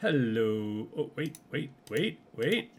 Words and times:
Hello. 0.00 0.88
Oh, 0.96 1.10
wait, 1.14 1.36
wait, 1.50 1.70
wait, 1.90 2.18
wait. 2.34 2.70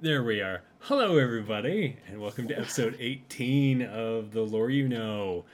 There 0.00 0.24
we 0.24 0.40
are. 0.40 0.62
Hello, 0.80 1.16
everybody, 1.16 1.98
and 2.08 2.20
welcome 2.20 2.48
to 2.48 2.58
episode 2.58 2.96
18 3.00 3.82
of 3.82 4.32
The 4.32 4.42
Lore 4.42 4.68
You 4.68 4.88
Know. 4.88 5.44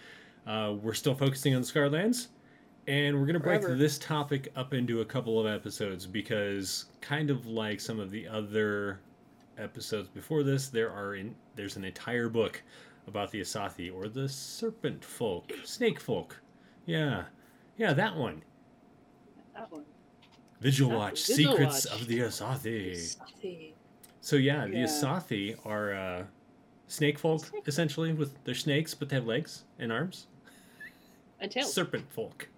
Uh, 0.46 0.76
we're 0.80 0.94
still 0.94 1.14
focusing 1.14 1.54
on 1.54 1.60
the 1.60 1.66
Scarred 1.66 1.92
Lands, 1.92 2.28
and 2.86 3.14
we're 3.18 3.26
going 3.26 3.34
to 3.34 3.40
break 3.40 3.60
Forever. 3.60 3.76
this 3.76 3.98
topic 3.98 4.50
up 4.56 4.72
into 4.72 5.02
a 5.02 5.04
couple 5.04 5.38
of 5.38 5.46
episodes 5.46 6.06
because, 6.06 6.86
kind 7.02 7.28
of 7.28 7.44
like 7.44 7.80
some 7.80 8.00
of 8.00 8.10
the 8.10 8.26
other 8.26 8.98
episodes 9.58 10.08
before 10.08 10.42
this, 10.42 10.68
there 10.68 10.90
are 10.90 11.16
in, 11.16 11.34
there's 11.54 11.76
an 11.76 11.84
entire 11.84 12.30
book 12.30 12.62
about 13.06 13.30
the 13.30 13.42
Asaatthi 13.42 13.94
or 13.94 14.08
the 14.08 14.26
Serpent 14.26 15.04
Folk, 15.04 15.52
Snake 15.64 16.00
Folk. 16.00 16.40
Yeah, 16.86 17.24
yeah, 17.76 17.92
that 17.92 18.16
one. 18.16 18.42
That 19.54 19.70
one. 19.70 19.84
Vigil 20.64 20.90
Watch, 20.90 21.20
Secrets 21.20 21.86
Watch. 21.90 22.00
of 22.00 22.08
the 22.08 22.20
Asaatthi. 22.20 22.92
Sathi. 22.96 23.72
So 24.22 24.36
yeah, 24.36 24.66
the 24.66 24.78
Yeah. 24.78 24.84
Asaatthi 24.86 25.58
are 25.66 25.92
uh, 25.92 26.24
snake 26.88 27.18
folk 27.18 27.44
Snake- 27.44 27.62
essentially. 27.66 28.12
With 28.14 28.42
they're 28.44 28.54
snakes, 28.54 28.94
but 28.94 29.10
they 29.10 29.16
have 29.16 29.26
legs 29.26 29.64
and 29.78 29.92
arms. 29.92 30.26
And 31.38 31.50
tails. 31.50 31.72
Serpent 31.74 32.10
folk. 32.10 32.48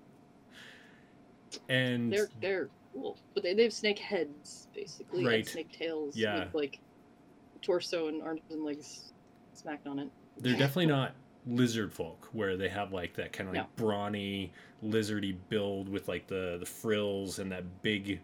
And 1.69 2.13
They're 2.13 2.29
they're 2.41 2.69
cool, 2.95 3.17
but 3.35 3.43
they, 3.43 3.55
they 3.55 3.65
have 3.65 3.73
snake 3.73 3.99
heads 3.99 4.69
basically, 4.75 5.25
Right. 5.27 5.39
and 5.41 5.49
snake 5.49 5.73
tails 5.73 6.17
Yeah. 6.17 6.45
with 6.45 6.55
like 6.55 6.79
torso 7.63 8.07
and 8.09 8.23
arms 8.23 8.43
and 8.51 8.65
legs 8.65 9.13
smacked 9.55 9.87
on 9.89 9.99
it. 9.99 10.09
they're 10.39 10.53
definitely 10.53 10.87
not 10.87 11.13
lizard 11.47 11.93
folk, 11.93 12.29
where 12.33 12.57
they 12.57 12.69
have 12.69 12.93
like 12.93 13.15
that 13.15 13.33
kind 13.33 13.49
of 13.49 13.55
like 13.55 13.65
No. 13.65 13.85
brawny, 13.85 14.53
lizardy 14.83 15.37
build 15.49 15.89
with 15.89 16.09
like 16.09 16.27
the 16.27 16.57
the 16.59 16.67
frills 16.67 17.39
and 17.39 17.51
that 17.53 17.83
big, 17.83 18.21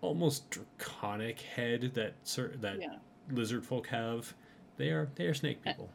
almost 0.00 0.48
draconic 0.50 1.40
head 1.40 1.92
that 1.94 2.14
cer- 2.22 2.56
that 2.60 2.80
Yeah, 2.80 2.96
lizard 3.30 3.64
folk 3.64 3.86
have. 3.88 4.32
They 4.76 4.90
are 4.90 5.08
they 5.16 5.24
are 5.26 5.34
snake 5.34 5.62
people. 5.62 5.90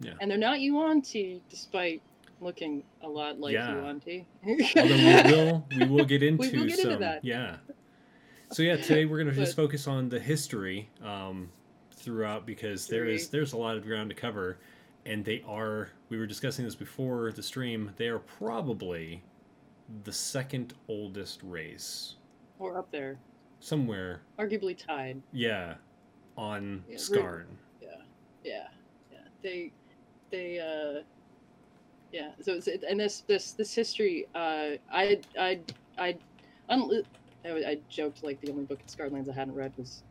Yeah. 0.00 0.12
And 0.20 0.30
they're 0.30 0.38
not 0.38 0.60
Yuan-Ti, 0.60 1.42
despite 1.50 2.02
looking 2.40 2.84
a 3.02 3.08
lot 3.08 3.40
like 3.40 3.52
Yeah. 3.54 3.74
Yuan-Ti. 3.74 4.26
Although 4.76 4.94
we 4.94 5.32
will 5.32 5.66
we 5.78 5.86
will 5.86 6.04
get 6.04 6.22
into 6.22 6.42
will 6.56 6.66
get 6.66 6.78
some 6.78 6.90
into 6.92 7.00
that. 7.04 7.24
yeah. 7.24 7.56
So 8.52 8.62
yeah, 8.62 8.76
today 8.76 9.04
we're 9.04 9.18
gonna 9.18 9.32
just 9.32 9.56
focus 9.56 9.86
on 9.86 10.08
the 10.08 10.18
history 10.20 10.88
um, 11.02 11.50
throughout 11.92 12.46
because 12.46 12.86
there 12.86 13.04
is 13.06 13.28
there's 13.28 13.52
a 13.52 13.56
lot 13.58 13.76
of 13.76 13.84
ground 13.84 14.08
to 14.10 14.16
cover, 14.16 14.58
and 15.08 15.24
they 15.24 15.42
are 15.48 15.88
we 16.10 16.18
were 16.18 16.26
discussing 16.26 16.64
this 16.64 16.74
before 16.74 17.32
the 17.32 17.42
stream. 17.42 17.92
They 17.96 18.08
are 18.08 18.18
probably 18.18 19.22
the 20.04 20.12
second 20.12 20.74
oldest 20.86 21.40
race 21.42 22.16
or 22.58 22.76
up 22.78 22.90
there, 22.92 23.18
somewhere. 23.60 24.20
arguably 24.38 24.76
tied. 24.76 25.20
Yeah, 25.32 25.74
on 26.36 26.84
Yeah, 26.88 26.96
Scarn. 26.98 27.46
Yeah, 27.80 27.88
yeah, 28.44 28.68
yeah. 29.10 29.18
They, 29.42 29.72
they, 30.30 30.58
uh, 30.60 31.02
yeah. 32.12 32.30
So 32.42 32.52
it's 32.54 32.68
and 32.68 33.00
this 33.00 33.22
this 33.26 33.52
this 33.52 33.74
history. 33.74 34.26
Uh, 34.34 34.76
I 34.92 35.20
I 35.38 35.60
I, 35.98 36.16
un- 36.68 37.02
I, 37.44 37.48
I 37.50 37.78
joked 37.88 38.22
like 38.22 38.40
the 38.42 38.50
only 38.50 38.64
book 38.64 38.80
in 38.80 38.88
Scarred 38.88 39.12
Lands 39.12 39.28
I 39.28 39.32
hadn't 39.32 39.54
read 39.54 39.72
was 39.78 40.02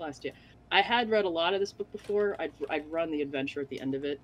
Calastia. 0.00 0.32
I 0.72 0.80
had 0.80 1.10
read 1.10 1.24
a 1.24 1.28
lot 1.28 1.54
of 1.54 1.60
this 1.60 1.72
book 1.72 1.90
before. 1.92 2.36
I'd 2.40 2.52
I'd 2.70 2.90
run 2.90 3.10
the 3.10 3.20
adventure 3.20 3.60
at 3.60 3.68
the 3.68 3.80
end 3.80 3.94
of 3.94 4.04
it, 4.04 4.18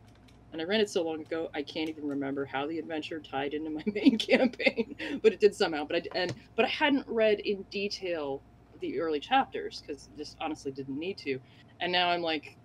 and 0.53 0.61
I 0.61 0.65
ran 0.65 0.81
it 0.81 0.91
so 0.91 1.03
long 1.03 1.21
ago 1.21 1.49
I 1.55 1.63
can't 1.63 1.89
even 1.89 2.05
remember 2.05 2.45
how 2.45 2.67
the 2.67 2.79
adventure 2.79 3.21
tied 3.21 3.55
into 3.55 3.71
my 3.71 3.83
main 3.87 4.19
campaign, 4.19 4.97
but 5.23 5.33
it 5.33 5.41
did 5.41 5.55
somehow. 5.55 5.85
But 5.85 5.97
I 5.97 6.03
and 6.15 6.35
but 6.57 6.65
I 6.65 6.69
hadn't 6.69 7.07
read 7.09 7.41
in 7.41 7.65
detail 7.71 8.43
the 8.81 9.01
early 9.01 9.21
chapters 9.21 9.83
because 9.83 10.09
just 10.17 10.37
honestly 10.41 10.73
didn't 10.73 10.99
need 10.99 11.19
to, 11.19 11.39
and 11.81 11.91
now 11.91 12.11
I'm 12.11 12.23
like 12.23 12.57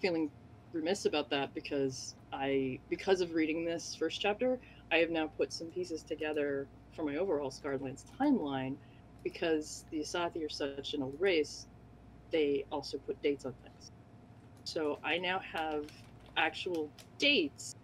feeling 0.00 0.30
remiss 0.72 1.06
about 1.06 1.30
that 1.30 1.54
because 1.54 2.14
I 2.32 2.78
because 2.90 3.20
of 3.20 3.32
reading 3.32 3.64
this 3.64 3.96
first 3.98 4.20
chapter, 4.20 4.58
I 4.92 4.96
have 4.96 5.10
now 5.10 5.28
put 5.36 5.52
some 5.52 5.68
pieces 5.68 6.02
together 6.02 6.68
for 6.94 7.04
my 7.04 7.16
overall 7.16 7.50
Scarred 7.50 7.82
Lands 7.82 8.04
timeline 8.20 8.76
because 9.24 9.84
the 9.90 9.98
Asaatthi 9.98 10.44
are 10.44 10.48
such 10.48 10.94
an 10.94 11.02
old 11.02 11.16
race, 11.18 11.66
they 12.30 12.64
also 12.70 12.96
put 12.98 13.20
dates 13.22 13.44
on 13.44 13.52
things. 13.64 13.90
So 14.64 14.98
I 15.04 15.18
now 15.18 15.40
have 15.52 15.84
actual 16.36 16.90
dates 17.18 17.74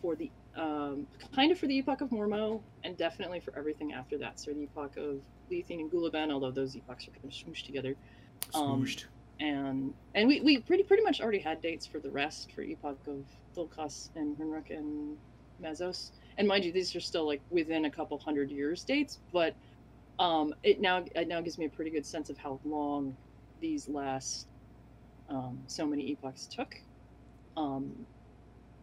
for 0.00 0.14
the 0.14 0.30
um, 0.56 1.06
kind 1.34 1.52
of 1.52 1.58
for 1.58 1.66
the 1.66 1.76
epoch 1.78 2.00
of 2.00 2.10
Mormo 2.10 2.60
and 2.84 2.96
definitely 2.96 3.40
for 3.40 3.56
everything 3.56 3.92
after 3.92 4.16
that. 4.18 4.40
So 4.40 4.52
the 4.52 4.62
epoch 4.62 4.96
of 4.96 5.20
Lethene 5.50 5.80
and 5.80 5.90
Gulaben, 5.90 6.32
although 6.32 6.50
those 6.50 6.74
epochs 6.76 7.06
are 7.08 7.10
kind 7.10 7.24
of 7.24 7.30
smooshed 7.30 7.66
together 7.66 7.94
um, 8.54 8.82
Smooshed. 8.82 9.04
and 9.40 9.94
and 10.14 10.28
we, 10.28 10.40
we 10.40 10.58
pretty 10.58 10.82
pretty 10.82 11.02
much 11.02 11.20
already 11.20 11.38
had 11.38 11.60
dates 11.60 11.86
for 11.86 11.98
the 11.98 12.10
rest 12.10 12.52
for 12.52 12.62
Epoch 12.62 12.98
of 13.06 13.24
Thulkan 13.56 14.08
and 14.16 14.36
Hrinruuk 14.38 14.70
and 14.70 15.16
Mesos. 15.62 16.10
And 16.38 16.46
mind 16.46 16.64
you, 16.64 16.72
these 16.72 16.94
are 16.94 17.00
still 17.00 17.26
like 17.26 17.40
within 17.50 17.86
a 17.86 17.90
couple 17.90 18.18
hundred 18.18 18.50
years 18.50 18.84
dates, 18.84 19.18
but 19.32 19.54
um, 20.18 20.54
it 20.62 20.80
now 20.80 21.04
it 21.14 21.28
now 21.28 21.40
gives 21.40 21.58
me 21.58 21.66
a 21.66 21.70
pretty 21.70 21.90
good 21.90 22.06
sense 22.06 22.30
of 22.30 22.38
how 22.38 22.60
long 22.64 23.16
these 23.60 23.88
last 23.88 24.46
um, 25.28 25.58
so 25.66 25.86
many 25.86 26.10
epochs 26.12 26.46
took. 26.46 26.76
Um, 27.56 28.06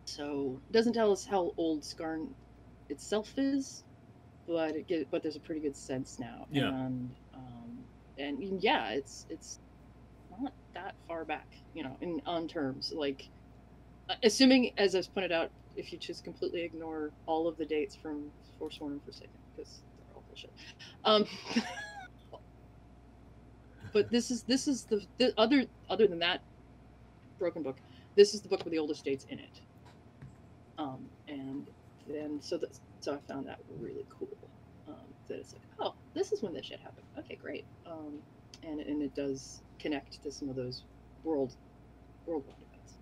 so 0.06 0.60
it 0.70 0.74
doesn't 0.74 0.94
tell 0.94 1.12
us 1.12 1.26
how 1.26 1.54
old 1.58 1.84
Scarn 1.84 2.34
itself 2.90 3.34
is, 3.38 3.84
but 4.48 4.76
it 4.76 4.88
get, 4.88 5.10
but 5.12 5.24
there's 5.24 5.36
a 5.36 5.40
pretty 5.40 5.62
good 5.62 5.76
sense 5.76 6.20
now. 6.20 6.46
Yeah. 6.52 6.70
And 6.70 7.10
um, 7.34 7.78
and 8.18 8.62
yeah, 8.62 8.90
it's 8.90 9.26
it's 9.30 9.60
not 10.42 10.54
that 10.74 10.96
far 11.08 11.26
back, 11.26 11.48
you 11.74 11.84
know, 11.84 11.96
in 12.02 12.22
on 12.26 12.48
terms 12.48 12.94
like 12.96 13.30
uh, 14.10 14.16
assuming 14.24 14.72
as 14.78 14.96
I've 14.96 15.14
pointed 15.14 15.32
out, 15.32 15.52
if 15.76 15.92
you 15.92 15.98
just 15.98 16.24
completely 16.24 16.62
ignore 16.62 17.12
all 17.26 17.48
of 17.48 17.58
the 17.58 17.66
dates 17.66 17.96
from 17.96 18.30
Forsworn 18.60 18.94
and 18.94 19.04
Forsaken 19.04 19.30
because 19.56 19.82
they're 19.98 20.16
all 20.16 20.24
bullshit. 20.28 20.52
Um, 21.06 21.26
but 23.94 24.12
this 24.12 24.32
is 24.32 24.44
this 24.44 24.68
is 24.68 24.84
the, 24.86 25.06
the 25.18 25.34
other 25.38 25.66
other 25.90 26.08
than 26.08 26.20
that 26.20 26.42
broken 27.40 27.64
book. 27.64 27.78
This 28.16 28.34
is 28.34 28.42
the 28.42 28.50
book 28.50 28.64
with 28.64 28.72
the 28.72 28.80
oldest 28.80 29.04
dates 29.06 29.26
in 29.30 29.40
it. 29.40 29.62
Um, 30.78 31.06
and 31.28 31.66
then 32.08 32.40
so 32.42 32.58
that 32.58 32.78
so 33.00 33.14
I 33.14 33.32
found 33.32 33.48
that 33.48 33.60
really 33.80 34.06
cool. 34.10 34.30
Um, 34.88 34.96
that 35.28 35.40
it's 35.40 35.54
like, 35.54 35.62
oh, 35.80 35.94
this 36.14 36.32
is 36.32 36.42
when 36.42 36.54
this 36.54 36.66
shit 36.66 36.80
happened. 36.80 37.06
Okay, 37.20 37.36
great. 37.36 37.66
Um, 37.86 38.20
and 38.64 38.80
and 38.80 39.02
it 39.02 39.16
does 39.16 39.62
connect 39.80 40.22
to 40.24 40.32
some 40.32 40.50
of 40.50 40.56
those 40.56 40.84
world 41.24 41.56
worldwide 42.26 42.56
events. 42.72 42.94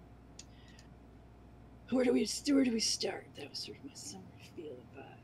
Where 1.89 2.05
do 2.05 2.13
we 2.13 2.27
where 2.53 2.63
do 2.63 2.71
we 2.71 2.79
start? 2.79 3.25
That 3.37 3.49
was 3.49 3.59
sort 3.59 3.77
of 3.77 3.85
my 3.85 3.91
summer 3.93 4.23
feeling 4.55 4.77
vibe. 4.97 5.21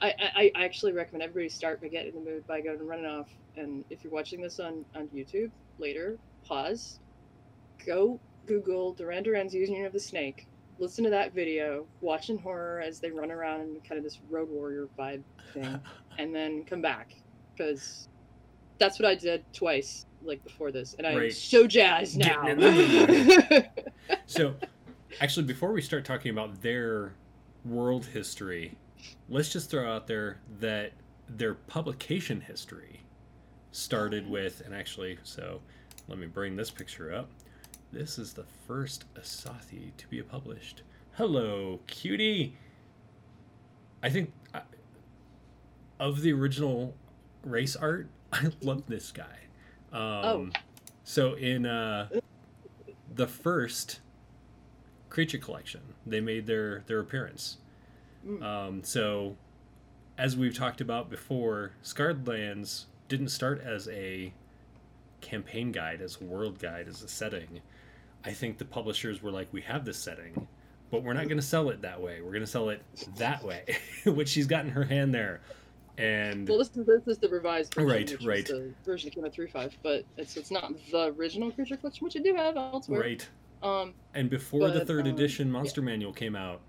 I, 0.00 0.14
I, 0.18 0.52
I 0.54 0.64
actually 0.64 0.92
recommend 0.92 1.22
everybody 1.22 1.48
start 1.48 1.80
by 1.80 1.88
getting 1.88 2.14
in 2.14 2.24
the 2.24 2.30
mood 2.30 2.46
by 2.46 2.60
going 2.60 2.78
and 2.78 2.88
running 2.88 3.06
off. 3.06 3.28
And 3.56 3.84
if 3.90 4.04
you're 4.04 4.12
watching 4.12 4.40
this 4.40 4.60
on, 4.60 4.84
on 4.94 5.08
YouTube 5.08 5.50
later, 5.78 6.18
pause, 6.44 6.98
go 7.84 8.20
Google 8.46 8.92
Duran 8.92 9.22
Duran's 9.22 9.54
Union 9.54 9.84
of 9.86 9.92
the 9.92 10.00
Snake, 10.00 10.46
listen 10.78 11.04
to 11.04 11.10
that 11.10 11.32
video, 11.32 11.86
watch 12.00 12.30
in 12.30 12.38
horror 12.38 12.80
as 12.80 13.00
they 13.00 13.10
run 13.10 13.30
around 13.30 13.60
in 13.60 13.80
kind 13.86 13.98
of 13.98 14.04
this 14.04 14.20
road 14.30 14.48
warrior 14.50 14.88
vibe 14.98 15.22
thing, 15.52 15.80
and 16.18 16.34
then 16.34 16.64
come 16.64 16.82
back 16.82 17.14
because 17.56 18.08
that's 18.78 18.98
what 18.98 19.08
I 19.08 19.14
did 19.14 19.44
twice, 19.52 20.06
like 20.22 20.42
before 20.44 20.72
this, 20.72 20.94
and 20.98 21.06
I'm 21.06 21.16
Right. 21.16 21.32
so 21.32 21.66
jazzed 21.66 22.18
now. 22.18 22.42
Getting 22.42 22.64
in 22.64 23.26
the 23.28 23.68
So, 24.26 24.54
actually, 25.20 25.46
before 25.46 25.72
we 25.72 25.82
start 25.82 26.04
talking 26.04 26.30
about 26.30 26.62
their 26.62 27.14
world 27.64 28.06
history, 28.06 28.76
let's 29.28 29.52
just 29.52 29.70
throw 29.70 29.90
out 29.90 30.06
there 30.06 30.40
that 30.60 30.92
their 31.28 31.54
publication 31.54 32.40
history 32.40 33.00
started 33.70 34.24
mm-hmm. 34.24 34.32
with, 34.32 34.62
and 34.64 34.74
actually, 34.74 35.18
so 35.22 35.60
let 36.08 36.18
me 36.18 36.26
bring 36.26 36.56
this 36.56 36.70
picture 36.70 37.14
up. 37.14 37.30
This 37.92 38.18
is 38.18 38.32
the 38.32 38.46
first 38.66 39.04
Asaatthi 39.14 39.94
to 39.98 40.08
be 40.08 40.22
published. 40.22 40.82
Hello, 41.16 41.80
cutie. 41.86 42.56
I 44.02 44.08
think 44.08 44.32
uh, 44.54 44.60
of 46.00 46.22
the 46.22 46.32
original 46.32 46.94
race 47.44 47.76
art, 47.76 48.08
I 48.32 48.50
love 48.62 48.84
this 48.88 49.12
guy. 49.12 49.38
Um, 49.92 50.52
So 51.04 51.34
in 51.34 51.66
uh, 51.66 52.08
the 53.14 53.26
first 53.26 54.00
creature 55.10 55.36
collection, 55.38 55.82
they 56.06 56.20
made 56.22 56.46
their 56.46 56.84
their 56.86 57.00
appearance. 57.00 57.58
Mm. 58.26 58.42
Um, 58.42 58.84
so, 58.84 59.36
as 60.16 60.34
we've 60.34 60.56
talked 60.56 60.80
about 60.80 61.10
before, 61.10 61.72
Scarred 61.82 62.26
Lands 62.26 62.86
didn't 63.08 63.28
start 63.28 63.60
as 63.60 63.86
a 63.88 64.32
campaign 65.20 65.72
guide, 65.72 66.00
as 66.00 66.18
a 66.20 66.24
world 66.24 66.58
guide, 66.58 66.88
as 66.88 67.02
a 67.02 67.08
setting. 67.08 67.60
I 68.24 68.32
think 68.32 68.58
the 68.58 68.64
publishers 68.64 69.22
were 69.22 69.30
like, 69.30 69.48
"We 69.52 69.60
have 69.62 69.84
this 69.84 69.98
setting, 69.98 70.46
but 70.90 71.02
we're 71.02 71.12
not 71.14 71.24
going 71.24 71.36
to 71.38 71.42
sell 71.46 71.70
it 71.70 71.82
that 71.82 72.00
way. 72.00 72.20
We're 72.20 72.30
going 72.32 72.40
to 72.42 72.46
sell 72.46 72.68
it 72.70 72.82
that 73.16 73.42
way," 73.44 73.64
which 74.04 74.28
she's 74.28 74.46
gotten 74.46 74.70
her 74.70 74.84
hand 74.84 75.12
there 75.14 75.40
And 75.98 76.48
Well, 76.48 76.58
this 76.58 76.70
is 76.76 76.86
this 76.86 77.06
is 77.06 77.18
the 77.18 77.28
revised 77.28 77.74
version, 77.74 77.88
Right, 77.88 78.16
right. 78.24 78.46
the 78.46 78.72
version 78.84 79.08
that 79.08 79.14
came 79.14 79.24
out 79.24 79.32
three 79.32 79.48
five, 79.48 79.76
but 79.82 80.04
it's 80.16 80.36
it's 80.36 80.50
not 80.50 80.72
the 80.90 81.12
original 81.18 81.50
creature 81.50 81.76
collection, 81.76 82.04
which 82.04 82.16
I 82.16 82.20
do 82.20 82.34
have 82.34 82.56
elsewhere. 82.56 83.00
right. 83.00 83.28
Um, 83.62 83.94
And 84.14 84.28
before 84.30 84.70
the 84.70 84.84
third 84.84 85.06
um, 85.06 85.14
edition 85.14 85.50
monster 85.50 85.82
manual 85.82 86.12
came 86.12 86.34
out, 86.34 86.60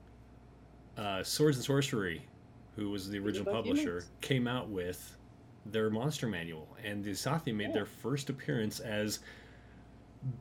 uh, 0.97 1.23
Swords 1.23 1.57
and 1.57 1.65
Sorcery, 1.65 2.27
who 2.75 2.89
was 2.89 3.09
the 3.09 3.17
original 3.19 3.51
publisher, 3.51 3.81
humans. 3.99 4.11
came 4.21 4.47
out 4.47 4.69
with 4.69 5.17
their 5.65 5.89
monster 5.89 6.27
manual, 6.27 6.67
and 6.83 7.03
the 7.03 7.11
Asaatthi 7.11 7.55
made 7.55 7.67
Yeah. 7.69 7.73
their 7.73 7.85
first 7.85 8.29
appearance 8.29 8.79
as 8.81 9.19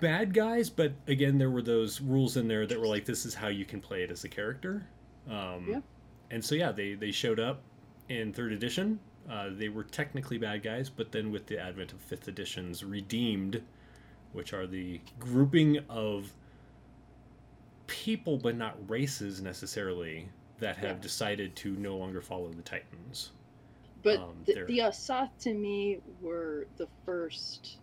bad 0.01 0.33
guys. 0.35 0.71
But 0.71 0.93
again, 1.07 1.39
there 1.39 1.51
were 1.51 1.63
those 1.63 2.01
rules 2.01 2.37
in 2.37 2.49
there 2.49 2.67
that 2.67 2.79
were 2.81 2.87
like, 2.87 3.05
this 3.05 3.25
is 3.27 3.35
how 3.35 3.49
you 3.49 3.65
can 3.65 3.81
play 3.81 4.03
it 4.03 4.11
as 4.11 4.25
a 4.25 4.29
character. 4.29 4.87
Um, 5.29 5.67
Yeah. 5.69 5.81
And 6.31 6.45
so 6.45 6.55
yeah, 6.55 6.73
they 6.73 6.95
they 6.95 7.11
showed 7.13 7.39
up 7.39 7.61
in 8.09 8.33
third 8.33 8.53
edition. 8.53 8.99
Uh, 9.31 9.51
they 9.53 9.69
were 9.69 9.85
technically 9.85 10.39
bad 10.39 10.63
guys, 10.63 10.89
but 10.91 11.13
then 11.13 11.31
with 11.31 11.47
the 11.47 11.59
advent 11.59 11.93
of 11.93 12.01
fifth 12.01 12.27
editions, 12.27 12.83
redeemed, 12.85 13.63
which 14.33 14.53
are 14.53 14.67
the 14.67 15.01
grouping 15.21 15.79
of 15.89 16.33
people 17.87 18.39
but 18.39 18.57
not 18.57 18.77
races 18.89 19.41
necessarily 19.43 20.29
that 20.59 20.77
have 20.77 20.97
Yeah. 20.97 21.03
decided 21.03 21.55
to 21.57 21.73
no 21.77 21.97
longer 21.97 22.21
follow 22.23 22.49
the 22.53 22.63
Titans. 22.63 23.33
but 24.03 24.19
Um, 24.19 24.35
the, 24.47 24.65
the 24.67 24.79
Asath 24.79 25.31
to 25.43 25.55
me 25.55 26.01
were 26.21 26.67
the 26.77 26.89
first. 27.05 27.77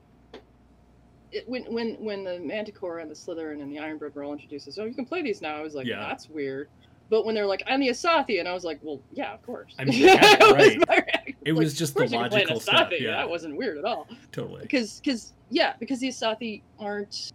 It, 1.32 1.48
when 1.48 1.64
when 1.72 1.96
when 2.04 2.24
the 2.24 2.40
Manticore 2.40 3.00
and 3.00 3.10
the 3.10 3.16
Slitherin 3.16 3.62
and 3.62 3.72
the 3.72 3.78
Ironborn 3.78 4.14
were 4.16 4.24
all 4.24 4.34
introduced, 4.34 4.72
so 4.72 4.84
oh, 4.84 4.86
you 4.86 4.94
can 4.94 5.06
play 5.06 5.22
these 5.22 5.42
now. 5.42 5.56
I 5.56 5.62
was 5.62 5.76
like, 5.76 5.86
Yeah. 5.86 6.00
that's 6.00 6.28
weird. 6.30 6.70
But 7.10 7.26
when 7.26 7.34
they're 7.34 7.46
like, 7.48 7.64
I'm 7.66 7.80
the 7.80 7.90
Asaatthi, 7.90 8.40
and 8.40 8.48
I 8.48 8.54
was 8.54 8.64
like, 8.64 8.80
well, 8.84 9.00
yeah, 9.12 9.34
of 9.34 9.42
course. 9.44 9.74
I 9.80 9.86
mean, 9.86 10.00
yeah, 10.00 10.38
was 10.42 10.54
right. 10.54 10.88
my 10.88 10.96
reaction. 10.98 11.36
It 11.44 11.54
Like, 11.54 11.64
was 11.64 11.74
just 11.76 11.94
the 11.96 12.02
course 12.02 12.12
you 12.12 12.20
can 12.20 12.30
play 12.30 12.44
an 12.44 12.50
logical. 12.50 12.74
Asaatthi. 12.74 13.00
Yeah, 13.02 13.12
That 13.18 13.30
wasn't 13.30 13.58
weird 13.58 13.78
at 13.80 13.86
all. 13.86 14.08
totally. 14.32 14.62
because 14.62 15.00
because 15.00 15.34
yeah 15.50 15.74
because 15.80 16.00
the 16.00 16.08
Asaatthi 16.10 16.62
aren't 16.80 17.32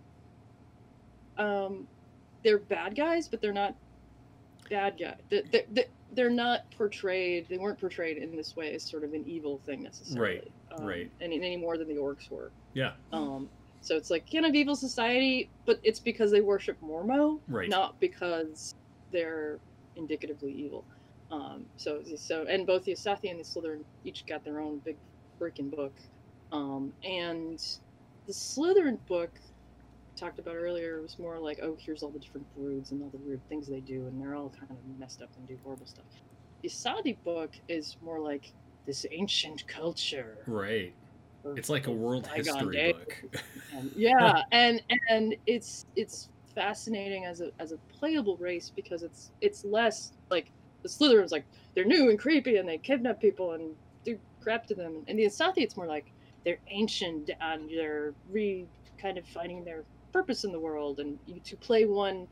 um 1.39 1.87
they're 2.45 2.59
bad 2.59 2.95
guys 2.97 3.27
but 3.29 3.41
they're 3.41 3.53
not 3.53 3.75
bad 4.71 4.97
guy 4.99 5.15
they, 5.31 5.43
they, 5.51 5.65
they, 5.73 5.85
they're 6.13 6.31
not 6.31 6.71
portrayed 6.77 7.47
they 7.49 7.59
weren't 7.59 7.79
portrayed 7.81 8.17
in 8.19 8.37
this 8.37 8.55
way 8.55 8.73
as 8.75 8.83
sort 8.83 9.03
of 9.05 9.13
an 9.15 9.25
evil 9.27 9.61
thing 9.67 9.83
necessarily 9.83 10.51
um, 10.79 10.85
right. 10.87 11.11
any, 11.21 11.37
any 11.37 11.57
more 11.57 11.77
than 11.77 11.89
the 11.89 11.95
orcs 11.97 12.31
were 12.31 12.51
Yeah, 12.73 12.93
um 13.13 13.49
so 13.85 13.97
it's 13.97 14.11
like 14.11 14.31
kind 14.31 14.47
of 14.47 14.55
evil 14.55 14.75
society 14.75 15.51
but 15.67 15.79
it's 15.83 16.01
because 16.01 16.31
they 16.31 16.41
worship 16.41 16.77
mormo 16.81 17.39
right. 17.49 17.69
not 17.69 17.99
because 18.01 18.75
they're 19.15 19.59
indicatively 19.97 20.53
evil. 20.53 20.85
Um, 21.31 21.65
so 21.77 22.03
so 22.17 22.45
and 22.49 22.67
both 22.67 22.85
the 22.85 22.93
Asaatthi 22.93 23.31
and 23.31 23.41
the 23.41 23.45
Slitherin 23.45 23.83
each 24.05 24.27
got 24.27 24.45
their 24.45 24.61
own 24.61 24.79
big 24.79 24.97
freaking 25.41 25.75
book, 25.75 25.95
um, 26.53 26.93
and 27.03 27.59
the 28.27 28.33
Slitherin 28.33 28.99
book 29.07 29.31
we 29.35 30.21
talked 30.21 30.39
about 30.39 30.55
earlier 30.55 31.01
was 31.01 31.19
more 31.19 31.39
like 31.39 31.61
oh 31.63 31.77
here's 31.81 32.03
all 32.03 32.11
the 32.11 32.19
different 32.19 32.47
broods 32.55 32.93
and 32.93 33.03
all 33.03 33.09
the 33.09 33.19
weird 33.19 33.41
things 33.49 33.67
they 33.67 33.81
do 33.81 34.07
and 34.07 34.21
they're 34.21 34.35
all 34.35 34.51
kind 34.51 34.71
of 34.71 34.99
messed 34.99 35.23
up 35.23 35.31
and 35.37 35.49
do 35.49 35.59
horrible 35.65 35.87
stuff. 35.87 36.05
The 36.63 36.69
Asaatthi 36.69 37.17
book 37.25 37.53
is 37.69 37.97
more 38.03 38.21
like 38.21 38.53
this 38.87 39.07
ancient 39.11 39.67
culture. 39.67 40.39
Right. 40.47 40.95
It's 41.57 41.69
like 41.69 41.87
a 41.87 41.93
world 41.93 42.27
history 42.27 42.77
days. 42.77 42.95
book. 42.95 43.23
And- 43.75 43.93
yeah, 43.95 44.43
and 44.53 44.83
and 45.09 45.37
it's 45.47 45.87
it's 45.97 46.29
fascinating 46.55 47.25
as 47.25 47.41
a 47.41 47.51
as 47.59 47.73
a 47.73 47.77
playable 47.93 48.37
race 48.37 48.71
because 48.75 49.03
it's 49.03 49.31
it's 49.41 49.65
less 49.65 50.13
like 50.31 50.51
the 50.83 50.89
Slitherins 50.89 51.33
like 51.33 51.45
they're 51.75 51.85
new 51.85 52.11
and 52.11 52.19
creepy 52.19 52.57
and 52.57 52.69
they 52.69 52.79
kidnap 52.79 53.21
people 53.21 53.53
and 53.53 53.75
do 54.05 54.19
crap 54.43 54.67
to 54.67 54.75
them, 54.75 55.05
and 55.09 55.19
the 55.19 55.25
Asaatthi 55.25 55.59
it's 55.59 55.77
more 55.77 55.87
like 55.87 56.07
they're 56.45 56.59
ancient 56.69 57.31
and 57.41 57.69
they're 57.71 58.15
re 58.31 58.67
kind 58.99 59.19
of 59.19 59.27
finding 59.27 59.65
their 59.65 59.83
purpose 60.13 60.45
in 60.45 60.53
the 60.53 60.61
world, 60.61 61.01
and 61.01 61.19
you, 61.27 61.41
to 61.45 61.57
play 61.57 61.85
one 61.85 62.27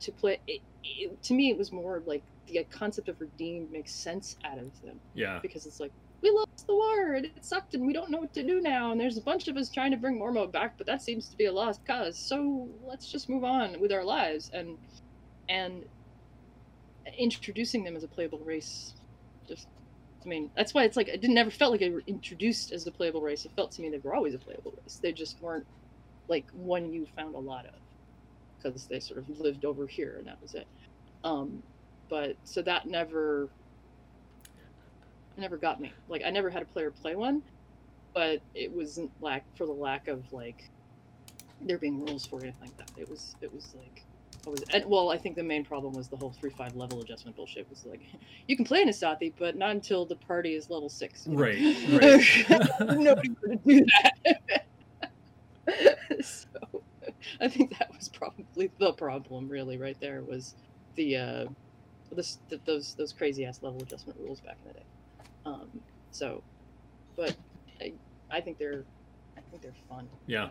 to 0.00 0.10
play 0.10 0.40
it, 0.48 0.60
it, 0.82 1.22
to 1.22 1.34
me 1.34 1.50
it 1.50 1.56
was 1.56 1.70
more 1.70 2.02
like 2.06 2.22
the 2.46 2.64
concept 2.70 3.08
of 3.08 3.20
redeemed 3.20 3.70
makes 3.70 3.92
sense 3.92 4.36
out 4.44 4.58
of 4.58 4.82
them 4.82 4.98
yeah. 5.14 5.38
because 5.40 5.64
it's 5.64 5.78
like 5.78 5.92
we 6.22 6.30
lost 6.30 6.66
the 6.68 6.74
war 6.74 7.14
and 7.14 7.26
it 7.26 7.44
sucked 7.44 7.74
and 7.74 7.86
we 7.86 7.92
don't 7.92 8.10
know 8.10 8.18
what 8.18 8.34
to 8.34 8.44
do 8.46 8.60
now. 8.60 8.92
And 8.92 9.00
there's 9.00 9.18
a 9.18 9.22
bunch 9.22 9.48
of 9.48 9.56
us 9.56 9.70
trying 9.70 9.90
to 9.92 9.96
bring 9.96 10.18
Mormo 10.20 10.50
back 10.50 10.74
but 10.78 10.86
that 10.86 11.02
seems 11.02 11.28
to 11.30 11.36
be 11.36 11.46
a 11.46 11.52
lost 11.52 11.80
cause. 11.86 12.20
So 12.20 12.68
let's 12.82 13.10
just 13.10 13.28
move 13.30 13.44
on 13.44 13.80
with 13.80 13.92
our 13.92 14.04
lives 14.04 14.50
and 14.52 14.78
and 15.48 15.84
introducing 17.18 17.84
them 17.84 17.96
as 17.96 18.04
a 18.04 18.08
playable 18.08 18.40
race. 18.44 18.94
Just 19.48 19.68
I 20.24 20.28
mean 20.28 20.50
that's 20.56 20.74
why 20.74 20.84
it's 20.84 20.96
like 20.96 21.08
it 21.08 21.20
didn't 21.20 21.34
never 21.34 21.50
felt 21.50 21.72
like 21.72 21.80
they 21.80 21.90
were 21.90 22.04
introduced 22.06 22.72
as 22.72 22.86
a 22.86 22.92
playable 22.92 23.22
race. 23.22 23.44
It 23.44 23.52
felt 23.56 23.72
to 23.72 23.82
me 23.82 23.90
they 23.90 24.00
were 24.02 24.14
always 24.14 24.34
a 24.34 24.38
playable 24.38 24.74
race. 24.82 25.00
They 25.02 25.12
just 25.12 25.40
weren't 25.40 25.66
like 26.28 26.46
one 26.52 26.92
you 26.92 27.06
found 27.16 27.34
a 27.34 27.40
lot 27.40 27.66
of 27.66 27.74
because 28.62 28.86
they 28.88 29.00
sort 29.00 29.20
of 29.20 29.26
lived 29.28 29.64
over 29.64 29.86
here 29.86 30.16
and 30.18 30.28
that 30.28 30.38
was 30.42 30.54
it. 30.54 30.68
Um 31.24 31.64
but 32.10 32.36
so 32.44 32.62
that 32.62 32.86
never 32.86 33.52
never 35.36 35.56
got 35.56 35.80
me. 35.80 35.92
Like 36.08 36.22
I 36.24 36.30
never 36.30 36.50
had 36.50 36.62
a 36.62 36.66
player 36.66 36.90
play 36.90 37.14
one, 37.14 37.42
but 38.14 38.40
it 38.54 38.70
wasn't 38.72 39.10
lack 39.20 39.44
for 39.56 39.66
the 39.66 39.72
lack 39.72 40.08
of 40.08 40.32
like 40.32 40.70
there 41.60 41.78
being 41.78 42.04
rules 42.04 42.26
for 42.26 42.40
it 42.40 42.44
anything 42.44 42.60
like 42.62 42.76
that. 42.78 42.90
It 42.96 43.08
was 43.08 43.36
it 43.40 43.52
was 43.52 43.74
like 43.76 44.04
I 44.46 44.50
was 44.50 44.62
and 44.72 44.84
well 44.86 45.10
I 45.10 45.18
think 45.18 45.36
the 45.36 45.42
main 45.42 45.64
problem 45.64 45.94
was 45.94 46.08
the 46.08 46.16
whole 46.16 46.32
three 46.32 46.50
five 46.50 46.74
level 46.74 47.00
adjustment 47.00 47.36
bullshit 47.36 47.68
was 47.70 47.84
like 47.86 48.00
you 48.48 48.56
can 48.56 48.64
play 48.64 48.82
an 48.82 48.88
Asaatthi 48.88 49.32
but 49.38 49.56
not 49.56 49.70
until 49.70 50.04
the 50.04 50.16
party 50.16 50.54
is 50.54 50.70
level 50.70 50.88
six. 50.88 51.26
you 51.26 51.32
know? 51.36 51.42
Right, 51.42 52.46
right. 52.50 52.68
Nobody 52.98 53.30
would 53.46 53.64
do 53.64 53.86
that. 54.02 54.66
so 56.24 56.82
I 57.40 57.48
think 57.48 57.78
that 57.78 57.90
was 57.96 58.08
probably 58.08 58.70
the 58.78 58.92
problem 58.92 59.48
really 59.48 59.78
right 59.78 59.96
there 60.00 60.22
was 60.22 60.54
the 60.96 61.16
uh 61.16 61.44
this, 62.14 62.38
th 62.48 62.60
those 62.66 62.94
those 62.94 63.12
crazy 63.12 63.44
ass 63.44 63.60
level 63.62 63.82
adjustment 63.82 64.18
rules 64.20 64.40
back 64.40 64.58
in 64.62 64.68
the 64.68 64.74
day. 64.74 64.84
Um, 65.44 65.68
so, 66.10 66.42
but 67.16 67.34
I, 67.80 67.92
I 68.30 68.40
think 68.40 68.58
they're, 68.58 68.84
I 69.36 69.40
think 69.50 69.62
they're 69.62 69.72
fun. 69.88 70.08
Yeah. 70.26 70.48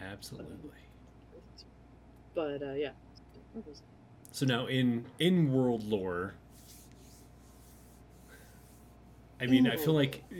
Absolutely. 0.00 0.70
But 2.34 2.62
uh, 2.62 2.72
yeah. 2.74 2.90
So 4.30 4.46
now 4.46 4.66
in 4.66 5.04
in 5.18 5.52
world 5.52 5.82
lore, 5.84 6.34
I 9.40 9.46
mean, 9.46 9.66
I 9.66 9.76
feel 9.76 9.94
like 9.94 10.22
uh, 10.32 10.36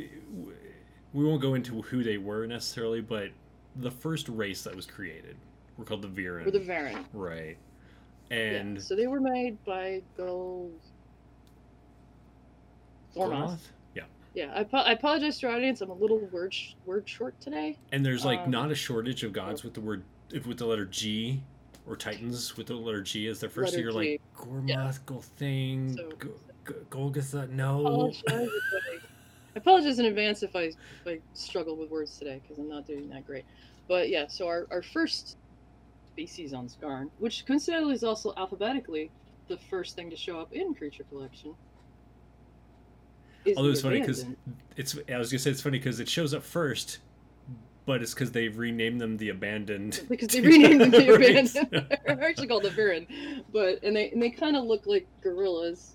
we 1.13 1.25
won't 1.25 1.43
go 1.43 1.55
into 1.55 1.83
who 1.83 2.05
they 2.05 2.19
were 2.19 2.47
necessarily, 2.47 3.01
but 3.01 3.31
the 3.77 3.91
first 3.91 4.29
race 4.29 4.63
that 4.63 4.75
was 4.77 4.87
created 4.87 5.37
were 5.77 5.85
called 5.85 6.03
the 6.03 6.09
Viren. 6.09 6.47
Or 6.47 6.51
the 6.51 6.61
Varen. 6.61 7.05
right. 7.13 7.57
Yeah, 8.31 8.37
And 8.37 8.83
so 8.83 8.95
they 8.95 9.07
were 9.07 9.21
made 9.21 9.63
by 9.65 10.03
Gold. 10.17 10.79
Gormoth. 13.19 13.31
Gormoth? 13.51 13.59
Yeah. 13.95 14.03
Yeah, 14.35 14.53
I, 14.55 14.61
apo- 14.61 14.77
I 14.79 14.93
apologize 14.93 15.39
to 15.41 15.49
our 15.49 15.57
audience. 15.57 15.81
I'm 15.81 15.91
a 15.91 15.95
little 15.95 16.19
word 16.33 16.55
sh- 16.55 16.75
word 16.87 17.09
short 17.09 17.39
today. 17.41 17.77
And 17.93 18.05
there's 18.05 18.25
like 18.25 18.41
Um, 18.41 18.51
not 18.51 18.71
a 18.71 18.75
shortage 18.75 19.25
of 19.25 19.33
gods 19.33 19.65
with 19.65 19.75
the 19.75 19.81
word 19.81 20.03
if 20.33 20.47
with 20.47 20.59
the 20.59 20.67
letter 20.67 20.85
G 20.85 21.43
or 21.87 21.97
Titans 21.97 22.57
with 22.57 22.67
the 22.69 22.75
letter 22.75 23.01
G 23.03 23.27
as 23.29 23.41
their 23.41 23.49
first. 23.51 23.73
so 23.73 23.79
you're 23.79 23.93
G. 23.93 23.97
like 23.97 24.21
Gormoth, 24.37 24.69
Yeah. 24.69 24.93
Golthang, 25.07 25.97
So- 25.97 26.09
Go- 26.19 26.31
Go- 26.65 26.75
Golgotha. 26.91 27.49
No. 27.51 28.13
I, 28.29 28.33
I 28.35 28.49
apologize 29.57 29.99
in 29.99 30.05
advance 30.07 30.43
if 30.43 30.55
I 30.55 30.65
if 30.65 30.77
I 31.07 31.19
struggle 31.35 31.75
with 31.77 31.91
words 31.91 32.19
today 32.19 32.41
because 32.43 32.59
I'm 32.59 32.69
not 32.69 32.87
doing 32.87 33.09
that 33.11 33.27
great. 33.27 33.45
But 33.89 34.11
yeah, 34.11 34.27
so 34.29 34.47
our, 34.47 34.67
our 34.71 34.83
first 34.83 35.39
species 36.13 36.53
on 36.53 36.69
Scarn, 36.69 37.11
which 37.21 37.47
coincidentally 37.47 37.95
is 37.95 38.05
also 38.05 38.35
alphabetically 38.37 39.11
the 39.49 39.57
first 39.57 39.97
thing 39.97 40.11
to 40.11 40.17
show 40.17 40.39
up 40.39 40.53
in 40.53 40.75
Creature 40.75 41.05
Collection. 41.05 41.55
Although 43.57 43.71
it's 43.71 43.81
funny 43.83 44.01
because 44.01 44.27
it's 44.77 44.97
I 45.13 45.19
was 45.19 45.31
gonna 45.31 45.39
say 45.39 45.51
it's 45.51 45.61
funny 45.63 45.79
because 45.79 46.01
it 46.01 46.09
shows 46.09 46.35
up 46.35 46.43
first, 46.43 46.99
but 47.87 48.03
it's 48.03 48.15
because 48.15 48.33
they've 48.33 48.57
renamed 48.57 49.01
them 49.01 49.17
the 49.17 49.29
abandoned. 49.31 50.03
because 50.09 50.29
they 50.29 50.41
renamed 50.41 50.81
them 50.81 50.91
the. 50.91 51.15
Abandoned. 51.15 51.69
They're 52.07 52.23
actually 52.29 52.49
called 52.49 52.63
the 52.65 52.71
Viren, 52.71 53.07
but 53.53 53.83
and 53.83 53.95
they 53.97 54.11
and 54.11 54.23
they 54.23 54.31
kind 54.31 54.57
of 54.57 54.65
look 54.65 54.87
like 54.87 55.07
gorillas. 55.23 55.95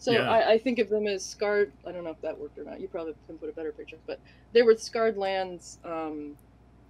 So 0.00 0.12
Yeah. 0.12 0.30
I, 0.30 0.52
I 0.52 0.58
think 0.58 0.78
of 0.78 0.88
them 0.88 1.06
as 1.08 1.24
scarred. 1.24 1.72
I 1.84 1.90
don't 1.90 2.04
know 2.04 2.10
if 2.10 2.20
that 2.20 2.38
worked 2.38 2.56
or 2.56 2.64
not. 2.64 2.80
You 2.80 2.86
probably 2.86 3.14
can 3.26 3.36
put 3.36 3.48
a 3.48 3.52
better 3.52 3.72
picture, 3.72 3.96
but 4.06 4.20
they 4.52 4.62
were 4.62 4.76
scarred 4.76 5.16
lands, 5.16 5.78
um, 5.84 6.36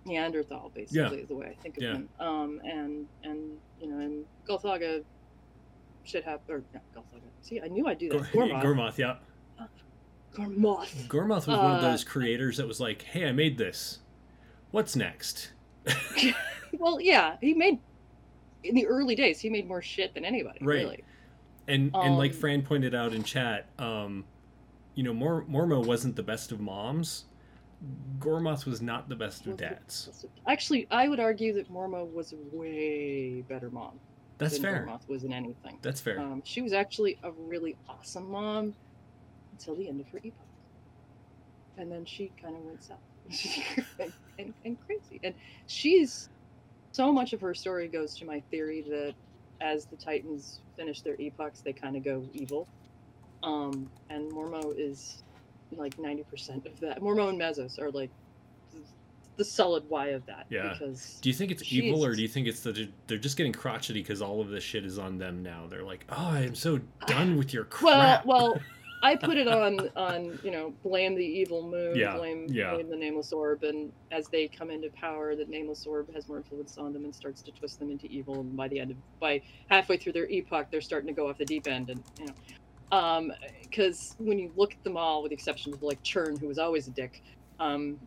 Neanderthal, 0.05 0.71
basically, 0.75 1.21
is 1.21 1.29
the 1.29 1.35
way 1.35 1.47
I 1.47 1.63
think 1.63 1.79
of 1.79 1.83
Yeah. 1.83 1.93
them. 1.95 2.09
Um, 2.21 2.61
and 2.65 3.07
and 3.25 3.57
you 3.81 3.89
know, 3.89 3.99
and 3.99 4.25
Golthagga, 4.47 5.03
should 6.05 6.25
have 6.25 6.41
Or 6.51 6.63
not 6.75 6.83
Golthagga. 6.95 7.23
See, 7.41 7.61
I 7.63 7.69
knew 7.69 7.87
I'd 7.87 7.99
do 7.99 8.11
that. 8.11 8.31
Gor- 8.33 8.45
Gormoth. 8.47 8.63
Gormoth, 8.63 8.99
yeah. 8.99 9.17
Gormoth. 10.35 11.07
Gormoth 11.09 11.47
was 11.47 11.49
one 11.49 11.77
of 11.77 11.85
Uh, 11.85 11.91
those 11.91 12.05
creators 12.05 12.57
that 12.59 12.67
was 12.69 12.81
like, 12.81 13.03
"Hey, 13.03 13.27
I 13.27 13.33
made 13.33 13.59
this. 13.59 13.99
What's 14.71 14.95
next?" 14.97 15.53
well, 16.79 17.01
yeah, 17.01 17.37
he 17.41 17.55
made 17.55 17.79
in 18.65 18.75
the 18.75 18.87
early 18.87 19.15
days. 19.15 19.41
He 19.41 19.51
made 19.51 19.67
more 19.67 19.83
shit 19.83 20.15
than 20.15 20.25
anybody, 20.25 20.59
Right. 20.65 20.77
really. 20.85 21.05
And 21.67 21.91
and 21.95 22.17
like 22.19 22.33
Um, 22.33 22.37
Fran 22.39 22.63
pointed 22.63 22.95
out 22.95 23.13
in 23.15 23.23
chat, 23.23 23.67
um, 23.79 24.25
you 24.95 25.03
know, 25.03 25.13
Mor- 25.15 25.45
Mormo 25.45 25.85
wasn't 25.85 26.17
the 26.17 26.23
best 26.23 26.53
of 26.53 26.61
moms. 26.61 27.25
Gormoth 28.19 28.67
was 28.67 28.83
not 28.83 29.09
the 29.09 29.15
best 29.15 29.47
of 29.47 29.57
dads. 29.57 30.27
Actually, 30.49 30.89
I 30.91 31.09
would 31.09 31.21
argue 31.21 31.53
that 31.55 31.71
Mormo 31.73 32.13
was 32.13 32.33
a 32.33 32.37
way 32.57 33.43
better 33.43 33.71
mom 33.71 34.01
That's 34.39 34.55
than 34.55 34.63
fair. 34.63 34.87
Gormoth 34.89 35.09
was 35.09 35.23
in 35.25 35.33
anything. 35.33 35.79
That's 35.83 36.01
fair. 36.01 36.19
Um, 36.21 36.43
she 36.45 36.61
was 36.61 36.73
actually 36.73 37.19
a 37.23 37.31
really 37.31 37.77
awesome 37.89 38.31
mom 38.31 38.75
until 39.59 39.75
the 39.75 39.89
end 39.89 40.01
of 40.01 40.09
her 40.09 40.19
epoch. 40.19 40.33
And 41.77 41.91
then 41.91 42.05
she 42.05 42.31
kind 42.41 42.57
of 42.57 42.63
went 42.63 42.83
south 42.83 42.99
and, 44.01 44.13
and, 44.39 44.55
and 44.65 44.77
crazy. 44.87 45.21
And 45.23 45.35
she's 45.67 46.29
so 46.93 47.13
much 47.13 47.33
of 47.33 47.41
her 47.41 47.55
story 47.55 47.89
goes 47.89 48.17
to 48.17 48.25
my 48.25 48.41
theory 48.51 48.83
that 48.89 49.15
as 49.61 49.87
the 49.87 49.97
Titans 49.97 50.61
finish 50.77 51.03
their 51.03 51.21
epochs, 51.21 51.61
they 51.61 51.73
kind 51.73 51.97
of 51.97 52.05
go 52.05 52.25
evil. 52.33 52.67
Um, 53.43 53.91
and 54.11 54.31
Mormo 54.33 54.75
is 54.77 55.23
like 55.77 55.97
90% 55.97 56.67
of 56.67 56.81
that. 56.81 57.01
Mormo 57.01 57.29
and 57.29 57.39
Mesos 57.39 57.79
are 57.79 57.91
like 57.91 58.11
the 59.37 59.45
solid 59.45 59.89
Y 59.89 60.09
of 60.09 60.27
that. 60.27 60.47
Yeah. 60.49 60.73
Because 60.73 61.19
do 61.21 61.29
you 61.29 61.35
think 61.35 61.51
it's 61.51 61.73
evil, 61.73 62.05
or 62.05 62.15
do 62.15 62.23
you 62.23 62.29
think 62.29 62.49
it's 62.49 62.61
that 62.61 62.89
they're 63.07 63.19
just 63.19 63.37
getting 63.37 63.53
crotchety 63.53 64.01
because 64.01 64.21
all 64.21 64.41
of 64.41 64.49
this 64.49 64.65
shit 64.65 64.85
is 64.85 64.99
on 64.99 65.19
them 65.19 65.43
now? 65.43 65.67
They're 65.69 65.85
like, 65.85 66.05
oh, 66.11 66.31
I'm 66.31 66.55
so 66.55 66.81
done 67.07 67.37
with 67.37 67.55
your 67.55 67.65
crap. 67.65 68.27
Well, 68.27 68.53
well, 68.53 68.61
I 69.03 69.17
put 69.17 69.37
it 69.37 69.49
on 69.49 69.89
on 69.97 70.39
you 70.43 70.51
know 70.51 70.73
blame 70.83 71.15
the 71.15 71.25
evil 71.25 71.63
moon, 71.69 71.97
Yeah, 71.97 72.17
blame 72.17 72.47
yeah. 72.49 72.75
blame 72.75 72.89
the 72.91 72.97
nameless 72.97 73.33
orb, 73.33 73.63
and 73.63 73.93
as 74.11 74.29
they 74.29 74.49
come 74.49 74.71
into 74.71 74.91
power, 74.91 75.37
the 75.37 75.45
nameless 75.45 75.87
orb 75.87 76.13
has 76.15 76.29
more 76.29 76.39
influence 76.39 76.79
on 76.79 76.93
them 76.93 77.05
and 77.05 77.15
starts 77.15 77.43
to 77.43 77.53
twist 77.53 77.79
them 77.79 77.91
into 77.91 78.07
evil. 78.07 78.41
And 78.41 78.57
by 78.57 78.69
the 78.69 78.81
end 78.81 78.91
of 78.93 78.97
by 79.21 79.43
halfway 79.69 79.97
through 79.97 80.13
their 80.13 80.29
epoch, 80.29 80.69
they're 80.71 80.81
starting 80.81 81.09
to 81.09 81.13
go 81.15 81.29
off 81.29 81.39
the 81.39 81.45
deep 81.45 81.67
end, 81.67 81.91
and 81.91 82.03
you 82.19 82.27
know, 82.27 82.97
um, 82.97 83.33
because 83.63 84.15
when 84.19 84.39
you 84.39 84.53
look 84.57 84.73
at 84.73 84.83
them 84.85 84.97
all, 84.97 85.23
with 85.23 85.31
the 85.31 85.35
exception 85.35 85.73
of 85.73 85.83
like 85.83 86.03
Chern, 86.03 86.39
who 86.39 86.49
was 86.49 86.59
always 86.59 86.89
a 86.89 86.91
dick, 86.91 87.23
um, 87.61 87.99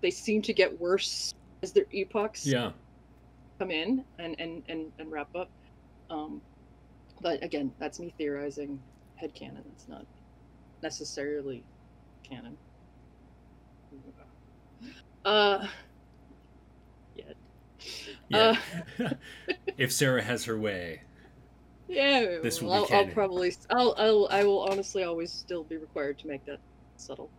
they 0.00 0.10
seem 0.10 0.42
to 0.42 0.52
get 0.52 0.80
worse 0.80 1.34
as 1.62 1.72
their 1.72 1.86
epochs 1.92 2.46
yeah, 2.46 2.72
come 3.58 3.70
in 3.70 4.04
and 4.18 4.36
and 4.38 4.62
and, 4.68 4.92
and 4.98 5.10
wrap 5.10 5.34
up. 5.34 5.50
Um, 6.10 6.40
but 7.20 7.42
again, 7.42 7.72
that's 7.78 8.00
me 8.00 8.12
theorizing 8.18 8.80
headcanon. 9.22 9.62
It's 9.72 9.88
not 9.88 10.06
necessarily 10.82 11.62
canon. 12.22 12.56
Uh, 15.24 15.66
yet. 17.14 17.36
yeah. 18.28 18.56
Uh, 18.98 19.10
if 19.76 19.92
Sarah 19.92 20.22
has 20.22 20.44
her 20.46 20.58
way, 20.58 21.02
yeah. 21.88 22.38
This 22.42 22.60
will 22.60 22.72
I'll, 22.72 22.88
I'll 22.90 23.06
probably. 23.06 23.54
I'll, 23.70 23.94
I'll. 23.98 24.28
I 24.30 24.44
will 24.44 24.60
honestly 24.60 25.04
always 25.04 25.30
still 25.30 25.62
be 25.62 25.76
required 25.76 26.18
to 26.20 26.26
make 26.26 26.44
that 26.46 26.58
subtle. 26.96 27.30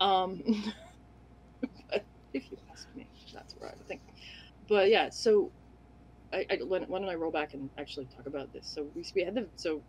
Um, 0.00 0.42
but 1.90 2.04
if 2.32 2.50
you 2.50 2.56
ask 2.72 2.86
me, 2.94 3.06
that's 3.34 3.54
where 3.58 3.70
I 3.70 3.72
would 3.76 3.86
think. 3.88 4.00
But 4.68 4.88
yeah, 4.88 5.10
so 5.10 5.50
I, 6.32 6.46
I 6.50 6.56
why 6.64 6.78
don't 6.78 7.08
I 7.08 7.14
roll 7.14 7.32
back 7.32 7.54
and 7.54 7.68
actually 7.78 8.06
talk 8.16 8.26
about 8.26 8.52
this? 8.52 8.66
So 8.66 8.86
we 8.94 9.04
we 9.14 9.24
had 9.24 9.34
the 9.34 9.46
so 9.56 9.82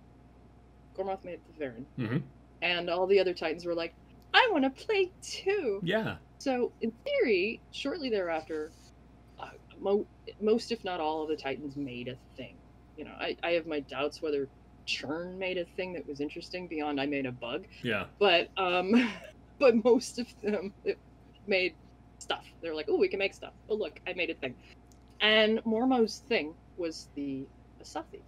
Gormoth 0.98 1.24
made 1.24 1.39
the 1.48 1.53
Varen, 1.53 1.86
Mhm. 1.98 2.24
and 2.62 2.89
all 2.89 3.08
the 3.08 3.19
other 3.19 3.34
Titans 3.34 3.65
were 3.65 3.75
like, 3.75 3.96
"I 4.34 4.50
want 4.51 4.63
to 4.63 4.86
play 4.86 5.12
too." 5.22 5.81
yeah, 5.84 6.17
So, 6.39 6.74
in 6.81 6.91
theory, 7.05 7.62
shortly 7.72 8.10
thereafter, 8.10 8.72
uh, 9.39 9.51
mo- 9.77 10.08
most, 10.39 10.72
if 10.72 10.84
not 10.86 11.00
all, 11.01 11.24
of 11.24 11.29
the 11.29 11.36
Titans 11.38 11.75
made 11.75 12.08
a 12.08 12.17
thing. 12.38 12.58
You 12.96 13.05
know, 13.05 13.12
I, 13.19 13.36
I 13.43 13.51
have 13.51 13.65
my 13.65 13.81
doubts 13.81 14.22
whether 14.22 14.50
Chern 14.88 15.38
made 15.38 15.58
a 15.58 15.65
thing 15.65 15.93
that 15.93 16.08
was 16.08 16.19
interesting 16.22 16.67
beyond 16.67 17.00
I 17.00 17.05
made 17.05 17.25
a 17.25 17.31
bug, 17.31 17.65
yeah, 17.84 18.08
but 18.19 18.50
um, 18.58 18.91
but 19.60 19.84
most 19.84 20.17
of 20.19 20.27
them 20.41 20.74
made 21.46 21.75
stuff. 22.19 22.46
They're 22.62 22.75
like, 22.75 22.88
oh, 22.89 22.98
we 22.98 23.08
can 23.10 23.19
make 23.19 23.34
stuff. 23.34 23.53
Oh, 23.69 23.75
look, 23.75 24.00
I 24.08 24.13
made 24.13 24.29
a 24.29 24.36
thing. 24.36 24.55
And 25.22 25.60
Mormo's 25.65 26.19
thing 26.27 26.55
was 26.77 27.10
the 27.15 27.48
Asaatthi. 27.81 28.24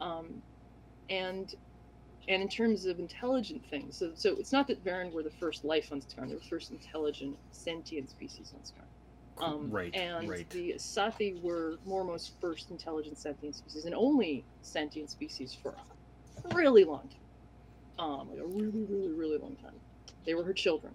Um, 0.00 0.42
and 1.08 1.50
and 2.28 2.42
in 2.42 2.48
terms 2.48 2.86
of 2.86 2.98
intelligent 2.98 3.64
things, 3.68 3.96
so 3.96 4.12
so 4.14 4.36
it's 4.38 4.52
not 4.52 4.66
that 4.68 4.84
Varen 4.84 5.12
were 5.12 5.22
the 5.22 5.30
first 5.30 5.64
life 5.64 5.90
on 5.92 6.00
Scarn; 6.00 6.28
they 6.28 6.34
were 6.34 6.40
the 6.40 6.46
first 6.46 6.70
intelligent 6.70 7.36
sentient 7.52 8.10
species 8.10 8.52
on 8.56 8.64
Scarn. 8.64 8.86
Um, 9.38 9.70
right, 9.70 9.92
and 9.94 10.28
right. 10.28 10.48
the 10.50 10.74
Asaatthi 10.74 11.42
were 11.42 11.78
Mormo's 11.84 12.32
first 12.40 12.70
intelligent 12.70 13.18
sentient 13.18 13.56
species 13.56 13.84
and 13.84 13.94
only 13.94 14.44
sentient 14.62 15.10
species 15.10 15.52
for 15.60 15.74
a 16.44 16.54
really 16.54 16.84
long 16.84 17.08
time. 17.08 18.06
Um, 18.06 18.30
like 18.30 18.38
a 18.38 18.46
really, 18.46 18.84
really, 18.88 19.12
really 19.12 19.38
long 19.38 19.56
time. 19.56 19.74
They 20.24 20.34
were 20.34 20.44
her 20.44 20.52
children. 20.52 20.94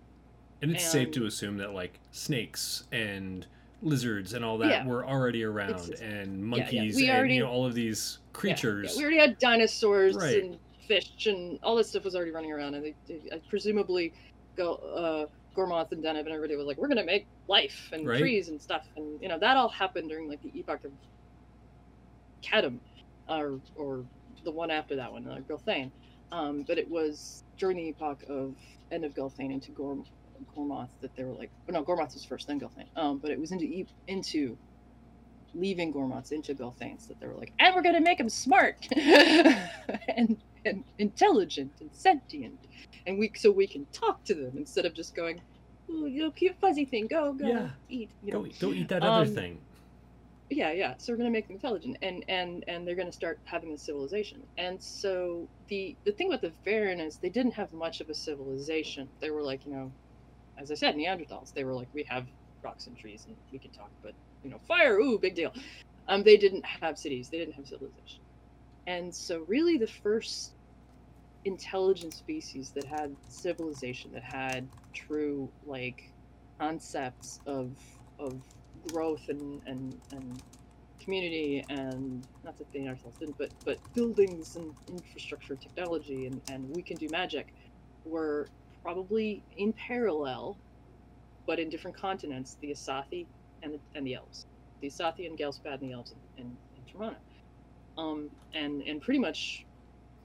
And 0.61 0.71
it's 0.71 0.85
safe 0.85 1.11
to 1.11 1.25
assume 1.25 1.57
that 1.57 1.73
like 1.73 1.99
snakes 2.11 2.85
and 2.91 3.45
lizards 3.81 4.33
and 4.33 4.43
all 4.43 4.57
that 4.57 4.69
Yeah. 4.69 4.85
were 4.85 5.05
already 5.05 5.43
around, 5.43 5.95
and 6.01 6.39
yeah. 6.39 6.43
monkeys 6.45 6.97
and 6.97 7.09
already- 7.09 7.35
you 7.35 7.43
know 7.43 7.49
all 7.49 7.65
of 7.65 7.73
these 7.73 8.19
Yeah, 8.21 8.39
creatures. 8.39 8.91
Yeah, 8.93 8.97
we 8.97 9.03
already 9.03 9.19
had 9.19 9.39
dinosaurs 9.39 10.15
Right. 10.15 10.43
and 10.43 10.59
fish 10.89 11.27
and 11.27 11.57
all 11.63 11.75
this 11.77 11.89
stuff 11.89 12.03
was 12.03 12.15
already 12.15 12.31
running 12.31 12.51
around, 12.51 12.73
and 12.73 12.83
they, 12.83 12.95
they 13.07 13.21
I 13.31 13.39
presumably 13.47 14.11
go 14.57 14.73
uh, 14.75 15.25
Gormoth 15.57 15.93
and 15.93 16.03
Denev 16.03 16.19
and 16.21 16.29
everybody 16.29 16.57
was 16.57 16.67
like, 16.67 16.77
we're 16.77 16.89
gonna 16.89 17.05
make 17.05 17.27
life 17.47 17.89
and 17.93 18.05
Right. 18.05 18.19
trees 18.19 18.49
and 18.49 18.61
stuff, 18.61 18.85
and 18.97 19.21
you 19.21 19.29
know 19.29 19.39
that 19.39 19.55
all 19.55 19.69
happened 19.69 20.09
during 20.09 20.27
like 20.27 20.41
the 20.41 20.51
epoch 20.59 20.83
of 20.83 20.91
Kadum, 22.43 22.79
or 23.29 23.61
or 23.75 24.05
the 24.43 24.51
one 24.51 24.71
after 24.71 24.95
that 24.97 25.11
one, 25.11 25.27
uh, 25.27 25.39
Golthain. 25.47 25.91
Um, 26.31 26.63
but 26.67 26.77
it 26.77 26.89
was 26.89 27.43
during 27.57 27.77
the 27.77 27.89
epoch 27.89 28.23
of 28.29 28.55
end 28.91 29.05
of 29.05 29.13
Golthain 29.13 29.51
into 29.51 29.71
Gorm, 29.71 30.05
Gormoth 30.55 30.89
that 31.01 31.15
they 31.15 31.23
were 31.23 31.33
like, 31.33 31.51
no, 31.69 31.83
Gormoth 31.83 32.13
was 32.13 32.23
first, 32.25 32.47
then 32.47 32.59
Golthain. 32.59 32.87
Um, 32.95 33.17
but 33.19 33.31
it 33.31 33.39
was 33.39 33.51
into 33.51 33.85
into 34.07 34.57
leaving 35.55 35.91
Gormoths 35.93 36.31
into 36.31 36.53
Golthains 36.53 37.07
that 37.07 37.19
they 37.19 37.27
were 37.27 37.33
like, 37.35 37.51
and 37.59 37.75
we're 37.75 37.81
gonna 37.81 37.99
make 38.01 38.17
them 38.19 38.29
smart 38.29 38.87
and 38.95 40.37
and 40.65 40.85
intelligent 40.99 41.73
and 41.81 41.91
sentient, 41.93 42.59
and 43.05 43.19
we 43.19 43.31
so 43.35 43.51
we 43.51 43.67
can 43.67 43.87
talk 43.93 44.23
to 44.25 44.35
them 44.35 44.53
instead 44.57 44.85
of 44.85 44.95
just 44.95 45.15
going, 45.15 45.41
"Ooh, 45.91 46.07
you 46.07 46.23
know, 46.23 46.31
cute 46.31 46.57
fuzzy 46.61 46.85
thing, 46.85 47.07
go 47.07 47.33
go 47.33 47.47
Yeah. 47.47 47.69
eat." 47.89 48.13
You 48.21 48.33
know, 48.33 48.43
Go, 48.43 48.67
go 48.67 48.73
eat 48.73 48.87
that 48.89 49.03
other 49.03 49.25
Um, 49.25 49.35
thing. 49.35 49.61
yeah 50.49 50.71
yeah. 50.71 50.95
So 50.99 51.13
we're 51.13 51.17
going 51.17 51.29
to 51.29 51.33
make 51.37 51.47
them 51.47 51.55
intelligent 51.55 51.97
and 52.01 52.23
and 52.27 52.63
and 52.67 52.87
they're 52.87 52.95
going 52.95 53.07
to 53.09 53.13
start 53.13 53.39
having 53.45 53.73
a 53.73 53.77
civilization. 53.77 54.43
And 54.57 54.81
so 54.81 55.49
the 55.69 55.97
the 56.05 56.11
thing 56.13 56.29
about 56.29 56.41
the 56.41 56.53
Varen 56.67 57.05
is 57.05 57.19
they 57.19 57.29
didn't 57.29 57.53
have 57.53 57.71
much 57.73 58.01
of 58.01 58.09
a 58.09 58.15
civilization. 58.15 59.09
They 59.21 59.31
were 59.31 59.43
like 59.43 59.65
you 59.65 59.71
know 59.73 59.93
as 60.59 60.71
i 60.71 60.75
said 60.75 60.95
neanderthals. 60.95 61.53
They 61.55 61.63
were 61.65 61.75
like 61.75 61.89
we 61.93 62.05
have 62.09 62.27
rocks 62.63 62.87
and 62.87 62.97
trees 62.97 63.25
and 63.27 63.37
we 63.51 63.59
can 63.59 63.71
talk 63.71 63.91
but 64.03 64.13
you 64.43 64.49
know 64.51 64.59
fire 64.67 64.97
ooh 64.99 65.19
big 65.19 65.35
deal. 65.35 65.53
Um 66.07 66.23
they 66.23 66.37
didn't 66.37 66.65
have 66.81 66.97
cities. 66.97 67.29
They 67.31 67.39
didn't 67.39 67.55
have 67.55 67.67
civilization 67.67 68.23
and 68.87 69.15
so 69.15 69.45
really 69.47 69.77
the 69.77 69.87
first 69.87 70.55
intelligent 71.45 72.13
species 72.13 72.71
that 72.75 72.85
had 72.85 73.15
civilization 73.27 74.11
that 74.13 74.23
had 74.23 74.69
true 74.93 75.51
like 75.65 76.01
concepts 76.59 77.39
of 77.45 77.77
of 78.19 78.43
growth 78.91 79.23
and 79.29 79.61
and 79.65 80.01
and 80.11 80.43
community 81.03 81.63
and 81.69 82.27
not 82.43 82.57
that 82.57 82.71
the 82.71 82.79
Neanderthals 82.79 83.17
didn't, 83.19 83.37
but 83.37 83.51
but 83.65 83.79
buildings 83.95 84.55
and 84.55 84.75
infrastructure, 84.87 85.55
technology, 85.55 86.27
and 86.27 86.41
and 86.49 86.69
we 86.75 86.83
can 86.83 86.97
do 86.97 87.07
magic 87.11 87.53
were 88.05 88.51
probably 88.83 89.45
in 89.57 89.73
parallel, 89.73 90.59
but 91.47 91.59
in 91.59 91.69
different 91.69 91.97
continents. 91.97 92.57
The 92.61 92.71
Asaatthi 92.71 93.27
and 93.63 93.75
the, 93.75 93.81
and 93.95 94.05
the 94.05 94.15
elves, 94.15 94.47
the 94.81 94.89
Asaatthi 94.89 95.27
and 95.27 95.37
Ghelspad 95.37 95.81
and 95.81 95.89
the 95.89 95.93
elves 95.93 96.13
in, 96.13 96.19
in, 96.37 96.57
in 96.77 96.83
Termana, 96.85 97.17
um, 97.99 98.29
and 98.53 98.81
and 98.83 99.01
pretty 99.01 99.19
much 99.19 99.65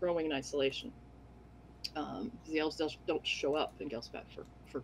growing 0.01 0.27
in 0.27 0.33
isolation. 0.33 0.93
Um, 1.97 2.31
the 2.47 2.59
elves 2.61 2.81
don't, 3.07 3.27
show 3.27 3.55
up 3.55 3.75
in 3.81 3.89
Ghelspad 3.89 4.23
for 4.35 4.45
for 4.67 4.83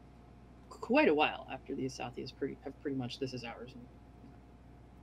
quite 0.68 1.08
a 1.08 1.14
while 1.14 1.46
after 1.50 1.74
the 1.74 1.84
Asaatthi 1.84 2.18
is 2.18 2.32
pretty 2.32 2.56
have 2.64 2.80
pretty 2.82 2.96
much 2.96 3.18
this 3.18 3.32
is 3.32 3.44
ours 3.44 3.70
and 3.72 3.84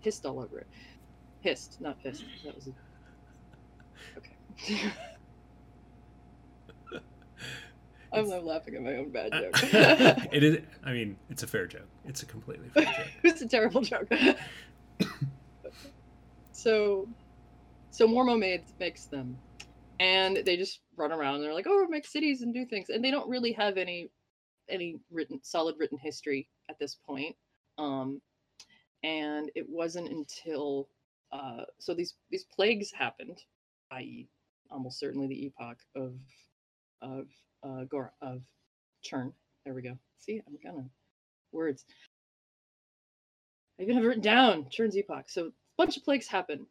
hissed 0.01 0.25
all 0.25 0.39
over 0.39 0.59
it. 0.59 0.67
Hissed, 1.41 1.79
not 1.81 2.01
pissed. 2.03 2.25
That 2.43 2.55
was 2.55 2.67
a... 2.67 2.71
okay. 4.17 4.91
I'm, 8.13 8.31
I'm 8.31 8.45
laughing 8.45 8.75
at 8.75 8.81
my 8.83 8.95
own 8.95 9.09
bad 9.09 9.33
joke. 9.33 9.51
it 10.33 10.43
is. 10.43 10.59
I 10.83 10.93
mean, 10.93 11.17
it's 11.29 11.43
a 11.43 11.47
fair 11.47 11.67
joke. 11.67 11.87
It's 12.05 12.23
a 12.23 12.25
completely 12.25 12.69
fair 12.69 12.85
joke. 12.85 13.07
it's 13.23 13.41
a 13.41 13.47
terrible 13.47 13.81
joke. 13.81 14.07
so, 16.53 17.07
so 17.97 18.07
Mormo 18.07 18.37
made, 18.37 18.61
makes 18.79 19.05
them, 19.05 19.35
and 19.99 20.37
they 20.45 20.55
just 20.55 20.81
run 20.95 21.11
around. 21.11 21.35
And 21.35 21.43
they're 21.43 21.53
like, 21.53 21.65
"Oh, 21.67 21.87
make 21.89 22.05
cities 22.05 22.43
and 22.43 22.53
do 22.53 22.63
things," 22.63 22.89
and 22.89 23.03
they 23.03 23.09
don't 23.09 23.27
really 23.27 23.51
have 23.53 23.75
any 23.75 24.11
any 24.69 24.99
written 25.09 25.39
solid 25.41 25.75
written 25.79 25.97
history 25.97 26.47
at 26.69 26.77
this 26.77 26.95
point. 27.07 27.35
Um, 27.79 28.21
and 29.03 29.49
it 29.55 29.67
wasn't 29.67 30.11
until 30.11 30.89
uh, 31.31 31.63
so 31.79 31.95
these 31.95 32.13
these 32.29 32.43
plagues 32.43 32.91
happened, 32.91 33.39
i.e., 33.91 34.29
almost 34.69 34.99
certainly 34.99 35.27
the 35.27 35.47
epoch 35.47 35.79
of 35.95 36.13
of 37.01 37.25
uh, 37.63 37.85
Gor 37.85 38.13
of 38.21 38.43
Chern. 39.03 39.33
There 39.65 39.73
we 39.73 39.81
go. 39.81 39.97
See, 40.19 40.39
I'm 40.47 40.59
kind 40.63 40.77
of 40.77 40.85
words. 41.51 41.83
I 43.79 43.83
even 43.83 43.95
have 43.95 44.03
it 44.03 44.07
written 44.07 44.21
down. 44.21 44.65
Chern's 44.65 44.95
epoch. 44.95 45.29
So 45.29 45.47
a 45.47 45.51
bunch 45.79 45.97
of 45.97 46.03
plagues 46.03 46.27
happen. 46.27 46.67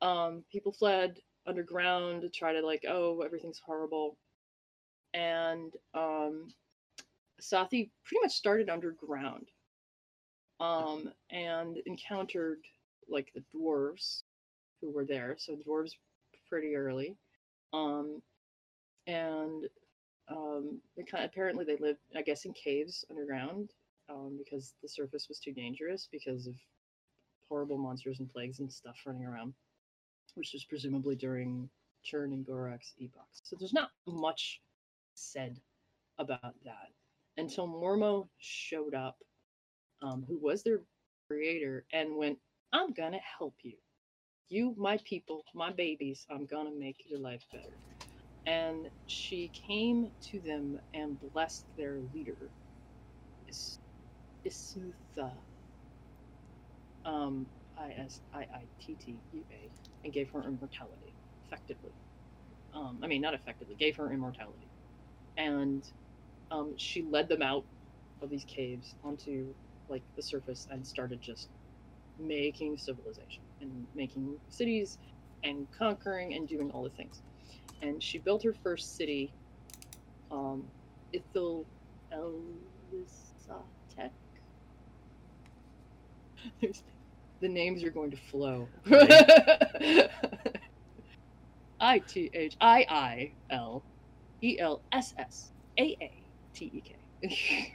Um, 0.00 0.44
people 0.50 0.72
fled 0.72 1.18
underground 1.46 2.22
to 2.22 2.28
try 2.28 2.52
to 2.52 2.64
like, 2.64 2.84
oh, 2.88 3.20
everything's 3.22 3.60
horrible. 3.64 4.16
And 5.12 5.72
um, 5.94 6.48
Sathi 7.40 7.90
pretty 8.04 8.22
much 8.22 8.32
started 8.32 8.68
underground 8.68 9.48
um, 10.60 11.10
and 11.30 11.78
encountered 11.86 12.60
like 13.08 13.32
the 13.34 13.44
dwarves 13.54 14.22
who 14.80 14.90
were 14.90 15.04
there. 15.04 15.36
So 15.38 15.56
the 15.56 15.62
dwarves 15.62 15.92
pretty 16.48 16.74
early. 16.74 17.16
Um, 17.72 18.22
and 19.06 19.64
um, 20.28 20.80
they 20.96 21.02
kind 21.02 21.24
of, 21.24 21.30
apparently 21.30 21.64
they 21.64 21.76
lived, 21.76 22.00
I 22.16 22.22
guess, 22.22 22.44
in 22.44 22.52
caves 22.52 23.04
underground 23.10 23.70
um, 24.08 24.38
because 24.38 24.74
the 24.82 24.88
surface 24.88 25.28
was 25.28 25.38
too 25.38 25.52
dangerous 25.52 26.08
because 26.10 26.46
of 26.46 26.54
horrible 27.48 27.78
monsters 27.78 28.20
and 28.20 28.30
plagues 28.30 28.60
and 28.60 28.72
stuff 28.72 28.96
running 29.06 29.24
around, 29.24 29.52
which 30.34 30.52
was 30.54 30.64
presumably 30.64 31.16
during 31.16 31.70
Chern 32.04 32.32
and 32.34 32.46
Gaurak's 32.46 32.94
epochs. 32.98 33.40
So 33.44 33.56
there's 33.58 33.74
not 33.74 33.90
much 34.06 34.62
said 35.14 35.60
about 36.18 36.54
that 36.64 36.90
until 37.36 37.68
Mormo 37.68 38.28
showed 38.38 38.94
up, 38.94 39.18
um, 40.02 40.24
who 40.28 40.38
was 40.38 40.62
their 40.62 40.80
creator, 41.28 41.86
and 41.92 42.16
went, 42.16 42.38
I'm 42.72 42.92
gonna 42.92 43.20
help 43.38 43.56
you. 43.62 43.74
You, 44.48 44.74
my 44.78 44.98
people, 45.04 45.44
my 45.54 45.72
babies, 45.72 46.26
I'm 46.30 46.46
gonna 46.46 46.72
make 46.72 46.98
your 47.08 47.20
life 47.20 47.46
better. 47.52 47.78
And 48.46 48.90
she 49.06 49.50
came 49.68 50.12
to 50.30 50.40
them 50.40 50.80
and 50.94 51.18
blessed 51.32 51.66
their 51.76 52.00
leader, 52.14 52.52
Is- 53.48 53.80
Isutha, 54.46 55.38
um, 57.04 57.48
I 57.76 57.92
S 57.92 58.20
I 58.32 58.40
I 58.42 58.68
T 58.80 58.96
T 58.96 59.22
U 59.32 59.44
A, 59.52 59.72
and 60.04 60.12
gave 60.12 60.30
her 60.30 60.40
immortality, 60.40 61.12
effectively. 61.46 61.90
Um, 62.74 62.98
I 63.02 63.06
mean, 63.06 63.22
not 63.22 63.34
effectively, 63.34 63.74
gave 63.78 63.96
her 63.96 64.12
immortality. 64.12 64.68
And 65.36 65.82
um, 66.50 66.74
she 66.76 67.02
led 67.02 67.28
them 67.28 67.42
out 67.42 67.64
of 68.22 68.30
these 68.30 68.44
caves 68.44 68.94
onto 69.04 69.54
like 69.88 70.02
the 70.16 70.22
surface 70.22 70.66
and 70.70 70.86
started 70.86 71.20
just 71.20 71.48
making 72.18 72.78
civilization 72.78 73.42
and 73.60 73.86
making 73.94 74.36
cities 74.48 74.98
and 75.42 75.66
conquering 75.76 76.34
and 76.34 76.48
doing 76.48 76.70
all 76.70 76.82
the 76.82 76.90
things. 76.90 77.22
And 77.82 78.02
she 78.02 78.18
built 78.18 78.42
her 78.44 78.54
first 78.62 78.96
city, 78.96 79.32
um, 80.30 80.64
Ithil 81.14 81.64
Elisatek. 82.12 84.10
There's 86.60 86.82
the 87.44 87.48
names 87.50 87.84
are 87.84 87.90
going 87.90 88.10
to 88.10 88.16
flow. 88.16 88.66
I 91.78 91.98
T 91.98 92.30
H 92.32 92.56
I 92.58 92.86
I 92.88 93.32
L 93.50 93.82
E 94.42 94.58
L 94.58 94.80
S 94.92 95.12
S 95.18 95.52
A 95.78 95.82
A 96.00 96.10
T 96.54 96.70
E 96.72 96.82
K. 97.20 97.72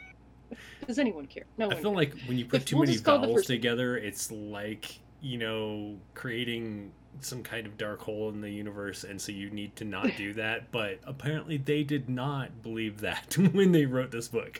Does 0.88 0.97
anyone 0.97 1.27
care? 1.27 1.43
No 1.59 1.67
I 1.67 1.75
feel 1.75 1.93
cares. 1.93 1.95
like 1.95 2.15
when 2.27 2.39
you 2.39 2.45
put 2.45 2.61
If 2.61 2.65
too 2.65 2.77
we'll 2.77 2.85
many 2.85 2.93
just 2.93 3.05
call 3.05 3.19
the 3.19 3.27
vowels 3.27 3.41
first- 3.41 3.47
together, 3.47 3.95
it's 3.97 4.31
like 4.31 5.00
you 5.22 5.37
know 5.37 5.98
creating 6.15 6.91
some 7.22 7.44
kind 7.44 7.67
of 7.67 7.77
dark 7.77 8.01
hole 8.01 8.29
in 8.29 8.41
the 8.41 8.50
universe, 8.50 9.03
and 9.03 9.22
so 9.22 9.31
you 9.31 9.51
need 9.51 9.75
to 9.75 9.85
not 9.85 10.09
do 10.17 10.33
that. 10.41 10.72
But 10.72 10.98
apparently, 11.05 11.57
they 11.57 11.83
did 11.83 12.09
not 12.09 12.63
believe 12.63 13.01
that 13.01 13.37
when 13.53 13.72
they 13.72 13.85
wrote 13.85 14.09
this 14.09 14.29
book. 14.29 14.59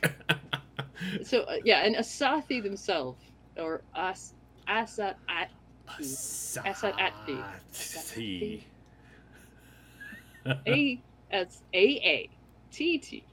So 1.23 1.41
uh, 1.43 1.55
yeah, 1.63 1.79
and 1.86 1.95
Asaatthi 1.95 2.62
themselves, 2.62 3.23
or 3.57 3.81
As 3.95 4.34
Asat 4.69 5.15
at 5.27 5.49
Asad. 5.89 6.93
Asathi. 7.73 8.63
A 10.67 11.01
as 11.32 11.62
A 11.73 11.77
A 11.77 12.29
T 12.71 12.97
T 12.99 13.23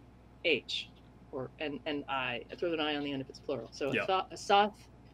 H, 0.44 0.88
or 1.33 1.51
and 1.61 1.79
and 1.87 2.05
I. 2.09 2.42
I 2.51 2.55
throw 2.57 2.72
an 2.72 2.81
I 2.81 2.96
on 2.96 3.05
the 3.05 3.12
end 3.12 3.22
if 3.22 3.29
it's 3.29 3.38
plural. 3.38 3.68
So. 3.72 3.90
Asa- 3.90 4.27
Asath 4.33 4.72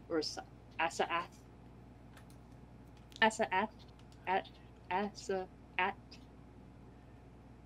or 0.09 0.19
Asa- 0.19 0.45
Asaath. 0.81 1.25
Asaath 3.21 3.69
at 4.27 4.49
Asa 4.91 5.47
at 5.79 5.97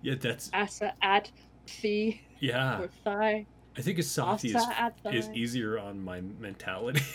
Yeah, 0.01 0.15
that's 0.19 0.49
Asa 0.53 0.93
at 1.01 1.31
Thi 1.67 2.21
yeah. 2.39 2.81
or 2.81 2.87
Thigh. 3.03 3.45
I 3.77 3.81
think 3.81 3.99
Asathi 3.99 4.55
is, 4.55 4.55
at 4.55 4.97
is 5.13 5.29
easier 5.29 5.77
on 5.79 6.03
my 6.03 6.21
mentality. 6.39 7.01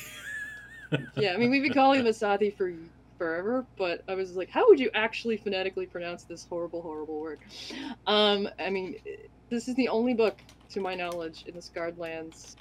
Yeah, 1.16 1.32
I 1.34 1.36
mean 1.36 1.50
we've 1.50 1.62
been 1.62 1.72
calling 1.72 2.00
him 2.00 2.06
Asaatthi 2.06 2.56
for 2.56 2.72
forever, 3.22 3.64
but 3.78 4.02
I 4.08 4.14
was 4.16 4.34
like, 4.34 4.50
how 4.50 4.66
would 4.68 4.80
you 4.80 4.90
actually 4.94 5.36
phonetically 5.36 5.86
pronounce 5.86 6.24
this 6.24 6.44
horrible, 6.48 6.82
horrible 6.82 7.20
word? 7.20 7.38
Um, 8.06 8.48
I 8.58 8.68
mean, 8.68 8.96
this 9.48 9.68
is 9.68 9.76
the 9.76 9.88
only 9.88 10.12
book, 10.14 10.40
to 10.70 10.80
my 10.80 10.96
knowledge, 10.96 11.44
in 11.46 11.54
the 11.54 11.62
Scarred 11.62 11.98
Lands 11.98 12.56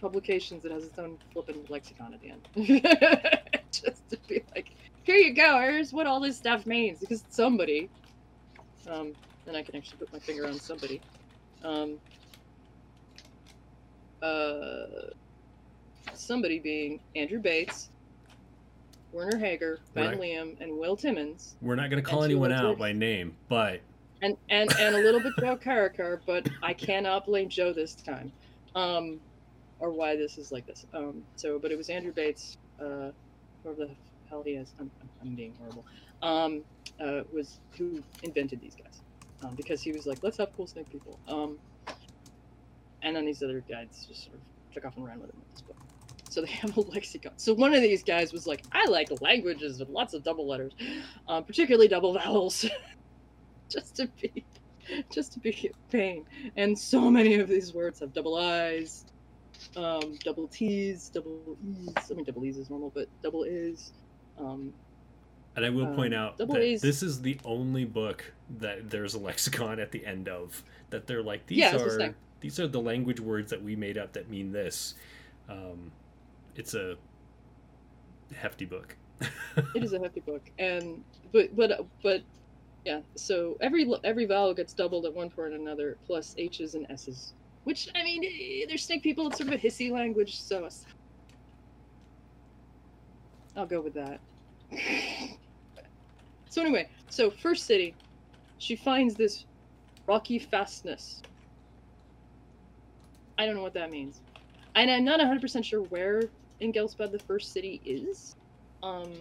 publications 0.00 0.64
that 0.64 0.72
has 0.72 0.82
its 0.82 0.98
own 0.98 1.18
flippin' 1.32 1.64
lexicon 1.68 2.12
at 2.14 2.20
the 2.20 2.30
end. 2.30 2.48
Just 3.70 4.10
to 4.10 4.18
be 4.28 4.42
like, 4.56 4.74
here 5.04 5.14
you 5.14 5.34
go, 5.34 5.60
here's 5.60 5.92
what 5.92 6.08
all 6.08 6.18
this 6.18 6.36
stuff 6.36 6.66
means, 6.66 6.98
because 6.98 7.24
somebody, 7.28 7.88
um, 8.88 9.12
and 9.46 9.56
I 9.56 9.62
can 9.62 9.76
actually 9.76 9.98
put 9.98 10.12
my 10.12 10.18
finger 10.18 10.48
on 10.48 10.58
somebody, 10.58 11.00
um, 11.62 11.98
uh, 14.20 15.12
somebody 16.14 16.58
being 16.58 17.00
Andrew 17.16 17.38
Bates, 17.38 17.90
Werner 19.12 19.38
Hager, 19.38 19.78
Ben. 19.94 20.18
Liam, 20.18 20.60
and 20.60 20.78
Will 20.78 20.96
Timmons, 20.96 21.56
We're 21.60 21.74
not 21.74 21.90
going 21.90 22.02
to 22.02 22.08
call 22.08 22.24
anyone 22.24 22.52
out 22.52 22.78
by 22.78 22.92
name, 22.92 23.36
but 23.48 23.80
and 24.22 24.36
and 24.48 24.72
and 24.78 24.94
a 24.94 24.98
little 24.98 25.20
bit 25.20 25.32
about 25.36 25.60
Carricker, 25.60 26.20
but 26.26 26.48
I 26.62 26.72
cannot 26.72 27.26
blame 27.26 27.48
Joe 27.48 27.72
this 27.72 27.94
time, 27.94 28.32
um, 28.74 29.20
or 29.80 29.90
why 29.90 30.16
this 30.16 30.38
is 30.38 30.52
like 30.52 30.66
this. 30.66 30.86
Um, 30.94 31.22
so, 31.36 31.58
but 31.58 31.70
it 31.70 31.76
was 31.76 31.90
Andrew 31.90 32.12
Bates, 32.12 32.56
uh, 32.80 33.10
whoever 33.62 33.86
the 33.86 33.90
hell 34.30 34.42
he 34.42 34.52
is. 34.52 34.72
I'm, 34.80 34.90
I'm, 35.20 35.34
being 35.34 35.54
horrible. 35.58 35.84
Um, 36.22 36.62
uh, 37.00 37.22
was 37.32 37.58
who 37.76 38.02
invented 38.22 38.60
these 38.60 38.76
guys, 38.76 39.00
um, 39.42 39.54
because 39.56 39.82
he 39.82 39.92
was 39.92 40.06
like, 40.06 40.22
let's 40.22 40.38
have 40.38 40.56
cool 40.56 40.66
snake 40.66 40.90
people. 40.90 41.18
Um, 41.28 41.58
and 43.02 43.16
then 43.16 43.26
these 43.26 43.42
other 43.42 43.62
guys 43.68 44.06
just 44.08 44.24
sort 44.24 44.36
of 44.36 44.72
took 44.72 44.84
off 44.84 44.96
and 44.96 45.04
ran 45.04 45.20
with 45.20 45.30
him 45.30 45.36
at 45.40 45.52
this 45.52 45.62
book. 45.62 45.76
So 46.32 46.40
they 46.40 46.46
have 46.62 46.76
a 46.76 46.80
lexicon. 46.80 47.32
So 47.36 47.52
one 47.52 47.74
of 47.74 47.82
these 47.82 48.02
guys 48.02 48.32
was 48.32 48.46
like, 48.46 48.64
I 48.72 48.86
like 48.86 49.08
languages 49.20 49.80
with 49.80 49.90
lots 49.90 50.14
of 50.14 50.22
double 50.22 50.48
letters, 50.48 50.72
um, 51.28 51.44
particularly 51.44 51.88
double 51.88 52.14
vowels, 52.14 52.64
just 53.68 53.96
to 53.96 54.08
be, 54.20 54.44
just 55.10 55.32
to 55.34 55.40
be 55.40 55.50
a 55.50 55.90
pain. 55.90 56.24
And 56.56 56.78
so 56.78 57.10
many 57.10 57.34
of 57.34 57.48
these 57.48 57.74
words 57.74 58.00
have 58.00 58.12
double 58.12 58.36
I's, 58.36 59.04
um, 59.76 60.16
double 60.24 60.48
T's, 60.48 61.10
double 61.10 61.56
E's. 61.64 62.10
I 62.10 62.14
mean, 62.14 62.24
double 62.24 62.44
E's 62.44 62.56
is 62.56 62.70
normal, 62.70 62.90
but 62.94 63.08
double 63.22 63.44
Is. 63.44 63.92
Um, 64.38 64.72
and 65.54 65.66
I 65.66 65.70
will 65.70 65.94
point 65.94 66.14
Um, 66.14 66.20
out 66.20 66.38
that 66.38 66.50
A's- 66.56 66.80
this 66.80 67.02
is 67.02 67.20
the 67.20 67.38
only 67.44 67.84
book 67.84 68.32
that 68.58 68.88
there's 68.88 69.12
a 69.12 69.18
lexicon 69.18 69.78
at 69.80 69.92
the 69.92 70.06
end 70.06 70.28
of 70.28 70.64
that 70.88 71.06
they're 71.06 71.22
like 71.22 71.46
these 71.46 71.58
Yeah, 71.58 71.72
that's 71.72 71.82
what 71.82 72.02
I'm 72.02 72.10
are 72.10 72.14
these 72.40 72.58
are 72.58 72.66
the 72.66 72.80
language 72.80 73.20
words 73.20 73.50
that 73.50 73.62
we 73.62 73.76
made 73.76 73.98
up 73.98 74.14
that 74.14 74.28
mean 74.30 74.50
this. 74.52 74.94
Um, 75.48 75.92
it's 76.56 76.74
a 76.74 76.96
hefty 78.34 78.64
book. 78.64 78.96
it 79.74 79.82
is 79.82 79.92
a 79.92 79.98
hefty 79.98 80.20
book, 80.20 80.42
and 80.58 81.02
but 81.32 81.54
but 81.56 81.86
but 82.02 82.22
yeah. 82.84 83.00
So 83.14 83.56
every 83.60 83.90
every 84.04 84.24
vowel 84.24 84.54
gets 84.54 84.72
doubled 84.72 85.06
at 85.06 85.14
one 85.14 85.30
point 85.30 85.52
or 85.52 85.56
another, 85.56 85.96
plus 86.06 86.34
H's 86.38 86.74
and 86.74 86.86
S's. 86.90 87.34
Which 87.64 87.88
I 87.94 88.02
mean, 88.02 88.66
they're 88.68 88.76
snake 88.76 89.02
people. 89.02 89.28
It's 89.28 89.38
sort 89.38 89.48
of 89.48 89.54
a 89.54 89.58
hissy 89.58 89.90
language, 89.90 90.40
so 90.40 90.68
I'll 93.56 93.66
go 93.66 93.80
with 93.80 93.94
that. 93.94 94.20
so 96.48 96.62
anyway, 96.62 96.88
so 97.08 97.30
first 97.30 97.66
city, 97.66 97.94
she 98.58 98.74
finds 98.74 99.14
this 99.14 99.44
rocky 100.06 100.38
fastness. 100.38 101.22
I 103.38 103.46
don't 103.46 103.54
know 103.54 103.62
what 103.62 103.74
that 103.74 103.90
means, 103.90 104.20
and 104.74 104.90
I'm 104.90 105.04
not 105.04 105.20
100% 105.20 105.64
sure 105.64 105.82
where 105.82 106.22
in 106.62 106.72
Ghelspad 106.72 107.12
the 107.12 107.18
first 107.18 107.52
city 107.52 107.80
is. 107.84 108.36
Um, 108.82 109.12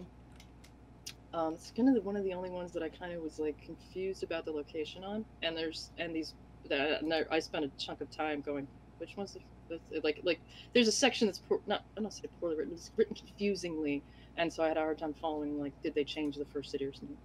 um, 1.34 1.54
it's 1.56 1.72
kind 1.72 1.90
of 1.90 1.96
the, 1.96 2.02
one 2.02 2.18
of 2.18 2.24
the 2.24 2.34
only 2.34 2.52
ones 2.52 2.74
that 2.74 2.84
I 2.84 2.90
kind 2.90 3.14
of 3.14 3.22
was 3.22 3.40
like 3.40 3.62
confused 3.66 4.24
about 4.24 4.46
the 4.46 4.52
location 4.52 5.04
on. 5.04 5.26
And 5.44 5.58
there's 5.58 5.92
and 5.98 6.16
these 6.16 6.36
that 6.70 7.04
and 7.04 7.14
I, 7.32 7.40
spent 7.40 7.66
a 7.66 7.72
chunk 7.80 8.02
of 8.02 8.12
time 8.16 8.42
going, 8.42 8.68
which 9.00 9.18
one's 9.18 9.34
the 9.34 9.42
that's, 9.70 10.06
like 10.06 10.22
like 10.24 10.42
there's 10.74 10.90
a 10.90 10.94
section 10.94 11.28
that's 11.28 11.40
poor, 11.40 11.62
not 11.68 11.86
I 11.98 12.02
don't 12.02 12.14
say 12.14 12.30
poorly 12.40 12.58
written, 12.58 12.74
it's 12.74 12.92
written 12.98 13.16
confusingly, 13.16 14.04
and 14.38 14.54
so 14.54 14.64
I 14.64 14.70
had 14.70 14.78
a 14.78 14.82
hard 14.82 15.00
time 15.00 15.16
following 15.22 15.60
like 15.60 15.74
did 15.84 15.96
they 15.96 16.06
change 16.06 16.38
the 16.38 16.46
first 16.46 16.72
city 16.72 16.86
or 16.86 16.94
something. 16.94 17.18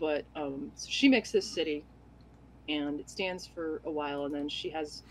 but 0.00 0.26
um, 0.36 0.72
so 0.76 0.88
she 0.90 1.08
makes 1.08 1.32
this 1.32 1.52
city, 1.54 1.84
and 2.68 3.00
it 3.00 3.10
stands 3.10 3.46
for 3.46 3.82
a 3.86 3.92
while, 3.92 4.26
and 4.26 4.34
then 4.34 4.48
she 4.48 4.70
has 4.70 5.02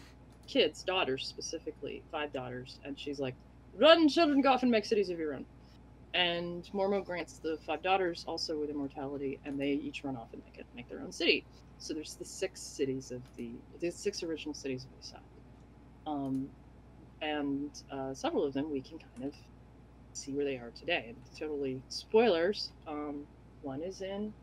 kids, 0.47 0.83
daughters 0.83 1.27
specifically, 1.27 2.03
five 2.11 2.33
daughters, 2.33 2.79
and 2.85 2.99
she's 2.99 3.19
like, 3.19 3.35
"Run, 3.73 4.09
children, 4.09 4.41
go 4.41 4.51
off 4.53 4.63
and 4.63 4.71
make 4.71 4.85
cities 4.85 5.09
of 5.09 5.19
your 5.19 5.33
own." 5.35 5.47
And 6.13 6.65
Mormo 6.73 7.05
grants 7.05 7.39
the 7.39 7.57
five 7.65 7.83
daughters 7.83 8.23
also 8.27 8.59
with 8.59 8.69
immortality, 8.71 9.39
and 9.45 9.59
they 9.59 9.71
each 9.73 10.03
run 10.03 10.17
off 10.17 10.33
and 10.33 10.43
make 10.43 10.57
it, 10.57 10.67
make 10.73 10.89
their 10.89 11.01
own 11.01 11.11
city. 11.11 11.45
So 11.77 11.93
there's 11.93 12.15
the 12.15 12.25
six 12.25 12.61
cities 12.61 13.11
of 13.11 13.23
the 13.37 13.61
the 13.81 13.91
six 13.91 14.23
original 14.23 14.55
cities 14.55 14.85
of 14.85 14.91
Isaac. 14.97 15.21
Um, 16.07 16.49
and 17.21 17.71
uh, 17.91 18.13
several 18.13 18.45
of 18.45 18.53
them 18.53 18.71
we 18.71 18.81
can 18.81 18.99
kind 19.13 19.27
of 19.27 19.35
see 20.13 20.33
where 20.33 20.45
they 20.45 20.57
are 20.57 20.71
today. 20.75 21.05
And 21.09 21.17
totally 21.37 21.83
spoilers. 21.89 22.71
Um, 22.87 23.27
one 23.61 23.83
is 23.83 24.01
in, 24.01 24.33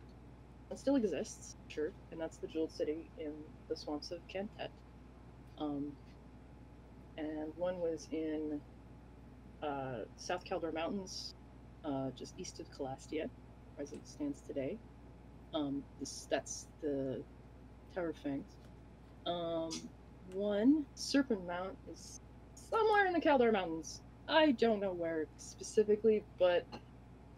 it 0.70 0.78
still 0.78 0.96
exists, 0.96 1.56
sure, 1.68 1.92
and 2.12 2.20
that's 2.20 2.38
the 2.38 2.48
Jeweled 2.48 2.72
City 2.72 3.10
in 3.18 3.34
the 3.68 3.76
swamps 3.76 4.10
of 4.10 4.20
Kan 4.28 4.50
Thet. 4.58 4.72
Um, 5.58 5.94
and 7.16 7.52
one 7.56 7.78
was 7.80 8.06
in 8.10 8.60
uh, 9.62 10.04
South 10.16 10.44
Kelder 10.44 10.72
Mountains, 10.72 11.34
uh, 11.84 12.10
just 12.18 12.34
east 12.38 12.60
of 12.60 12.66
Calastia, 12.70 13.28
as 13.78 13.92
it 13.92 14.06
stands 14.06 14.40
today. 14.46 14.78
Um, 15.54 15.82
this, 15.98 16.26
that's 16.30 16.66
the 16.82 17.22
Tower 17.94 18.10
of 18.10 18.16
Fangs. 18.18 18.56
Um, 19.26 19.70
one, 20.32 20.84
Serpent 20.94 21.46
Mount, 21.46 21.76
is 21.90 22.20
somewhere 22.54 23.06
in 23.06 23.12
the 23.12 23.20
Kelder 23.20 23.52
Mountains. 23.52 24.00
I 24.28 24.52
don't 24.52 24.80
know 24.80 24.92
where 24.92 25.26
specifically, 25.38 26.24
but 26.38 26.66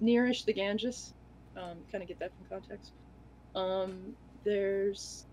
nearish 0.02 0.44
the 0.44 0.52
Ganges. 0.54 1.12
Um, 1.56 1.78
kind 1.90 2.02
of 2.02 2.08
get 2.08 2.18
that 2.20 2.32
from 2.36 2.46
context. 2.48 2.92
Um, 3.54 4.14
there's. 4.44 5.26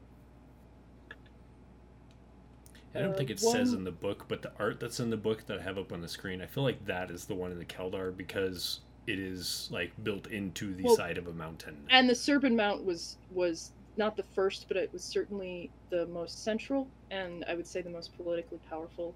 I 2.96 3.00
don't 3.02 3.14
uh, 3.14 3.18
think 3.18 3.30
it 3.30 3.40
one- 3.42 3.54
says 3.56 3.74
in 3.74 3.84
the 3.84 3.92
book, 3.92 4.26
but 4.28 4.42
the 4.42 4.52
art 4.60 4.80
that's 4.80 5.00
in 5.00 5.10
the 5.10 5.18
book 5.18 5.46
that 5.48 5.60
I 5.60 5.62
have 5.62 5.78
up 5.78 5.92
on 5.92 6.02
the 6.02 6.08
screen, 6.08 6.42
I 6.42 6.46
feel 6.46 6.64
like 6.64 6.86
that 6.86 7.12
is 7.12 7.26
the 7.26 7.36
one 7.36 7.52
in 7.52 7.60
the 7.60 7.66
Kelder 7.66 8.16
because 8.16 8.80
it 9.08 9.20
is 9.20 9.68
like 9.72 9.92
built 10.04 10.28
into 10.28 10.74
the 10.74 10.84
Well, 10.84 10.96
side 10.96 11.18
of 11.18 11.28
a 11.28 11.34
mountain. 11.34 11.78
and 11.90 12.10
the 12.10 12.16
Serpent 12.16 12.56
Mount 12.56 12.84
was 12.86 13.18
was 13.34 13.72
not 13.98 14.18
the 14.18 14.24
first, 14.24 14.68
but 14.68 14.76
it 14.78 14.92
was 14.92 15.04
certainly 15.04 15.70
the 15.90 16.06
most 16.08 16.44
central, 16.44 16.88
and 17.12 17.46
I 17.48 17.56
would 17.56 17.68
say 17.68 17.82
the 17.82 17.90
most 17.90 18.16
politically 18.18 18.60
powerful 18.70 19.14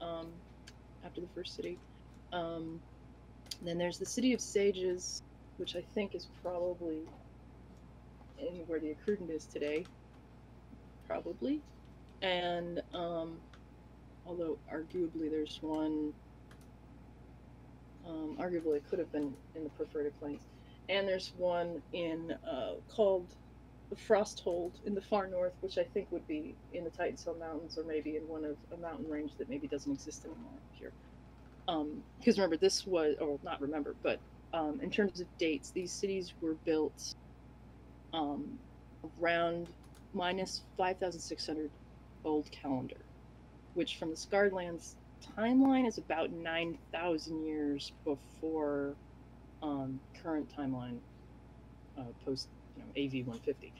um, 0.00 0.26
after 1.04 1.20
the 1.20 1.26
first 1.34 1.56
city. 1.56 1.78
Um, 2.32 2.80
then 3.62 3.76
there's 3.76 3.98
the 3.98 4.06
city 4.06 4.32
of 4.32 4.40
sages, 4.40 5.22
which 5.56 5.74
I 5.74 5.82
think 5.94 6.14
is 6.14 6.28
probably 6.42 7.00
in 8.38 8.54
where 8.68 8.78
the 8.78 8.90
Accrudent 8.92 9.30
is 9.30 9.44
today, 9.46 9.84
probably, 11.08 11.60
and 12.22 12.82
um, 12.94 13.38
although 14.26 14.58
arguably 14.72 15.30
there's 15.30 15.58
one. 15.62 16.12
Um, 18.08 18.36
arguably, 18.40 18.76
it 18.76 18.88
could 18.88 18.98
have 18.98 19.12
been 19.12 19.34
in 19.54 19.62
the 19.62 19.70
Perforated 19.70 20.18
Plains 20.18 20.40
and 20.90 21.06
there's 21.06 21.32
one 21.38 21.80
in 21.92 22.34
uh, 22.50 22.72
called 22.88 23.26
the 23.90 23.96
Frosthold 23.96 24.72
in 24.84 24.94
the 24.94 25.00
far 25.00 25.28
north, 25.28 25.52
which 25.60 25.78
I 25.78 25.84
think 25.84 26.10
would 26.10 26.26
be 26.26 26.54
in 26.72 26.84
the 26.84 26.90
Titans 26.90 27.24
Hill 27.24 27.36
Mountains 27.38 27.78
or 27.78 27.84
maybe 27.84 28.16
in 28.16 28.22
one 28.28 28.44
of 28.44 28.56
a 28.72 28.80
mountain 28.80 29.08
range 29.08 29.32
that 29.38 29.48
maybe 29.48 29.66
doesn't 29.68 29.92
exist 29.92 30.24
anymore 30.24 30.60
here. 30.78 30.92
Because 32.18 32.38
remember, 32.38 32.56
this 32.56 32.86
was, 32.86 33.14
or 33.20 33.38
not 33.44 33.60
remember, 33.60 33.94
but 34.02 34.18
um, 34.52 34.80
in 34.82 34.90
terms 34.90 35.20
of 35.20 35.26
dates, 35.38 35.70
these 35.70 35.92
cities 35.92 36.32
were 36.40 36.56
built 36.64 37.14
um, 38.12 38.58
around 39.20 39.68
minus 40.12 40.62
5,600 40.76 41.70
old 42.24 42.48
calendar, 42.52 43.06
which 43.74 43.96
from 43.96 44.10
the 44.10 44.16
Scarred 44.16 44.52
Lands 44.52 44.96
timeline 45.38 45.86
is 45.86 45.98
about 45.98 46.30
9,000 46.32 47.44
years 47.44 47.92
before 48.04 48.96
um, 49.62 50.00
current 50.22 50.52
timeline 50.56 51.00
uh, 51.98 52.12
post 52.24 52.48
you 52.76 52.82
know, 52.82 52.90
AV 52.96 53.26
150. 53.26 53.72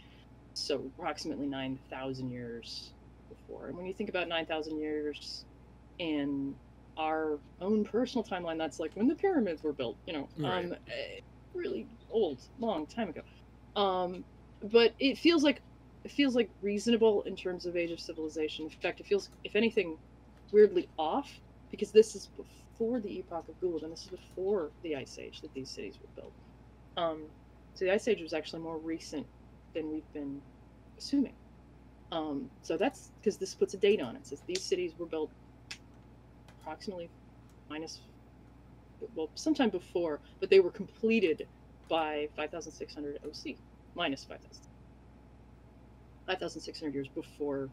So 0.55 0.93
approximately 0.99 1.47
9,000 1.47 2.31
years 2.31 2.93
before. 3.29 3.69
And 3.69 3.77
when 3.77 3.87
you 3.87 3.95
think 3.95 4.11
about 4.11 4.29
9,000 4.29 4.79
years 4.79 5.45
in 5.99 6.57
our 6.97 7.41
own 7.61 7.85
personal 7.85 8.25
timeline, 8.25 8.59
that's 8.59 8.81
like 8.81 8.93
when 8.95 9.09
the 9.09 9.15
pyramids 9.17 9.63
were 9.63 9.73
built, 9.73 9.99
you 10.07 10.13
know, 10.13 10.31
Right. 10.37 10.69
um, 10.69 10.73
eh, 10.73 11.21
really 11.55 11.89
old, 12.11 12.41
long 12.59 12.87
time 12.87 13.11
ago. 13.11 13.23
Um, 13.77 14.25
but 14.61 14.95
it 14.99 15.19
feels 15.19 15.43
like 15.43 15.63
it 16.05 16.11
feels 16.11 16.35
like 16.35 16.51
reasonable 16.63 17.23
in 17.23 17.37
terms 17.37 17.67
of 17.67 17.77
age 17.77 17.91
of 17.91 18.01
civilization. 18.01 18.65
In 18.65 18.71
fact, 18.71 19.01
it 19.01 19.07
feels, 19.07 19.31
if 19.45 19.55
anything, 19.57 19.99
weirdly 20.53 20.89
off 20.99 21.41
because 21.71 21.93
this 21.93 22.17
is 22.17 22.29
before 22.37 23.01
the 23.01 23.19
epoch 23.19 23.49
of 23.49 23.61
Gould 23.61 23.83
and 23.83 23.93
this 23.93 24.03
is 24.03 24.09
before 24.09 24.71
the 24.83 24.97
Ice 24.97 25.19
Age 25.19 25.41
that 25.43 25.53
these 25.55 25.71
cities 25.71 25.99
were 26.01 26.23
built. 26.23 26.33
Um, 26.97 27.23
so 27.75 27.85
the 27.85 27.93
Ice 27.93 28.09
Age 28.09 28.23
was 28.23 28.33
actually 28.33 28.63
more 28.63 28.79
recent 28.79 29.27
than 29.75 29.91
we've 29.93 30.13
been 30.13 30.41
assuming. 30.99 31.35
Um, 32.13 32.51
so 32.63 32.77
that's 32.77 33.11
because 33.21 33.37
this 33.37 33.55
puts 33.55 33.75
a 33.75 33.77
date 33.77 34.01
on 34.01 34.17
it. 34.17 34.21
It 34.21 34.27
says 34.27 34.43
these 34.47 34.63
cities 34.63 34.93
were 34.99 35.07
built 35.07 35.31
approximately 36.61 37.09
minus, 37.69 38.01
well, 39.15 39.31
sometime 39.35 39.71
before, 39.71 40.19
but 40.41 40.51
they 40.51 40.59
were 40.59 40.71
completed 40.71 41.47
by 41.89 42.29
5,600 42.37 43.19
OC, 43.25 43.57
minus 43.95 44.25
5,000. 44.25 44.70
5,600 46.31 46.95
years 46.95 47.09
before 47.15 47.71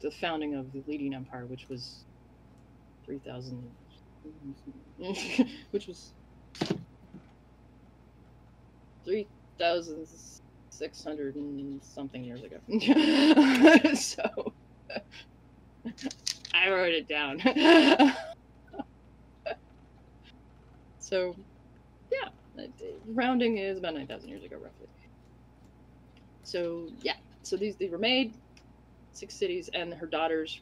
the 0.00 0.10
founding 0.10 0.54
of 0.54 0.72
the 0.72 0.82
leading 0.86 1.14
empire, 1.14 1.46
which 1.46 1.66
was 1.68 2.04
3,000, 3.04 3.70
which 5.70 5.86
was 5.86 6.14
3,600 9.04 11.36
and 11.36 11.82
something 11.84 12.24
years 12.24 12.42
ago. 12.42 12.56
so 13.94 14.54
I 16.54 16.70
wrote 16.70 16.94
it 16.94 17.08
down. 17.08 17.40
so, 20.98 21.36
yeah, 22.10 22.28
rounding 23.14 23.58
is 23.58 23.78
about 23.78 23.94
9,000 23.94 24.28
years 24.28 24.42
ago, 24.44 24.56
roughly. 24.56 24.88
So, 26.44 26.88
yeah, 27.02 27.14
so 27.46 27.56
these 27.56 27.76
they 27.76 27.88
were 27.88 27.98
made, 27.98 28.34
six 29.12 29.34
cities, 29.34 29.70
and 29.72 29.94
her 29.94 30.06
daughters 30.06 30.60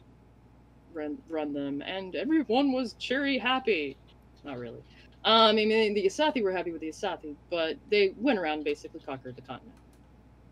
run 0.93 1.17
run 1.29 1.53
them, 1.53 1.81
and 1.81 2.15
everyone 2.15 2.71
was 2.71 2.93
cheery, 2.93 3.37
happy. 3.37 3.97
Not 4.43 4.57
really. 4.57 4.83
Um, 5.25 5.49
I 5.49 5.53
mean, 5.53 5.93
the 5.93 6.05
Asaatthi 6.05 6.43
were 6.43 6.51
happy 6.51 6.71
with 6.71 6.81
the 6.81 6.89
Asaatthi, 6.89 7.35
but 7.49 7.77
they 7.89 8.13
went 8.17 8.39
around 8.39 8.55
and 8.55 8.63
basically 8.65 8.99
conquered 8.99 9.37
the 9.37 9.41
continent 9.41 9.77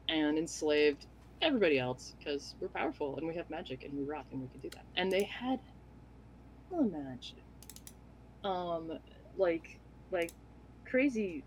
and 0.08 0.38
enslaved 0.38 1.08
everybody 1.41 1.80
else 1.80 2.13
because 2.17 2.56
we're 2.60 2.67
powerful 2.70 3.17
and 3.17 3.28
we 3.28 3.36
have 3.36 3.50
magic 3.50 3.84
and 3.84 3.94
we 3.94 4.04
rock 4.04 4.26
and 4.32 4.41
we 4.41 4.48
can 4.48 4.60
do 4.62 4.70
that. 4.70 4.86
And 4.96 5.12
they 5.12 5.24
had 5.24 5.60
hella 6.70 6.84
magic, 6.84 7.44
um, 8.44 8.98
like 9.38 9.78
like 10.12 10.32
crazy, 10.89 11.44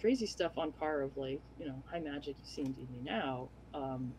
crazy 0.00 0.26
stuff 0.26 0.56
on 0.56 0.72
par 0.72 1.02
of 1.02 1.16
like 1.16 1.40
you 1.58 1.66
know 1.66 1.82
high 1.90 2.00
magic 2.00 2.36
you 2.42 2.46
see 2.46 2.62
in 2.62 2.72
D&D 2.72 3.00
now. 3.04 3.48
Um, 3.74 4.12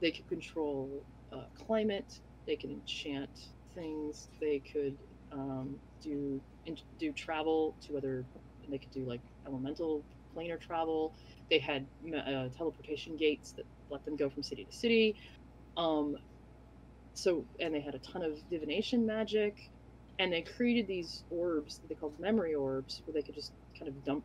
they 0.00 0.10
could 0.10 0.28
control 0.28 1.04
uh, 1.32 1.44
climate. 1.54 2.12
They 2.46 2.56
could 2.56 2.70
enchant 2.70 3.30
things. 3.74 4.28
They 4.40 4.62
could 4.72 4.98
um, 5.32 5.80
do 6.02 6.42
in, 6.66 6.76
do 6.98 7.12
travel 7.12 7.76
to 7.86 7.96
other. 7.96 8.26
They 8.68 8.78
could 8.78 8.92
do 8.92 9.06
like 9.06 9.22
elemental 9.46 10.04
planar 10.36 10.60
travel. 10.60 11.14
They 11.50 11.58
had 11.58 11.88
uh, 12.16 12.48
teleportation 12.56 13.16
gates 13.16 13.52
that 13.56 13.66
let 13.90 14.04
them 14.04 14.16
go 14.16 14.28
from 14.30 14.42
city 14.42 14.64
to 14.64 14.72
city. 14.72 15.16
Um, 15.76 16.16
so 17.14 17.46
and 17.60 17.74
they 17.74 17.80
had 17.80 17.94
a 17.94 18.00
ton 18.00 18.22
of 18.22 18.38
divination 18.50 19.06
magic, 19.06 19.56
and 20.18 20.32
they 20.32 20.42
created 20.42 20.86
these 20.86 21.24
orbs 21.30 21.78
that 21.78 21.88
they 21.88 21.94
called 21.94 22.14
memory 22.18 22.54
orbs, 22.54 23.02
where 23.04 23.14
they 23.14 23.22
could 23.22 23.34
just 23.34 23.52
kind 23.78 23.88
of 23.88 24.04
dump 24.04 24.24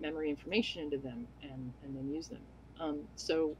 memory 0.00 0.30
information 0.30 0.82
into 0.82 0.98
them 0.98 1.28
and 1.42 1.74
and 1.82 1.96
then 1.96 2.08
use 2.10 2.28
them. 2.28 2.46
Um, 2.80 3.08
so 3.16 3.56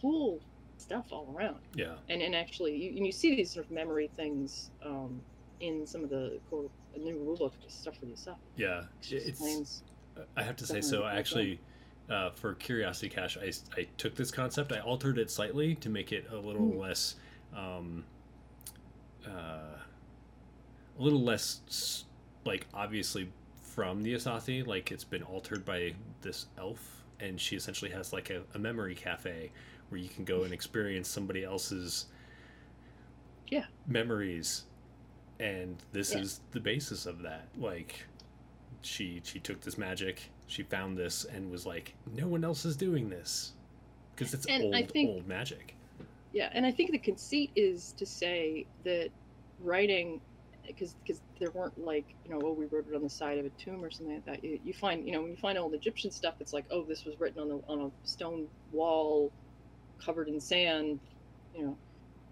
cool 0.00 0.40
stuff 0.82 1.06
all 1.12 1.32
around 1.34 1.58
Yeah. 1.74 1.94
and 2.08 2.20
and 2.22 2.34
actually 2.34 2.76
you, 2.76 2.96
and 2.96 3.06
you 3.06 3.12
see 3.12 3.34
these 3.36 3.50
sort 3.50 3.66
of 3.66 3.70
memory 3.72 4.08
things 4.16 4.70
um, 4.84 5.20
in 5.60 5.86
some 5.86 6.02
of 6.04 6.10
the 6.10 6.38
core 6.50 6.68
new 6.98 7.14
rulebook 7.16 7.52
stuff 7.68 7.96
for 7.98 8.06
the 8.06 8.16
stuff. 8.16 8.36
Yeah. 8.56 8.82
It's. 9.10 9.82
I 10.36 10.42
have 10.42 10.56
to 10.56 10.66
say, 10.66 10.82
so 10.82 11.04
I 11.04 11.14
actually, 11.14 11.58
uh, 12.10 12.30
for 12.32 12.52
Curiosity 12.54 13.08
Cache, 13.08 13.38
I, 13.38 13.50
I 13.80 13.86
took 13.96 14.14
this 14.14 14.30
concept, 14.30 14.70
I 14.70 14.80
altered 14.80 15.16
it 15.16 15.30
slightly 15.30 15.74
to 15.76 15.88
make 15.88 16.12
it 16.12 16.26
a 16.30 16.36
little 16.36 16.68
Mm. 16.72 16.78
less, 16.78 17.14
um, 17.56 18.04
uh, 19.26 19.30
a 20.98 21.02
little 21.02 21.22
less, 21.22 22.04
like, 22.44 22.66
obviously 22.74 23.30
from 23.62 24.02
the 24.02 24.12
Asaatthi, 24.14 24.66
like 24.66 24.92
it's 24.92 25.04
been 25.04 25.22
altered 25.22 25.64
by 25.64 25.94
this 26.20 26.46
elf, 26.58 27.02
and 27.20 27.40
she 27.40 27.56
essentially 27.56 27.90
has 27.90 28.12
like 28.12 28.28
a, 28.28 28.42
a 28.54 28.58
memory 28.58 28.94
cafe 28.94 29.50
where 29.92 30.00
you 30.00 30.08
can 30.08 30.24
go 30.24 30.42
and 30.42 30.52
experience 30.54 31.06
somebody 31.08 31.44
else's 31.44 32.06
Yeah. 33.48 33.66
memories 33.86 34.64
and 35.38 35.76
this 35.92 36.12
Yeah. 36.14 36.20
is 36.20 36.40
the 36.52 36.60
basis 36.60 37.04
of 37.04 37.20
that 37.22 37.46
like 37.58 38.06
she 38.80 39.20
she 39.22 39.38
took 39.38 39.60
this 39.60 39.76
magic 39.76 40.30
she 40.46 40.62
found 40.62 40.96
this 40.96 41.24
and 41.26 41.50
was 41.50 41.66
like 41.66 41.94
no 42.16 42.26
one 42.26 42.42
else 42.42 42.64
is 42.64 42.74
doing 42.76 43.10
this 43.10 43.52
because 44.14 44.32
it's 44.34 44.46
And 44.46 44.64
old 44.64 44.74
I 44.74 44.82
think- 44.84 45.10
old 45.10 45.28
magic 45.28 45.74
Yeah, 46.32 46.48
and 46.54 46.64
I 46.64 46.70
think 46.70 46.92
the 46.92 46.98
conceit 46.98 47.50
is 47.54 47.92
to 47.98 48.06
say 48.06 48.64
that 48.84 49.10
writing, 49.60 50.18
because 50.66 50.94
because 50.94 51.20
there 51.38 51.50
weren't 51.50 51.76
like 51.78 52.06
you 52.24 52.30
know 52.30 52.40
oh 52.42 52.52
we 52.54 52.64
wrote 52.66 52.86
it 52.88 52.94
on 52.94 53.02
the 53.02 53.10
side 53.10 53.36
of 53.38 53.44
a 53.44 53.50
tomb 53.50 53.84
or 53.84 53.90
something 53.90 54.14
like 54.14 54.24
that. 54.24 54.42
You, 54.42 54.58
you 54.64 54.72
find 54.72 55.04
you 55.04 55.12
know 55.12 55.20
when 55.20 55.30
you 55.32 55.36
find 55.36 55.58
old 55.58 55.74
Egyptian 55.74 56.10
stuff, 56.10 56.36
it's 56.40 56.54
like 56.54 56.64
oh 56.70 56.84
this 56.84 57.04
was 57.04 57.20
written 57.20 57.38
on 57.42 57.48
the 57.50 57.60
on 57.68 57.80
a 57.82 57.90
stone 58.08 58.48
wall, 58.72 59.30
covered 60.04 60.28
in 60.28 60.40
sand, 60.40 61.00
you 61.54 61.64
know, 61.64 61.76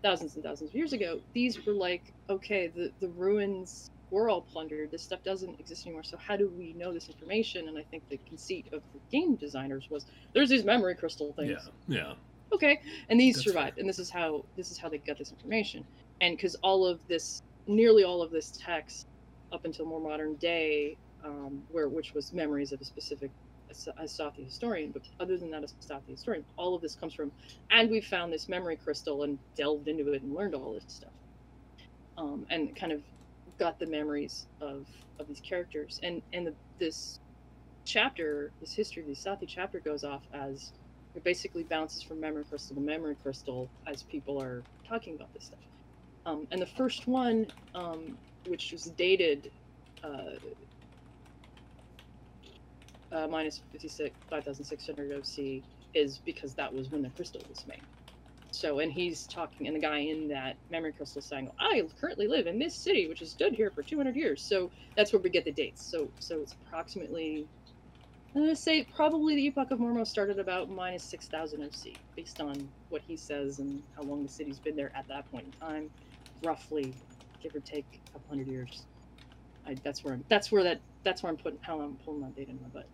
thousands 0.03 0.35
and 0.35 0.45
thousands 0.45 0.71
of 0.71 0.77
years 0.77 0.93
ago. 0.93 1.21
These 1.35 1.65
were 1.67 1.73
like 1.75 2.13
okay 2.29 2.69
the 2.69 2.93
the 3.01 3.09
ruins 3.09 3.91
were 4.11 4.29
all 4.29 4.41
plundered. 4.43 4.91
This 4.91 5.03
stuff 5.03 5.23
doesn't 5.23 5.61
exist 5.61 5.87
anymore. 5.87 6.03
So 6.03 6.17
how 6.17 6.37
do 6.37 6.51
we 6.59 6.73
know 6.73 6.93
this 6.93 7.09
information? 7.09 7.69
And 7.69 7.79
I 7.79 7.83
think 7.83 8.03
the 8.09 8.19
conceit 8.29 8.67
of 8.73 8.83
the 8.93 9.01
game 9.11 9.37
designers 9.37 9.89
was 9.91 10.07
there's 10.35 10.49
these 10.49 10.65
memory 10.65 10.95
crystal 10.97 11.33
things 11.35 11.71
yeah 11.89 11.97
yeah 11.97 12.13
okay 12.53 12.81
and 13.09 13.21
these 13.21 13.37
That's 13.37 13.47
survived 13.47 13.75
fair. 13.77 13.83
and 13.83 13.89
this 13.89 13.99
is 13.99 14.11
how 14.11 14.45
this 14.57 14.71
is 14.71 14.79
how 14.79 14.89
they 14.89 14.99
got 14.99 15.19
this 15.19 15.31
information 15.31 15.85
and 16.21 16.37
because 16.37 16.57
all 16.57 16.87
of 16.87 17.07
this 17.09 17.43
nearly 17.67 18.05
all 18.05 18.23
of 18.23 18.31
this 18.31 18.59
text 18.65 19.07
up 19.53 19.65
until 19.65 19.87
more 19.87 20.01
modern 20.01 20.35
day 20.37 20.97
um, 21.25 21.63
where 21.71 21.89
which 21.89 22.15
was 22.15 22.33
memories 22.33 22.73
of 22.73 22.81
a 22.81 22.85
specific 22.85 23.31
Asaatthi 24.01 24.45
historian 24.45 24.93
but 24.93 25.03
other 25.21 25.39
than 25.39 25.51
that 25.51 25.65
Asaatthi 25.65 26.09
historian 26.11 26.45
all 26.57 26.75
of 26.75 26.83
this 26.83 26.97
comes 26.97 27.15
from 27.15 27.33
and 27.71 27.91
we 27.91 28.01
found 28.01 28.33
this 28.33 28.49
memory 28.49 28.77
crystal 28.77 29.25
and 29.25 29.39
delved 29.57 29.89
into 29.89 30.13
it 30.13 30.23
and 30.23 30.35
learned 30.35 30.55
all 30.55 30.75
this 30.75 30.85
stuff 30.89 31.13
um, 32.19 32.47
and 32.51 32.75
kind 32.77 32.93
of 32.93 33.03
got 33.59 33.79
the 33.79 33.87
memories 33.87 34.47
of 34.61 34.87
of 35.21 35.29
these 35.29 35.41
characters 35.41 36.01
and 36.03 36.23
and 36.33 36.47
the, 36.49 36.57
this 36.81 37.21
chapter 37.87 38.53
this 38.61 38.75
history 38.75 39.03
of 39.03 39.09
the 39.09 39.15
Asaatthi 39.15 39.49
chapter 39.49 39.81
goes 39.81 40.05
off 40.05 40.25
as 40.33 40.73
it 41.15 41.25
basically 41.25 41.65
bounces 41.65 42.03
from 42.03 42.21
memory 42.21 42.45
crystal 42.45 42.77
to 42.77 42.83
memory 42.83 43.17
crystal 43.17 43.71
as 43.87 44.03
people 44.05 44.41
are 44.41 44.65
talking 44.89 45.17
about 45.17 45.33
this 45.35 45.47
stuff. 45.47 45.61
Um, 46.27 46.47
and 46.53 46.63
the 46.63 46.67
first 46.67 47.07
one, 47.09 47.47
um, 47.75 48.19
which 48.47 48.71
was 48.73 48.85
dated 48.85 49.51
uh, 50.05 50.37
uh, 53.13 53.29
minus 53.29 53.63
56, 53.73 54.17
5600 54.31 55.13
OC, 55.19 55.65
is 55.95 56.21
because 56.21 56.55
that 56.57 56.73
was 56.75 56.91
when 56.91 57.03
the 57.03 57.11
crystal 57.11 57.45
was 57.49 57.65
made. 57.67 57.87
So, 58.53 58.81
and 58.81 58.93
he's 58.93 59.27
talking, 59.27 59.67
and 59.67 59.77
the 59.77 59.81
guy 59.81 59.99
in 60.01 60.29
that 60.29 60.59
memory 60.71 60.93
crystal 60.93 61.23
saying, 61.23 61.51
I 61.61 61.83
currently 62.01 62.29
live 62.29 62.47
in 62.47 62.59
this 62.59 62.77
city, 62.79 63.09
which 63.09 63.21
has 63.21 63.33
stood 63.33 63.55
here 63.55 63.71
for 63.73 63.83
200 63.83 64.17
years. 64.17 64.43
So 64.43 64.73
that's 64.97 65.13
where 65.13 65.23
we 65.23 65.31
get 65.31 65.45
the 65.45 65.53
dates. 65.53 65.83
So, 65.91 66.13
so 66.19 66.43
it's 66.43 66.55
approximately 66.55 67.49
I'm 68.35 68.43
gonna 68.43 68.57
say 68.57 68.85
probably 68.85 69.35
the 69.37 69.47
Epoch 69.49 69.73
of 69.73 69.81
Mormos 69.81 70.07
started 70.09 70.39
about 70.39 70.71
minus 70.71 71.05
6,000 71.11 71.63
OC, 71.65 72.01
based 72.17 72.41
on 72.41 72.73
what 72.89 73.03
he 73.03 73.17
says 73.17 73.59
and 73.59 73.83
how 73.97 74.05
long 74.05 74.23
the 74.23 74.29
city's 74.29 74.61
been 74.61 74.77
there 74.77 74.97
at 74.97 75.09
that 75.09 75.29
point 75.31 75.47
in 75.47 75.53
time, 75.53 75.91
roughly, 76.41 76.97
give 77.43 77.55
or 77.57 77.61
take 77.61 78.03
a 78.09 78.13
couple 78.13 78.29
hundred 78.31 78.47
years. 78.49 78.87
I, 79.67 79.79
that's 79.85 80.05
where 80.05 80.15
I'm, 80.15 80.25
that's 80.31 80.53
where 80.53 80.65
that 80.65 80.83
that's 81.05 81.23
where 81.23 81.31
I'm 81.31 81.39
putting 81.39 81.61
how 81.63 81.81
I'm 81.81 81.99
pulling 81.99 82.23
that 82.23 82.35
data 82.37 82.53
in 82.53 82.61
my 82.61 82.69
butt. 82.69 82.91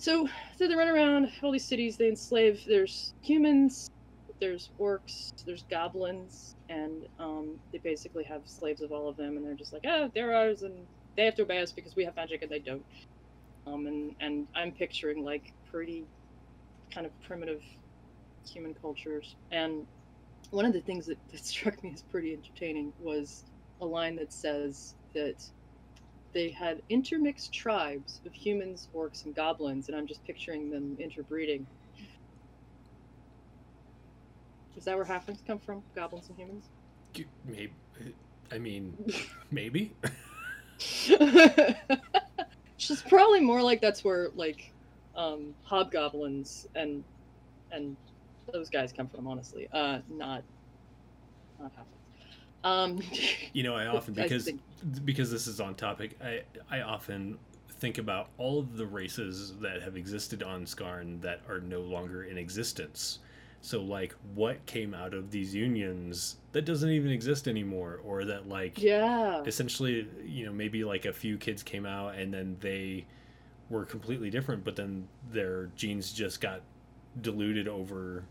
So, 0.00 0.28
so 0.58 0.68
they 0.68 0.76
run 0.76 0.88
around 0.88 1.30
all 1.42 1.52
these 1.52 1.68
cities. 1.68 1.98
They 1.98 2.08
enslave. 2.08 2.62
There's 2.66 3.14
humans, 3.22 3.88
there's 4.40 4.70
orcs, 4.80 5.32
there's 5.46 5.64
goblins, 5.70 6.56
and 6.70 7.04
um, 7.18 7.60
they 7.72 7.80
basically 7.84 8.24
have 8.24 8.42
slaves 8.46 8.82
of 8.82 8.92
all 8.92 9.08
of 9.10 9.16
them. 9.16 9.36
And 9.36 9.46
they're 9.46 9.56
just 9.56 9.74
like, 9.74 9.84
oh, 9.86 10.10
they're 10.14 10.34
ours, 10.34 10.62
and 10.62 10.88
they 11.16 11.26
have 11.26 11.36
to 11.36 11.42
obey 11.42 11.60
us 11.62 11.72
because 11.72 11.96
we 11.96 12.04
have 12.06 12.16
magic 12.16 12.42
and 12.42 12.50
they 12.50 12.60
don't 12.60 12.84
um, 13.66 13.86
and 13.86 14.16
and 14.20 14.48
I'm 14.56 14.72
picturing 14.72 15.24
like 15.24 15.54
pretty 15.70 16.08
kind 16.94 17.06
of 17.06 17.12
primitive 17.22 17.62
human 18.46 18.74
cultures. 18.74 19.36
And 19.52 19.86
one 20.50 20.66
of 20.66 20.72
the 20.72 20.82
things 20.82 21.06
that, 21.06 21.18
that 21.32 21.44
struck 21.44 21.82
me 21.84 21.92
as 21.94 22.02
pretty 22.02 22.34
entertaining 22.34 22.92
was 22.98 23.44
a 23.80 23.86
line 23.86 24.16
that 24.16 24.32
says 24.32 24.94
that 25.14 25.42
they 26.32 26.50
had 26.50 26.82
intermixed 26.88 27.52
tribes 27.52 28.20
of 28.26 28.32
humans, 28.32 28.88
orcs, 28.94 29.24
and 29.24 29.34
goblins, 29.34 29.88
and 29.88 29.96
I'm 29.96 30.06
just 30.06 30.24
picturing 30.24 30.70
them 30.70 30.96
interbreeding. 30.98 31.66
Is 34.76 34.84
that 34.84 34.96
where 34.96 35.04
halflings 35.04 35.44
come 35.46 35.58
from? 35.58 35.82
Goblins 35.94 36.28
and 36.28 36.38
humans? 36.38 36.64
maybe 37.44 37.72
i 38.52 38.56
mean 38.58 38.96
maybe 39.50 39.92
She's 42.76 43.02
probably 43.02 43.40
more 43.40 43.62
like 43.62 43.82
that's 43.82 44.02
where 44.02 44.30
like 44.34 44.72
um 45.14 45.54
hobgoblins 45.64 46.66
and 46.74 47.04
and 47.70 47.96
those 48.52 48.70
guys 48.70 48.92
come 48.92 49.06
from, 49.06 49.26
honestly. 49.26 49.68
Uh 49.72 49.98
not 50.08 50.42
not 51.58 51.72
halflings. 51.76 51.99
Um 52.64 53.00
you 53.52 53.62
know 53.62 53.74
i 53.74 53.86
often 53.86 54.14
because 54.14 54.44
think- 54.44 54.60
because 55.04 55.30
this 55.30 55.46
is 55.46 55.60
on 55.60 55.74
topic 55.74 56.18
i 56.22 56.42
i 56.70 56.80
often 56.82 57.38
think 57.68 57.98
about 57.98 58.28
all 58.36 58.58
of 58.58 58.76
the 58.76 58.86
races 58.86 59.54
that 59.60 59.82
have 59.82 59.96
existed 59.96 60.42
on 60.42 60.66
Scarn 60.66 61.18
that 61.22 61.40
are 61.48 61.60
no 61.60 61.80
longer 61.80 62.24
in 62.24 62.36
existence 62.36 63.20
so 63.62 63.82
like 63.82 64.14
what 64.34 64.64
came 64.66 64.94
out 64.94 65.12
of 65.12 65.30
these 65.30 65.54
unions 65.54 66.36
that 66.52 66.64
doesn't 66.64 66.90
even 66.90 67.10
exist 67.10 67.46
anymore 67.46 68.00
or 68.04 68.24
that 68.24 68.48
like 68.48 68.80
yeah. 68.80 69.42
essentially 69.44 70.08
you 70.24 70.46
know 70.46 70.52
maybe 70.52 70.82
like 70.84 71.04
a 71.04 71.12
few 71.12 71.36
kids 71.36 71.62
came 71.62 71.84
out 71.84 72.14
and 72.14 72.32
then 72.32 72.56
they 72.60 73.04
were 73.68 73.84
completely 73.84 74.30
different 74.30 74.64
but 74.64 74.76
then 74.76 75.06
their 75.30 75.70
genes 75.76 76.12
just 76.12 76.40
got 76.40 76.62
diluted 77.20 77.68
over 77.68 78.24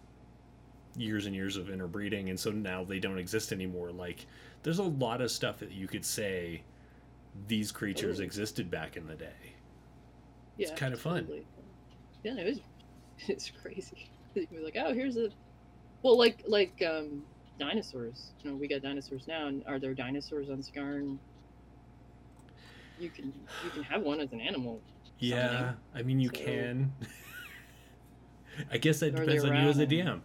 years 0.99 1.25
and 1.25 1.33
years 1.35 1.55
of 1.57 1.69
interbreeding 1.69 2.29
and 2.29 2.39
so 2.39 2.51
now 2.51 2.83
they 2.83 2.99
don't 2.99 3.17
exist 3.17 3.51
anymore 3.51 3.91
like 3.91 4.25
there's 4.63 4.79
a 4.79 4.83
lot 4.83 5.21
of 5.21 5.31
stuff 5.31 5.57
that 5.59 5.71
you 5.71 5.87
could 5.87 6.03
say 6.05 6.61
these 7.47 7.71
creatures 7.71 8.19
Ooh. 8.19 8.23
existed 8.23 8.69
back 8.69 8.97
in 8.97 9.07
the 9.07 9.15
day 9.15 9.53
yeah, 10.57 10.67
it's 10.69 10.77
kinda 10.79 10.97
fun. 10.97 11.25
Yeah, 12.23 12.35
it 12.35 12.45
was 12.45 12.59
it's 13.29 13.49
crazy. 13.61 14.09
You 14.35 14.45
can 14.45 14.57
be 14.57 14.63
like, 14.63 14.75
oh 14.77 14.93
here's 14.93 15.15
a 15.15 15.29
well 16.03 16.17
like 16.17 16.43
like 16.47 16.83
um 16.85 17.23
dinosaurs. 17.57 18.31
You 18.43 18.51
know, 18.51 18.57
we 18.57 18.67
got 18.67 18.81
dinosaurs 18.81 19.25
now 19.25 19.47
and 19.47 19.63
are 19.67 19.79
there 19.79 19.93
dinosaurs 19.93 20.49
on 20.49 20.61
Scarn? 20.61 21.17
You 22.99 23.09
can 23.09 23.31
you 23.63 23.69
can 23.69 23.83
have 23.83 24.01
one 24.01 24.19
as 24.19 24.33
an 24.33 24.41
animal. 24.41 24.81
yeah 25.19 25.73
i 25.95 26.01
mean 26.01 26.19
you 26.19 26.29
So- 26.33 26.43
can 26.43 26.91
i 28.71 28.77
guess 28.77 28.99
that 28.99 29.15
depends 29.15 29.43
on 29.45 29.53
you 29.55 29.69
as 29.69 29.77
a 29.77 29.85
dm 29.87 30.21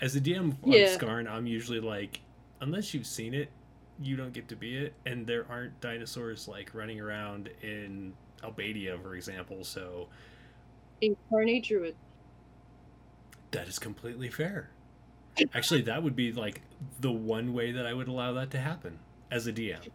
as 0.00 0.16
a 0.16 0.20
dm 0.20 0.56
on 0.64 0.72
Yeah. 0.72 0.88
Scarn 0.92 1.26
i'm 1.28 1.46
usually 1.46 1.80
like 1.80 2.20
unless 2.60 2.94
you've 2.94 3.06
seen 3.06 3.34
it 3.34 3.48
you 4.02 4.16
don't 4.16 4.32
get 4.32 4.48
to 4.48 4.56
be 4.56 4.76
it 4.76 4.94
and 5.06 5.26
there 5.26 5.46
aren't 5.50 5.78
dinosaurs 5.80 6.48
like 6.48 6.70
running 6.74 7.00
around 7.00 7.50
in 7.62 8.12
albadia 8.42 9.00
for 9.02 9.14
example 9.14 9.62
so 9.64 10.08
Incarnate 11.02 11.64
druid. 11.64 11.94
that 13.50 13.68
is 13.68 13.78
completely 13.78 14.28
fair 14.30 14.70
actually 15.54 15.82
that 15.82 16.02
would 16.02 16.16
be 16.16 16.32
like 16.32 16.60
the 17.00 17.10
one 17.12 17.52
way 17.52 17.72
that 17.72 17.86
i 17.86 17.92
would 17.94 18.08
allow 18.08 18.32
that 18.32 18.50
to 18.50 18.58
happen 18.58 18.98
as 19.30 19.46
a 19.46 19.52
dm 19.52 19.78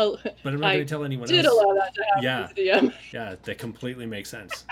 Oh 0.00 0.16
but 0.22 0.36
i'm 0.54 0.60
not 0.60 0.74
going 0.74 0.78
to 0.78 0.84
tell 0.84 1.02
anyone 1.04 1.26
did 1.26 1.44
else 1.44 1.60
allow 1.60 1.74
that 1.74 1.92
to 1.94 2.04
happen 2.04 2.22
Yeah. 2.22 2.44
as 2.44 2.50
a 2.50 2.54
DM. 2.54 2.94
yeah 3.12 3.34
that 3.42 3.58
completely 3.58 4.06
makes 4.06 4.30
sense 4.30 4.64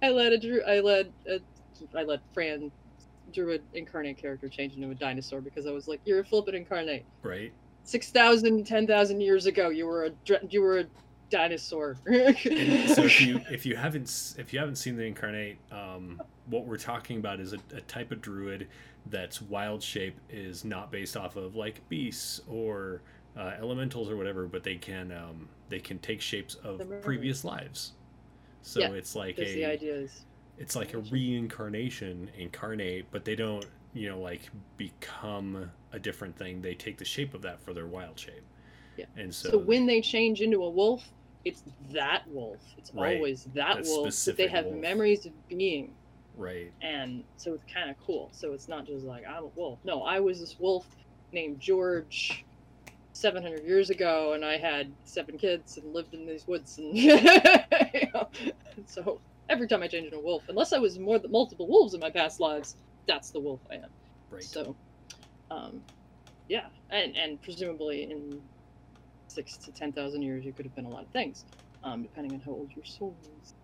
I 0.00 0.10
let 0.10 0.32
a 0.32 0.38
druid. 0.38 0.62
I 0.68 0.78
let 0.78 1.10
a, 1.28 1.40
I 1.98 2.04
let 2.04 2.20
Fran, 2.32 2.70
druid 3.32 3.62
incarnate 3.74 4.16
character 4.16 4.48
change 4.48 4.74
into 4.76 4.90
a 4.90 4.94
dinosaur 4.94 5.40
because 5.40 5.66
I 5.66 5.70
was 5.70 5.88
like, 5.88 6.00
"You're 6.04 6.20
a 6.20 6.24
flippin' 6.24 6.54
incarnate. 6.54 7.04
right 7.22 7.52
6,000, 7.84 8.64
10,000 8.64 9.20
years 9.20 9.46
ago, 9.46 9.68
you 9.70 9.86
were 9.86 10.06
a 10.06 10.12
you 10.48 10.62
were 10.62 10.80
a 10.80 10.84
dinosaur." 11.30 11.96
So 12.06 13.04
if 13.04 13.20
you 13.20 13.40
if 13.50 13.66
you 13.66 13.76
haven't 13.76 14.34
if 14.38 14.52
you 14.52 14.58
haven't 14.58 14.76
seen 14.76 14.96
the 14.96 15.04
incarnate 15.04 15.58
um, 15.70 16.20
what 16.46 16.66
we're 16.66 16.76
talking 16.76 17.18
about 17.18 17.40
is 17.40 17.52
a, 17.52 17.58
a 17.74 17.80
type 17.82 18.12
of 18.12 18.20
druid 18.20 18.68
that's 19.06 19.42
wild 19.42 19.82
shape 19.82 20.16
is 20.30 20.64
not 20.64 20.92
based 20.92 21.16
off 21.16 21.36
of 21.36 21.56
like 21.56 21.86
beasts 21.88 22.40
or 22.48 23.02
uh, 23.36 23.52
elementals 23.58 24.10
or 24.10 24.16
whatever 24.16 24.46
but 24.46 24.62
they 24.62 24.76
can 24.76 25.10
um, 25.10 25.48
they 25.70 25.80
can 25.80 25.98
take 25.98 26.20
shapes 26.20 26.54
of 26.56 26.82
previous 27.00 27.44
lives 27.44 27.92
so 28.62 28.80
Yeah, 28.80 28.90
it's 28.90 29.14
like 29.14 29.36
Because 29.36 29.52
the 29.54 29.64
a 29.64 29.72
idea 29.72 29.94
is, 29.94 30.24
it's 30.58 30.76
like 30.76 30.94
a 30.94 30.98
reincarnation 30.98 32.30
incarnate 32.38 33.06
but 33.10 33.24
they 33.24 33.34
don't 33.34 33.66
you 33.94 34.08
know 34.08 34.18
like 34.20 34.50
become 34.76 35.70
a 35.92 35.98
different 35.98 36.36
thing 36.36 36.60
they 36.62 36.74
take 36.74 36.98
the 36.98 37.04
shape 37.04 37.34
of 37.34 37.42
that 37.42 37.60
for 37.62 37.72
their 37.72 37.86
wild 37.86 38.18
shape 38.18 38.42
Yeah. 38.96 39.06
and 39.16 39.34
so, 39.34 39.50
so, 39.50 39.58
when 39.58 39.86
they 39.86 40.00
change 40.00 40.40
into 40.40 40.62
a 40.64 40.70
wolf, 40.70 41.02
it's 41.44 41.62
that 41.92 42.22
wolf. 42.28 42.60
It's 42.78 42.92
Right. 42.94 43.16
always 43.16 43.44
that, 43.54 43.78
That 43.78 43.84
wolf 43.86 44.14
that 44.26 44.36
they 44.36 44.46
have 44.48 44.66
wolf. 44.66 44.76
memories 44.78 45.26
of 45.26 45.32
being. 45.48 45.94
Right. 46.36 46.70
and 46.80 47.24
so 47.36 47.52
it's 47.54 47.64
kind 47.72 47.90
of 47.90 47.96
cool. 48.06 48.28
So 48.32 48.52
it's 48.52 48.68
not 48.68 48.86
just 48.86 49.04
like 49.04 49.26
I'm 49.26 49.44
a 49.44 49.50
wolf. 49.56 49.78
No, 49.84 50.02
I 50.02 50.20
was 50.20 50.40
this 50.40 50.56
wolf 50.60 50.86
named 51.32 51.58
George 51.60 52.44
700 53.14 53.64
years 53.64 53.90
ago, 53.90 54.32
and 54.32 54.44
I 54.44 54.56
had 54.56 54.90
seven 55.04 55.36
kids 55.36 55.76
and 55.76 55.92
lived 55.92 56.14
in 56.14 56.24
these 56.26 56.46
woods, 56.46 56.78
and 56.78 56.96
you 56.96 57.16
know, 58.14 58.28
so 58.86 59.20
every 59.48 59.68
time 59.68 59.82
I 59.82 59.88
change 59.88 60.06
into 60.06 60.18
a 60.18 60.22
wolf, 60.22 60.44
unless 60.48 60.72
I 60.72 60.78
was 60.78 60.98
more 60.98 61.18
than 61.18 61.30
multiple 61.30 61.68
wolves 61.68 61.94
in 61.94 62.00
my 62.00 62.10
past 62.10 62.40
lives, 62.40 62.76
that's 63.06 63.30
the 63.30 63.40
wolf 63.40 63.60
I 63.70 63.76
am. 63.76 63.90
Right. 64.30 64.42
So, 64.42 64.76
um, 65.50 65.82
yeah, 66.48 66.66
and 66.90 67.16
and 67.16 67.40
presumably 67.42 68.04
in 68.10 68.42
six 69.28 69.58
to 69.58 69.72
ten 69.72 69.92
thousand 69.92 70.22
years, 70.22 70.44
you 70.44 70.52
could 70.52 70.66
have 70.66 70.74
been 70.74 70.86
a 70.86 70.90
lot 70.90 71.04
of 71.04 71.10
things, 71.10 71.44
um, 71.84 72.02
depending 72.02 72.34
on 72.34 72.40
how 72.40 72.52
old 72.52 72.70
your 72.74 72.84
soul 72.84 73.18
is. 73.40 73.54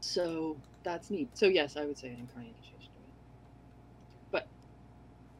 So 0.00 0.62
that's 0.84 1.10
neat. 1.10 1.36
So 1.36 1.46
yes, 1.46 1.76
I 1.76 1.84
would 1.84 1.98
say 1.98 2.08
an 2.08 2.20
incarnated 2.20 2.62
change. 2.62 2.90
But 4.32 4.48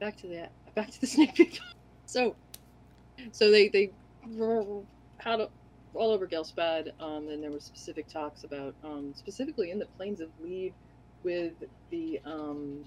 back 0.01 0.16
to 0.18 0.29
the 0.29 0.51
back 0.75 0.90
to 0.90 1.01
the 1.01 1.07
snake 1.07 1.35
people. 1.35 1.59
So, 2.07 2.37
so 3.33 3.51
they 3.51 3.68
they 3.68 3.92
how 5.18 5.40
a, 5.40 5.49
all 5.97 6.11
over 6.13 6.29
Ghelspad, 6.29 6.89
um, 7.01 7.29
and 7.29 7.43
there 7.43 7.53
were 7.53 7.61
specific 7.61 8.09
talks 8.09 8.45
about 8.45 8.75
um, 8.85 9.13
specifically 9.15 9.71
in 9.71 9.79
the 9.79 9.89
plains 9.97 10.21
of 10.21 10.29
Lede 10.39 10.75
with 11.25 11.55
the 11.91 12.21
um, 12.25 12.85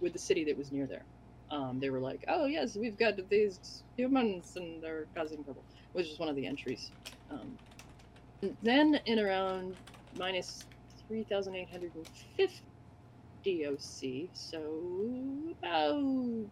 with 0.00 0.12
the 0.12 0.18
city 0.18 0.44
that 0.46 0.58
was 0.58 0.72
near 0.72 0.86
there. 0.86 1.06
Um, 1.50 1.78
they 1.80 1.90
were 1.90 2.00
like, 2.00 2.24
"Oh 2.28 2.46
yes, 2.46 2.76
we've 2.76 2.98
got 2.98 3.14
these 3.30 3.84
humans, 3.96 4.52
and 4.56 4.82
they're 4.82 5.06
causing 5.16 5.44
trouble," 5.44 5.64
which 5.92 6.08
is 6.08 6.18
one 6.18 6.28
of 6.28 6.36
the 6.36 6.46
entries. 6.46 6.90
Um, 7.30 7.58
and 8.42 8.56
then 8.62 9.00
in 9.06 9.18
around 9.18 9.76
minus 10.14 10.66
3,850 11.08 13.66
OC, 13.66 14.30
so 14.34 15.54
about 15.62 16.50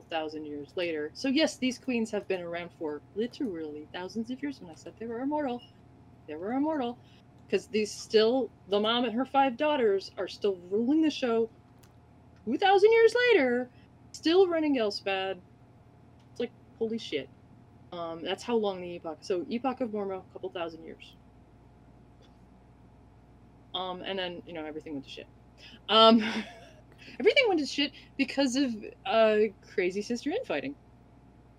a 0.00 0.02
thousand 0.02 0.46
years 0.46 0.72
later. 0.76 1.10
So 1.14 1.28
yes, 1.28 1.58
these 1.58 1.78
queens 1.78 2.10
have 2.10 2.26
been 2.28 2.40
around 2.40 2.70
for 2.78 3.02
literally 3.14 3.88
thousands 3.92 4.30
of 4.30 4.42
years. 4.42 4.60
When 4.60 4.70
I 4.70 4.74
said 4.74 4.94
they 4.98 5.06
were 5.06 5.20
immortal, 5.20 5.60
they 6.26 6.34
were 6.34 6.52
immortal, 6.52 6.98
because 7.46 7.66
these 7.68 7.94
still 7.94 8.50
the 8.68 8.80
mom 8.80 9.04
and 9.04 9.14
her 9.14 9.26
five 9.26 9.56
daughters 9.56 10.10
are 10.16 10.28
still 10.28 10.58
ruling 10.70 11.02
the 11.02 11.10
show. 11.10 11.50
Two 12.44 12.56
thousand 12.56 12.90
years 12.92 13.14
later, 13.32 13.70
still 14.12 14.48
running 14.48 14.76
Ghelspad. 14.76 15.36
It's 16.32 16.40
like 16.40 16.52
holy 16.78 16.98
shit. 16.98 17.30
Um, 17.92 18.22
that's 18.24 18.42
how 18.42 18.56
long 18.56 18.80
the 18.80 18.96
epoch. 18.96 19.18
So 19.20 19.44
epoch 19.48 19.80
of 19.82 19.90
Mormo, 19.90 20.20
a 20.20 20.32
couple 20.32 20.48
thousand 20.50 20.84
years. 20.84 21.16
Um, 23.74 24.02
and 24.04 24.18
then 24.18 24.42
you 24.46 24.54
know 24.54 24.64
everything 24.64 24.94
went 24.94 25.04
to 25.04 25.10
shit. 25.10 25.28
Um, 25.88 26.22
everything 27.20 27.44
went 27.48 27.60
to 27.60 27.66
shit 27.66 27.92
because 28.16 28.56
of 28.56 28.74
uh, 29.06 29.36
crazy 29.74 30.02
sister 30.02 30.30
infighting. 30.30 30.74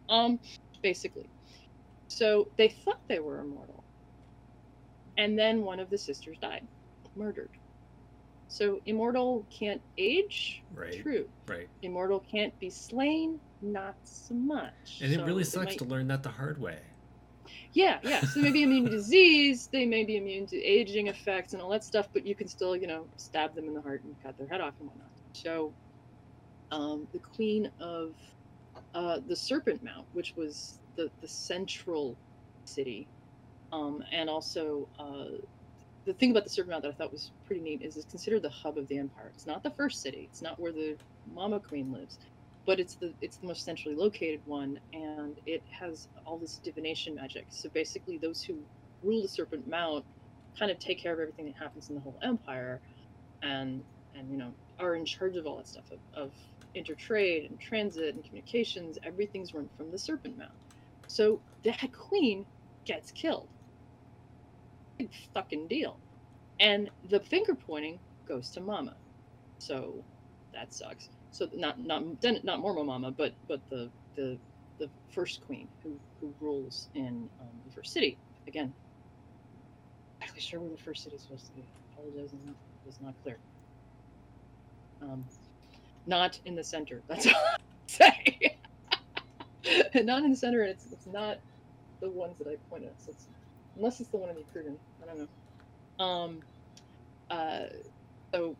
Um, 0.09 0.39
basically. 0.81 1.27
So 2.07 2.47
they 2.57 2.67
thought 2.69 2.99
they 3.07 3.19
were 3.19 3.39
immortal, 3.39 3.83
and 5.17 5.37
then 5.39 5.61
one 5.63 5.79
of 5.79 5.89
the 5.89 5.97
sisters 5.97 6.37
died, 6.41 6.67
murdered. 7.15 7.49
So 8.49 8.81
immortal 8.85 9.45
can't 9.49 9.81
age. 9.97 10.61
Right. 10.75 11.01
True. 11.01 11.27
Right. 11.47 11.67
Immortal 11.81 12.23
can't 12.31 12.57
be 12.59 12.69
slain. 12.69 13.39
Not 13.63 13.95
so 14.03 14.35
much. 14.35 14.99
And 15.01 15.11
it 15.11 15.19
So 15.19 15.25
really 15.25 15.43
sucks 15.45 15.65
might- 15.67 15.77
to 15.79 15.85
learn 15.85 16.07
that 16.09 16.21
the 16.21 16.29
hard 16.29 16.59
way. 16.59 16.79
yeah, 17.71 17.99
yeah. 18.03 18.21
So 18.21 18.41
they 18.41 18.47
may 18.47 18.51
be 18.51 18.63
immune 18.63 18.85
to 18.85 18.91
disease, 19.01 19.69
they 19.71 19.85
may 19.85 20.03
be 20.03 20.17
immune 20.17 20.45
to 20.47 20.57
aging 20.61 21.07
effects 21.07 21.53
and 21.53 21.61
all 21.61 21.69
that 21.69 21.83
stuff, 21.83 22.09
but 22.13 22.27
you 22.27 22.35
can 22.35 22.47
still, 22.47 22.75
you 22.75 22.85
know, 22.85 23.07
stab 23.17 23.55
them 23.55 23.65
in 23.67 23.73
the 23.73 23.81
heart 23.81 24.03
and 24.03 24.13
cut 24.21 24.37
their 24.37 24.47
head 24.47 24.61
off 24.61 24.73
and 24.79 24.89
whatnot. 24.89 25.07
So, 25.33 25.73
um, 26.71 27.07
the 27.13 27.19
queen 27.19 27.71
of 27.79 28.15
uh, 28.93 29.19
the 29.27 29.35
Serpent 29.35 29.83
Mount, 29.83 30.07
which 30.13 30.33
was 30.35 30.79
the, 30.97 31.11
the 31.21 31.27
central 31.27 32.17
city, 32.65 33.09
um, 33.71 34.03
and 34.11 34.29
also 34.29 34.89
uh, 34.99 35.25
the 36.05 36.13
thing 36.13 36.31
about 36.31 36.43
the 36.43 36.49
Serpent 36.49 36.71
Mount 36.71 36.83
that 36.83 36.89
I 36.89 36.95
thought 36.95 37.11
was 37.11 37.31
pretty 37.45 37.61
neat 37.61 37.81
is 37.83 37.97
it's 37.97 38.05
considered 38.09 38.43
the 38.43 38.49
hub 38.49 38.77
of 38.77 38.87
the 38.87 38.97
empire. 38.97 39.31
It's 39.33 39.47
not 39.47 39.63
the 39.63 39.71
first 39.71 40.01
city. 40.01 40.27
It's 40.31 40.41
not 40.41 40.59
where 40.59 40.71
the 40.73 40.97
Mama 41.31 41.59
Queen 41.59 41.91
lives 41.91 42.19
but 42.65 42.79
it's 42.79 42.95
the 42.95 43.13
it's 43.21 43.37
the 43.37 43.47
most 43.47 43.63
centrally 43.65 43.95
located 43.95 44.41
one 44.45 44.79
and 44.93 45.37
it 45.45 45.63
has 45.79 46.07
all 46.25 46.37
this 46.37 46.59
divination 46.63 47.15
magic 47.15 47.45
so 47.49 47.69
basically 47.73 48.17
those 48.17 48.41
who 48.41 48.59
rule 49.01 49.21
the 49.21 49.27
serpent 49.27 49.67
mount 49.67 50.05
kind 50.57 50.71
of 50.71 50.79
take 50.79 51.01
care 51.01 51.13
of 51.13 51.19
everything 51.19 51.45
that 51.45 51.55
happens 51.59 51.89
in 51.89 51.95
the 51.95 52.01
whole 52.01 52.17
empire 52.23 52.81
and 53.41 53.83
and 54.15 54.29
you 54.31 54.37
know 54.37 54.53
are 54.79 54.95
in 54.95 55.05
charge 55.05 55.35
of 55.35 55.45
all 55.45 55.57
that 55.57 55.67
stuff 55.67 55.85
of, 55.91 55.99
of 56.13 56.33
intertrade 56.75 57.49
and 57.49 57.59
transit 57.59 58.15
and 58.15 58.23
communications 58.25 58.97
everything's 59.03 59.53
run 59.53 59.69
from 59.77 59.91
the 59.91 59.97
serpent 59.97 60.37
mount 60.37 60.51
so 61.07 61.41
that 61.63 61.79
queen 61.93 62.45
gets 62.85 63.11
killed 63.11 63.49
big 64.97 65.11
fucking 65.33 65.67
deal 65.67 65.99
and 66.59 66.89
the 67.09 67.19
finger 67.19 67.55
pointing 67.55 67.99
goes 68.27 68.49
to 68.51 68.61
mama 68.61 68.95
so 69.59 70.05
that 70.53 70.73
sucks 70.73 71.09
so 71.31 71.49
not 71.53 71.79
not 71.79 72.03
not 72.43 72.59
Mormo 72.59 72.85
Mama, 72.85 73.11
but 73.11 73.35
but 73.47 73.61
the 73.69 73.91
the 74.15 74.39
the 74.79 74.89
first 75.09 75.41
queen 75.41 75.69
who 75.83 75.99
who 76.21 76.35
rules 76.39 76.89
in 76.93 77.29
um, 77.39 77.59
the 77.65 77.71
first 77.71 77.91
city. 77.91 78.19
Again, 78.47 78.73
not 80.21 80.27
actually 80.29 80.41
sure 80.41 80.61
where 80.61 80.69
the 80.69 80.77
first 80.77 81.03
city 81.03 81.15
is 81.15 81.23
supposed 81.23 81.47
to 81.47 81.53
be. 81.53 81.67
Apologize, 81.91 82.33
it 82.33 82.39
was 82.85 83.01
not 83.01 83.15
clear. 83.23 83.39
Um, 85.03 85.25
not 86.05 86.39
in 86.45 86.55
the 86.55 86.63
center. 86.63 87.01
That's 87.07 87.27
all 87.27 87.33
I 87.35 87.57
say. 87.87 88.57
not 90.03 90.23
in 90.23 90.31
the 90.31 90.37
center, 90.37 90.63
it's 90.63 90.87
it's 90.91 91.07
not 91.07 91.37
the 92.01 92.09
ones 92.09 92.37
that 92.39 92.47
I 92.47 92.55
pointed 92.69 92.89
at. 92.89 93.01
So 93.01 93.11
it's, 93.11 93.27
unless 93.75 93.99
it's 93.99 94.09
the 94.09 94.17
one 94.17 94.29
in 94.29 94.35
the 94.35 94.41
Krugen. 94.41 94.75
I 95.01 95.05
don't 95.05 95.19
know. 95.99 96.03
Um. 96.03 96.39
Uh. 97.29 97.65
So 98.33 98.55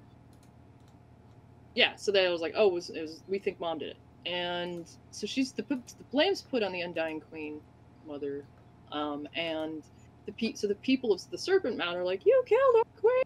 yeah, 1.75 1.95
so 1.95 2.11
then 2.11 2.27
I 2.27 2.29
was 2.29 2.41
like, 2.41 2.53
oh, 2.55 2.67
it 2.67 2.73
was, 2.73 2.89
it 2.89 3.01
was 3.01 3.21
we 3.27 3.39
think 3.39 3.59
mom 3.59 3.79
did 3.79 3.89
it, 3.89 3.97
and 4.29 4.85
so 5.11 5.25
she's 5.25 5.51
the 5.51 5.63
the 5.63 5.79
blame's 6.11 6.41
put 6.41 6.63
on 6.63 6.71
the 6.71 6.81
undying 6.81 7.21
queen, 7.21 7.59
mother, 8.07 8.43
um, 8.91 9.27
and 9.35 9.81
the 10.25 10.31
pe- 10.33 10.53
so 10.53 10.67
the 10.67 10.75
people 10.75 11.11
of 11.11 11.29
the 11.31 11.37
Serpent 11.37 11.77
Mount 11.77 11.97
are 11.97 12.03
like, 12.03 12.25
you 12.25 12.43
killed 12.45 12.75
our 12.77 13.01
queen, 13.01 13.23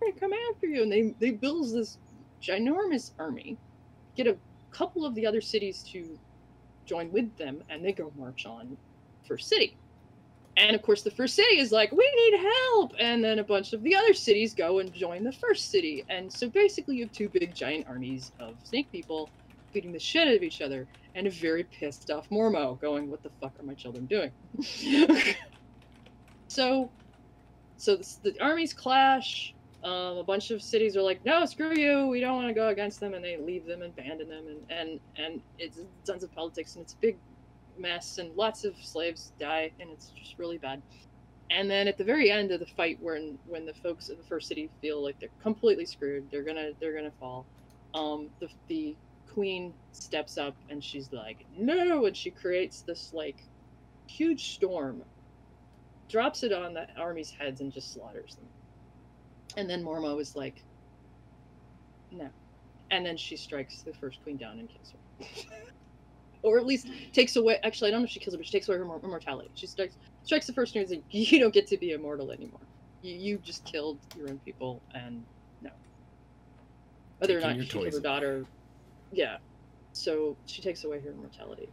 we're 0.00 0.08
gonna 0.08 0.20
come 0.20 0.32
after 0.50 0.66
you, 0.66 0.82
and 0.82 0.90
they 0.90 1.14
they 1.20 1.30
build 1.30 1.70
this 1.72 1.98
ginormous 2.42 3.12
army, 3.18 3.56
get 4.16 4.26
a 4.26 4.36
couple 4.70 5.04
of 5.04 5.14
the 5.14 5.26
other 5.26 5.40
cities 5.40 5.82
to 5.92 6.18
join 6.86 7.10
with 7.12 7.36
them, 7.36 7.62
and 7.68 7.84
they 7.84 7.92
go 7.92 8.12
march 8.16 8.46
on 8.46 8.76
First 9.26 9.48
City. 9.48 9.76
And 10.56 10.74
of 10.74 10.82
course, 10.82 11.02
the 11.02 11.10
first 11.10 11.36
city 11.36 11.58
is 11.58 11.72
like, 11.72 11.92
we 11.92 12.12
need 12.16 12.40
help. 12.40 12.92
And 12.98 13.22
then 13.22 13.38
a 13.38 13.44
bunch 13.44 13.72
of 13.72 13.82
the 13.82 13.94
other 13.94 14.12
cities 14.12 14.52
go 14.54 14.80
and 14.80 14.92
join 14.92 15.24
the 15.24 15.32
first 15.32 15.70
city. 15.70 16.04
And 16.08 16.30
so 16.30 16.48
basically, 16.50 16.96
you 16.96 17.04
have 17.04 17.12
two 17.12 17.28
big 17.28 17.54
giant 17.54 17.86
armies 17.88 18.32
of 18.40 18.56
snake 18.64 18.90
people 18.90 19.30
beating 19.72 19.92
the 19.92 19.98
shit 19.98 20.28
out 20.28 20.34
of 20.34 20.42
each 20.42 20.60
other. 20.60 20.86
And 21.14 21.26
a 21.26 21.30
very 21.30 21.64
pissed 21.64 22.10
off 22.10 22.28
Mormo 22.30 22.80
going, 22.80 23.10
what 23.10 23.22
the 23.22 23.30
fuck 23.40 23.52
are 23.58 23.62
my 23.62 23.74
children 23.74 24.06
doing? 24.06 24.30
so, 26.48 26.90
so 27.76 27.96
the, 27.96 28.30
the 28.30 28.42
armies 28.42 28.74
clash. 28.74 29.54
Um, 29.82 30.18
a 30.18 30.24
bunch 30.24 30.50
of 30.50 30.60
cities 30.62 30.96
are 30.96 31.02
like, 31.02 31.24
no, 31.24 31.46
screw 31.46 31.74
you. 31.74 32.06
We 32.08 32.20
don't 32.20 32.36
want 32.36 32.48
to 32.48 32.54
go 32.54 32.68
against 32.68 33.00
them. 33.00 33.14
And 33.14 33.24
they 33.24 33.38
leave 33.38 33.64
them 33.64 33.82
and 33.82 33.92
abandon 33.98 34.28
them. 34.28 34.44
And, 34.46 34.78
and, 34.78 35.00
and 35.16 35.40
it's 35.58 35.78
tons 36.04 36.22
of 36.22 36.34
politics. 36.34 36.74
And 36.74 36.82
it's 36.82 36.92
a 36.92 36.98
big 36.98 37.16
mess 37.80 38.18
and 38.18 38.34
lots 38.36 38.64
of 38.64 38.74
slaves 38.82 39.32
die 39.38 39.70
and 39.80 39.90
it's 39.90 40.10
just 40.10 40.38
really 40.38 40.58
bad 40.58 40.82
and 41.50 41.68
then 41.68 41.88
at 41.88 41.98
the 41.98 42.04
very 42.04 42.30
end 42.30 42.52
of 42.52 42.60
the 42.60 42.66
fight 42.66 42.98
when 43.00 43.38
when 43.46 43.66
the 43.66 43.74
folks 43.74 44.08
of 44.08 44.16
the 44.18 44.24
first 44.24 44.48
city 44.48 44.70
feel 44.80 45.02
like 45.02 45.18
they're 45.18 45.30
completely 45.42 45.84
screwed 45.84 46.28
they're 46.30 46.44
gonna 46.44 46.70
they're 46.78 46.94
gonna 46.94 47.12
fall 47.18 47.46
um 47.94 48.28
the, 48.40 48.48
the 48.68 48.94
queen 49.32 49.72
steps 49.92 50.36
up 50.38 50.54
and 50.68 50.82
she's 50.82 51.12
like 51.12 51.44
no 51.56 52.06
and 52.06 52.16
she 52.16 52.30
creates 52.30 52.82
this 52.82 53.12
like 53.14 53.36
huge 54.06 54.54
storm 54.54 55.02
drops 56.08 56.42
it 56.42 56.52
on 56.52 56.74
the 56.74 56.86
army's 56.98 57.30
heads 57.30 57.60
and 57.60 57.72
just 57.72 57.92
slaughters 57.92 58.36
them 58.36 58.46
and 59.56 59.68
then 59.68 59.82
mormo 59.82 60.20
is 60.20 60.36
like 60.36 60.62
no 62.10 62.28
and 62.90 63.06
then 63.06 63.16
she 63.16 63.36
strikes 63.36 63.82
the 63.82 63.92
first 63.94 64.22
queen 64.22 64.36
down 64.36 64.58
and 64.58 64.68
kills 64.68 64.92
her 64.92 65.26
or 66.42 66.58
at 66.58 66.66
least 66.66 66.88
takes 67.12 67.36
away. 67.36 67.58
Actually, 67.62 67.88
I 67.88 67.90
don't 67.92 68.00
know 68.00 68.04
if 68.06 68.10
she 68.10 68.20
kills 68.20 68.34
her, 68.34 68.38
but 68.38 68.46
she 68.46 68.52
takes 68.52 68.68
away 68.68 68.78
her 68.78 68.84
mor- 68.84 69.00
immortality. 69.02 69.50
She 69.54 69.66
strikes 69.66 69.96
strikes 70.22 70.46
the 70.46 70.52
first 70.52 70.74
news. 70.74 70.90
Like, 70.90 71.02
you 71.10 71.38
don't 71.38 71.54
get 71.54 71.66
to 71.68 71.76
be 71.76 71.92
immortal 71.92 72.30
anymore. 72.30 72.60
You, 73.02 73.14
you 73.14 73.38
just 73.38 73.64
killed 73.64 73.98
your 74.16 74.28
own 74.28 74.38
people, 74.44 74.80
and 74.94 75.24
no. 75.62 75.70
Whether 77.18 77.38
or 77.38 77.40
not 77.40 77.56
your 77.56 77.64
she 77.64 77.70
killed 77.70 77.92
her 77.92 78.00
daughter, 78.00 78.44
yeah. 79.12 79.38
So 79.92 80.36
she 80.46 80.62
takes 80.62 80.84
away 80.84 81.00
her 81.00 81.10
immortality, 81.10 81.68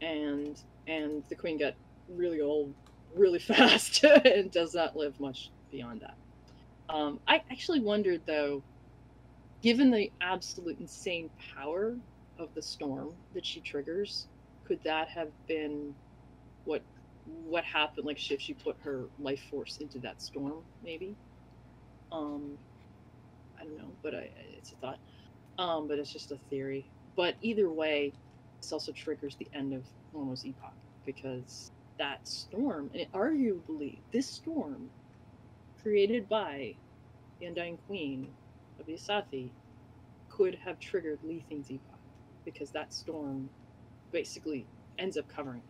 and 0.00 0.60
and 0.86 1.22
the 1.28 1.34
queen 1.34 1.58
got 1.58 1.74
really 2.08 2.40
old 2.40 2.72
really 3.14 3.38
fast 3.40 4.02
and 4.04 4.50
does 4.50 4.74
not 4.74 4.96
live 4.96 5.18
much 5.20 5.50
beyond 5.70 6.00
that. 6.00 6.16
Um, 6.88 7.20
I 7.26 7.42
actually 7.50 7.80
wondered 7.80 8.22
though, 8.26 8.64
given 9.62 9.90
the 9.90 10.12
absolute 10.22 10.78
insane 10.80 11.30
power 11.56 11.96
of 12.38 12.50
the 12.54 12.62
storm 12.62 13.16
that 13.34 13.46
she 13.46 13.60
triggers, 13.62 14.28
could 14.66 14.80
that 14.84 15.08
have 15.08 15.32
been 15.48 15.96
what 16.64 16.84
what 17.24 17.64
happened? 17.64 18.06
Like 18.06 18.18
if 18.30 18.40
she 18.40 18.54
put 18.54 18.76
her 18.84 19.08
life 19.18 19.42
force 19.50 19.78
into 19.80 20.00
that 20.00 20.20
storm, 20.22 20.64
maybe. 20.82 21.18
Um, 22.12 22.58
I 23.60 23.64
don't 23.64 23.78
know, 23.78 23.96
but 24.02 24.14
I, 24.14 24.30
it's 24.58 24.72
a 24.72 24.76
thought. 24.76 25.00
Um, 25.58 25.88
but 25.88 25.98
it's 25.98 26.12
just 26.12 26.32
a 26.32 26.38
theory. 26.50 26.90
But 27.16 27.36
either 27.42 27.70
way, 27.72 28.14
this 28.60 28.72
also 28.72 28.92
triggers 28.92 29.36
the 29.36 29.48
end 29.54 29.72
of 29.74 29.86
Mormo's 30.12 30.44
epoch 30.44 30.74
because 31.04 31.72
that 31.98 32.26
storm, 32.26 32.90
and 32.94 33.06
arguably 33.14 34.02
this 34.12 34.30
storm, 34.30 34.90
created 35.84 36.28
by 36.28 36.74
the 37.38 37.46
Undying 37.46 37.78
Queen 37.86 38.28
of 38.80 38.86
the 38.86 38.94
Asaatthi, 38.94 39.50
could 40.30 40.56
have 40.56 40.80
triggered 40.80 41.18
Lethene's 41.24 41.70
epoch 41.70 41.98
because 42.44 42.70
that 42.70 42.92
storm 42.92 43.48
basically 44.10 44.66
ends 44.98 45.16
up 45.16 45.28
covering 45.28 45.62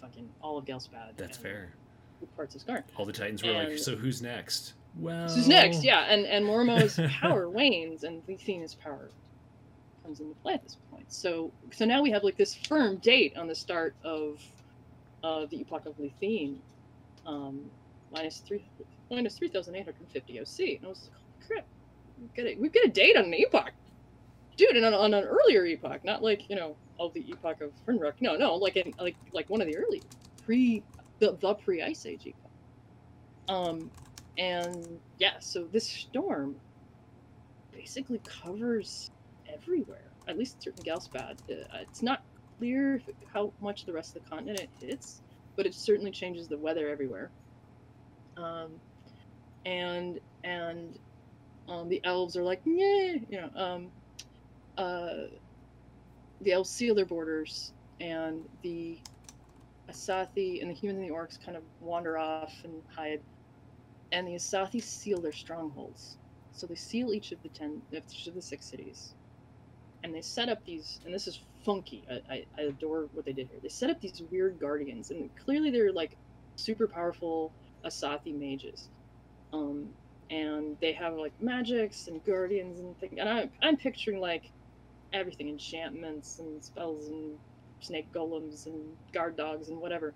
fucking 0.00 0.28
all 0.40 0.58
of 0.58 0.64
Ghelspad. 0.64 1.16
That's 1.16 1.38
fair. 1.38 1.72
Parts 2.36 2.54
of 2.54 2.60
Scarn. 2.60 2.84
All 2.96 3.04
the 3.04 3.12
Titans 3.12 3.42
were 3.42 3.50
and 3.50 3.70
like, 3.70 3.78
"So 3.78 3.96
who's 3.96 4.22
next?" 4.22 4.74
Well, 4.96 5.28
who's 5.28 5.48
next? 5.48 5.82
Yeah, 5.82 6.00
and 6.08 6.24
and 6.24 6.44
Mormo's 6.44 7.00
power 7.20 7.48
wanes, 7.48 8.04
and 8.04 8.24
Lethene's 8.28 8.76
power 8.76 9.10
comes 10.04 10.20
into 10.20 10.34
play 10.36 10.54
at 10.54 10.62
this 10.62 10.76
point. 10.92 11.12
So 11.12 11.50
so 11.72 11.84
now 11.84 12.00
we 12.00 12.12
have 12.12 12.22
like 12.22 12.36
this 12.36 12.54
firm 12.54 12.98
date 12.98 13.36
on 13.36 13.48
the 13.48 13.56
start 13.56 13.96
of 14.04 14.40
uh, 15.24 15.46
the 15.46 15.62
epoch 15.62 15.86
of 15.86 15.98
Lethene, 15.98 16.58
um, 17.26 17.68
minus 18.12 18.38
three 18.38 18.64
minus 19.12 19.36
three 19.36 19.48
thousand 19.48 19.76
eight 19.76 19.84
hundred 19.84 20.08
fifty 20.12 20.40
OC. 20.40 20.76
And 20.78 20.86
I 20.86 20.88
was 20.88 21.10
like, 21.10 21.20
oh, 21.20 21.46
crap, 21.46 21.66
we've 22.20 22.34
got, 22.34 22.46
a, 22.46 22.56
we've 22.56 22.74
a 22.84 22.88
date 22.88 23.16
on 23.16 23.26
an 23.26 23.34
epoch, 23.34 23.72
dude, 24.56 24.76
and 24.76 24.84
on, 24.84 24.94
on 24.94 25.14
an 25.14 25.24
earlier 25.24 25.64
epoch, 25.66 26.04
not 26.04 26.22
like 26.22 26.48
you 26.48 26.56
know 26.56 26.76
of 26.98 27.12
the 27.14 27.24
epoch 27.30 27.60
of 27.60 27.72
Fernrock. 27.86 28.14
No, 28.20 28.36
no, 28.36 28.54
like 28.54 28.76
in 28.76 28.92
like 28.98 29.16
like 29.32 29.48
one 29.50 29.60
of 29.60 29.66
the 29.66 29.76
early 29.76 30.02
pre 30.44 30.82
the 31.18 31.36
the 31.40 31.54
pre 31.54 31.82
Ice 31.82 32.06
Age 32.06 32.26
epoch. 32.26 32.50
Um, 33.48 33.90
and 34.38 34.98
yeah, 35.18 35.38
so 35.40 35.64
this 35.64 35.86
storm 35.86 36.56
basically 37.72 38.20
covers 38.24 39.10
everywhere, 39.52 40.10
at 40.28 40.38
least 40.38 40.62
certain 40.62 40.82
Ghelspad. 40.84 41.38
Uh, 41.50 41.78
it's 41.80 42.02
not 42.02 42.22
clear 42.58 43.02
how 43.32 43.52
much 43.60 43.84
the 43.84 43.92
rest 43.92 44.16
of 44.16 44.22
the 44.22 44.30
continent 44.30 44.60
it 44.60 44.70
hits, 44.80 45.20
but 45.56 45.66
it 45.66 45.74
certainly 45.74 46.10
changes 46.10 46.48
the 46.48 46.56
weather 46.56 46.88
everywhere. 46.88 47.30
Um, 48.36 48.70
and 49.64 50.20
and 50.44 50.98
um, 51.68 51.88
the 51.88 52.00
elves 52.04 52.36
are 52.36 52.42
like, 52.42 52.60
yeah, 52.64 53.14
you 53.28 53.40
know, 53.40 53.50
um, 53.54 53.90
uh, 54.76 55.28
the 56.40 56.52
elves 56.52 56.70
seal 56.70 56.94
their 56.94 57.06
borders, 57.06 57.72
and 58.00 58.44
the 58.62 58.98
Asaatthi 59.90 60.60
and 60.60 60.70
the 60.70 60.74
humans 60.74 60.98
and 60.98 61.08
the 61.08 61.14
orcs 61.14 61.42
kind 61.44 61.56
of 61.56 61.62
wander 61.80 62.18
off 62.18 62.52
and 62.64 62.82
hide, 62.94 63.20
and 64.10 64.26
the 64.26 64.32
Asaatthi 64.32 64.82
seal 64.82 65.20
their 65.20 65.32
strongholds. 65.32 66.16
So 66.52 66.66
they 66.66 66.74
seal 66.74 67.14
each 67.14 67.32
of 67.32 67.42
the 67.42 67.48
ten, 67.48 67.80
each 67.92 68.26
of 68.26 68.34
the 68.34 68.42
six 68.42 68.66
cities, 68.66 69.14
and 70.02 70.14
they 70.14 70.20
set 70.20 70.48
up 70.48 70.64
these. 70.64 71.00
And 71.04 71.14
this 71.14 71.26
is 71.26 71.40
funky. 71.64 72.04
I, 72.10 72.34
I, 72.34 72.46
I 72.58 72.62
adore 72.62 73.08
what 73.12 73.24
they 73.24 73.32
did 73.32 73.48
here. 73.48 73.60
They 73.62 73.68
set 73.68 73.90
up 73.90 74.00
these 74.00 74.22
weird 74.30 74.58
guardians, 74.60 75.10
and 75.10 75.30
clearly 75.36 75.70
they're 75.70 75.92
like 75.92 76.16
super 76.56 76.86
powerful 76.86 77.52
Asaatthi 77.84 78.38
mages. 78.38 78.88
Um, 79.52 79.88
and 80.30 80.76
they 80.80 80.92
have 80.92 81.14
like 81.14 81.32
magics 81.40 82.08
and 82.08 82.24
guardians 82.24 82.80
and 82.80 82.98
things. 82.98 83.14
And 83.18 83.28
I'm, 83.28 83.50
I'm 83.62 83.76
picturing 83.76 84.20
like 84.20 84.50
everything 85.12 85.48
enchantments 85.48 86.38
and 86.38 86.62
spells 86.64 87.08
and 87.08 87.38
snake 87.80 88.10
golems 88.12 88.66
and 88.66 88.96
guard 89.12 89.36
dogs 89.36 89.68
and 89.68 89.78
whatever. 89.78 90.14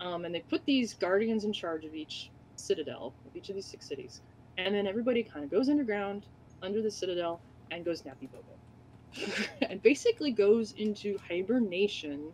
Um, 0.00 0.24
and 0.24 0.34
they 0.34 0.40
put 0.40 0.64
these 0.66 0.94
guardians 0.94 1.44
in 1.44 1.52
charge 1.52 1.84
of 1.84 1.94
each 1.94 2.30
citadel, 2.56 3.14
of 3.26 3.34
each 3.34 3.48
of 3.48 3.54
these 3.54 3.66
six 3.66 3.86
cities. 3.88 4.20
And 4.58 4.74
then 4.74 4.86
everybody 4.86 5.22
kind 5.22 5.44
of 5.44 5.50
goes 5.50 5.68
underground 5.68 6.26
under 6.62 6.82
the 6.82 6.90
citadel 6.90 7.40
and 7.70 7.84
goes 7.84 8.02
nappy 8.02 8.28
bobo. 8.30 8.56
and 9.70 9.82
basically 9.82 10.32
goes 10.32 10.72
into 10.72 11.16
hibernation 11.28 12.32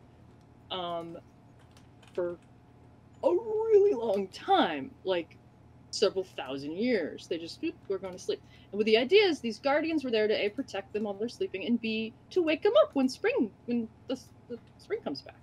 um, 0.70 1.16
for 2.14 2.36
a 3.24 3.28
really 3.28 3.94
long 3.94 4.26
time 4.28 4.90
like 5.04 5.36
several 5.92 6.24
thousand 6.24 6.72
years. 6.72 7.26
They 7.28 7.38
just 7.38 7.62
whoop, 7.62 7.74
we're 7.88 7.98
going 7.98 8.14
to 8.14 8.18
sleep. 8.18 8.42
And 8.72 8.78
with 8.78 8.86
the 8.86 8.96
idea 8.96 9.24
is 9.26 9.40
these 9.40 9.58
guardians 9.58 10.04
were 10.04 10.10
there 10.10 10.26
to 10.26 10.34
a 10.34 10.48
protect 10.48 10.92
them 10.92 11.04
while 11.04 11.14
they're 11.14 11.28
sleeping, 11.28 11.66
and 11.66 11.80
b 11.80 12.12
to 12.30 12.42
wake 12.42 12.62
them 12.62 12.72
up 12.82 12.90
when 12.94 13.08
spring 13.08 13.50
when 13.66 13.88
the, 14.08 14.18
the 14.48 14.58
spring 14.78 15.00
comes 15.02 15.22
back. 15.22 15.36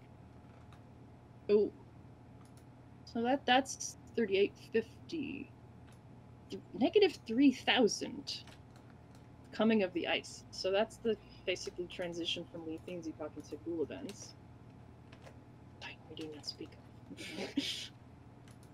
Oh, 1.50 1.72
so 3.06 3.22
that 3.24 3.45
that's 3.45 3.97
thirty 4.16 4.38
eight 4.38 4.54
fifty. 4.72 5.50
Negative 6.74 7.18
three 7.28 7.52
thousand. 7.52 8.43
Coming 9.52 9.84
of 9.84 9.93
the 9.93 10.08
ice. 10.08 10.43
So 10.52 10.72
that's 10.72 10.97
the 10.97 11.18
basically 11.45 11.88
transition 11.88 12.45
from 12.52 12.62
Lethene's 12.68 13.08
epoch 13.08 13.32
into 13.36 13.56
Gulaben's. 13.68 14.36
I 15.84 15.89
do 16.16 16.28
not 16.36 16.45
speak. 16.45 16.70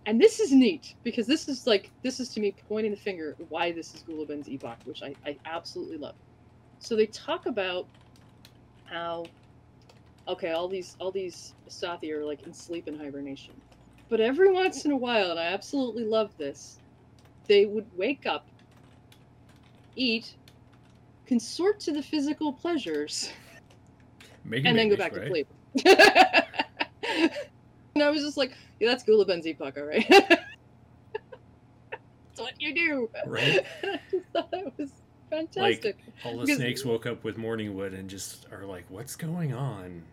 and 0.05 0.21
this 0.21 0.39
is 0.39 0.51
neat 0.51 0.95
because 1.03 1.25
this 1.25 1.47
is 1.47 1.65
like 1.65 1.89
this 2.03 2.19
is 2.19 2.29
to 2.29 2.39
me 2.39 2.53
pointing 2.69 2.91
the 2.91 2.97
finger 2.97 3.35
why 3.49 3.71
this 3.71 3.93
is 3.95 4.03
Gulaben's 4.03 4.47
epoch, 4.47 4.77
which 4.85 5.01
I, 5.01 5.15
I 5.25 5.37
absolutely 5.45 5.97
love. 5.97 6.15
So 6.79 6.95
they 6.95 7.07
talk 7.07 7.47
about 7.47 7.87
how 8.85 9.25
okay, 10.27 10.51
all 10.51 10.67
these 10.67 10.95
all 10.99 11.11
these 11.11 11.53
Asaatthi 11.67 12.11
are 12.11 12.23
like 12.23 12.43
in 12.43 12.53
sleep 12.53 12.87
and 12.87 12.99
hibernation. 12.99 13.53
But 14.07 14.21
every 14.21 14.51
once 14.51 14.85
in 14.85 14.91
a 14.91 14.97
while, 14.97 15.31
and 15.31 15.39
I 15.39 15.45
absolutely 15.45 16.03
love 16.03 16.37
this, 16.37 16.77
they 17.47 17.65
would 17.65 17.87
wake 17.97 18.27
up, 18.27 18.45
eat, 19.95 20.35
consort 21.25 21.79
to 21.81 21.91
the 21.91 22.03
physical 22.03 22.53
pleasures, 22.53 23.31
and 24.51 24.77
then 24.77 24.89
go 24.89 24.95
back 24.95 25.13
right? 25.15 25.23
to 25.23 25.27
sleep. 25.27 25.47
and 27.95 28.03
I 28.03 28.09
was 28.09 28.21
just 28.21 28.37
like, 28.37 28.51
yeah, 28.79 28.89
that's 28.89 29.03
Gulaben's 29.03 29.47
epoch, 29.47 29.77
right? 29.77 30.05
that's 30.09 30.41
what 32.35 32.53
you 32.59 32.75
do. 32.75 33.09
Right. 33.25 33.65
I 33.83 33.99
just 34.11 34.27
thought 34.33 34.51
that 34.51 34.77
was 34.77 34.91
fantastic. 35.29 35.83
Like 35.95 36.25
all 36.25 36.33
the 36.33 36.41
because 36.41 36.57
snakes 36.57 36.85
woke 36.85 37.05
up 37.05 37.23
with 37.23 37.37
morning 37.37 37.73
wood 37.73 37.93
and 37.93 38.09
just 38.09 38.47
are 38.51 38.65
like, 38.65 38.83
"What's 38.89 39.15
going 39.15 39.53
on?" 39.53 40.03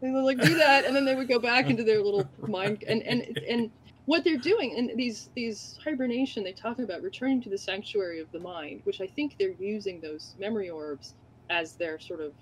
They 0.00 0.10
would 0.10 0.24
like 0.24 0.40
do 0.40 0.56
that, 0.56 0.84
and 0.84 0.96
then 0.96 1.04
they 1.04 1.14
would 1.14 1.28
go 1.28 1.38
back 1.38 1.70
into 1.70 1.84
their 1.84 2.02
little 2.02 2.28
mind 2.48 2.82
and 2.88 3.02
and 3.02 3.38
and 3.48 3.70
what 4.06 4.24
they're 4.24 4.36
doing 4.36 4.76
and 4.76 4.98
these 4.98 5.30
these 5.36 5.78
hibernation 5.84 6.42
they 6.42 6.52
talk 6.52 6.80
about 6.80 7.00
returning 7.00 7.40
to 7.40 7.48
the 7.48 7.58
sanctuary 7.58 8.18
of 8.18 8.26
the 8.32 8.40
mind 8.40 8.80
which 8.82 9.00
i 9.00 9.06
think 9.06 9.36
they're 9.38 9.54
using 9.60 10.00
those 10.00 10.34
memory 10.36 10.68
orbs 10.68 11.14
as 11.48 11.74
their 11.74 11.96
sort 12.00 12.20
of 12.20 12.32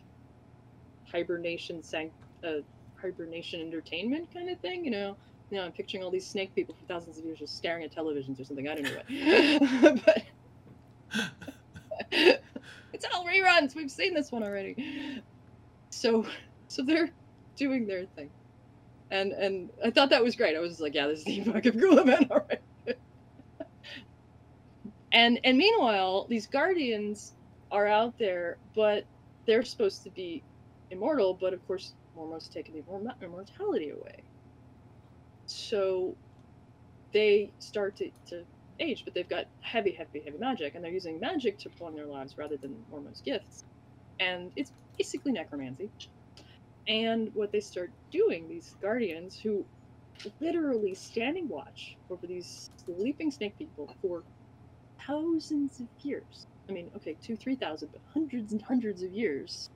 hibernation 1.13 1.83
sanct 1.83 2.15
uh, 2.43 2.61
hibernation 3.01 3.61
entertainment 3.61 4.33
kind 4.33 4.51
of 4.51 4.59
thing. 4.61 4.85
You 4.85 4.91
know, 4.91 5.17
you 5.51 5.57
know, 5.57 5.65
I'm 5.65 5.73
picturing 5.73 6.03
all 6.05 6.11
these 6.11 6.27
snake 6.27 6.55
people 6.55 6.75
for 6.79 6.85
thousands 6.87 7.19
of 7.19 7.25
years 7.25 7.39
just 7.39 7.57
staring 7.57 7.85
at 7.85 7.95
televisions 7.95 8.41
or 8.41 8.45
something. 8.45 8.69
I 8.69 8.75
don't 8.75 8.85
know 8.85 9.91
what, 9.91 10.05
but 10.05 10.23
it's 12.93 13.07
all 13.15 13.25
reruns. 13.25 13.75
We've 13.75 13.91
seen 13.91 14.15
this 14.15 14.31
one 14.31 14.43
already. 14.43 15.23
So, 15.91 16.27
so 16.69 16.83
they're 16.83 17.11
doing 17.57 17.87
their 17.87 18.05
thing, 18.05 18.31
and 19.11 19.33
and 19.33 19.71
I 19.85 19.91
thought 19.91 20.11
that 20.11 20.23
was 20.23 20.37
great. 20.37 20.57
I 20.57 20.61
was 20.61 20.81
like, 20.81 20.95
yeah, 20.95 21.07
this 21.07 21.21
is 21.21 21.25
the 21.25 21.41
epoch 21.41 21.67
of 21.67 21.75
Gulaben, 21.77 22.31
all 22.31 22.47
right. 22.49 22.97
and 25.13 25.41
and 25.45 25.57
meanwhile, 25.57 26.27
these 26.29 26.47
guardians 26.47 27.33
are 27.71 27.87
out 27.87 28.19
there, 28.19 28.59
but 28.75 29.05
they're 29.47 29.65
supposed 29.65 30.03
to 30.05 30.11
be 30.11 30.43
immortal. 30.91 31.35
But 31.35 31.55
of 31.55 31.67
course, 31.67 31.95
almost 32.19 32.53
taken 32.53 32.75
the 32.75 32.85
immortality 33.25 33.91
away. 33.91 34.25
So 35.47 36.17
they 37.13 37.53
start 37.59 37.97
to, 37.97 38.11
to 38.29 38.45
age, 38.81 39.03
but 39.05 39.15
they've 39.15 39.29
got 39.29 39.47
heavy, 39.61 39.95
heavy, 39.97 40.23
heavy 40.25 40.39
magic, 40.39 40.75
and 40.75 40.85
they're 40.85 40.93
using 40.93 41.21
magic 41.21 41.59
to 41.61 41.71
prolong 41.77 41.97
their 41.97 42.07
lives 42.07 42.37
rather 42.39 42.57
than 42.61 42.85
Mormo's 42.91 43.23
gifts. 43.25 43.65
And 44.21 44.53
it's 44.57 44.73
basically 44.99 45.33
necromancy. 45.33 45.91
And 46.87 47.31
what 47.35 47.53
they 47.53 47.61
start 47.61 47.93
doing, 48.13 48.49
these 48.49 48.75
guardians 48.83 49.39
who 49.43 49.67
literally 50.41 50.95
standing 50.95 51.49
watch 51.49 51.97
over 52.11 52.27
these 52.27 52.71
sleeping 52.85 53.31
snake 53.31 53.57
people 53.59 53.95
for 54.01 54.25
thousands 55.07 55.81
of 55.81 55.87
years. 56.03 56.47
I 56.69 56.73
mean, 56.73 56.91
okay, 56.97 57.17
two, 57.23 57.37
three 57.37 57.57
thousand, 57.57 57.91
but 57.93 58.03
hundreds 58.13 58.53
and 58.53 58.63
hundreds 58.63 59.03
of 59.03 59.13
years 59.13 59.71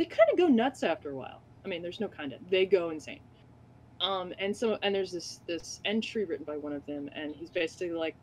they 0.00 0.06
kind 0.06 0.30
of 0.32 0.38
go 0.38 0.46
nuts 0.46 0.82
after 0.82 1.10
a 1.10 1.14
while. 1.14 1.42
I 1.62 1.68
mean, 1.68 1.82
there's 1.82 2.00
no 2.00 2.08
kind 2.08 2.32
of. 2.32 2.38
They 2.48 2.64
go 2.64 2.88
insane. 2.88 3.20
Um, 4.00 4.32
and 4.38 4.56
so 4.56 4.78
and 4.82 4.94
there's 4.94 5.12
this 5.12 5.40
this 5.46 5.82
entry 5.84 6.24
written 6.24 6.46
by 6.46 6.56
one 6.56 6.72
of 6.72 6.86
them, 6.86 7.10
and 7.14 7.34
he's 7.36 7.50
basically 7.50 7.90
like, 7.90 8.14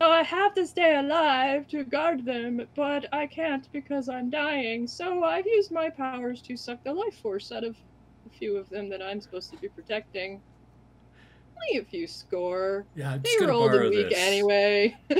"Oh, 0.00 0.12
I 0.12 0.22
have 0.22 0.54
to 0.54 0.64
stay 0.64 0.94
alive 0.94 1.66
to 1.68 1.82
guard 1.82 2.24
them, 2.24 2.64
but 2.76 3.12
I 3.12 3.26
can't 3.26 3.66
because 3.72 4.08
I'm 4.08 4.30
dying. 4.30 4.86
So 4.86 5.24
I've 5.24 5.44
used 5.44 5.72
my 5.72 5.90
powers 5.90 6.40
to 6.42 6.56
suck 6.56 6.84
the 6.84 6.92
life 6.92 7.18
force 7.20 7.50
out 7.50 7.64
of 7.64 7.74
a 8.26 8.30
few 8.38 8.56
of 8.56 8.68
them 8.70 8.88
that 8.90 9.02
I'm 9.02 9.20
supposed 9.20 9.50
to 9.50 9.56
be 9.56 9.68
protecting. 9.68 10.40
Only 11.56 11.80
a 11.82 11.84
few 11.84 12.06
score. 12.06 12.86
Yeah, 12.94 13.10
I'm 13.14 13.22
They 13.22 13.30
just 13.30 13.40
were 13.40 13.46
gonna 13.48 13.58
borrow 13.58 13.86
and 13.86 13.90
weak 13.90 14.10
this. 14.10 14.18
anyway." 14.18 14.96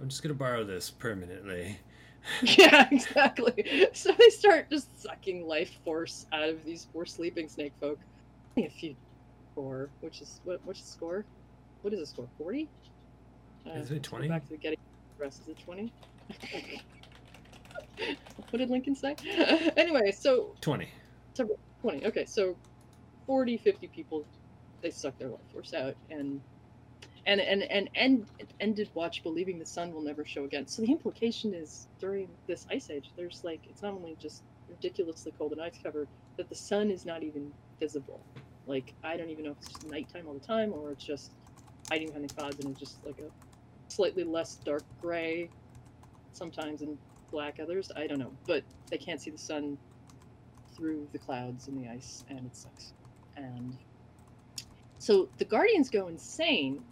I'm 0.00 0.08
just 0.08 0.22
gonna 0.22 0.32
borrow 0.32 0.64
this 0.64 0.88
permanently. 0.88 1.78
yeah, 2.42 2.88
exactly. 2.90 3.88
So 3.92 4.12
they 4.12 4.28
start 4.30 4.70
just 4.70 5.00
sucking 5.02 5.46
life 5.46 5.78
force 5.84 6.26
out 6.32 6.48
of 6.48 6.64
these 6.64 6.86
poor 6.92 7.04
sleeping 7.06 7.48
snake 7.48 7.72
folk. 7.80 7.98
A 8.56 8.68
few 8.68 8.94
score, 9.52 9.88
which 10.00 10.20
is 10.20 10.40
what? 10.44 10.60
What's 10.64 10.80
the 10.80 10.88
score? 10.88 11.24
What 11.82 11.94
is 11.94 12.00
the 12.00 12.06
score? 12.06 12.28
Forty? 12.36 12.68
Uh, 13.66 13.78
Is 13.78 13.90
it 13.90 14.02
20? 14.02 14.28
Back 14.28 14.44
to 14.44 14.50
the 14.50 14.56
getting 14.56 14.78
the 15.18 15.24
rest. 15.24 15.42
Is 15.42 15.48
it 15.48 15.58
twenty? 15.64 15.92
what 18.50 18.58
did 18.58 18.70
Lincoln 18.70 18.94
say? 18.94 19.14
anyway, 19.76 20.10
so 20.10 20.54
Twenty. 20.60 20.88
20. 21.82 22.06
Okay, 22.06 22.24
so 22.26 22.56
40, 23.26 23.56
50 23.56 23.86
people, 23.88 24.26
they 24.82 24.90
suck 24.90 25.16
their 25.18 25.28
life 25.28 25.40
force 25.52 25.72
out 25.72 25.94
and 26.10 26.40
and 27.26 27.40
and 27.40 27.62
and 27.64 27.90
and 27.94 28.28
ended 28.60 28.90
watch 28.94 29.22
believing 29.22 29.58
the 29.58 29.66
sun 29.66 29.92
will 29.92 30.02
never 30.02 30.24
show 30.24 30.44
again. 30.44 30.66
So 30.66 30.82
the 30.82 30.90
implication 30.92 31.54
is 31.54 31.88
during 32.00 32.28
this 32.48 32.66
ice 32.70 32.90
age, 32.90 33.12
there's 33.16 33.42
like 33.44 33.62
it's 33.68 33.82
not 33.82 33.94
only 33.94 34.16
just 34.20 34.42
ridiculously 34.68 35.32
cold 35.36 35.52
and 35.52 35.62
ice 35.62 35.78
covered, 35.82 36.08
that 36.38 36.48
the 36.48 36.54
sun 36.54 36.90
is 36.90 37.04
not 37.06 37.22
even 37.22 37.52
visible. 37.80 38.26
Like 38.66 38.94
I 39.04 39.16
don't 39.16 39.30
even 39.30 39.44
know 39.44 39.52
if 39.52 39.58
it's 39.58 39.68
just 39.68 39.86
nighttime 39.88 40.26
all 40.26 40.34
the 40.34 40.40
time 40.40 40.72
or 40.72 40.92
it's 40.92 41.04
just 41.04 41.32
hiding 41.90 42.08
behind 42.08 42.28
the 42.28 42.34
clouds 42.34 42.58
and 42.60 42.70
it's 42.70 42.80
just 42.80 43.04
like 43.04 43.18
a 43.18 43.30
slightly 43.88 44.24
less 44.24 44.56
dark 44.64 44.84
gray 45.00 45.50
sometimes 46.32 46.82
and 46.82 46.98
black 47.32 47.58
others. 47.60 47.90
I 47.96 48.06
don't 48.06 48.18
know, 48.18 48.32
but 48.46 48.64
they 48.90 48.98
can't 48.98 49.20
see 49.20 49.30
the 49.30 49.38
sun 49.38 49.78
through 50.76 51.08
the 51.12 51.18
clouds 51.18 51.68
and 51.68 51.76
the 51.76 51.88
ice, 51.88 52.24
and 52.28 52.46
it 52.46 52.56
sucks. 52.56 52.92
And 53.36 53.78
so 54.98 55.28
the 55.38 55.44
Guardians 55.44 55.90
go 55.90 56.08
insane 56.08 56.84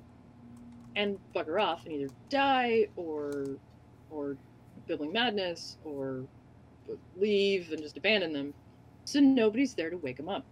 and 0.96 1.18
bugger 1.34 1.62
off 1.62 1.84
and 1.86 1.94
either 1.94 2.12
die 2.30 2.86
or 2.96 3.58
or 4.10 4.38
building 4.86 5.12
madness 5.12 5.78
or 5.84 6.26
leave 7.16 7.70
and 7.72 7.82
just 7.82 7.96
abandon 7.96 8.32
them. 8.32 8.54
So 9.04 9.20
nobody's 9.20 9.74
there 9.74 9.90
to 9.90 9.98
wake 9.98 10.16
them 10.18 10.28
up. 10.28 10.46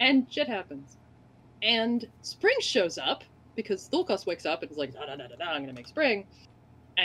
and 0.00 0.26
shit 0.30 0.48
happens. 0.48 0.98
And 1.62 2.06
spring 2.22 2.56
shows 2.60 2.98
up 2.98 3.24
because 3.56 3.88
Thulkan 3.92 4.24
wakes 4.26 4.46
up 4.46 4.62
and 4.62 4.70
is 4.70 4.76
like, 4.78 4.92
da 4.92 5.06
da 5.06 5.16
da 5.16 5.28
da 5.28 5.36
da, 5.36 5.52
I'm 5.52 5.62
gonna 5.62 5.72
make 5.72 5.88
spring, 5.88 6.26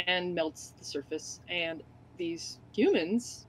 and 0.08 0.36
melts 0.36 0.74
the 0.78 0.86
surface. 0.86 1.42
And 1.50 1.84
these 2.18 2.60
humans 2.74 3.48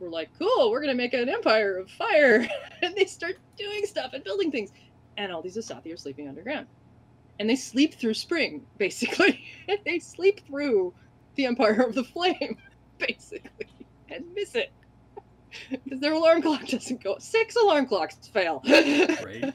were 0.00 0.10
like, 0.10 0.30
cool, 0.38 0.70
we're 0.70 0.80
gonna 0.80 0.94
make 0.94 1.14
an 1.14 1.28
empire 1.28 1.78
of 1.78 1.90
fire, 1.90 2.48
and 2.82 2.94
they 2.96 3.06
start 3.06 3.36
doing 3.58 3.86
stuff 3.86 4.12
and 4.14 4.24
building 4.24 4.50
things. 4.52 4.70
And 5.16 5.32
all 5.32 5.42
these 5.42 5.56
Asaatthi 5.56 5.92
are 5.92 5.96
sleeping 5.96 6.28
underground, 6.28 6.66
and 7.38 7.48
they 7.48 7.56
sleep 7.56 7.94
through 7.94 8.14
spring, 8.14 8.66
basically. 8.78 9.44
they 9.84 9.98
sleep 9.98 10.46
through 10.46 10.92
the 11.36 11.46
empire 11.46 11.82
of 11.82 11.94
the 11.94 12.04
flame, 12.04 12.58
basically, 12.98 13.68
and 14.10 14.24
miss 14.34 14.54
it 14.54 14.72
because 15.70 16.00
their 16.00 16.14
alarm 16.14 16.42
clock 16.42 16.66
doesn't 16.66 17.02
go. 17.02 17.16
Six 17.18 17.56
alarm 17.56 17.86
clocks 17.86 18.16
fail. 18.28 18.62
Right? 19.24 19.54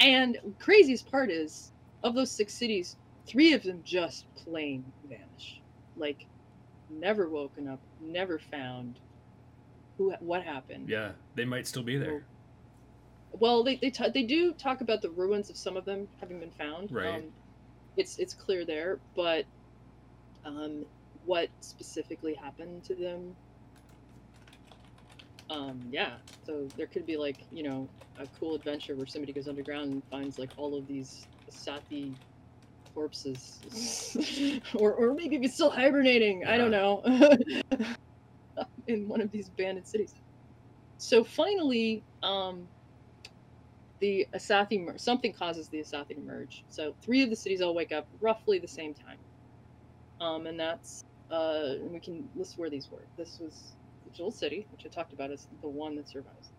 And 0.00 0.38
craziest 0.60 1.10
part 1.10 1.30
is, 1.30 1.72
of 2.04 2.14
those 2.14 2.30
six 2.30 2.54
cities, 2.54 2.96
three 3.26 3.52
of 3.52 3.64
them 3.64 3.82
just 3.84 4.32
plain 4.36 4.84
vanish. 5.08 5.60
Like, 5.96 6.26
never 6.88 7.28
woken 7.28 7.66
up, 7.66 7.80
never 8.00 8.38
found. 8.38 9.00
Who? 9.96 10.12
What 10.20 10.44
happened? 10.44 10.88
Yeah, 10.88 11.12
they 11.34 11.44
might 11.44 11.66
still 11.66 11.82
be 11.82 11.98
there. 11.98 12.12
Well, 12.12 12.20
they 13.64 13.76
they, 13.76 13.90
ta- 13.90 14.08
they 14.12 14.22
do 14.22 14.52
talk 14.52 14.80
about 14.80 15.02
the 15.02 15.10
ruins 15.10 15.50
of 15.50 15.56
some 15.56 15.76
of 15.76 15.84
them 15.84 16.08
having 16.20 16.40
been 16.40 16.50
found. 16.50 16.90
Right. 16.92 17.14
Um, 17.14 17.24
it's 17.96 18.18
it's 18.18 18.34
clear 18.34 18.64
there, 18.64 18.98
but 19.16 19.44
um, 20.44 20.84
what 21.24 21.48
specifically 21.60 22.34
happened 22.34 22.84
to 22.84 22.94
them? 22.94 23.34
Um, 25.50 25.80
yeah. 25.90 26.12
So 26.44 26.68
there 26.76 26.86
could 26.86 27.06
be 27.06 27.16
like 27.16 27.44
you 27.50 27.62
know 27.62 27.88
a 28.18 28.26
cool 28.38 28.54
adventure 28.54 28.94
where 28.94 29.06
somebody 29.06 29.32
goes 29.32 29.48
underground 29.48 29.92
and 29.92 30.02
finds 30.10 30.38
like 30.38 30.50
all 30.56 30.76
of 30.76 30.86
these 30.86 31.26
Sathi 31.50 32.14
corpses, 32.94 34.60
or 34.74 34.94
or 34.94 35.14
maybe 35.14 35.36
it's 35.36 35.54
still 35.54 35.70
hibernating. 35.70 36.44
I 36.46 36.56
don't 36.56 36.70
know. 36.70 37.02
In 38.86 39.06
one 39.06 39.20
of 39.20 39.30
these 39.30 39.48
abandoned 39.48 39.86
cities. 39.86 40.14
So 40.96 41.22
finally, 41.22 42.02
um, 42.22 42.66
the 44.00 44.26
Asaatthi 44.34 44.84
mer- 44.84 44.98
something 44.98 45.32
causes 45.32 45.68
the 45.70 45.78
Asaatthi 45.80 46.16
to 46.16 46.20
merge. 46.22 46.64
So 46.68 46.94
three 47.04 47.22
of 47.22 47.30
the 47.30 47.36
cities 47.36 47.62
all 47.62 47.74
wake 47.74 47.92
up 47.92 48.08
roughly 48.20 48.58
the 48.58 48.68
same 48.68 48.94
time, 48.94 49.18
um, 50.20 50.46
and 50.46 50.60
that's 50.60 51.04
uh, 51.30 51.74
and 51.82 51.92
we 51.92 52.00
can 52.00 52.28
list 52.34 52.54
where 52.58 52.70
these 52.70 52.90
were. 52.90 53.08
This 53.18 53.38
was 53.40 53.76
the 54.04 54.10
Jewel 54.12 54.32
City, 54.32 54.68
which 54.70 54.82
I 54.86 54.90
talked 54.90 55.12
about 55.14 55.32
as 55.32 55.46
the 55.62 55.68
one 55.70 55.96
that 55.96 56.10
survives. 56.10 56.52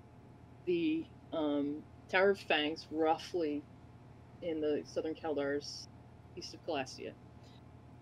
The 0.67 1.07
um, 1.33 1.83
Tower 2.11 2.31
of 2.31 2.39
Fangs, 2.39 2.87
roughly 2.91 3.65
in 4.41 4.61
the 4.61 4.83
southern 4.85 5.15
Kelders, 5.15 5.87
east 6.37 6.53
of 6.55 6.61
Calastia, 6.67 7.13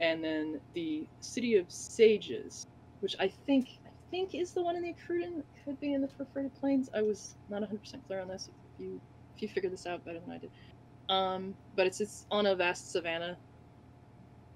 and 0.01 0.23
then 0.23 0.61
the 0.75 1.09
City 1.21 1.55
of 1.55 1.71
Sages, 1.71 2.67
which 3.01 3.15
I 3.19 3.29
think 3.47 3.67
I 3.87 3.91
think 4.11 4.31
is 4.35 4.53
the 4.53 4.63
one 4.63 4.75
in 4.77 4.83
the 4.83 4.93
Ukrudan. 4.95 5.43
Could 5.65 5.79
be 5.79 5.93
in 5.93 6.01
the 6.01 6.09
Perforated 6.09 6.55
Plains. 6.55 6.89
I 6.95 7.01
was 7.03 7.35
not 7.49 7.61
100 7.61 7.79
percent 7.79 8.03
clear 8.07 8.21
on 8.21 8.29
this. 8.29 8.49
If 8.49 8.55
you 8.79 9.01
if 9.37 9.41
you 9.43 9.49
figured 9.49 9.71
this 9.73 9.85
out 9.85 10.03
better 10.03 10.19
than 10.19 10.31
I 10.31 10.39
did, 10.39 10.51
um, 11.09 11.55
but 11.75 11.85
it's 11.87 12.01
it's 12.01 12.25
on 12.31 12.45
a 12.47 12.55
vast 12.55 12.91
savanna 12.91 13.37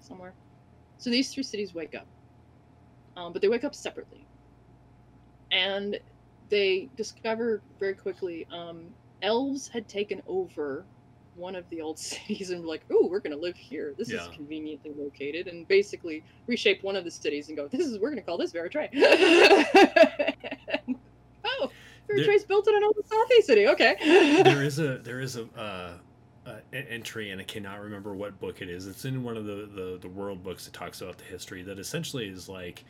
somewhere. 0.00 0.34
So 0.98 1.10
these 1.10 1.32
three 1.32 1.42
cities 1.44 1.74
wake 1.74 1.94
up, 1.94 2.08
um, 3.16 3.32
but 3.32 3.42
they 3.42 3.48
wake 3.48 3.64
up 3.64 3.74
separately, 3.74 4.26
and 5.52 5.98
they 6.50 6.90
discover 6.96 7.62
very 7.78 7.94
quickly 7.94 8.46
um, 8.50 8.88
elves 9.22 9.68
had 9.72 9.88
taken 9.88 10.20
over 10.26 10.86
one 11.34 11.54
of 11.54 11.66
the 11.70 11.80
old 11.80 11.98
cities 11.98 12.50
and 12.50 12.62
were 12.62 12.68
like, 12.68 12.84
"Ooh, 12.92 13.06
we're 13.08 13.20
gonna 13.20 13.36
live 13.36 13.56
here. 13.56 13.94
This 13.96 14.10
Yeah. 14.10 14.16
is 14.16 14.28
conveniently 14.34 14.92
located," 14.96 15.46
and 15.46 15.66
basically 15.68 16.24
reshape 16.48 16.82
one 16.82 16.96
of 16.96 17.04
the 17.04 17.10
cities 17.10 17.48
and 17.48 17.56
go, 17.56 17.68
"This 17.68 17.86
is 17.86 18.00
we're 18.00 18.10
gonna 18.10 18.22
call 18.22 18.38
this 18.38 18.52
Vera-Tre." 18.52 18.88
oh, 22.10 22.14
Vera-Tre's 22.14 22.44
built 22.44 22.68
in 22.68 22.74
an 22.76 22.84
old 22.84 22.96
Sathi 23.08 23.42
city. 23.42 23.68
Okay. 23.68 23.96
there 24.44 24.62
is 24.62 24.78
a 24.78 24.98
there 24.98 25.20
is 25.20 25.36
a 25.36 25.44
uh, 25.56 25.92
an 26.46 26.86
entry, 26.88 27.30
and 27.30 27.40
I 27.40 27.44
cannot 27.44 27.80
remember 27.80 28.14
what 28.14 28.38
book 28.40 28.62
it 28.62 28.68
is. 28.68 28.86
It's 28.86 29.04
in 29.04 29.22
one 29.22 29.36
of 29.36 29.44
the, 29.44 29.68
the 29.74 29.98
the 30.00 30.08
world 30.08 30.42
books 30.42 30.64
that 30.64 30.74
talks 30.74 31.00
about 31.00 31.18
the 31.18 31.24
history. 31.24 31.62
That 31.62 31.78
essentially 31.78 32.28
is 32.28 32.48
like 32.48 32.84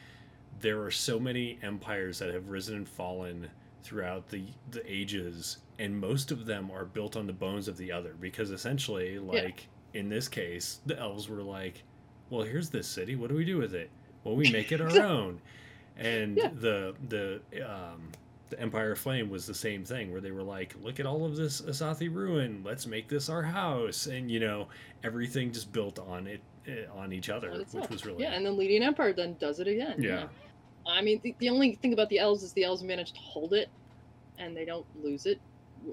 there 0.61 0.83
are 0.83 0.91
so 0.91 1.19
many 1.19 1.59
empires 1.63 2.19
that 2.21 2.33
have 2.33 2.49
risen 2.49 2.77
and 2.77 2.89
fallen 2.89 3.49
throughout 3.83 4.29
the 4.29 4.45
the 4.71 4.83
ages, 4.91 5.59
and 5.79 5.99
most 5.99 6.31
of 6.31 6.47
them 6.47 6.71
are 6.71 6.85
built 6.85 7.17
on 7.17 7.27
the 7.27 7.33
bones 7.33 7.69
of 7.69 7.77
the 7.77 7.93
other. 7.93 8.15
Because 8.21 8.51
essentially, 8.51 9.19
like 9.19 9.67
in 9.95 10.09
this 10.09 10.29
case, 10.29 10.81
the 10.87 10.99
elves 10.99 11.29
were 11.29 11.43
like, 11.43 11.83
"Well, 12.31 12.43
here's 12.43 12.71
this 12.71 12.87
city. 12.89 13.17
What 13.17 13.29
do 13.29 13.37
we 13.37 13.45
do 13.45 13.59
with 13.59 13.75
it? 13.75 13.91
Well, 14.25 14.37
we 14.37 14.51
make 14.51 14.73
it 14.73 14.81
our 14.81 14.99
own." 15.03 15.41
And 15.99 16.39
Yeah. 16.39 16.49
the 16.55 16.95
the 17.09 17.41
um, 17.69 18.09
the 18.53 18.61
Empire 18.61 18.95
Flame 18.95 19.29
was 19.31 19.47
the 19.47 19.55
same 19.55 19.85
thing, 19.85 20.13
where 20.13 20.21
they 20.21 20.31
were 20.31 20.43
like, 20.43 20.75
"Look 20.81 21.01
at 21.01 21.07
all 21.07 21.25
of 21.25 21.37
this 21.37 21.61
Asaatthi 21.63 22.15
ruin. 22.15 22.63
Let's 22.65 22.87
make 22.87 23.09
this 23.09 23.29
our 23.29 23.43
house," 23.43 24.07
and 24.07 24.31
you 24.31 24.41
know, 24.41 24.69
everything 25.03 25.53
just 25.53 25.73
built 25.73 25.99
on 25.99 26.27
it 26.27 26.41
eh, 26.67 26.85
on 26.95 27.13
each 27.13 27.29
other, 27.31 27.65
which 27.73 27.89
was 27.91 28.07
really 28.07 28.23
yeah, 28.23 28.33
and 28.35 28.45
then 28.47 28.57
Leading 28.57 28.83
Empire 28.83 29.13
then 29.13 29.37
does 29.41 29.59
it 29.59 29.67
again. 29.67 30.01
you 30.01 30.09
Yeah. 30.11 30.17
know. 30.21 30.29
I 30.87 31.01
mean, 31.01 31.21
the, 31.23 31.35
the 31.39 31.49
only 31.49 31.77
thing 31.77 31.93
about 31.93 32.09
the 32.09 32.19
elves 32.19 32.43
is 32.43 32.53
the 32.53 32.65
elves 32.65 32.83
manage 32.83 33.13
to 33.13 33.21
hold 33.21 33.53
it, 33.55 33.69
and 34.39 34.57
they 34.57 34.65
don't 34.65 34.87
lose 35.03 35.27
it. 35.27 35.41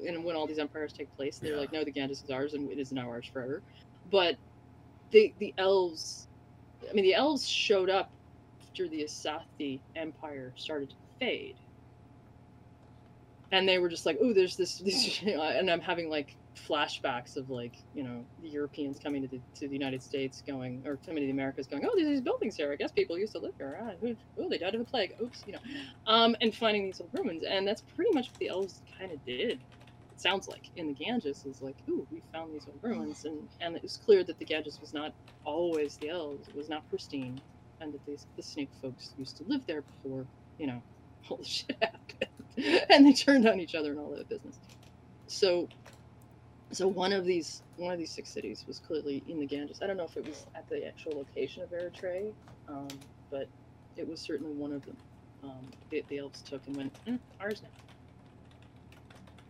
And 0.05 0.23
when 0.23 0.35
all 0.35 0.45
these 0.45 0.59
empires 0.59 0.93
take 0.93 1.13
place, 1.15 1.37
they're 1.39 1.53
Yeah. 1.53 1.59
like, 1.59 1.71
"No, 1.71 1.83
the 1.83 1.91
Ganjus 1.91 2.23
is 2.23 2.29
ours, 2.29 2.53
and 2.53 2.69
it 2.71 2.77
is 2.79 2.91
now 2.91 3.07
ours 3.09 3.25
forever." 3.25 3.61
But 4.11 4.37
the 5.11 5.33
the 5.39 5.53
elves, 5.57 6.27
I 6.89 6.93
mean, 6.93 7.03
the 7.05 7.15
elves 7.15 7.47
showed 7.47 7.89
up 7.89 8.11
after 8.61 8.87
the 8.87 9.03
Asaatthi 9.03 9.79
Empire 9.95 10.53
started 10.57 10.89
to 10.89 10.95
fade. 11.19 11.55
And 13.51 13.67
they 13.67 13.79
were 13.79 13.89
just 13.89 14.05
like, 14.05 14.17
"Oh, 14.21 14.33
there's 14.33 14.55
this,", 14.55 14.77
this 14.85 15.21
and 15.23 15.69
I'm 15.69 15.81
having 15.81 16.09
like 16.09 16.37
flashbacks 16.69 17.35
of 17.35 17.49
like 17.49 17.75
you 17.93 18.03
know 18.03 18.25
the 18.37 18.49
Europeans 18.49 18.99
coming 18.99 19.21
to 19.21 19.27
the, 19.27 19.41
to 19.55 19.67
the 19.67 19.73
United 19.73 20.03
States, 20.03 20.43
going 20.45 20.83
or 20.85 20.97
coming 20.97 21.21
to 21.21 21.25
the 21.25 21.31
Americas, 21.31 21.67
going, 21.67 21.83
"Oh, 21.85 21.93
there's 21.95 22.09
these 22.09 22.21
buildings 22.21 22.55
here. 22.57 22.71
I 22.71 22.75
guess 22.75 22.91
people 22.91 23.17
used 23.17 23.33
to 23.33 23.39
live 23.39 23.53
here. 23.57 23.79
Ah, 23.81 23.93
oh, 24.39 24.49
they 24.49 24.57
died 24.59 24.75
of 24.75 24.81
a 24.81 24.85
plague. 24.85 25.11
Oops, 25.21 25.43
you 25.45 25.53
know," 25.53 25.59
um, 26.05 26.35
and 26.41 26.55
finding 26.55 26.85
these 26.85 26.99
old 26.99 27.11
ruins, 27.13 27.43
and 27.43 27.67
that's 27.67 27.83
pretty 27.95 28.11
much 28.13 28.27
what 28.27 28.39
the 28.39 28.49
elves 28.49 28.81
kind 28.97 29.11
of 29.11 29.23
did. 29.23 29.61
It 30.11 30.19
sounds 30.21 30.47
like 30.47 30.65
in 30.75 30.87
the 30.87 30.95
Ganjus 30.95 31.45
is 31.45 31.59
like, 31.61 31.77
"Ooh, 31.89 32.07
we 32.11 32.23
found 32.31 32.53
these 32.53 32.67
old 32.67 32.79
ruins," 32.83 33.25
and 33.25 33.49
and 33.61 33.75
it 33.75 33.83
was 33.83 33.97
clear 33.97 34.23
that 34.25 34.37
the 34.39 34.45
Ganjus 34.45 34.79
was 34.81 34.93
not 34.93 35.13
always 35.43 35.97
the 35.97 36.09
elves. 36.09 36.47
It 36.47 36.55
was 36.55 36.69
not 36.69 36.87
pristine, 36.87 37.41
and 37.79 37.93
that 37.93 38.05
these 38.05 38.27
the 38.37 38.43
snake 38.43 38.71
folks 38.81 39.13
used 39.15 39.37
to 39.37 39.43
live 39.47 39.61
there 39.67 39.81
before 39.81 40.27
you 40.57 40.67
know 40.67 40.83
all 41.29 41.37
the 41.37 41.45
shit 41.45 41.77
happened, 41.81 42.85
and 42.89 43.05
they 43.05 43.13
turned 43.13 43.47
on 43.47 43.59
each 43.59 43.75
other 43.75 43.91
and 43.91 43.99
all 43.99 44.09
that 44.11 44.29
business. 44.29 44.57
So 45.27 45.67
so 46.71 46.87
one 46.87 47.13
of 47.13 47.25
these 47.25 47.63
one 47.77 47.93
of 47.93 47.99
these 47.99 48.11
six 48.11 48.29
cities 48.29 48.63
was 48.67 48.79
clearly 48.79 49.23
in 49.27 49.39
the 49.39 49.47
Ganjus. 49.47 49.81
I 49.81 49.87
don't 49.87 49.97
know 49.97 50.05
if 50.05 50.17
it 50.17 50.27
was 50.27 50.45
at 50.55 50.67
the 50.69 50.85
actual 50.85 51.13
location 51.17 51.63
of 51.63 51.69
Vera-Tre, 51.69 52.31
um, 52.67 52.87
but 53.31 53.47
it 53.97 54.07
was 54.07 54.19
certainly 54.19 54.53
one 54.53 54.73
of 54.73 54.85
them. 54.85 54.97
Um, 55.43 55.67
the, 55.89 56.03
the, 56.09 56.17
elves 56.17 56.41
took 56.41 56.61
and 56.67 56.75
went 56.75 57.05
mm, 57.05 57.17
ours 57.39 57.61
now. 57.63 57.69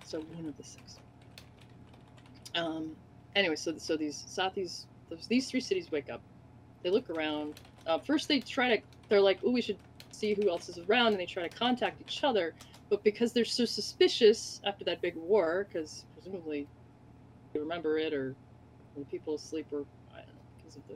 So 0.06 0.20
one 0.22 0.46
of 0.46 0.56
the 0.56 0.64
six. 0.64 1.00
Um, 2.56 2.96
anyway, 3.36 3.56
so 3.56 3.78
so 3.78 3.98
these 3.98 4.24
Sathis, 4.28 4.86
those, 5.10 5.28
these 5.28 5.50
three 5.50 5.62
cities 5.62 5.92
wake 5.92 6.10
up. 6.10 6.22
They 6.84 6.90
look 6.90 7.10
around. 7.10 7.60
Uh, 7.88 7.98
first, 7.98 8.28
they 8.28 8.40
try 8.40 8.78
to. 8.78 8.84
They're 9.10 9.20
like, 9.20 9.40
"Oh, 9.44 9.52
we 9.52 9.62
should 9.62 9.78
see 10.20 10.34
who 10.34 10.50
else 10.50 10.70
is 10.70 10.80
around," 10.80 11.14
and 11.14 11.20
they 11.20 11.26
try 11.26 11.44
to 11.44 11.50
contact 11.50 12.02
each 12.02 12.24
other. 12.24 12.54
But 12.90 13.04
because 13.04 13.34
they're 13.34 13.46
so 13.46 13.66
suspicious 13.66 14.62
after 14.66 14.84
that 14.86 15.02
big 15.02 15.16
war, 15.16 15.68
because 15.72 16.06
presumably 16.14 16.68
they 17.54 17.60
remember 17.60 17.98
it 17.98 18.14
or 18.14 18.36
the 18.98 19.06
people 19.06 19.36
asleep 19.36 19.68
or 19.72 19.80
know 19.80 20.42
because 20.58 20.76
of 20.76 20.88
the 20.88 20.96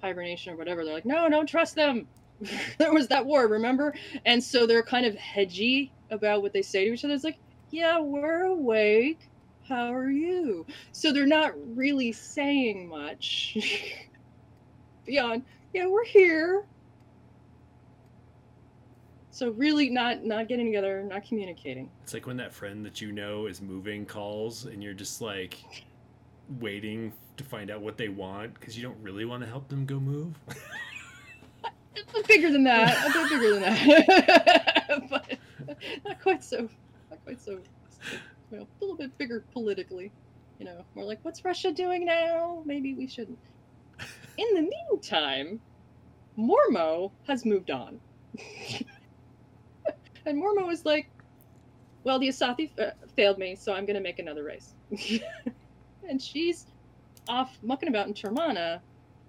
hibernation 0.00 0.52
or 0.52 0.56
whatever. 0.56 0.84
They're 0.84 0.94
like, 0.94 1.06
no, 1.06 1.28
don't 1.28 1.46
trust 1.46 1.74
them. 1.74 2.08
there 2.78 2.92
was 2.92 3.08
that 3.08 3.24
war, 3.24 3.46
remember? 3.46 3.94
And 4.24 4.42
so 4.42 4.66
they're 4.66 4.82
kind 4.82 5.06
of 5.06 5.14
hedgy 5.14 5.92
about 6.10 6.42
what 6.42 6.52
they 6.52 6.62
say 6.62 6.84
to 6.84 6.92
each 6.92 7.04
other. 7.04 7.14
It's 7.14 7.24
like, 7.24 7.38
yeah, 7.70 8.00
we're 8.00 8.44
awake. 8.44 9.30
How 9.68 9.94
are 9.94 10.10
you? 10.10 10.66
So 10.92 11.12
they're 11.12 11.26
not 11.26 11.52
really 11.76 12.12
saying 12.12 12.88
much 12.88 13.56
beyond, 15.06 15.44
yeah, 15.72 15.86
we're 15.86 16.04
here. 16.04 16.64
So 19.32 19.50
really 19.52 19.88
not 19.88 20.24
not 20.24 20.46
getting 20.46 20.66
together, 20.66 21.02
not 21.02 21.26
communicating. 21.26 21.90
It's 22.02 22.12
like 22.12 22.26
when 22.26 22.36
that 22.36 22.52
friend 22.52 22.84
that 22.84 23.00
you 23.00 23.12
know 23.12 23.46
is 23.46 23.62
moving 23.62 24.04
calls 24.04 24.66
and 24.66 24.82
you're 24.82 24.92
just 24.92 25.22
like 25.22 25.56
waiting 26.60 27.14
to 27.38 27.44
find 27.44 27.70
out 27.70 27.80
what 27.80 27.96
they 27.96 28.10
want 28.10 28.52
because 28.52 28.76
you 28.76 28.82
don't 28.82 28.98
really 29.02 29.24
want 29.24 29.42
to 29.42 29.48
help 29.48 29.68
them 29.68 29.86
go 29.86 29.98
move. 29.98 30.38
a 32.14 32.22
bigger 32.28 32.50
than 32.50 32.62
that. 32.64 33.08
A 33.08 33.12
bit 33.12 33.30
bigger 33.30 33.50
than 33.54 33.62
that. 33.62 35.02
but 35.10 35.38
not 36.04 36.20
quite 36.20 36.44
so 36.44 36.68
not 37.10 37.24
quite 37.24 37.40
so 37.40 37.52
you 38.50 38.58
know, 38.58 38.64
a 38.64 38.84
little 38.84 38.98
bit 38.98 39.16
bigger 39.16 39.44
politically. 39.54 40.12
You 40.58 40.66
know, 40.66 40.84
more 40.94 41.06
like 41.06 41.20
what's 41.22 41.42
Russia 41.42 41.72
doing 41.72 42.04
now? 42.04 42.62
Maybe 42.66 42.92
we 42.92 43.06
shouldn't. 43.06 43.38
In 44.36 44.54
the 44.54 44.70
meantime, 44.90 45.58
Mormo 46.38 47.12
has 47.26 47.46
moved 47.46 47.70
on. 47.70 47.98
And 50.26 50.42
Mormo 50.42 50.66
was 50.66 50.84
like, 50.84 51.08
well, 52.04 52.18
the 52.18 52.28
Asaatthi 52.28 52.70
f- 52.78 52.94
failed 53.14 53.38
me, 53.38 53.54
so 53.54 53.72
I'm 53.72 53.86
going 53.86 53.96
to 53.96 54.02
make 54.02 54.18
another 54.18 54.44
race. 54.44 54.74
and 56.08 56.20
she's 56.20 56.66
off 57.28 57.58
mucking 57.62 57.88
about 57.88 58.08
in 58.08 58.14
Termana 58.14 58.80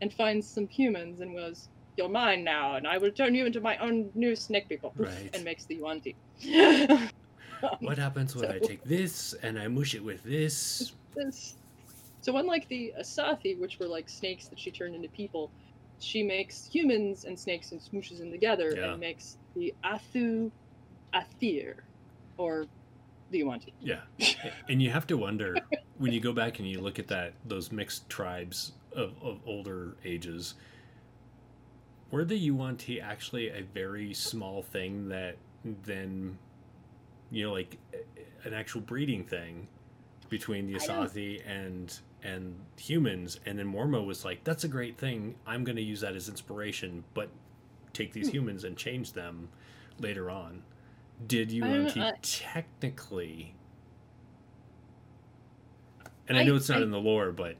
and 0.02 0.14
finds 0.14 0.48
some 0.48 0.68
humans 0.68 1.22
and 1.22 1.36
goes, 1.36 1.70
You're 1.98 2.10
mine 2.10 2.44
now, 2.44 2.76
and 2.76 2.88
I 2.88 2.98
will 2.98 3.12
turn 3.12 3.36
you 3.36 3.46
into 3.46 3.62
my 3.62 3.78
own 3.78 4.10
new 4.16 4.36
snake 4.36 4.68
people. 4.68 4.94
Right. 4.98 5.30
And 5.34 5.44
makes 5.44 5.66
the 5.66 5.76
Yuan-ti. 5.76 6.16
what 7.80 7.98
happens 7.98 8.36
when 8.36 8.50
so, 8.50 8.56
I 8.56 8.60
take 8.60 8.84
this 8.84 9.34
and 9.44 9.60
I 9.60 9.68
mush 9.68 9.94
it 9.94 10.04
with 10.04 10.24
this? 10.24 10.94
this? 11.16 11.56
So, 12.22 12.38
unlike 12.38 12.68
the 12.70 12.94
Asaatthi, 13.00 13.60
which 13.60 13.80
were 13.80 13.88
like 13.88 14.10
snakes 14.10 14.48
that 14.48 14.60
she 14.60 14.72
turned 14.72 14.96
into 14.96 15.10
people, 15.10 15.52
she 16.00 16.24
makes 16.24 16.66
humans 16.66 17.26
and 17.26 17.40
snakes 17.40 17.72
and 17.72 17.80
smooshes 17.80 18.20
them 18.20 18.32
together 18.32 18.74
yeah. 18.76 18.92
and 18.92 19.00
makes 19.00 19.38
the 19.56 19.74
Athu 19.84 20.52
Athir, 21.14 21.76
or 22.38 22.66
do 23.32 23.38
you 23.38 23.46
want 23.46 23.64
to? 23.64 23.72
Yeah, 23.82 24.02
and 24.70 24.82
you 24.82 24.90
have 24.92 25.08
to 25.08 25.18
wonder 25.18 25.56
when 25.98 26.12
you 26.12 26.20
go 26.20 26.34
back 26.34 26.60
and 26.60 26.68
you 26.68 26.82
look 26.82 27.00
at 27.00 27.08
that 27.08 27.34
those 27.46 27.72
mixed 27.72 28.10
tribes 28.10 28.74
of, 28.96 29.14
of 29.22 29.40
older 29.46 29.96
ages. 30.06 30.56
Were 32.12 32.24
the 32.24 32.38
Yuan-ti 32.38 33.02
actually 33.02 33.50
a 33.50 33.64
very 33.74 34.14
small 34.14 34.62
thing 34.62 35.10
that 35.10 35.36
then, 35.84 36.38
you 37.32 37.44
know, 37.44 37.54
like 37.54 37.78
an 38.44 38.54
actual 38.54 38.82
breeding 38.82 39.24
thing 39.24 39.68
between 40.30 40.68
the 40.68 40.76
Asaatthi 40.76 41.42
and 41.48 42.00
and 42.24 42.56
humans, 42.78 43.40
and 43.46 43.60
then 43.60 43.72
Mormo 43.72 44.06
was 44.06 44.24
like, 44.24 44.44
"That's 44.44 44.64
a 44.64 44.68
great 44.68 44.98
thing. 44.98 45.36
I'm 45.46 45.64
going 45.64 45.76
to 45.76 45.82
use 45.82 46.02
that 46.02 46.16
as 46.16 46.30
inspiration, 46.30 47.04
but 47.14 47.30
take 47.94 48.14
these 48.14 48.28
hmm. 48.28 48.36
humans 48.36 48.64
and 48.64 48.78
change 48.78 49.14
them 49.14 49.50
later 50.00 50.30
on." 50.30 50.64
Did 51.28 51.52
you 51.52 51.64
want 51.64 51.90
to 51.90 52.14
technically 52.22 53.56
and 56.28 56.38
I, 56.38 56.42
I 56.42 56.44
know 56.46 56.56
it's 56.56 56.70
not 56.70 56.80
I, 56.80 56.84
in 56.84 56.92
the 56.92 57.00
lore, 57.00 57.32
but 57.32 57.56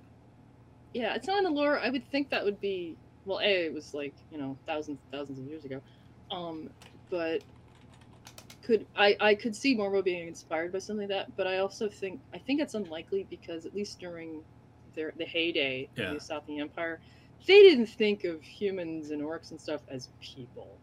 yeah, 0.94 1.16
it's 1.16 1.28
not 1.28 1.38
in 1.38 1.44
the 1.44 1.50
lore. 1.50 1.80
I 1.80 1.90
would 1.90 2.10
think 2.12 2.30
that 2.30 2.44
would 2.44 2.60
be 2.60 2.96
well, 3.26 3.40
a 3.40 3.66
it 3.66 3.74
was 3.74 3.94
like 3.94 4.14
you 4.32 4.38
know 4.38 4.58
thousands 4.66 5.00
thousands 5.12 5.40
of 5.40 5.46
years 5.46 5.66
ago, 5.66 5.82
um, 6.32 6.70
but 7.10 7.44
could 8.64 8.86
I 8.96 9.16
I 9.20 9.36
could 9.36 9.56
see 9.56 9.76
Mormo 9.76 10.04
being 10.04 10.28
inspired 10.28 10.72
by 10.72 10.80
something 10.80 11.10
like 11.10 11.28
that, 11.28 11.36
but 11.36 11.48
I 11.48 11.58
also 11.58 11.90
think 11.90 12.22
I 12.34 12.38
think 12.38 12.62
it's 12.62 12.74
unlikely 12.74 13.28
because 13.30 13.66
at 13.66 13.76
least 13.76 14.00
during 14.00 14.42
their 14.96 15.14
the 15.18 15.26
heyday 15.26 15.90
yeah. 15.96 16.06
of 16.06 16.14
the 16.16 16.20
Southern 16.20 16.60
Empire, 16.60 17.00
they 17.46 17.62
didn't 17.62 17.88
think 17.88 18.24
of 18.24 18.42
humans 18.42 19.12
and 19.12 19.22
orcs 19.22 19.52
and 19.52 19.60
stuff 19.60 19.82
as 19.90 20.10
people. 20.22 20.78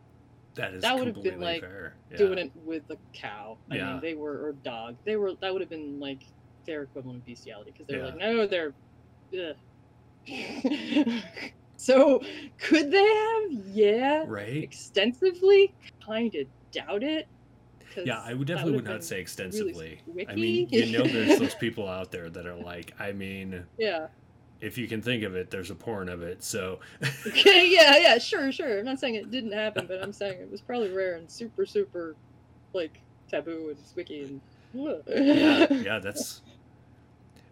That 0.60 0.74
is 0.74 0.82
that 0.82 0.98
would 0.98 1.06
have 1.06 1.22
been 1.22 1.40
like 1.40 1.62
yeah. 2.10 2.16
doing 2.18 2.38
it 2.38 2.52
with 2.66 2.82
a 2.90 2.96
cow. 3.14 3.56
I 3.70 3.76
yeah. 3.76 3.92
mean, 3.92 4.00
they 4.02 4.14
were 4.14 4.46
or 4.46 4.52
dog. 4.52 4.96
They 5.04 5.16
were 5.16 5.32
that 5.40 5.52
would 5.52 5.62
have 5.62 5.70
been 5.70 5.98
like 5.98 6.20
their 6.66 6.82
equivalent 6.82 7.20
of 7.20 7.26
bestiality 7.26 7.70
because 7.72 7.86
they're 7.86 8.00
yeah. 8.00 8.06
like 8.06 8.16
no, 8.16 8.46
they're. 8.46 8.74
so 11.76 12.20
could 12.58 12.90
they 12.90 13.06
have? 13.06 13.52
Yeah. 13.68 14.24
Right. 14.26 14.62
Extensively, 14.62 15.72
kind 16.04 16.34
of 16.34 16.46
doubt 16.72 17.02
it. 17.02 17.26
Yeah, 18.04 18.20
I 18.20 18.34
would 18.34 18.46
definitely 18.46 18.74
would 18.74 18.84
not 18.84 19.02
say 19.02 19.20
extensively. 19.20 20.02
Really 20.06 20.28
I 20.28 20.34
mean, 20.34 20.68
you 20.70 20.98
know, 20.98 21.04
there's 21.04 21.38
those 21.40 21.54
people 21.54 21.88
out 21.88 22.12
there 22.12 22.30
that 22.30 22.46
are 22.46 22.54
like, 22.54 22.94
I 23.00 23.12
mean, 23.12 23.64
yeah, 23.78 24.08
if 24.60 24.76
you 24.76 24.86
can 24.86 25.00
think 25.00 25.22
of 25.22 25.34
it, 25.34 25.50
there's 25.50 25.70
a 25.70 25.74
porn 25.74 26.08
of 26.08 26.22
it. 26.22 26.42
So. 26.44 26.80
okay, 27.26 27.68
yeah, 27.68 27.96
yeah, 27.96 28.18
sure, 28.18 28.52
sure. 28.52 28.78
I'm 28.78 28.84
not 28.84 29.00
saying 29.00 29.14
it 29.14 29.30
didn't 29.30 29.52
happen, 29.52 29.86
but 29.86 30.02
I'm 30.02 30.12
saying 30.12 30.40
it 30.40 30.50
was 30.50 30.60
probably 30.60 30.90
rare 30.90 31.14
and 31.14 31.30
super, 31.30 31.64
super, 31.66 32.14
like 32.72 33.00
taboo 33.28 33.74
and 33.74 33.78
squicky 33.78 34.26
and. 34.26 34.40
yeah, 34.72 35.66
yeah, 35.70 35.98
that's. 35.98 36.42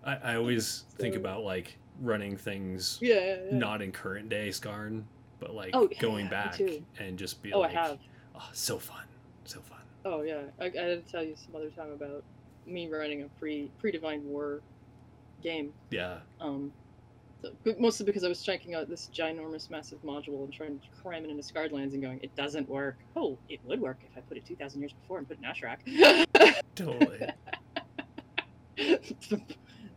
I, 0.04 0.16
I 0.16 0.36
always 0.36 0.84
so, 0.88 1.02
think 1.02 1.16
about 1.16 1.42
like 1.42 1.76
running 2.00 2.36
things. 2.36 2.98
Yeah, 3.00 3.14
yeah, 3.14 3.36
yeah, 3.50 3.58
Not 3.58 3.82
in 3.82 3.92
current 3.92 4.28
day 4.28 4.50
Scarn, 4.50 5.06
but 5.40 5.54
like 5.54 5.70
oh, 5.72 5.88
going 5.98 6.28
back 6.28 6.60
and 6.98 7.18
just 7.18 7.42
be 7.42 7.52
oh, 7.52 7.60
like, 7.60 7.74
I 7.74 7.82
have. 7.88 7.98
oh, 8.36 8.48
so 8.52 8.78
fun, 8.78 9.04
so 9.44 9.60
fun. 9.60 9.78
Oh 10.04 10.22
yeah, 10.22 10.42
I, 10.60 10.64
I 10.64 10.66
had 10.66 11.06
to 11.06 11.12
tell 11.12 11.24
you 11.24 11.34
some 11.36 11.56
other 11.56 11.70
time 11.70 11.90
about 11.90 12.22
me 12.66 12.88
running 12.88 13.22
a 13.22 13.28
pre 13.40 13.70
pre 13.78 13.90
Divine 13.90 14.24
War 14.24 14.60
game. 15.42 15.72
Yeah. 15.90 16.18
Um, 16.40 16.72
mostly 17.78 18.04
because 18.04 18.24
I 18.24 18.28
was 18.28 18.42
checking 18.42 18.74
out 18.74 18.88
this 18.88 19.10
ginormous, 19.14 19.70
massive 19.70 20.02
module 20.02 20.44
and 20.44 20.52
trying 20.52 20.78
to 20.78 20.86
cram 21.02 21.24
it 21.24 21.30
into 21.30 21.42
Scarred 21.42 21.72
Lands 21.72 21.94
and 21.94 22.02
going, 22.02 22.20
it 22.22 22.34
doesn't 22.36 22.68
work. 22.68 22.96
Oh, 23.16 23.38
it 23.48 23.60
would 23.64 23.80
work 23.80 23.98
if 24.02 24.16
I 24.16 24.20
put 24.20 24.36
it 24.36 24.46
2,000 24.46 24.80
years 24.80 24.92
before 24.92 25.18
and 25.18 25.28
put 25.28 25.38
an 25.38 25.44
Ashrak. 25.44 25.78
totally. 26.74 27.28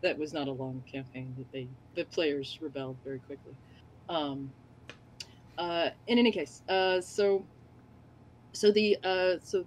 that 0.02 0.18
was 0.18 0.34
not 0.34 0.48
a 0.48 0.52
long 0.52 0.84
campaign. 0.92 1.34
That 1.38 1.52
they 1.52 1.68
the 1.96 2.06
players 2.06 2.58
rebelled 2.62 2.98
very 3.04 3.20
quickly. 3.20 3.54
Um, 4.10 4.52
uh, 5.58 5.90
in 6.08 6.18
any 6.18 6.32
case, 6.32 6.64
uh, 6.68 7.02
so 7.02 7.46
so 8.54 8.72
the 8.72 8.98
uh, 9.04 9.36
so 9.44 9.66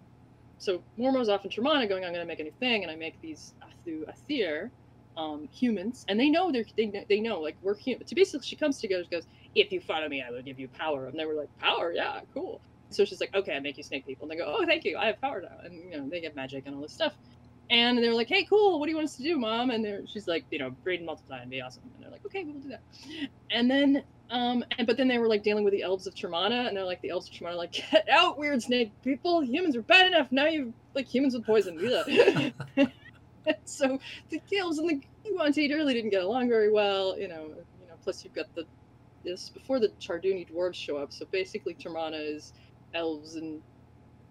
so 0.58 0.82
Mormo's 0.98 1.28
off 1.28 1.44
in 1.44 1.50
Termana 1.50 1.88
going, 1.88 2.04
I'm 2.04 2.12
going 2.12 2.24
to 2.24 2.26
make 2.26 2.40
a 2.40 2.44
new 2.44 2.52
thing, 2.58 2.82
and 2.82 2.90
I 2.90 2.96
make 2.96 3.20
these 3.20 3.54
Athu 3.62 4.04
Athir, 4.08 4.70
um, 5.16 5.48
humans, 5.52 6.04
and 6.08 6.18
they 6.18 6.28
know 6.28 6.50
they're 6.50 6.64
they, 6.76 7.04
they 7.08 7.20
know 7.20 7.40
like 7.40 7.56
we're 7.62 7.74
human. 7.74 8.06
So 8.06 8.14
basically, 8.14 8.46
she 8.46 8.56
comes 8.56 8.80
together, 8.80 9.02
goes 9.04 9.24
goes, 9.24 9.26
if 9.54 9.72
you 9.72 9.80
follow 9.80 10.08
me, 10.08 10.22
I 10.22 10.30
will 10.30 10.42
give 10.42 10.58
you 10.58 10.68
power. 10.68 11.06
And 11.06 11.18
they 11.18 11.26
were 11.26 11.34
like, 11.34 11.56
power, 11.58 11.92
yeah, 11.92 12.20
cool. 12.32 12.60
So 12.90 13.04
she's 13.04 13.20
like, 13.20 13.34
okay, 13.34 13.54
I 13.54 13.60
make 13.60 13.76
you 13.76 13.82
snake 13.82 14.06
people. 14.06 14.24
And 14.24 14.32
they 14.32 14.42
go, 14.42 14.54
oh, 14.56 14.66
thank 14.66 14.84
you, 14.84 14.96
I 14.96 15.06
have 15.06 15.20
power 15.20 15.40
now. 15.42 15.64
And 15.64 15.74
you 15.74 15.98
know, 15.98 16.08
they 16.08 16.20
get 16.20 16.36
magic 16.36 16.64
and 16.66 16.74
all 16.74 16.82
this 16.82 16.92
stuff. 16.92 17.14
And 17.70 17.96
they're 17.98 18.14
like, 18.14 18.28
hey, 18.28 18.44
cool, 18.44 18.78
what 18.78 18.86
do 18.86 18.90
you 18.90 18.96
want 18.96 19.08
us 19.08 19.16
to 19.16 19.22
do, 19.22 19.38
mom? 19.38 19.70
And 19.70 19.82
they're, 19.82 20.06
she's 20.06 20.28
like, 20.28 20.44
you 20.50 20.58
know, 20.58 20.70
breed 20.70 20.96
and 20.96 21.06
multiply 21.06 21.40
and 21.40 21.50
be 21.50 21.62
awesome. 21.62 21.82
And 21.94 22.04
they're 22.04 22.10
like, 22.10 22.24
okay, 22.26 22.44
we'll 22.44 22.60
do 22.60 22.68
that. 22.68 22.82
And 23.50 23.70
then, 23.70 24.04
um, 24.30 24.64
and 24.76 24.86
but 24.86 24.96
then 24.96 25.08
they 25.08 25.18
were 25.18 25.28
like 25.28 25.42
dealing 25.42 25.64
with 25.64 25.72
the 25.72 25.82
elves 25.82 26.06
of 26.06 26.14
Termana, 26.14 26.68
and 26.68 26.76
they're 26.76 26.84
like, 26.84 27.00
the 27.00 27.10
elves 27.10 27.28
of 27.28 27.34
Termana, 27.34 27.56
like, 27.56 27.72
get 27.72 28.06
out, 28.10 28.38
weird 28.38 28.62
snake 28.62 28.92
people. 29.02 29.42
Humans 29.42 29.76
are 29.76 29.82
bad 29.82 30.08
enough. 30.08 30.30
Now 30.30 30.46
you 30.46 30.74
like 30.94 31.06
humans 31.06 31.34
with 31.34 31.46
poison. 31.46 31.78
so 33.64 33.98
the 34.30 34.40
elves 34.58 34.78
and 34.78 34.88
the 34.88 35.00
Yuan-Ti 35.24 35.72
really 35.74 35.94
didn't 35.94 36.10
get 36.10 36.22
along 36.22 36.48
very 36.48 36.70
well. 36.70 37.18
You 37.18 37.28
know, 37.28 37.48
you 37.80 37.86
know. 37.88 37.94
Plus 38.02 38.24
you've 38.24 38.34
got 38.34 38.54
the 38.54 38.64
this 39.24 39.50
before 39.50 39.80
the 39.80 39.88
Charduni 40.00 40.48
dwarves 40.50 40.74
show 40.74 40.96
up. 40.96 41.12
So 41.12 41.26
basically, 41.30 41.74
Termana 41.74 42.20
is 42.34 42.52
elves 42.94 43.36
and 43.36 43.60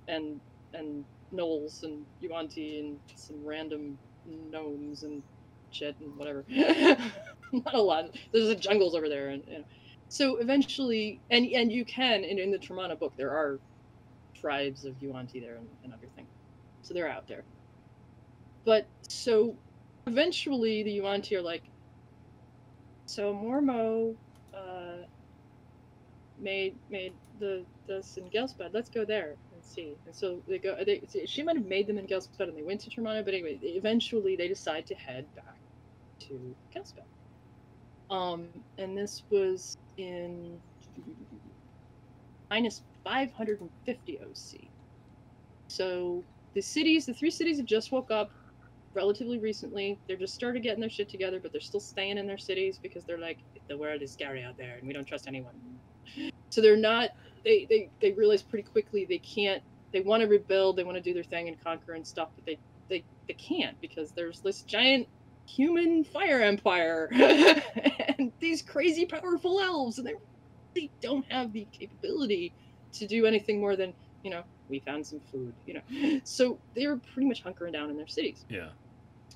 and 0.07 0.39
and 0.73 1.05
gnolls 1.33 1.83
and 1.83 2.05
Yuan-Ti 2.19 2.79
and 2.79 2.99
some 3.15 3.43
random 3.45 3.97
gnomes 4.25 5.03
and 5.03 5.23
shit 5.71 5.95
and 5.99 6.15
whatever. 6.17 6.45
Not 7.51 7.73
a 7.73 7.81
lot. 7.81 8.05
There's 8.31 8.47
the 8.47 8.55
jungles 8.55 8.95
over 8.95 9.09
there, 9.09 9.29
and 9.29 9.43
so 10.07 10.37
eventually, 10.37 11.19
and 11.29 11.45
and 11.47 11.71
you 11.71 11.85
can, 11.85 12.23
and 12.23 12.39
in 12.39 12.51
the 12.51 12.57
Termana 12.57 12.97
book, 12.97 13.13
there 13.17 13.31
are 13.31 13.59
tribes 14.35 14.85
of 14.85 15.01
Yuan-Ti 15.01 15.39
there 15.39 15.55
and, 15.55 15.67
and 15.83 15.93
everything, 15.93 16.27
so 16.81 16.93
they're 16.93 17.09
out 17.09 17.27
there. 17.27 17.43
But 18.65 18.87
so 19.13 19.55
eventually, 20.07 20.83
the 20.83 20.91
Yuan-Ti 20.91 21.35
are 21.37 21.41
like, 21.41 21.63
so 23.05 23.33
Mormo 23.33 24.15
uh, 24.53 25.05
made 26.39 26.75
made 26.89 27.13
the 27.39 27.63
this 27.87 28.17
in 28.17 28.25
Ghelspad. 28.29 28.73
Let's 28.73 28.89
go 28.89 29.05
there 29.05 29.35
and 29.53 29.63
see. 29.63 29.95
And 30.05 30.15
so 30.15 30.41
they 30.47 30.57
go. 30.57 30.75
They 30.83 31.01
she 31.25 31.43
might 31.43 31.57
have 31.57 31.67
made 31.67 31.87
them 31.87 31.97
in 31.97 32.07
Ghelspad, 32.07 32.47
and 32.47 32.57
they 32.57 32.63
went 32.63 32.81
to 32.81 32.89
Termana. 32.89 33.23
But 33.23 33.33
anyway, 33.33 33.59
eventually 33.61 34.35
they 34.35 34.47
decide 34.47 34.87
to 34.87 34.95
head 34.95 35.25
back 35.35 35.57
to 36.21 36.55
Ghelspad. 36.73 37.05
Um, 38.09 38.47
and 38.77 38.97
this 38.97 39.23
was 39.29 39.77
in 39.97 40.59
minus 42.49 42.81
550 43.03 44.19
OC. 44.21 44.61
So 45.67 46.23
the 46.53 46.61
cities, 46.61 47.05
the 47.05 47.13
three 47.13 47.31
cities 47.31 47.57
have 47.57 47.65
just 47.65 47.91
woke 47.91 48.11
up 48.11 48.31
relatively 48.93 49.39
recently. 49.39 49.99
They're 50.07 50.17
just 50.17 50.33
started 50.33 50.63
getting 50.63 50.79
their 50.79 50.89
shit 50.89 51.09
together, 51.09 51.39
but 51.39 51.51
they're 51.51 51.61
still 51.61 51.79
staying 51.79 52.17
in 52.17 52.27
their 52.27 52.37
cities 52.37 52.79
because 52.81 53.03
they're 53.03 53.17
like, 53.17 53.39
the 53.67 53.77
world 53.77 54.01
is 54.01 54.11
scary 54.11 54.43
out 54.43 54.57
there 54.57 54.75
and 54.77 54.87
we 54.87 54.93
don't 54.93 55.05
trust 55.05 55.27
anyone. 55.27 55.53
So 56.49 56.61
they're 56.61 56.77
not 56.77 57.11
they 57.43 57.65
they, 57.69 57.89
they 58.01 58.11
realize 58.11 58.41
pretty 58.41 58.67
quickly 58.67 59.05
they 59.05 59.17
can't 59.17 59.63
they 59.91 60.01
want 60.01 60.21
to 60.21 60.27
rebuild, 60.27 60.75
they 60.75 60.83
want 60.83 60.97
to 60.97 61.01
do 61.01 61.13
their 61.13 61.23
thing 61.23 61.47
and 61.47 61.63
conquer 61.63 61.93
and 61.93 62.05
stuff, 62.05 62.29
but 62.35 62.45
they 62.45 62.57
they, 62.89 63.03
they 63.27 63.33
can't 63.33 63.79
because 63.81 64.11
there's 64.11 64.41
this 64.41 64.61
giant 64.61 65.07
human 65.45 66.03
fire 66.03 66.41
empire 66.41 67.09
and 67.11 68.31
these 68.39 68.61
crazy 68.61 69.05
powerful 69.05 69.59
elves 69.59 69.97
and 69.97 70.07
they 70.07 70.13
really 70.75 70.91
don't 71.01 71.29
have 71.31 71.53
the 71.53 71.65
capability 71.71 72.53
to 72.93 73.07
do 73.07 73.25
anything 73.25 73.59
more 73.59 73.75
than, 73.75 73.93
you 74.23 74.29
know, 74.29 74.43
we 74.69 74.79
found 74.79 75.05
some 75.05 75.19
food, 75.31 75.53
you 75.65 75.73
know. 75.75 76.19
So 76.23 76.59
they're 76.75 76.97
pretty 76.97 77.27
much 77.27 77.43
hunkering 77.43 77.73
down 77.73 77.89
in 77.89 77.97
their 77.97 78.07
cities. 78.07 78.45
Yeah. 78.49 78.69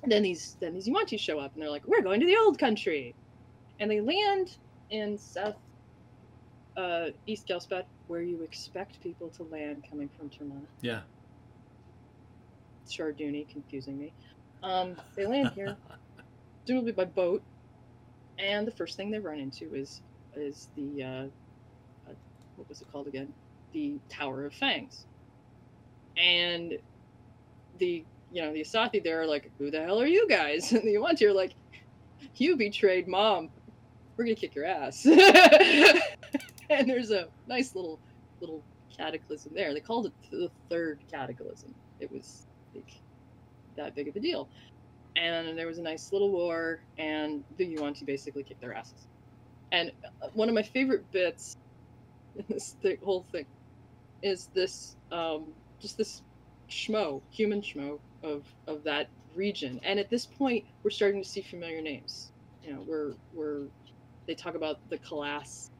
And 0.02 0.12
then 0.12 0.22
these 0.22 0.56
then 0.60 0.74
these 0.74 0.86
Yuan-Ti 0.86 1.18
show 1.18 1.38
up 1.38 1.52
and 1.54 1.62
they're 1.62 1.70
like, 1.70 1.86
We're 1.86 2.02
going 2.02 2.20
to 2.20 2.26
the 2.26 2.36
old 2.36 2.58
country 2.58 3.16
and 3.78 3.90
they 3.90 4.00
land 4.00 4.48
in 4.90 5.18
South 5.18 5.56
uh, 6.76 7.06
East 7.26 7.48
Ghelspad, 7.48 7.84
where 8.06 8.22
you 8.22 8.42
expect 8.42 9.00
people 9.02 9.30
to 9.36 9.44
land 9.44 9.84
coming 9.88 10.08
from 10.16 10.30
Termana. 10.30 10.66
Yeah. 10.80 11.00
Charduni, 12.88 13.48
confusing 13.48 13.98
me. 13.98 14.14
Um, 14.62 14.96
they 15.16 15.26
land 15.26 15.50
here, 15.54 15.76
presumably 16.66 16.92
by 16.92 17.04
boat, 17.04 17.42
and 18.38 18.66
the 18.66 18.72
first 18.72 18.96
thing 18.96 19.10
they 19.10 19.18
run 19.18 19.38
into 19.38 19.74
is 19.74 20.00
is 20.34 20.68
the 20.76 21.02
uh, 21.02 22.10
uh, 22.10 22.14
what 22.56 22.68
was 22.68 22.80
it 22.80 22.88
called 22.90 23.08
again? 23.08 23.32
The 23.72 24.00
Tower 24.10 24.46
of 24.46 24.54
Fangs. 24.54 25.06
And 26.16 26.72
the 27.78 28.04
you 28.32 28.42
know 28.42 28.52
the 28.52 28.60
Asaatthi 28.60 29.02
there 29.02 29.20
are 29.20 29.26
like, 29.26 29.50
who 29.58 29.70
the 29.70 29.82
hell 29.82 30.00
are 30.00 30.06
you 30.06 30.28
guys? 30.28 30.72
And 30.72 30.82
the 30.82 30.92
Yuan-Ti 30.92 31.26
are 31.26 31.32
like, 31.32 31.54
you 32.36 32.56
betrayed 32.56 33.08
mom 33.08 33.50
we're 34.18 34.24
gonna 34.24 34.34
kick 34.34 34.54
your 34.54 34.66
ass. 34.66 35.06
and 36.70 36.88
there's 36.88 37.12
a 37.12 37.28
nice 37.46 37.74
little 37.74 37.98
little 38.40 38.62
cataclysm 38.94 39.52
there. 39.54 39.72
They 39.72 39.80
called 39.80 40.06
it 40.06 40.12
the 40.30 40.50
third 40.68 40.98
cataclysm. 41.10 41.74
It 42.00 42.12
was 42.12 42.46
like 42.74 42.90
that 43.76 43.94
big 43.94 44.08
of 44.08 44.16
a 44.16 44.20
deal. 44.20 44.48
And 45.16 45.56
there 45.56 45.66
was 45.66 45.78
a 45.78 45.82
nice 45.82 46.12
little 46.12 46.30
war, 46.30 46.80
and 46.98 47.42
the 47.56 47.64
Yuan-Ti 47.64 48.04
basically 48.04 48.42
kicked 48.42 48.60
their 48.60 48.74
asses. 48.74 49.06
And 49.72 49.90
uh, 50.22 50.28
one 50.34 50.48
of 50.48 50.54
my 50.54 50.62
favorite 50.62 51.10
bits 51.10 51.56
in 52.36 52.44
this 52.48 52.76
th- 52.82 53.00
whole 53.02 53.24
thing 53.32 53.46
is 54.22 54.48
this, 54.54 54.96
um, 55.10 55.46
just 55.80 55.96
this 55.96 56.22
schmo, 56.70 57.20
human 57.30 57.60
schmo 57.60 57.98
of 58.22 58.44
of 58.66 58.82
that 58.84 59.08
region. 59.34 59.80
And 59.82 59.98
at 59.98 60.10
this 60.10 60.26
point, 60.26 60.64
we're 60.82 60.90
starting 60.90 61.22
to 61.22 61.28
see 61.28 61.42
familiar 61.42 61.80
names. 61.80 62.32
You 62.64 62.74
know, 62.74 62.84
we're 62.86 63.14
we're 63.34 63.66
they 64.26 64.34
talk 64.34 64.54
about 64.54 64.78
the 64.90 64.98
Kalas 64.98 65.70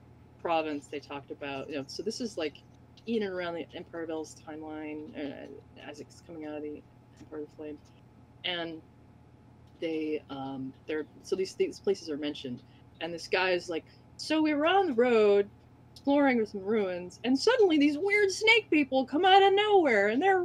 province. 0.41 0.87
They 0.87 1.01
talked 1.01 1.31
about, 1.31 1.69
you 1.69 1.77
know, 1.77 1.85
so 1.87 2.03
this 2.03 2.21
is 2.21 2.39
like 2.39 2.63
in 3.07 3.23
and 3.23 3.33
around 3.33 3.55
the 3.55 3.67
Empire 3.75 4.07
Elves 4.11 4.37
timeline 4.47 5.15
uh, 5.17 5.47
as 5.89 6.01
it's 6.01 6.23
coming 6.27 6.47
out 6.47 6.57
of 6.57 6.63
the 6.63 6.83
Empire 7.21 7.41
of 7.41 7.47
the 7.51 7.57
Flame, 7.57 7.79
And 8.45 8.81
they, 9.81 10.23
um, 10.31 10.73
they're, 10.87 11.07
so 11.23 11.37
these, 11.37 11.55
these 11.55 11.81
places 11.81 12.11
are 12.11 12.17
mentioned. 12.17 12.63
And 13.01 13.13
this 13.13 13.29
guy 13.29 13.51
is 13.51 13.69
like, 13.69 13.85
so 14.17 14.43
we 14.43 14.55
were 14.55 14.67
on 14.67 14.87
the 14.87 14.95
road 14.95 15.49
exploring 15.93 16.45
some 16.47 16.63
ruins, 16.63 17.19
and 17.25 17.39
suddenly 17.39 17.77
these 17.79 17.99
weird 17.99 18.31
snake 18.31 18.71
people 18.71 19.05
come 19.05 19.25
out 19.25 19.43
of 19.43 19.53
nowhere, 19.53 20.09
and 20.09 20.23
they're 20.23 20.45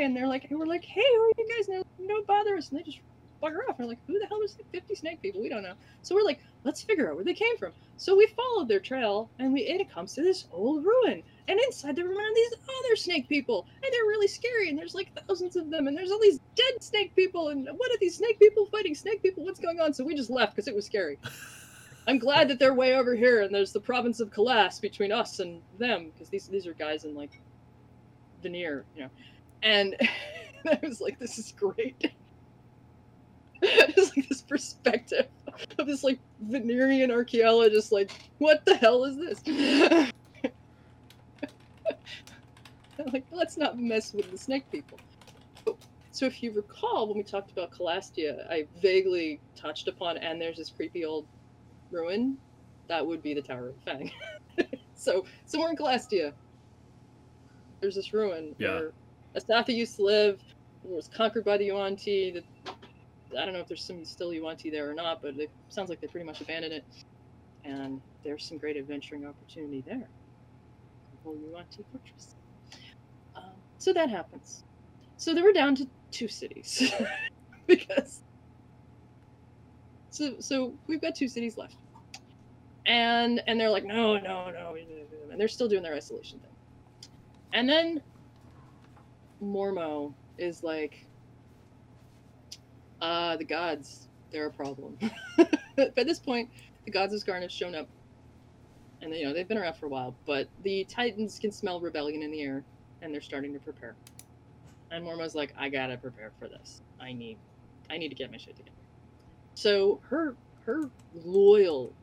and 0.00 0.16
they're 0.16 0.28
like, 0.28 0.50
and 0.50 0.58
we're 0.58 0.66
like, 0.66 0.84
hey, 0.84 1.00
who 1.00 1.22
are 1.22 1.32
you 1.38 1.48
guys? 1.56 1.68
And 1.68 1.78
like, 1.78 1.86
no 1.98 2.22
bother 2.22 2.56
us, 2.56 2.70
and 2.70 2.78
they 2.78 2.82
just 2.82 2.98
bugger 3.42 3.58
off. 3.68 3.78
And 3.78 3.86
we're 3.86 3.90
like, 3.90 3.98
who 4.06 4.18
the 4.18 4.26
hell 4.26 4.40
like 4.40 4.70
50 4.72 4.94
snake 4.94 5.20
people? 5.20 5.42
We 5.42 5.48
don't 5.48 5.62
know. 5.62 5.74
So 6.02 6.14
we're 6.14 6.24
like, 6.24 6.40
let's 6.64 6.82
figure 6.82 7.10
out 7.10 7.16
where 7.16 7.24
they 7.24 7.34
came 7.34 7.56
from. 7.58 7.72
So 7.96 8.16
we 8.16 8.26
followed 8.28 8.68
their 8.68 8.80
trail 8.80 9.28
and 9.38 9.52
we 9.52 9.62
it 9.62 9.90
comes 9.92 10.14
to 10.14 10.22
this 10.22 10.46
old 10.52 10.84
ruin. 10.84 11.22
And 11.48 11.58
inside 11.60 11.96
the 11.96 12.04
ruin 12.04 12.24
are 12.24 12.34
these 12.34 12.54
other 12.62 12.96
snake 12.96 13.28
people. 13.28 13.66
And 13.82 13.92
they're 13.92 14.04
really 14.04 14.28
scary. 14.28 14.68
And 14.68 14.78
there's 14.78 14.94
like 14.94 15.10
thousands 15.26 15.56
of 15.56 15.70
them. 15.70 15.88
And 15.88 15.96
there's 15.96 16.10
all 16.10 16.20
these 16.20 16.40
dead 16.54 16.82
snake 16.82 17.14
people. 17.16 17.48
And 17.48 17.68
what 17.76 17.90
are 17.90 17.98
these 18.00 18.16
snake 18.16 18.38
people 18.38 18.66
fighting 18.66 18.94
snake 18.94 19.22
people? 19.22 19.44
What's 19.44 19.60
going 19.60 19.80
on? 19.80 19.92
So 19.92 20.04
we 20.04 20.14
just 20.14 20.30
left 20.30 20.54
because 20.54 20.68
it 20.68 20.74
was 20.74 20.86
scary. 20.86 21.18
I'm 22.06 22.18
glad 22.18 22.48
that 22.48 22.58
they're 22.58 22.74
way 22.74 22.96
over 22.96 23.14
here 23.14 23.42
and 23.42 23.54
there's 23.54 23.72
the 23.72 23.80
province 23.80 24.18
of 24.18 24.30
Kalas 24.30 24.80
between 24.80 25.12
us 25.12 25.38
and 25.38 25.62
them 25.78 26.10
because 26.12 26.28
these 26.28 26.48
these 26.48 26.66
are 26.66 26.74
guys 26.74 27.04
in 27.04 27.14
like 27.14 27.40
veneer, 28.42 28.84
you 28.96 29.02
know. 29.02 29.10
And 29.64 29.96
I 30.66 30.78
was 30.82 31.00
like, 31.00 31.18
this 31.18 31.38
is 31.38 31.52
great. 31.56 32.12
it's 33.62 34.16
like 34.16 34.28
this 34.28 34.42
perspective 34.42 35.26
of 35.78 35.86
this 35.86 36.02
like 36.02 36.18
Venerian 36.40 37.12
archaeologist, 37.12 37.92
like, 37.92 38.10
what 38.38 38.64
the 38.64 38.74
hell 38.74 39.04
is 39.04 39.16
this? 39.16 39.40
like, 43.12 43.24
let's 43.30 43.56
not 43.56 43.78
mess 43.78 44.12
with 44.12 44.30
the 44.30 44.38
snake 44.38 44.68
people. 44.70 44.98
So 46.10 46.26
if 46.26 46.42
you 46.42 46.52
recall, 46.52 47.08
when 47.08 47.16
we 47.16 47.22
talked 47.22 47.50
about 47.50 47.70
Calastia, 47.70 48.50
I 48.50 48.66
vaguely 48.80 49.40
touched 49.56 49.88
upon, 49.88 50.18
and 50.18 50.40
there's 50.40 50.58
this 50.58 50.70
creepy 50.70 51.04
old 51.04 51.26
ruin. 51.90 52.36
That 52.88 53.06
would 53.06 53.22
be 53.22 53.32
the 53.32 53.42
Tower 53.42 53.68
of 53.68 53.76
Fang. 53.84 54.10
so 54.94 55.24
somewhere 55.46 55.70
in 55.70 55.76
Calastia, 55.76 56.32
there's 57.80 57.94
this 57.94 58.12
ruin 58.12 58.54
yeah. 58.58 58.74
where 58.74 58.92
Asaatthi 59.34 59.74
used 59.74 59.96
to 59.96 60.04
live. 60.04 60.40
Was 60.84 61.08
conquered 61.08 61.44
by 61.44 61.56
the 61.56 61.66
Yuan-Ti. 61.66 62.30
The 62.32 62.42
I 63.38 63.44
don't 63.44 63.54
know 63.54 63.60
if 63.60 63.68
there's 63.68 63.84
some 63.84 64.04
still 64.04 64.32
Yuan-Ti 64.32 64.70
there 64.70 64.90
or 64.90 64.94
not, 64.94 65.22
but 65.22 65.38
it 65.38 65.50
sounds 65.68 65.88
like 65.88 66.00
they 66.00 66.06
pretty 66.06 66.26
much 66.26 66.40
abandoned 66.40 66.74
it. 66.74 66.84
And 67.64 68.00
there's 68.24 68.44
some 68.44 68.58
great 68.58 68.76
adventuring 68.76 69.24
opportunity 69.24 69.82
there. 69.86 70.08
The 70.08 71.22
whole 71.22 71.36
Yuan-Ti 71.36 71.84
fortress. 71.92 72.34
Um, 73.36 73.52
so 73.78 73.92
that 73.92 74.10
happens. 74.10 74.64
So 75.16 75.34
they 75.34 75.42
were 75.42 75.52
down 75.52 75.76
to 75.76 75.86
two 76.10 76.28
cities 76.28 76.92
because. 77.66 78.22
So 80.10 80.34
so 80.40 80.74
we've 80.88 81.00
got 81.00 81.14
two 81.14 81.28
cities 81.28 81.56
left, 81.56 81.76
and 82.84 83.42
and 83.46 83.58
they're 83.58 83.70
like 83.70 83.84
no 83.84 84.18
no 84.18 84.50
no, 84.50 84.76
and 85.30 85.40
they're 85.40 85.48
still 85.48 85.68
doing 85.68 85.82
their 85.82 85.94
isolation 85.94 86.38
thing. 86.40 86.50
And 87.54 87.66
then 87.68 88.02
Mormo 89.42 90.14
is 90.38 90.62
like, 90.62 91.08
uh, 93.00 93.36
the 93.38 93.44
gods, 93.46 94.08
they're 94.32 94.48
a 94.48 94.52
problem. 94.52 94.98
By 95.76 96.04
this 96.04 96.20
point, 96.20 96.50
the 96.86 96.92
gods 96.92 97.14
of 97.14 97.20
Scarn 97.20 97.42
have 97.42 97.52
shown 97.52 97.74
up. 97.74 97.88
and 99.02 99.14
you 99.14 99.26
know 99.26 99.34
they've 99.34 99.48
been 99.48 99.58
around 99.58 99.76
for 99.76 99.86
a 99.86 99.90
while. 99.90 100.18
But 100.26 100.48
the 100.58 100.86
Titans 100.94 101.38
can 101.40 101.52
smell 101.52 101.80
rebellion 101.80 102.22
in 102.24 102.32
the 102.32 102.42
air, 102.42 102.66
and 103.02 103.14
they're 103.14 103.22
starting 103.22 103.54
to 103.54 103.60
prepare. 103.60 103.98
And 104.92 105.04
Mormo's 105.06 105.34
like, 105.36 105.52
I 105.58 105.70
gotta 105.70 105.98
prepare 105.98 106.32
for 106.38 106.48
this. 106.48 106.82
I 107.00 107.14
need, 107.14 107.40
I 107.90 107.98
need 107.98 108.10
to 108.10 108.16
get 108.16 108.30
my 108.32 108.38
shit 108.38 108.56
together. 108.56 108.76
So 109.54 110.00
her 110.10 110.38
her 110.66 110.92
loyal 111.12 111.96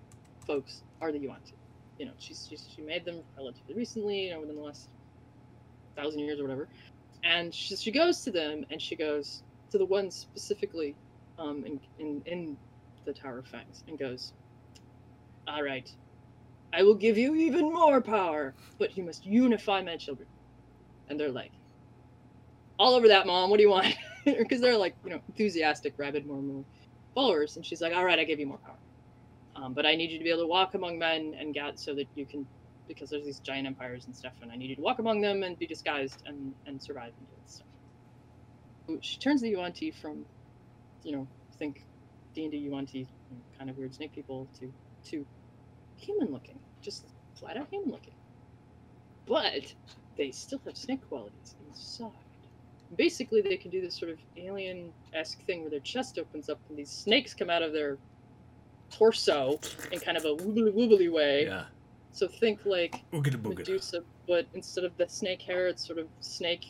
folks 0.47 0.83
are 1.01 1.11
the 1.13 1.19
Yuan-ti. 1.19 1.57
You 1.99 2.07
know, 2.07 2.13
she's, 2.19 2.47
she's 2.49 2.67
she 2.73 2.83
made 2.83 3.05
them 3.05 3.23
relatively 3.37 3.75
recently, 3.75 4.25
you 4.25 4.31
know, 4.33 4.41
within 4.41 4.55
the 4.57 4.63
last 4.63 4.89
thousand 5.97 6.21
years 6.21 6.39
or 6.39 6.43
whatever. 6.43 6.69
And 7.23 7.53
she, 7.53 7.75
she 7.75 7.91
goes 7.91 8.21
to 8.21 8.31
them 8.31 8.63
and 8.69 8.81
she 8.81 8.95
goes 8.95 9.43
to 9.71 9.77
the 9.77 9.85
ones 9.85 10.15
specifically 10.15 10.97
um, 11.37 11.63
in, 11.65 11.79
in, 11.99 12.21
in 12.25 12.57
the 13.05 13.13
Tower 13.13 13.39
of 13.39 13.47
Fangs 13.47 13.83
and 13.87 13.99
goes, 13.99 14.33
All 15.47 15.63
right, 15.63 15.89
I 16.73 16.83
will 16.83 16.95
give 16.95 17.17
you 17.17 17.35
even 17.35 17.73
more 17.73 18.01
power, 18.01 18.55
but 18.79 18.95
you 18.95 19.03
must 19.03 19.25
unify 19.25 19.81
my 19.81 19.97
children. 19.97 20.27
And 21.09 21.19
they're 21.19 21.31
like, 21.31 21.53
All 22.77 22.95
over 22.95 23.07
that, 23.09 23.27
mom, 23.27 23.49
what 23.49 23.57
do 23.57 23.63
you 23.63 23.69
want? 23.69 23.87
Because 24.25 24.61
they're 24.61 24.77
like, 24.77 24.95
you 25.03 25.09
know, 25.11 25.21
enthusiastic, 25.29 25.95
rabid 25.97 26.27
Mormon 26.27 26.65
followers. 27.15 27.55
And 27.55 27.65
she's 27.65 27.81
like, 27.81 27.93
All 27.93 28.05
right, 28.05 28.19
I 28.19 28.23
give 28.25 28.39
you 28.39 28.47
more 28.47 28.59
power. 28.63 28.77
Um, 29.55 29.73
but 29.73 29.85
I 29.85 29.95
need 29.95 30.11
you 30.11 30.19
to 30.19 30.23
be 30.23 30.29
able 30.29 30.43
to 30.43 30.47
walk 30.47 30.75
among 30.75 30.99
men 30.99 31.33
and 31.39 31.53
get 31.53 31.79
so 31.79 31.95
that 31.95 32.07
you 32.15 32.27
can 32.27 32.47
because 32.89 33.09
there's 33.09 33.23
these 33.23 33.39
giant 33.39 33.67
empires 33.67 34.05
and 34.07 34.15
stuff, 34.15 34.33
and 34.41 34.51
I 34.51 34.57
need 34.57 34.71
you 34.71 34.75
to 34.75 34.81
walk 34.81 34.99
among 34.99 35.21
them 35.21 35.43
and 35.43 35.57
be 35.57 35.65
disguised 35.65 36.23
and, 36.25 36.53
and 36.65 36.81
survive 36.81 37.13
and 37.17 37.27
do 37.29 37.33
this 37.41 37.55
stuff. 37.55 37.67
She 39.01 39.17
turns 39.19 39.39
the 39.41 39.49
Yuan-ti 39.49 39.91
from, 39.91 40.25
you 41.03 41.13
know, 41.13 41.27
think 41.57 41.85
D&D 42.33 42.57
Yuan-ti, 42.57 43.07
kind 43.57 43.69
of 43.69 43.77
weird 43.77 43.93
snake 43.93 44.13
people, 44.13 44.47
to 44.59 44.73
to 45.11 45.25
human 45.95 46.31
looking, 46.31 46.59
just 46.81 47.05
flat 47.35 47.55
out 47.55 47.67
human 47.69 47.91
looking. 47.91 48.13
But 49.25 49.73
they 50.17 50.31
still 50.31 50.59
have 50.65 50.75
snake 50.75 51.07
qualities 51.07 51.55
inside. 51.67 52.11
Basically, 52.97 53.41
they 53.41 53.55
can 53.57 53.69
do 53.69 53.81
this 53.81 53.95
sort 53.95 54.11
of 54.11 54.17
alien-esque 54.35 55.39
thing 55.45 55.61
where 55.61 55.69
their 55.69 55.79
chest 55.81 56.17
opens 56.17 56.49
up 56.49 56.59
and 56.69 56.77
these 56.77 56.89
snakes 56.89 57.35
come 57.35 57.49
out 57.49 57.61
of 57.61 57.71
their 57.71 57.99
torso 58.89 59.59
in 59.91 59.99
kind 59.99 60.17
of 60.17 60.25
a 60.25 60.35
woobly 60.35 60.73
woobly 60.73 61.11
way. 61.11 61.45
Yeah. 61.45 61.65
So 62.11 62.27
think 62.27 62.65
like 62.65 63.03
Oogada. 63.13 63.41
Medusa, 63.41 64.01
but 64.27 64.47
instead 64.53 64.83
of 64.83 64.95
the 64.97 65.07
snake 65.07 65.41
hair, 65.41 65.67
it's 65.67 65.85
sort 65.85 65.99
of 65.99 66.07
snake. 66.19 66.65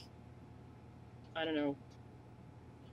I 1.36 1.46
don't 1.46 1.56
know. 1.56 1.76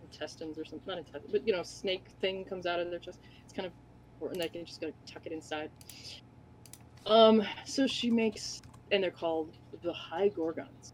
Intestines 0.02 0.58
or 0.58 0.64
something, 0.64 0.86
not 0.86 0.98
intestines, 0.98 1.32
but 1.32 1.46
you 1.46 1.52
know, 1.52 1.62
snake 1.62 2.06
thing 2.20 2.44
comes 2.44 2.66
out 2.66 2.80
of 2.80 2.90
their 2.90 2.98
chest. 2.98 3.18
It's 3.44 3.52
kind 3.52 3.66
of, 3.66 3.72
or 4.20 4.30
and 4.30 4.40
they 4.40 4.48
can 4.48 4.64
just 4.64 4.80
go 4.80 4.90
tuck 5.06 5.26
it 5.26 5.32
inside. 5.32 5.70
Um, 7.06 7.42
so 7.64 7.86
she 7.86 8.10
makes, 8.10 8.60
and 8.90 9.02
they're 9.02 9.10
called 9.10 9.50
the 9.82 9.92
High 9.92 10.28
Gorgons, 10.28 10.92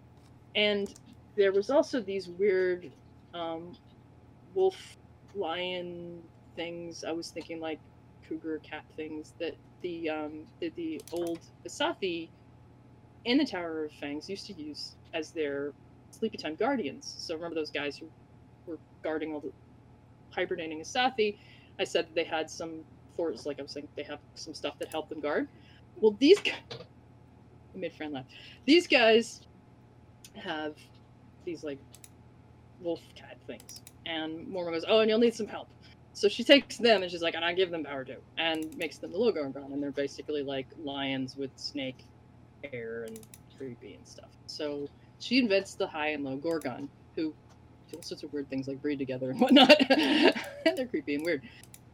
and 0.54 0.92
there 1.36 1.52
was 1.52 1.70
also 1.70 2.00
these 2.00 2.28
weird, 2.28 2.90
um, 3.34 3.76
wolf, 4.54 4.96
lion 5.34 6.22
things. 6.56 7.04
I 7.06 7.12
was 7.12 7.30
thinking 7.30 7.60
like 7.60 7.80
cougar 8.26 8.60
cat 8.68 8.84
things 8.96 9.34
that 9.40 9.54
the 9.82 10.08
um 10.08 10.44
the, 10.60 10.70
the 10.76 11.00
old 11.12 11.40
Asaatthi 11.66 12.28
in 13.24 13.38
the 13.38 13.46
Tower 13.46 13.84
of 13.84 13.92
Fangs 13.92 14.28
used 14.28 14.46
to 14.46 14.52
use 14.54 14.96
as 15.14 15.30
their 15.30 15.72
sleepy 16.10 16.36
time 16.36 16.54
guardians. 16.54 17.14
So 17.18 17.34
remember 17.34 17.54
those 17.54 17.70
guys 17.70 17.96
who 17.96 18.06
were 18.66 18.78
guarding 19.02 19.32
all 19.32 19.40
the 19.40 19.52
hibernating 20.30 20.80
Asaatthi? 20.80 21.36
I 21.78 21.84
said 21.84 22.08
they 22.14 22.24
had 22.24 22.50
some 22.50 22.80
forts, 23.16 23.46
like 23.46 23.58
I 23.58 23.62
was 23.62 23.72
saying, 23.72 23.88
they 23.96 24.02
have 24.04 24.18
some 24.34 24.54
stuff 24.54 24.78
that 24.78 24.88
helped 24.88 25.10
them 25.10 25.20
guard. 25.20 25.48
Well, 26.00 26.16
these 26.18 26.40
guys, 26.40 26.54
I 27.76 27.88
friend 27.90 28.12
laugh. 28.12 28.24
These 28.66 28.86
guys 28.86 29.42
have 30.36 30.76
these 31.44 31.62
like 31.62 31.78
wolf 32.80 33.00
cat 33.14 33.36
things, 33.46 33.82
and 34.06 34.48
Mormon 34.48 34.74
goes, 34.74 34.84
"Oh, 34.88 35.00
and 35.00 35.10
you'll 35.10 35.18
need 35.18 35.34
some 35.34 35.46
help." 35.46 35.68
So 36.14 36.28
she 36.28 36.44
takes 36.44 36.76
them 36.76 37.02
and 37.02 37.10
she's 37.10 37.22
like, 37.22 37.34
and 37.34 37.44
I 37.44 37.52
give 37.54 37.70
them 37.70 37.84
power 37.84 38.04
too, 38.04 38.18
and 38.36 38.76
makes 38.76 38.98
them 38.98 39.12
the 39.12 39.18
Logorgon, 39.18 39.72
and 39.72 39.82
they're 39.82 39.90
basically 39.90 40.42
like 40.42 40.66
lions 40.82 41.36
with 41.36 41.50
snake 41.56 42.04
hair 42.64 43.04
and 43.04 43.18
creepy 43.56 43.94
and 43.94 44.06
stuff. 44.06 44.28
So 44.46 44.88
she 45.18 45.38
invents 45.38 45.74
the 45.74 45.86
high 45.86 46.08
and 46.08 46.24
low 46.24 46.36
Gorgon, 46.36 46.88
who 47.16 47.34
do 47.90 47.96
all 47.96 48.02
sorts 48.02 48.22
of 48.22 48.32
weird 48.32 48.48
things 48.50 48.68
like 48.68 48.80
breed 48.82 48.98
together 48.98 49.30
and 49.30 49.40
whatnot, 49.40 49.74
and 49.90 50.34
they're 50.76 50.86
creepy 50.86 51.14
and 51.14 51.24
weird. 51.24 51.42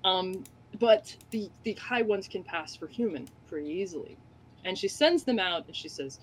Um, 0.04 0.44
but 0.78 1.14
the 1.30 1.50
the 1.62 1.74
high 1.74 2.02
ones 2.02 2.28
can 2.28 2.42
pass 2.42 2.74
for 2.74 2.86
human 2.88 3.28
pretty 3.48 3.70
easily, 3.70 4.16
and 4.64 4.76
she 4.76 4.88
sends 4.88 5.22
them 5.24 5.38
out 5.38 5.66
and 5.66 5.76
she 5.76 5.88
says, 5.88 6.20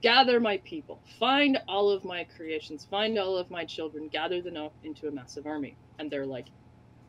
"Gather 0.00 0.38
my 0.38 0.58
people, 0.58 1.00
find 1.18 1.58
all 1.68 1.90
of 1.90 2.04
my 2.04 2.24
creations, 2.24 2.84
find 2.84 3.18
all 3.18 3.36
of 3.36 3.50
my 3.50 3.64
children, 3.64 4.08
gather 4.08 4.40
them 4.40 4.56
up 4.56 4.74
into 4.84 5.08
a 5.08 5.10
massive 5.10 5.46
army." 5.46 5.76
And 5.98 6.10
they're 6.10 6.26
like, 6.26 6.46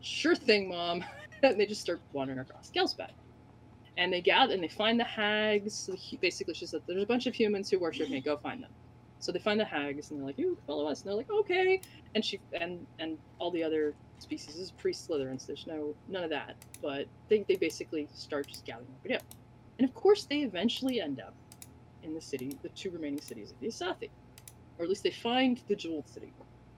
sure 0.04 0.36
thing, 0.36 0.70
mom. 0.70 1.04
and 1.43 1.60
they 1.60 1.66
just 1.66 1.82
start 1.82 1.99
wandering 2.14 2.39
across 2.39 2.72
Ghelspad. 2.72 3.12
And 3.97 4.12
they 4.12 4.22
gather 4.22 4.54
and 4.54 4.64
they 4.64 4.68
find 4.68 4.99
the 4.99 5.04
hags. 5.04 5.89
Basically, 6.20 6.54
she 6.54 6.66
said, 6.66 6.82
There's 6.88 7.04
a 7.04 7.08
bunch 7.08 7.28
of 7.28 7.36
humans 7.36 7.70
who 7.70 7.80
worship 7.80 8.10
me. 8.10 8.22
Go 8.22 8.38
find 8.38 8.64
them. 8.64 8.72
So 9.20 9.32
they 9.32 9.39
find 9.39 9.60
the 9.60 9.66
hags 9.66 10.10
and 10.10 10.20
they're 10.20 10.26
like, 10.26 10.38
You 10.38 10.58
follow 10.66 10.88
us. 10.88 11.01
And 11.01 11.10
they're 11.10 11.18
like, 11.18 11.30
Okay. 11.32 11.82
And 12.16 12.26
she 12.26 12.39
and 12.60 12.86
and 12.99 13.18
all 13.39 13.51
the 13.51 13.64
other 13.64 13.93
species 14.18 14.56
is 14.56 14.72
pre 14.72 14.93
Slitherins. 14.93 15.45
There's 15.45 15.68
no 15.68 15.95
none 16.08 16.24
of 16.24 16.32
that. 16.32 16.56
But 16.82 17.06
they, 17.30 17.45
they 17.47 17.56
basically 17.56 18.08
start 18.14 18.47
just 18.47 18.66
gathering 18.66 18.88
everybody 18.99 19.16
up. 19.16 19.36
And 19.78 19.88
of 19.88 19.93
course, 19.93 20.26
they 20.26 20.39
eventually 20.39 20.99
end 20.99 21.20
up 21.20 21.36
in 22.01 22.14
the 22.16 22.22
city, 22.22 22.58
the 22.64 22.70
two 22.70 22.89
remaining 22.89 23.22
cities 23.22 23.51
of 23.51 23.60
the 23.60 23.68
Asaatthi. 23.68 24.10
Or 24.78 24.84
at 24.84 24.89
least 24.89 25.04
they 25.04 25.12
find 25.12 25.62
the 25.68 25.76
Jeweled 25.76 26.10
City. 26.10 26.34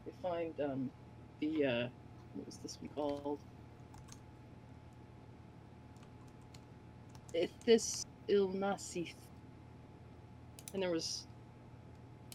They 0.06 0.12
find 0.22 0.54
um, 0.60 0.90
the 1.40 1.66
uh, 1.66 1.88
what 2.36 2.46
was 2.46 2.58
this 2.58 2.78
one 2.82 2.90
called? 2.94 3.40
Ithis 7.34 8.06
Ilnasith. 8.30 9.14
And 10.74 10.84
there 10.84 10.92
was 10.92 11.26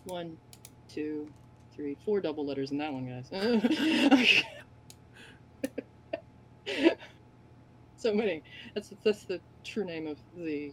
one, 0.04 0.36
two, 0.88 1.28
three, 1.74 1.96
four 2.04 2.20
double 2.20 2.44
letters 2.46 2.70
in 2.70 2.78
that 2.78 2.92
one, 2.92 3.06
guys. 3.06 3.30
so 7.96 8.14
many. 8.14 8.42
That's 8.74 8.92
that's 9.04 9.24
the 9.24 9.40
true 9.64 9.84
name 9.84 10.06
of 10.06 10.18
the 10.36 10.72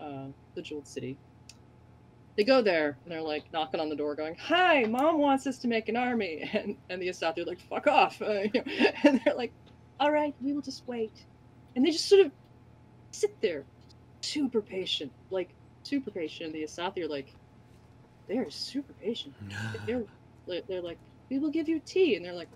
uh, 0.00 0.26
the 0.54 0.62
jeweled 0.62 0.86
city. 0.86 1.16
They 2.38 2.44
go 2.44 2.62
there 2.62 2.96
and 3.02 3.12
they're 3.12 3.20
like 3.20 3.52
knocking 3.52 3.80
on 3.80 3.88
the 3.88 3.96
door, 3.96 4.14
going, 4.14 4.36
"Hi, 4.36 4.84
mom 4.84 5.18
wants 5.18 5.48
us 5.48 5.58
to 5.58 5.68
make 5.68 5.88
an 5.88 5.96
army," 5.96 6.48
and 6.54 6.76
and 6.88 7.02
the 7.02 7.08
Asaatthi 7.08 7.38
are 7.38 7.44
like, 7.44 7.60
"Fuck 7.60 7.88
off," 7.88 8.22
uh, 8.22 8.42
you 8.42 8.50
know, 8.54 8.62
and 9.02 9.20
they're 9.24 9.34
like, 9.34 9.52
"All 9.98 10.12
right, 10.12 10.32
we 10.40 10.52
will 10.52 10.62
just 10.62 10.86
wait," 10.86 11.26
and 11.74 11.84
they 11.84 11.90
just 11.90 12.08
sort 12.08 12.24
of 12.24 12.32
sit 13.10 13.40
there, 13.42 13.64
super 14.22 14.62
patient, 14.62 15.12
like 15.30 15.56
super 15.82 16.12
patient. 16.12 16.54
And 16.54 16.54
the 16.54 16.62
Asaatthi 16.62 17.02
are 17.02 17.08
like, 17.08 17.34
they 18.28 18.38
are 18.38 18.50
super 18.50 18.92
patient. 18.92 19.34
They're 19.86 20.04
they're 20.68 20.80
like, 20.80 20.98
"We 21.30 21.40
will 21.40 21.50
give 21.50 21.68
you 21.68 21.80
tea," 21.80 22.14
and 22.14 22.24
they're 22.24 22.32
like, 22.32 22.50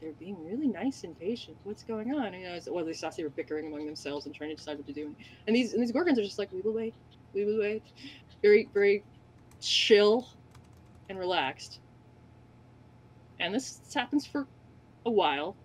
they're 0.00 0.12
being 0.14 0.44
really 0.44 0.66
nice 0.66 1.04
and 1.04 1.16
patient. 1.16 1.56
What's 1.62 1.84
going 1.84 2.12
on? 2.12 2.34
And, 2.34 2.42
You 2.42 2.48
know, 2.48 2.58
well, 2.72 2.84
the 2.84 2.90
Asaatthi 2.90 3.22
were 3.22 3.30
bickering 3.30 3.68
among 3.68 3.86
themselves 3.86 4.26
and 4.26 4.34
trying 4.34 4.50
to 4.50 4.56
decide 4.56 4.78
what 4.78 4.86
to 4.88 4.92
do. 4.92 5.14
And 5.46 5.54
these 5.54 5.74
and 5.74 5.80
these 5.80 5.92
Gorgons 5.92 6.18
are 6.18 6.24
just 6.24 6.40
like, 6.40 6.50
we 6.52 6.60
will 6.60 6.74
wait, 6.74 6.94
we 7.32 7.44
will 7.44 7.60
wait. 7.60 7.84
Very, 8.42 8.68
very 8.74 9.04
chill 9.62 10.28
and 11.08 11.18
relaxed. 11.18 11.78
And 13.40 13.54
this, 13.54 13.80
happens 13.94 14.26
for 14.26 14.46
a 15.06 15.10
while, 15.10 15.56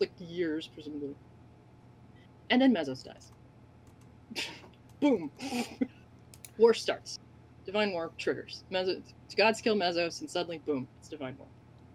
like 0.00 0.10
years, 0.18 0.68
presumably. 0.68 1.14
And 2.50 2.60
then 2.60 2.72
Mesos 2.74 3.04
dies. 3.04 3.32
Boom. 5.00 5.30
war 6.58 6.74
starts. 6.74 7.18
Divine 7.64 7.92
War 7.92 8.10
triggers. 8.18 8.64
Gods 9.36 9.60
kill 9.60 9.74
Mesos, 9.74 10.20
and 10.20 10.30
suddenly, 10.30 10.58
boom, 10.58 10.86
it's 10.98 11.08
Divine 11.08 11.36
War. 11.38 11.48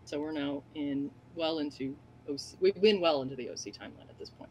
So 0.06 0.20
we're 0.20 0.32
now 0.32 0.64
in 0.74 1.12
well 1.36 1.60
into 1.60 1.96
OC. 2.28 2.40
We've 2.60 2.82
been 2.82 3.00
well 3.00 3.22
into 3.22 3.36
the 3.36 3.50
OC 3.50 3.74
timeline 3.74 4.10
at 4.10 4.18
this 4.18 4.32
point. 4.32 4.50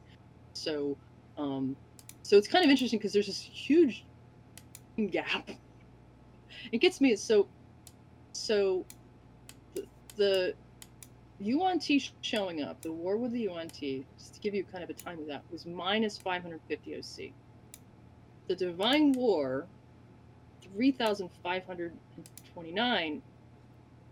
So, 0.53 0.97
um, 1.37 1.77
so 2.23 2.37
it's 2.37 2.47
kind 2.47 2.65
of 2.65 2.71
interesting 2.71 2.99
because 2.99 3.13
there's 3.13 3.27
this 3.27 3.41
huge 3.41 4.05
gap. 5.11 5.51
It 6.73 6.79
gets 6.79 7.01
me 7.01 7.15
so, 7.17 7.47
so, 8.33 8.85
the, 9.75 9.85
the 10.17 10.55
Yuan-ti 11.41 12.03
showing 12.21 12.63
up, 12.63 12.83
the 12.83 12.93
war 12.93 13.17
with 13.17 13.33
the 13.33 13.41
Yuan-ti, 13.41 14.07
just 14.19 14.35
to 14.35 14.41
give 14.41 14.55
you 14.55 14.63
kind 14.65 14.85
of 14.85 14.91
a 14.91 14.95
time 14.95 15.19
of 15.21 15.27
that, 15.29 15.43
was 15.51 15.65
minus 15.67 16.19
550 16.19 16.97
OC. 16.97 17.33
The 18.49 18.57
Divine 18.57 19.13
War, 19.13 19.67
3,529 20.75 23.23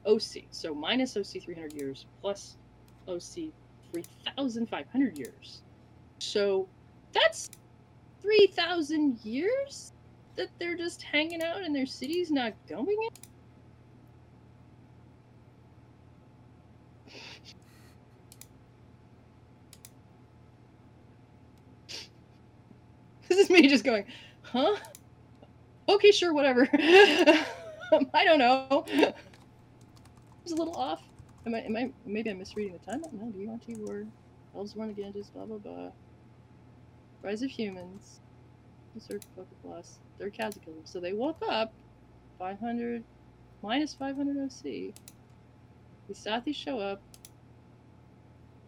OC. 0.06 0.20
So 0.50 0.74
minus 0.74 1.16
OC 1.16 1.42
300 1.42 1.72
years 1.72 2.04
plus 2.20 2.56
OC 3.08 3.50
3,500 3.92 5.18
years. 5.18 5.62
So 6.18 6.68
that's 7.12 7.50
3,000 8.22 9.18
years 9.24 9.92
that 10.36 10.48
they're 10.58 10.76
just 10.76 11.02
hanging 11.02 11.42
out 11.42 11.62
in 11.62 11.72
their 11.72 11.86
cities, 11.86 12.30
not 12.30 12.52
going 12.68 12.96
in? 13.02 13.08
This 23.28 23.38
is 23.38 23.50
me 23.50 23.66
just 23.66 23.84
going, 23.84 24.04
huh? 24.42 24.76
Okay, 25.88 26.12
sure, 26.12 26.32
whatever. 26.32 26.68
I 26.72 28.24
don't 28.24 28.38
know. 28.38 28.86
It's 30.46 30.52
a 30.52 30.56
little 30.56 30.76
off. 30.76 31.02
Am 31.44 31.56
I? 31.56 31.62
Am 31.62 31.76
I? 31.76 31.90
Maybe 32.04 32.30
I'm 32.30 32.38
misreading 32.38 32.72
the 32.72 32.78
time. 32.78 33.02
No, 33.10 33.32
do 33.32 33.38
you 33.40 33.48
want 33.48 33.66
to? 33.66 33.84
Or 33.88 34.06
elves 34.54 34.76
warn 34.76 34.90
again? 34.90 35.12
Just 35.12 35.34
blah 35.34 35.44
blah 35.44 35.58
blah. 35.58 35.90
Rise 37.20 37.42
of 37.42 37.50
humans. 37.50 38.20
Insert 38.94 39.24
focus 39.34 39.58
plus. 39.64 39.98
They're. 40.18 40.32
So 40.84 41.00
they 41.00 41.12
woke 41.12 41.42
up. 41.48 41.72
500 42.38 43.02
minus 43.62 43.94
500 43.94 44.36
OC. 44.44 44.62
The 44.62 44.94
Asaatthi 46.12 46.54
show 46.54 46.78
up. 46.78 47.00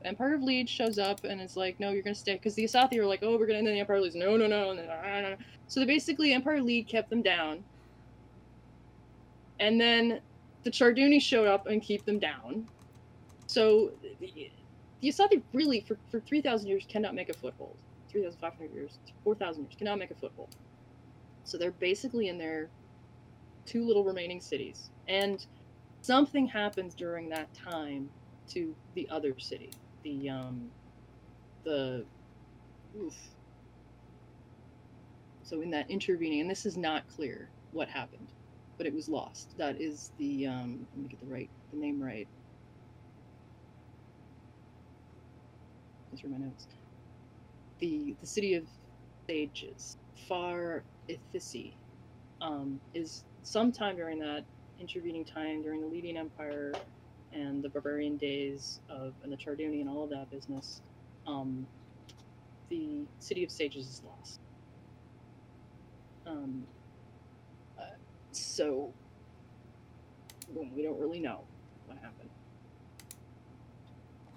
Empire 0.04 0.34
of 0.34 0.42
Lede 0.42 0.68
shows 0.68 0.98
up 0.98 1.24
and 1.24 1.40
it's 1.40 1.56
like, 1.56 1.78
no, 1.80 1.90
you're 1.90 2.02
gonna 2.02 2.14
stay. 2.14 2.34
Because 2.34 2.54
the 2.54 2.64
Asaatthi 2.64 2.96
are 2.98 3.06
like, 3.06 3.20
oh, 3.22 3.36
we're 3.36 3.46
gonna 3.46 3.58
end 3.58 3.66
the 3.66 3.78
Empire 3.78 4.00
Lede. 4.00 4.14
No, 4.14 4.36
no, 4.36 4.46
no. 4.46 4.72
No. 4.72 5.36
So 5.66 5.80
they 5.80 5.86
basically, 5.86 6.32
Empire 6.32 6.60
Lede 6.60 6.86
kept 6.86 7.10
them 7.10 7.22
down. 7.22 7.62
And 9.60 9.80
then 9.80 10.20
the 10.62 10.70
Charduni 10.70 11.20
showed 11.20 11.48
up 11.48 11.66
and 11.66 11.82
keep 11.82 12.04
them 12.04 12.18
down. 12.18 12.68
So 13.46 13.90
the, 14.20 14.50
the 15.00 15.08
Asaatthi 15.08 15.42
really, 15.52 15.80
for, 15.80 15.98
for 16.10 16.20
3,000 16.20 16.68
years, 16.68 16.86
cannot 16.88 17.14
make 17.14 17.28
a 17.28 17.34
foothold. 17.34 17.76
3,500 18.10 18.72
years, 18.74 18.98
4,000 19.24 19.64
years, 19.64 19.74
cannot 19.76 19.98
make 19.98 20.10
a 20.10 20.14
foothold. 20.14 20.48
So 21.48 21.56
they're 21.56 21.70
basically 21.70 22.28
in 22.28 22.36
their 22.36 22.68
two 23.64 23.86
little 23.86 24.04
remaining 24.04 24.38
cities. 24.38 24.90
And 25.08 25.44
something 26.02 26.46
happens 26.46 26.94
during 26.94 27.30
that 27.30 27.48
time 27.54 28.10
to 28.48 28.74
the 28.94 29.08
other 29.08 29.34
city. 29.38 29.70
The, 30.02 30.28
um, 30.28 30.70
the, 31.64 32.04
oof. 33.00 33.16
So 35.42 35.62
in 35.62 35.70
that 35.70 35.90
intervening, 35.90 36.42
and 36.42 36.50
this 36.50 36.66
is 36.66 36.76
not 36.76 37.08
clear 37.16 37.48
what 37.72 37.88
happened, 37.88 38.28
but 38.76 38.86
it 38.86 38.94
was 38.94 39.08
lost. 39.08 39.56
That 39.56 39.80
is 39.80 40.12
the, 40.18 40.48
um, 40.48 40.86
let 40.94 41.02
me 41.02 41.08
get 41.08 41.20
the 41.20 41.32
right, 41.32 41.48
the 41.72 41.78
name 41.78 42.02
right. 42.02 42.28
Are 46.12 46.28
my 46.28 46.36
notes. 46.36 46.66
The, 47.78 48.14
the 48.20 48.26
city 48.26 48.54
of 48.54 48.64
sages, 49.28 49.96
Far 50.26 50.82
Ithisi, 51.08 51.72
um, 52.40 52.80
is 52.94 53.24
sometime 53.42 53.96
during 53.96 54.18
that 54.20 54.44
intervening 54.80 55.24
time 55.24 55.62
during 55.62 55.80
the 55.80 55.86
Lydian 55.86 56.16
Empire 56.16 56.72
and 57.32 57.62
the 57.62 57.68
barbarian 57.68 58.16
days 58.16 58.80
of 58.88 59.12
and 59.22 59.32
the 59.32 59.36
Charduni 59.36 59.80
and 59.80 59.88
all 59.88 60.04
of 60.04 60.10
that 60.10 60.30
business, 60.30 60.80
um, 61.26 61.66
the 62.68 63.00
city 63.18 63.44
of 63.44 63.50
sages 63.50 63.86
is 63.86 64.02
lost. 64.06 64.40
Um, 66.26 66.64
uh, 67.78 67.82
so 68.32 68.92
well, 70.54 70.66
we 70.74 70.82
don't 70.82 70.98
really 70.98 71.20
know 71.20 71.40
what 71.86 71.98
happened, 71.98 72.30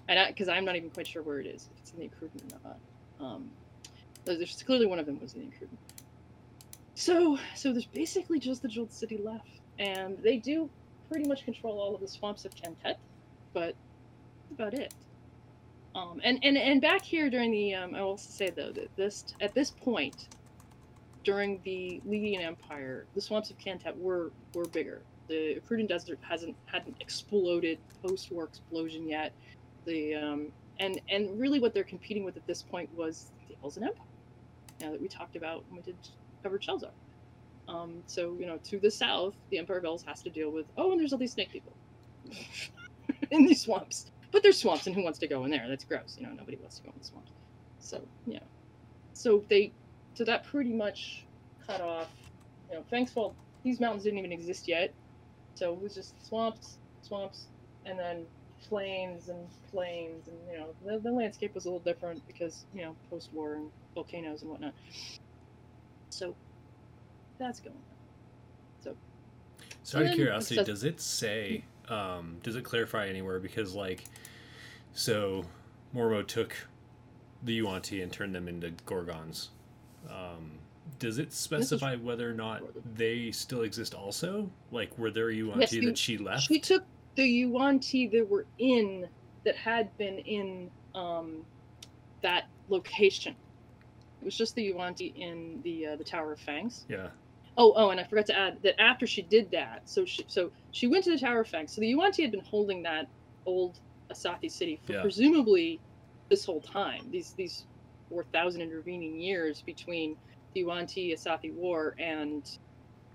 and 0.08 0.28
because 0.28 0.48
I'm 0.48 0.64
not 0.64 0.76
even 0.76 0.90
quite 0.90 1.06
sure 1.06 1.22
where 1.22 1.40
it 1.40 1.46
is, 1.46 1.68
if 1.74 1.80
it's 1.80 1.92
in 1.92 2.00
the 2.00 2.08
Ukrudan 2.08 2.52
or 2.52 2.68
not. 2.68 2.78
Um, 3.20 3.50
there's 4.24 4.62
clearly 4.64 4.86
one 4.86 4.98
of 4.98 5.06
them 5.06 5.20
was 5.20 5.34
in 5.34 5.40
the 5.40 5.46
Ukrudan. 5.46 5.76
So, 6.94 7.38
so 7.54 7.72
there's 7.72 7.86
basically 7.86 8.38
just 8.38 8.62
the 8.62 8.68
Jeweled 8.68 8.92
City 8.92 9.16
left, 9.16 9.48
and 9.78 10.18
they 10.22 10.36
do 10.36 10.68
pretty 11.10 11.26
much 11.28 11.44
control 11.44 11.80
all 11.80 11.94
of 11.94 12.00
the 12.00 12.08
swamps 12.08 12.44
of 12.44 12.54
Kan 12.54 12.76
Thet, 12.82 12.98
but 13.52 13.74
that's 14.48 14.52
about 14.52 14.74
it. 14.74 14.94
Um, 15.94 16.20
and, 16.24 16.38
and 16.42 16.56
and 16.56 16.80
back 16.80 17.02
here 17.02 17.28
during 17.28 17.50
the, 17.50 17.74
um, 17.74 17.94
I 17.94 18.00
will 18.00 18.10
also 18.10 18.30
say 18.30 18.48
though 18.48 18.72
that 18.72 18.94
this 18.96 19.24
at 19.40 19.54
this 19.54 19.70
point, 19.70 20.28
during 21.22 21.60
the 21.64 22.00
Lydian 22.06 22.40
Empire, 22.42 23.06
the 23.14 23.20
swamps 23.20 23.50
of 23.50 23.58
Kan 23.58 23.78
Thet 23.78 23.98
were 23.98 24.30
were 24.54 24.64
bigger. 24.66 25.02
The 25.28 25.60
Ukrudan 25.60 25.88
Desert 25.88 26.18
hasn't 26.22 26.56
hadn't 26.66 26.96
exploded 27.00 27.78
post-war 28.02 28.44
explosion 28.44 29.06
yet. 29.06 29.32
The 29.84 30.14
um, 30.14 30.46
and 30.78 31.00
and 31.10 31.38
really 31.38 31.60
what 31.60 31.74
they're 31.74 31.84
competing 31.84 32.24
with 32.24 32.36
at 32.36 32.46
this 32.46 32.62
point 32.62 32.88
was 32.96 33.30
the 33.48 33.54
Elzen 33.62 33.82
Empire. 33.82 34.06
Now 34.80 34.90
that 34.90 35.00
we 35.00 35.08
talked 35.08 35.36
about 35.36 35.64
when 35.68 35.76
we 35.76 35.82
did 35.82 35.96
covered 36.42 36.62
Shelzar. 36.62 36.90
Um, 37.68 38.02
so, 38.06 38.36
you 38.38 38.46
know, 38.46 38.58
to 38.64 38.78
the 38.78 38.90
south, 38.90 39.34
the 39.50 39.58
Empire 39.58 39.82
Elves 39.84 40.04
has 40.04 40.22
to 40.22 40.30
deal 40.30 40.50
with, 40.50 40.66
oh, 40.76 40.92
and 40.92 41.00
there's 41.00 41.12
all 41.12 41.18
these 41.18 41.32
snake 41.32 41.50
people 41.50 41.72
in 43.30 43.46
these 43.46 43.62
swamps. 43.62 44.10
But 44.30 44.42
there's 44.42 44.58
swamps, 44.58 44.86
and 44.86 44.96
who 44.96 45.02
wants 45.04 45.18
to 45.20 45.28
go 45.28 45.44
in 45.44 45.50
there? 45.50 45.66
That's 45.68 45.84
gross. 45.84 46.16
You 46.18 46.26
know, 46.26 46.32
nobody 46.32 46.56
wants 46.56 46.78
to 46.78 46.84
go 46.84 46.90
in 46.90 46.98
the 46.98 47.04
swamps. 47.04 47.30
So, 47.78 48.00
yeah. 48.26 48.40
So 49.12 49.44
they, 49.48 49.72
so 50.14 50.24
that 50.24 50.44
pretty 50.44 50.72
much 50.72 51.24
cut 51.66 51.80
off, 51.80 52.08
you 52.70 52.76
know, 52.76 52.84
Fangsfall, 52.92 53.34
these 53.62 53.80
mountains 53.80 54.04
didn't 54.04 54.18
even 54.18 54.32
exist 54.32 54.66
yet. 54.66 54.92
So 55.54 55.72
it 55.72 55.80
was 55.80 55.94
just 55.94 56.14
swamps, 56.26 56.78
swamps, 57.02 57.46
and 57.84 57.98
then 57.98 58.24
plains 58.68 59.28
and 59.28 59.46
plains, 59.70 60.28
and, 60.28 60.36
you 60.50 60.58
know, 60.58 60.68
the, 60.84 60.98
the 60.98 61.10
landscape 61.10 61.54
was 61.54 61.66
a 61.66 61.68
little 61.68 61.80
different 61.80 62.26
because, 62.26 62.64
you 62.74 62.82
know, 62.82 62.96
post 63.10 63.30
war 63.32 63.54
and 63.54 63.70
volcanoes 63.94 64.42
and 64.42 64.50
whatnot. 64.50 64.72
So 66.12 66.34
that's 67.38 67.60
going 67.60 67.74
on. 67.74 67.82
So. 68.84 68.96
So 69.82 69.98
out 69.98 70.06
of 70.06 70.14
curiosity, 70.14 70.56
just... 70.56 70.66
does 70.66 70.84
it 70.84 71.00
say? 71.00 71.64
Um, 71.88 72.36
does 72.42 72.54
it 72.54 72.64
clarify 72.64 73.08
anywhere? 73.08 73.40
Because 73.40 73.74
like, 73.74 74.04
so 74.92 75.44
Mormo 75.94 76.26
took 76.26 76.54
the 77.42 77.54
Yuan-ti 77.54 78.02
and 78.02 78.12
turned 78.12 78.34
them 78.34 78.46
into 78.46 78.70
Gorgons. 78.84 79.48
Um, 80.08 80.52
does 80.98 81.18
it 81.18 81.32
specify 81.32 81.96
whether 81.96 82.28
or 82.28 82.34
not 82.34 82.62
they 82.94 83.30
still 83.30 83.62
exist 83.62 83.94
also? 83.94 84.50
Like, 84.70 84.96
were 84.98 85.10
there 85.10 85.30
Yuan-ti 85.30 85.76
yes, 85.76 85.84
that 85.86 85.98
she 85.98 86.18
left? 86.18 86.42
She 86.42 86.60
took 86.60 86.84
the 87.16 87.26
Yuan-ti 87.26 88.08
that 88.08 88.28
were 88.28 88.46
in, 88.58 89.08
that 89.44 89.56
had 89.56 89.96
been 89.96 90.18
in 90.18 90.70
um, 90.94 91.44
that 92.20 92.48
location. 92.68 93.34
It 94.22 94.24
was 94.24 94.36
just 94.36 94.54
the 94.54 94.62
Yuan-ti 94.62 95.12
in 95.16 95.60
the 95.64 95.86
uh, 95.88 95.96
the 95.96 96.04
Tower 96.04 96.32
of 96.32 96.38
Fangs. 96.38 96.84
Yeah. 96.88 97.08
Oh, 97.58 97.72
oh, 97.74 97.90
and 97.90 97.98
I 97.98 98.04
forgot 98.04 98.26
to 98.26 98.38
add 98.38 98.62
that 98.62 98.80
after 98.80 99.04
she 99.04 99.22
did 99.22 99.50
that, 99.50 99.82
so 99.84 100.04
she 100.04 100.24
so 100.28 100.52
she 100.70 100.86
went 100.86 101.02
to 101.04 101.10
the 101.10 101.18
Tower 101.18 101.40
of 101.40 101.48
Fangs. 101.48 101.74
So 101.74 101.80
the 101.80 101.88
Yuan-ti 101.88 102.22
had 102.22 102.30
been 102.30 102.44
holding 102.44 102.84
that 102.84 103.08
old 103.46 103.80
Asaatthi 104.12 104.48
city 104.48 104.78
for 104.86 104.92
yeah. 104.92 105.02
presumably 105.02 105.80
this 106.28 106.44
whole 106.44 106.60
time. 106.60 107.08
These 107.10 107.32
these 107.32 107.66
four 108.08 108.22
thousand 108.32 108.60
intervening 108.60 109.20
years 109.20 109.60
between 109.60 110.16
the 110.54 110.60
Yuan-ti 110.60 111.12
Asaatthi 111.12 111.52
War 111.52 111.96
and 111.98 112.48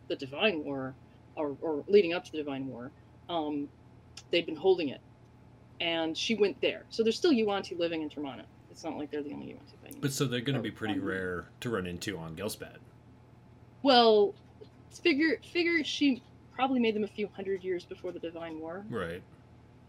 the 0.09 0.17
Divine 0.17 0.61
War, 0.65 0.93
or, 1.37 1.55
or 1.61 1.85
leading 1.87 2.13
up 2.13 2.25
to 2.25 2.31
the 2.33 2.37
Divine 2.39 2.67
War. 2.67 2.91
Um, 3.29 3.69
they'd 4.31 4.45
been 4.45 4.57
holding 4.57 4.89
it, 4.89 4.99
and 5.79 6.17
she 6.17 6.35
went 6.35 6.59
there. 6.59 6.83
So 6.89 7.01
there's 7.01 7.17
still 7.17 7.31
Yuan-ti 7.31 7.75
living 7.75 8.01
in 8.01 8.09
Termana. 8.09 8.43
It's 8.77 8.83
not 8.83 8.95
like 8.95 9.09
they're 9.09 9.23
the 9.23 9.33
only 9.33 9.47
Yuan-ti 9.47 9.75
thing. 9.83 9.97
But 9.99 10.11
so 10.13 10.25
they're 10.25 10.39
going 10.39 10.55
to 10.55 10.61
be 10.61 10.69
pretty 10.69 10.99
rare 10.99 11.47
to 11.61 11.71
run 11.71 11.87
into 11.87 12.15
on 12.15 12.35
Ghelspad. 12.35 12.77
Well, 13.81 14.35
figure 14.91 15.39
figure 15.51 15.83
she 15.83 16.21
probably 16.53 16.79
made 16.79 16.93
them 16.93 17.03
a 17.03 17.07
few 17.07 17.27
hundred 17.29 17.63
years 17.63 17.85
before 17.85 18.11
the 18.11 18.19
Divine 18.19 18.59
War. 18.59 18.85
Right. 18.87 19.23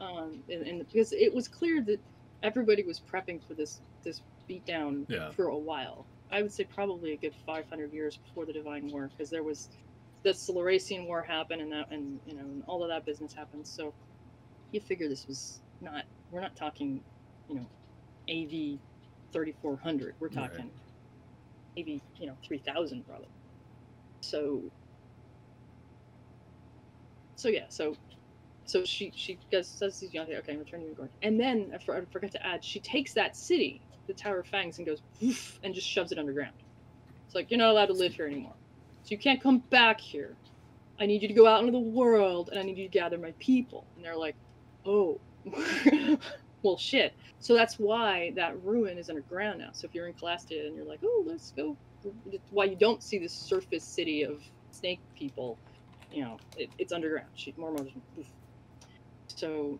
Um, 0.00 0.42
and, 0.48 0.66
and 0.66 0.78
because 0.78 1.12
it 1.12 1.34
was 1.34 1.48
clear 1.48 1.82
that 1.82 2.00
everybody 2.42 2.82
was 2.82 2.98
prepping 2.98 3.46
for 3.46 3.52
this 3.52 3.82
this 4.04 4.22
beatdown 4.48 5.04
yeah. 5.06 5.32
for 5.32 5.48
a 5.48 5.58
while. 5.58 6.06
I 6.32 6.40
would 6.40 6.52
say 6.52 6.64
probably 6.64 7.12
a 7.12 7.16
good 7.18 7.34
500 7.44 7.92
years 7.92 8.16
before 8.16 8.46
the 8.46 8.54
Divine 8.54 8.90
War, 8.90 9.10
because 9.14 9.28
there 9.28 9.42
was 9.42 9.68
the 10.22 10.30
Slarecian 10.30 11.06
War 11.06 11.20
happened, 11.20 11.60
and 11.60 11.70
that, 11.72 11.90
and 11.90 12.20
you 12.26 12.32
know, 12.32 12.40
and 12.40 12.62
all 12.66 12.82
of 12.82 12.88
that 12.88 13.04
business 13.04 13.34
happened. 13.34 13.66
So 13.66 13.92
you 14.72 14.80
figure 14.80 15.10
this 15.10 15.26
was 15.26 15.60
not. 15.82 16.04
We're 16.30 16.40
not 16.40 16.56
talking, 16.56 17.02
you 17.50 17.56
know, 17.56 17.66
AV 18.30 18.78
3400. 19.32 20.14
We're 20.20 20.28
talking 20.28 20.58
right. 20.58 20.72
maybe 21.76 22.02
you 22.18 22.26
know 22.26 22.36
3000 22.44 23.06
probably. 23.06 23.28
So 24.20 24.62
so 27.36 27.48
yeah, 27.48 27.66
so 27.68 27.96
so 28.64 28.84
she 28.84 29.12
she 29.14 29.38
does 29.50 29.68
says 29.68 29.98
these 30.00 30.12
young 30.12 30.26
okay, 30.26 30.52
I'm 30.52 30.58
returning 30.58 30.88
to 30.88 30.94
Gorn. 30.94 31.10
And 31.22 31.40
then 31.40 31.72
I, 31.74 31.78
for, 31.78 31.96
I 31.96 32.04
forgot 32.12 32.32
to 32.32 32.46
add, 32.46 32.64
she 32.64 32.80
takes 32.80 33.12
that 33.14 33.36
city, 33.36 33.80
the 34.06 34.14
Tower 34.14 34.40
of 34.40 34.46
Fangs, 34.46 34.78
and 34.78 34.86
goes 34.86 35.02
woof, 35.20 35.58
and 35.62 35.74
just 35.74 35.88
shoves 35.88 36.12
it 36.12 36.18
underground. 36.18 36.54
It's 37.26 37.34
like 37.34 37.50
you're 37.50 37.58
not 37.58 37.70
allowed 37.70 37.86
to 37.86 37.92
live 37.92 38.14
here 38.14 38.26
anymore. 38.26 38.54
So 39.02 39.10
you 39.10 39.18
can't 39.18 39.42
come 39.42 39.58
back 39.70 40.00
here. 40.00 40.36
I 41.00 41.06
need 41.06 41.22
you 41.22 41.28
to 41.28 41.34
go 41.34 41.46
out 41.46 41.60
into 41.60 41.72
the 41.72 41.78
world 41.78 42.48
and 42.50 42.58
I 42.58 42.62
need 42.62 42.76
you 42.76 42.84
to 42.84 42.90
gather 42.90 43.18
my 43.18 43.32
people. 43.38 43.86
And 43.96 44.04
they're 44.04 44.16
like, 44.16 44.36
Oh 44.84 45.20
well, 46.62 46.76
shit. 46.76 47.14
So 47.40 47.54
that's 47.54 47.78
why 47.78 48.32
that 48.36 48.62
ruin 48.62 48.98
is 48.98 49.08
underground 49.08 49.60
now. 49.60 49.70
So 49.72 49.86
if 49.86 49.94
you're 49.94 50.08
in 50.08 50.14
Calastia 50.14 50.66
and 50.66 50.76
you're 50.76 50.84
like, 50.84 51.00
oh, 51.04 51.24
let's 51.26 51.52
go, 51.52 51.76
why 52.50 52.64
you 52.64 52.76
don't 52.76 53.02
see 53.02 53.18
the 53.18 53.28
surface 53.28 53.84
city 53.84 54.22
of 54.22 54.42
snake 54.70 55.00
people, 55.16 55.58
you 56.12 56.24
know, 56.24 56.38
it, 56.56 56.70
it's 56.78 56.92
underground. 56.92 57.28
She, 57.34 57.52
Mormo, 57.52 57.88
so 59.28 59.78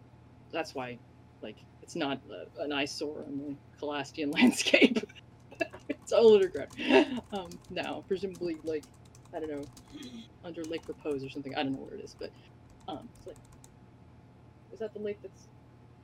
that's 0.53 0.74
why, 0.74 0.99
like, 1.43 1.57
it's 1.83 1.97
not 1.97 2.20
a, 2.31 2.62
an 2.62 2.72
eyesore 2.72 3.24
on 3.26 3.39
the 3.39 3.57
Calastian 3.79 4.31
landscape. 4.33 4.99
it's 5.89 6.12
all 6.12 6.35
underground. 6.35 6.70
Um, 7.33 7.51
now, 7.70 8.05
presumably, 8.07 8.57
like, 8.64 8.85
I 9.35 9.41
don't 9.41 9.51
know, 9.51 9.64
under 10.45 10.64
Lake 10.64 10.83
Repose 10.87 11.24
or 11.24 11.29
something. 11.29 11.55
I 11.55 11.62
don't 11.62 11.72
know 11.72 11.81
where 11.81 11.99
it 11.99 12.05
is, 12.05 12.14
but 12.18 12.31
um, 12.87 13.09
it's 13.18 13.26
like, 13.26 13.37
is 14.72 14.79
that 14.79 14.95
the 14.95 15.01
lake 15.01 15.18
that's? 15.22 15.49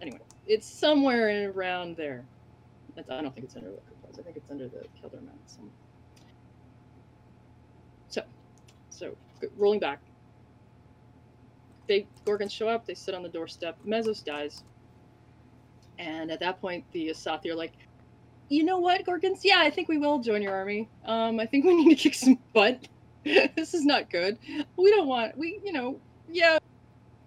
Anyway, 0.01 0.19
it's 0.47 0.67
somewhere 0.67 1.31
in 1.31 1.51
around 1.51 1.97
there. 1.97 2.25
I 2.97 3.03
don't 3.21 3.35
think 3.35 3.47
it's 3.47 3.57
under 3.57 3.71
Lake 3.71 3.81
Repose. 3.91 4.19
I 4.19 4.23
think 4.23 4.37
it's 4.37 4.51
under 4.51 4.69
the 4.69 4.85
Kelder 5.01 5.21
Mountains. 5.23 5.59
So, 8.09 8.23
so 8.91 9.17
rolling 9.57 9.81
back, 9.81 10.01
they 11.89 12.07
Gorgons 12.25 12.53
show 12.53 12.69
up. 12.69 12.87
They 12.87 12.95
sit 12.95 13.15
on 13.15 13.23
the 13.23 13.29
doorstep. 13.29 13.77
Mesos 13.85 14.25
dies, 14.25 14.63
and 15.99 16.31
at 16.31 16.41
that 16.41 16.61
point, 16.61 16.85
the 16.93 17.09
Asaatthi 17.09 17.51
are 17.51 17.55
like, 17.55 17.73
"You 18.49 18.65
know 18.65 18.79
what, 18.79 19.05
Gorgons? 19.05 19.41
Yeah, 19.43 19.59
I 19.59 19.71
think 19.71 19.89
we 19.89 19.99
will 19.99 20.21
join 20.21 20.41
your 20.41 20.55
army. 20.55 20.89
Um, 21.05 21.41
I 21.41 21.47
think 21.47 21.65
we 21.65 21.75
need 21.75 21.91
to 21.91 21.97
kick 21.97 22.15
some 22.15 22.39
butt. 22.53 22.87
this 23.25 23.75
is 23.75 23.85
not 23.85 24.11
good. 24.11 24.39
We 24.77 24.91
don't 24.91 25.09
want 25.09 25.37
we, 25.37 25.61
you 25.65 25.73
know, 25.73 26.01
yeah, 26.31 26.59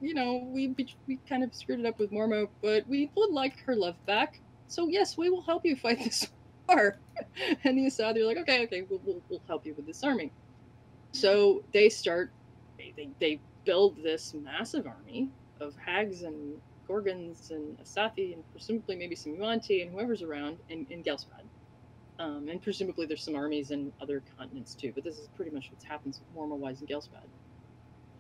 you 0.02 0.14
know, 0.14 0.48
we 0.52 0.76
we 1.08 1.20
kind 1.28 1.44
of 1.44 1.54
screwed 1.54 1.80
it 1.80 1.86
up 1.86 2.00
with 2.00 2.12
Mormo, 2.12 2.48
but 2.62 2.88
we 2.88 3.10
would 3.16 3.32
like 3.32 3.60
her 3.62 3.76
love 3.76 3.96
back. 4.06 4.40
So 4.68 4.88
yes, 4.88 5.18
we 5.18 5.30
will 5.30 5.42
help 5.42 5.66
you 5.66 5.76
fight 5.76 6.00
this 6.04 6.28
war." 6.68 6.98
and 7.64 7.78
the 7.78 7.86
Asaatthi 7.86 8.18
are 8.18 8.26
like, 8.26 8.38
"Okay, 8.38 8.64
okay, 8.64 8.84
we'll, 8.90 9.02
we'll, 9.06 9.22
we'll 9.30 9.42
help 9.48 9.66
you 9.66 9.74
with 9.74 9.86
this 9.86 10.04
army." 10.04 10.32
So 11.12 11.64
they 11.74 11.90
start, 11.90 12.32
they, 12.78 12.94
they, 12.96 13.10
they 13.20 13.40
build 13.66 13.98
this 14.04 14.34
massive 14.34 14.86
army 14.86 15.30
of 15.60 15.76
hags 15.78 16.22
and 16.22 16.60
gorgons 16.88 17.52
and 17.52 17.78
Asaatthi 17.80 18.34
and 18.34 18.44
presumably 18.52 18.96
maybe 18.96 19.16
some 19.16 19.36
Yuan-ti 19.36 19.82
and 19.82 19.92
whoever's 19.92 20.22
around 20.22 20.58
in, 20.70 20.86
in 20.90 21.04
Ghelspad. 21.04 21.44
Um, 22.20 22.48
and 22.50 22.62
presumably 22.62 23.06
there's 23.06 23.24
some 23.24 23.36
armies 23.36 23.72
in 23.72 23.92
other 24.02 24.24
continents 24.38 24.74
too, 24.74 24.92
but 24.94 25.04
this 25.04 25.18
is 25.18 25.28
pretty 25.36 25.52
much 25.52 25.70
what's 25.72 25.84
happens 25.84 26.22
Mormo-wise 26.36 26.82
in 26.82 26.88
Ghelspad. 26.88 27.26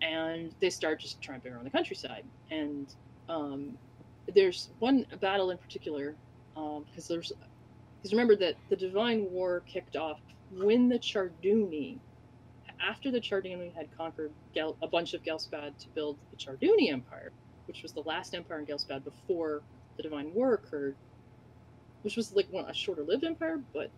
And 0.01 0.53
they 0.59 0.69
start 0.69 0.99
just 0.99 1.21
tramping 1.21 1.53
around 1.53 1.65
the 1.65 1.71
countryside. 1.71 2.23
And 2.51 2.93
um, 3.29 3.77
there's 4.33 4.69
one 4.79 5.05
battle 5.19 5.51
in 5.51 5.57
particular, 5.57 6.15
because 6.53 7.09
um, 7.09 7.15
there's 7.15 7.31
because 7.97 8.11
remember 8.11 8.35
that 8.35 8.55
the 8.69 8.75
Divine 8.75 9.29
War 9.31 9.63
kicked 9.67 9.95
off 9.95 10.19
when 10.51 10.87
the 10.87 10.99
Charduni 10.99 11.97
after 12.79 13.11
the 13.11 13.19
Charduni 13.19 13.73
had 13.73 13.87
conquered 13.97 14.31
a 14.55 14.87
bunch 14.87 15.13
of 15.13 15.23
Ghelspad 15.23 15.77
to 15.79 15.87
build 15.95 16.17
the 16.31 16.37
Charduni 16.37 16.91
Empire, 16.91 17.31
which 17.65 17.83
was 17.83 17.91
the 17.91 18.01
last 18.01 18.35
empire 18.35 18.59
in 18.59 18.65
Ghelspad 18.65 19.03
before 19.03 19.61
the 19.97 20.03
Divine 20.03 20.33
War 20.33 20.53
occurred, 20.53 20.95
which 22.03 22.15
was 22.15 22.33
like 22.33 22.47
one, 22.51 22.65
a 22.65 22.73
shorter 22.73 23.03
lived 23.03 23.23
empire, 23.23 23.59
but 23.73 23.89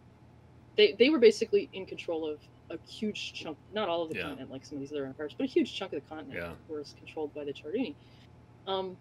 they, 0.78 0.95
they 0.97 1.10
were 1.10 1.20
basically 1.20 1.70
in 1.74 1.86
control 1.86 2.30
of 2.30 2.39
a 2.70 2.78
huge 2.88 3.34
chunk, 3.34 3.57
not 3.74 3.89
all 3.89 4.03
of 4.03 4.09
the 4.09 4.17
yeah. 4.17 4.24
continent 4.24 4.51
like 4.51 4.65
some 4.65 4.78
of 4.78 4.82
these 4.82 4.91
other 4.91 5.05
empires, 5.05 5.34
but 5.38 5.45
a 5.45 5.47
huge 5.47 5.74
chunk 5.74 5.93
of 5.93 6.01
the 6.03 6.09
continent 6.09 6.39
yeah. 6.39 6.51
was 6.74 6.95
controlled 6.97 7.34
by 7.34 7.43
the 7.43 7.53
Charduni. 7.53 7.95
Um, 8.67 8.97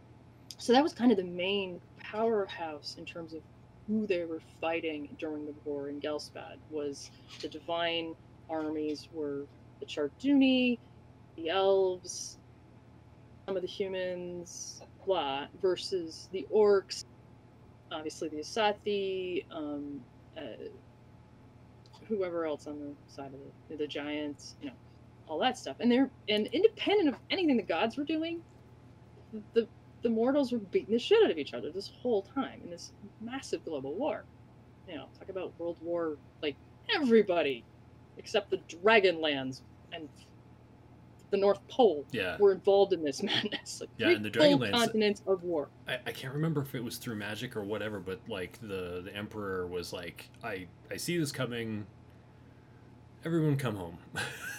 so 0.57 0.73
that 0.73 0.83
was 0.83 0.93
kind 0.93 1.11
of 1.11 1.19
the 1.19 1.25
main 1.25 1.81
powerhouse 1.99 2.97
in 2.99 3.05
terms 3.05 3.35
of 3.35 3.43
who 3.87 4.07
they 4.07 4.25
were 4.25 4.41
fighting 4.61 5.09
during 5.19 5.47
the 5.47 5.55
war 5.65 5.89
in 5.89 6.01
Ghelspad 6.01 6.57
was 6.71 7.11
the 7.41 7.49
divine 7.49 8.15
armies 8.51 9.09
were 9.13 9.47
the 9.81 9.87
Charduni, 9.87 10.79
the 11.37 11.49
elves, 11.49 12.39
some 13.47 13.57
of 13.57 13.63
the 13.63 13.69
humans, 13.69 14.83
blah, 15.07 15.47
versus 15.61 16.29
the 16.33 16.47
orcs, 16.55 17.05
obviously 17.91 18.29
the 18.29 18.39
Asaatthi, 18.39 19.45
um, 19.51 20.01
uh, 20.37 20.41
whoever 22.09 22.47
else 22.47 22.67
on 22.67 22.79
the 22.79 23.13
side 23.13 23.33
of 23.33 23.41
the, 23.69 23.77
the 23.77 23.87
giants, 23.87 24.57
you 24.61 24.69
know, 24.69 24.75
all 25.27 25.39
that 25.39 25.59
stuff. 25.59 25.77
And 25.81 25.91
they're 25.91 26.11
and 26.29 26.47
independent 26.49 27.09
of 27.09 27.17
anything 27.31 27.57
the 27.57 27.63
gods 27.63 27.97
were 27.97 28.05
doing, 28.05 28.43
the 29.55 29.69
the 30.03 30.09
mortals 30.09 30.53
were 30.53 30.59
beating 30.59 30.93
the 30.93 30.99
shit 30.99 31.23
out 31.25 31.31
of 31.31 31.39
each 31.39 31.55
other 31.55 31.71
this 31.71 31.91
whole 32.01 32.23
time 32.23 32.61
in 32.63 32.71
this 32.71 32.93
massive 33.21 33.65
global 33.65 33.95
war. 33.95 34.25
You 34.89 34.97
know, 34.97 35.07
talk 35.19 35.29
about 35.29 35.53
World 35.59 35.77
War 35.83 36.17
like 36.43 36.57
everybody 36.95 37.65
except 38.17 38.51
the 38.51 38.59
Dragonlands 38.69 39.61
and 39.93 40.09
the 41.31 41.37
North 41.37 41.67
Pole 41.69 42.07
yeah. 42.11 42.37
were 42.39 42.53
involved 42.53 42.93
in 42.93 43.03
this 43.03 43.23
madness. 43.23 43.81
Like 43.81 43.91
yeah, 43.97 44.11
and 44.11 44.25
the 44.25 44.31
Dragonlands 44.31 44.75
uh, 44.75 44.79
continents 44.79 45.23
of 45.27 45.43
war. 45.43 45.69
I, 45.87 45.99
I 46.07 46.13
can't 46.13 46.33
remember 46.35 46.63
if 46.63 46.75
it 46.75 46.83
was 46.83 46.97
through 46.97 47.17
magic 47.17 47.57
or 47.57 47.65
whatever, 47.65 48.01
but 48.01 48.21
like 48.29 48.59
the 48.61 49.03
the 49.05 49.15
Emperor 49.15 49.67
was 49.67 49.93
like, 49.93 50.31
I 50.43 50.67
I 50.91 50.97
see 50.97 51.19
this 51.19 51.33
coming. 51.33 51.87
Everyone, 53.25 53.57
come 53.57 53.77
home. 53.77 53.99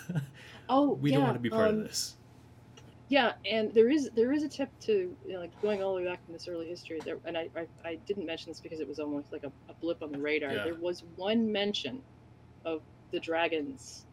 oh, 0.69 0.93
we 0.93 1.11
yeah, 1.11 1.17
don't 1.17 1.25
want 1.25 1.35
to 1.35 1.41
be 1.41 1.49
part 1.49 1.69
um, 1.69 1.79
of 1.79 1.83
this. 1.83 2.15
Yeah, 3.07 3.33
and 3.45 3.73
there 3.73 3.89
is 3.89 4.11
there 4.15 4.31
is 4.33 4.43
a 4.43 4.49
tip 4.49 4.69
to 4.81 5.15
you 5.25 5.33
know, 5.33 5.39
like 5.39 5.61
going 5.61 5.81
all 5.81 5.95
the 5.95 6.01
way 6.01 6.07
back 6.07 6.19
in 6.27 6.33
this 6.33 6.47
early 6.47 6.67
history. 6.67 6.99
There, 7.03 7.17
and 7.25 7.37
I, 7.37 7.49
I, 7.55 7.67
I 7.83 7.95
didn't 8.05 8.25
mention 8.25 8.51
this 8.51 8.59
because 8.59 8.79
it 8.79 8.87
was 8.87 8.99
almost 8.99 9.31
like 9.31 9.43
a, 9.43 9.51
a 9.69 9.73
blip 9.81 10.03
on 10.03 10.11
the 10.11 10.19
radar. 10.19 10.53
Yeah. 10.53 10.63
There 10.63 10.75
was 10.75 11.03
one 11.15 11.51
mention 11.51 12.01
of 12.65 12.81
the 13.11 13.19
dragons 13.19 14.05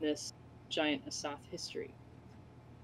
this 0.00 0.34
giant 0.68 1.06
Asath 1.06 1.38
history. 1.50 1.90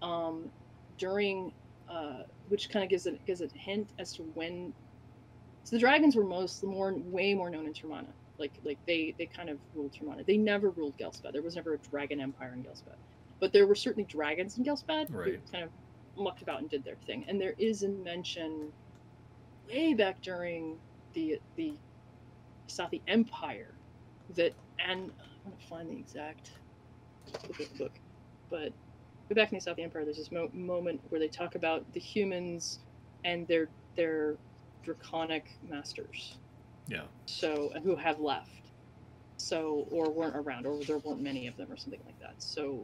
Um, 0.01 0.51
during 0.97 1.53
uh, 1.91 2.23
which 2.49 2.71
kind 2.71 2.83
of 2.83 2.89
gives 2.89 3.07
it 3.07 3.25
gives 3.27 3.41
a 3.41 3.49
hint 3.49 3.91
as 3.99 4.13
to 4.15 4.23
when. 4.35 4.73
So 5.65 5.77
the 5.77 5.81
dragons 5.81 6.17
were 6.17 6.25
most 6.25 6.63
more 6.65 6.95
way 6.95 7.35
more 7.35 7.51
known 7.51 7.67
in 7.67 7.75
Termana. 7.75 8.07
Like 8.41 8.53
like 8.65 8.79
they 8.87 9.15
they 9.19 9.27
kind 9.27 9.51
of 9.51 9.59
ruled 9.75 9.93
Termana. 9.93 10.27
They 10.27 10.39
never 10.39 10.71
ruled 10.71 10.97
Ghelspad. 10.99 11.33
There 11.33 11.43
was 11.43 11.57
never 11.57 11.75
a 11.75 11.79
dragon 11.79 12.21
empire 12.21 12.53
in 12.55 12.65
Ghelspad, 12.65 12.97
but 13.39 13.53
there 13.53 13.67
were 13.67 13.75
certainly 13.75 14.09
dragons 14.09 14.57
in 14.59 14.65
Ghelspad 14.65 15.15
right. 15.15 15.35
who 15.35 15.39
kind 15.53 15.65
of 15.65 15.71
mucked 16.17 16.43
about 16.43 16.61
and 16.61 16.71
did 16.71 16.83
their 16.85 16.97
thing. 17.07 17.25
And 17.29 17.41
there 17.41 17.55
is 17.59 17.83
a 17.83 17.89
mention 17.89 18.73
way 19.69 19.95
back 19.95 20.23
during 20.23 20.79
the 21.13 21.39
the 21.57 21.75
Asaatthi 22.69 23.03
Empire 23.07 23.75
that 24.37 24.55
and 24.85 25.13
I'm 25.45 25.53
gonna 25.53 25.57
find 25.69 25.91
the 25.91 25.99
exact 25.99 26.53
book. 27.79 27.93
But 28.49 28.73
go 29.29 29.35
back 29.35 29.53
in 29.53 29.59
the 29.59 29.63
South 29.63 29.79
Empire, 29.79 30.05
there's 30.05 30.17
this 30.17 30.33
mo- 30.33 30.51
moment 30.53 31.01
where 31.11 31.21
they 31.21 31.29
talk 31.29 31.55
about 31.55 31.85
the 31.93 32.01
humans 32.01 32.81
and 33.25 33.47
their 33.49 33.69
their 33.97 34.37
draconic 34.83 35.45
masters. 35.69 36.39
Yeah. 36.91 37.03
So 37.27 37.73
who 37.83 37.97
have 37.97 38.21
left. 38.21 38.51
So 39.39 39.87
or 39.91 40.11
weren't 40.11 40.37
around, 40.37 40.67
or 40.67 40.83
there 40.85 40.99
weren't 40.99 41.23
many 41.23 41.47
of 41.47 41.57
them, 41.57 41.73
or 41.73 41.77
something 41.77 42.01
like 42.05 42.21
that. 42.21 42.35
So. 42.39 42.83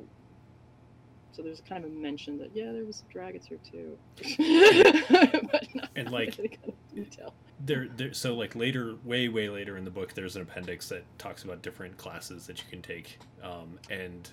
So 1.32 1.42
there's 1.42 1.60
kind 1.68 1.84
of 1.84 1.90
a 1.90 1.94
mention 1.94 2.38
that 2.38 2.52
yeah, 2.54 2.72
there 2.72 2.86
was 2.86 2.96
some 2.96 3.08
dragons 3.12 3.44
here 3.44 3.58
too, 3.70 3.98
but 5.52 5.66
and 5.94 6.10
like 6.10 6.34
kind 6.38 6.48
of 6.66 6.94
detail. 6.94 7.34
there, 7.60 7.88
there 7.94 8.14
so 8.14 8.34
like 8.34 8.56
later 8.56 8.94
way 9.04 9.28
way 9.28 9.50
later 9.50 9.76
in 9.76 9.84
the 9.84 9.90
book 9.90 10.14
there's 10.14 10.36
an 10.36 10.42
appendix 10.42 10.88
that 10.88 11.04
talks 11.18 11.44
about 11.44 11.60
different 11.60 11.94
classes 11.98 12.46
that 12.46 12.58
you 12.58 12.64
can 12.70 12.80
take 12.80 13.18
um, 13.42 13.78
and 13.90 14.30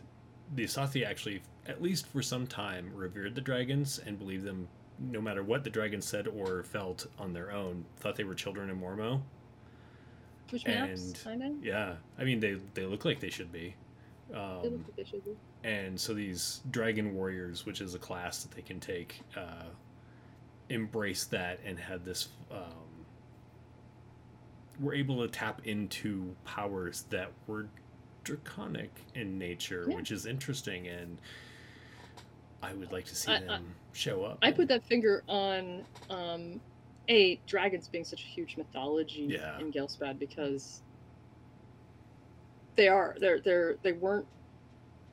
the 0.56 0.64
asaatthi 0.64 1.06
actually 1.06 1.41
at 1.68 1.82
least 1.82 2.08
for 2.08 2.22
some 2.22 2.48
time 2.48 2.90
revered 2.94 3.36
the 3.36 3.41
dragons 3.41 4.00
and 4.06 4.18
believed 4.18 4.45
them 4.45 4.66
no 5.00 5.20
matter 5.20 5.44
what 5.44 5.66
the 5.66 5.70
dragons 5.70 6.06
said 6.06 6.26
or 6.28 6.64
felt 6.64 7.08
on 7.20 7.34
their 7.34 7.52
own 7.52 7.84
thought 7.98 8.16
they 8.16 8.24
were 8.24 8.36
children 8.36 8.70
of 8.70 8.78
mormo 8.78 9.22
which 10.54 10.66
and 10.66 11.20
I 11.26 11.36
know. 11.36 11.56
yeah 11.62 11.96
i 12.18 12.24
mean 12.24 12.40
they 12.40 12.58
they 12.74 12.86
look 12.86 13.06
like 13.06 13.20
they 13.20 13.30
should 13.30 13.52
be 13.52 13.76
um, 14.34 14.60
they 14.62 14.70
look 14.70 14.82
like 14.88 14.96
they 14.96 15.04
should 15.04 15.26
be 15.26 15.32
and 15.64 16.00
so 16.00 16.14
these 16.14 16.62
dragon 16.72 17.14
warriors 17.14 17.66
which 17.66 17.82
is 17.82 17.96
a 17.96 18.00
class 18.00 18.44
that 18.44 18.56
they 18.56 18.62
can 18.62 18.80
take 18.80 19.22
uh, 19.36 19.66
embrace 20.70 21.26
that 21.26 21.60
and 21.66 21.78
had 21.78 22.06
this 22.06 22.30
um, 22.52 22.84
were 24.80 24.94
able 24.94 25.22
to 25.22 25.28
tap 25.28 25.62
into 25.66 26.36
powers 26.46 27.06
that 27.10 27.32
were 27.48 27.68
draconic 28.24 28.92
in 29.16 29.38
nature, 29.38 29.86
yeah. 29.88 29.96
which 29.96 30.12
is 30.12 30.26
interesting, 30.26 30.88
and 30.88 31.18
I 32.62 32.74
would 32.74 32.92
like 32.92 33.06
to 33.06 33.16
see 33.16 33.32
I, 33.32 33.40
them 33.40 33.50
I, 33.52 33.98
show 33.98 34.24
up. 34.24 34.40
I 34.42 34.52
put 34.52 34.68
that 34.70 34.84
finger 34.84 35.24
on 35.28 35.84
um, 36.10 36.60
a 37.08 37.40
dragons 37.48 37.88
being 37.88 38.04
such 38.04 38.22
a 38.22 38.28
huge 38.28 38.58
mythology 38.58 39.28
yeah. 39.30 39.60
in 39.60 39.72
Ghelspad 39.72 40.20
because 40.20 40.82
they 42.76 42.88
are 42.88 43.16
they're 43.20 43.40
they're 43.40 43.76
they 43.84 43.92
weren't 43.92 44.26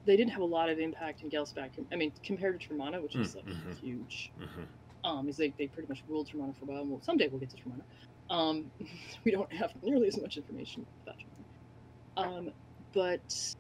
they 0.07 0.17
didn't 0.17 0.31
have 0.33 0.41
a 0.41 0.47
lot 0.47 0.69
of 0.69 0.79
impact 0.79 1.23
in 1.23 1.31
Ghelspad. 1.31 1.71
I 1.93 1.97
mean, 1.97 2.12
compared 2.23 2.61
to 2.61 2.69
Termana, 2.69 3.03
which 3.03 3.17
is 3.17 3.35
like 3.35 3.47
mm-hmm. 3.47 3.73
huge. 3.73 4.33
Mm-hmm. 4.41 4.62
Um, 5.03 5.29
is 5.29 5.37
they, 5.37 5.53
they 5.57 5.67
pretty 5.67 5.89
much 5.89 6.03
ruled 6.09 6.29
Termana 6.29 6.55
for 6.59 6.65
a 6.65 6.69
while. 6.69 6.85
Well, 6.85 7.01
someday 7.03 7.29
we'll 7.29 7.41
get 7.41 7.51
to 7.51 7.57
Termana. 7.57 7.83
Um, 8.31 8.71
we 9.25 9.31
don't 9.31 9.53
have 9.53 9.73
nearly 9.83 10.09
as 10.09 10.21
much 10.21 10.37
information 10.37 10.87
about 11.03 11.17
Termana. 11.17 12.39
Um, 12.39 12.51
but 12.93 13.55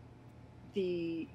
the 0.74 1.28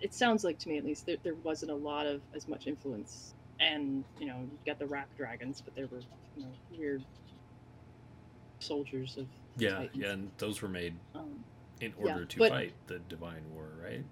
it 0.00 0.12
sounds 0.12 0.44
like 0.44 0.58
to 0.58 0.68
me 0.68 0.76
at 0.76 0.84
least 0.84 1.06
there, 1.06 1.16
there 1.22 1.34
wasn't 1.36 1.70
a 1.70 1.74
lot 1.74 2.06
of 2.06 2.20
as 2.34 2.48
much 2.48 2.66
influence 2.66 3.34
and 3.60 4.04
you 4.18 4.26
know 4.26 4.36
you 4.40 4.58
got 4.66 4.78
the 4.78 4.84
Rakk 4.84 5.06
dragons 5.16 5.60
but 5.64 5.74
they 5.74 5.84
were 5.84 6.00
you 6.36 6.42
know 6.44 6.52
weird 6.70 7.02
soldiers 8.58 9.16
of 9.16 9.26
yeah 9.56 9.70
Titans. 9.70 9.90
yeah 9.94 10.10
and 10.12 10.30
those 10.38 10.62
were 10.62 10.68
made 10.68 10.94
um, 11.14 11.44
in 11.80 11.92
Yeah, 12.02 12.12
order 12.12 12.24
to 12.24 12.38
but- 12.38 12.50
fight 12.50 12.72
the 12.86 12.98
divine 13.08 13.42
war 13.54 13.68
right 13.82 14.04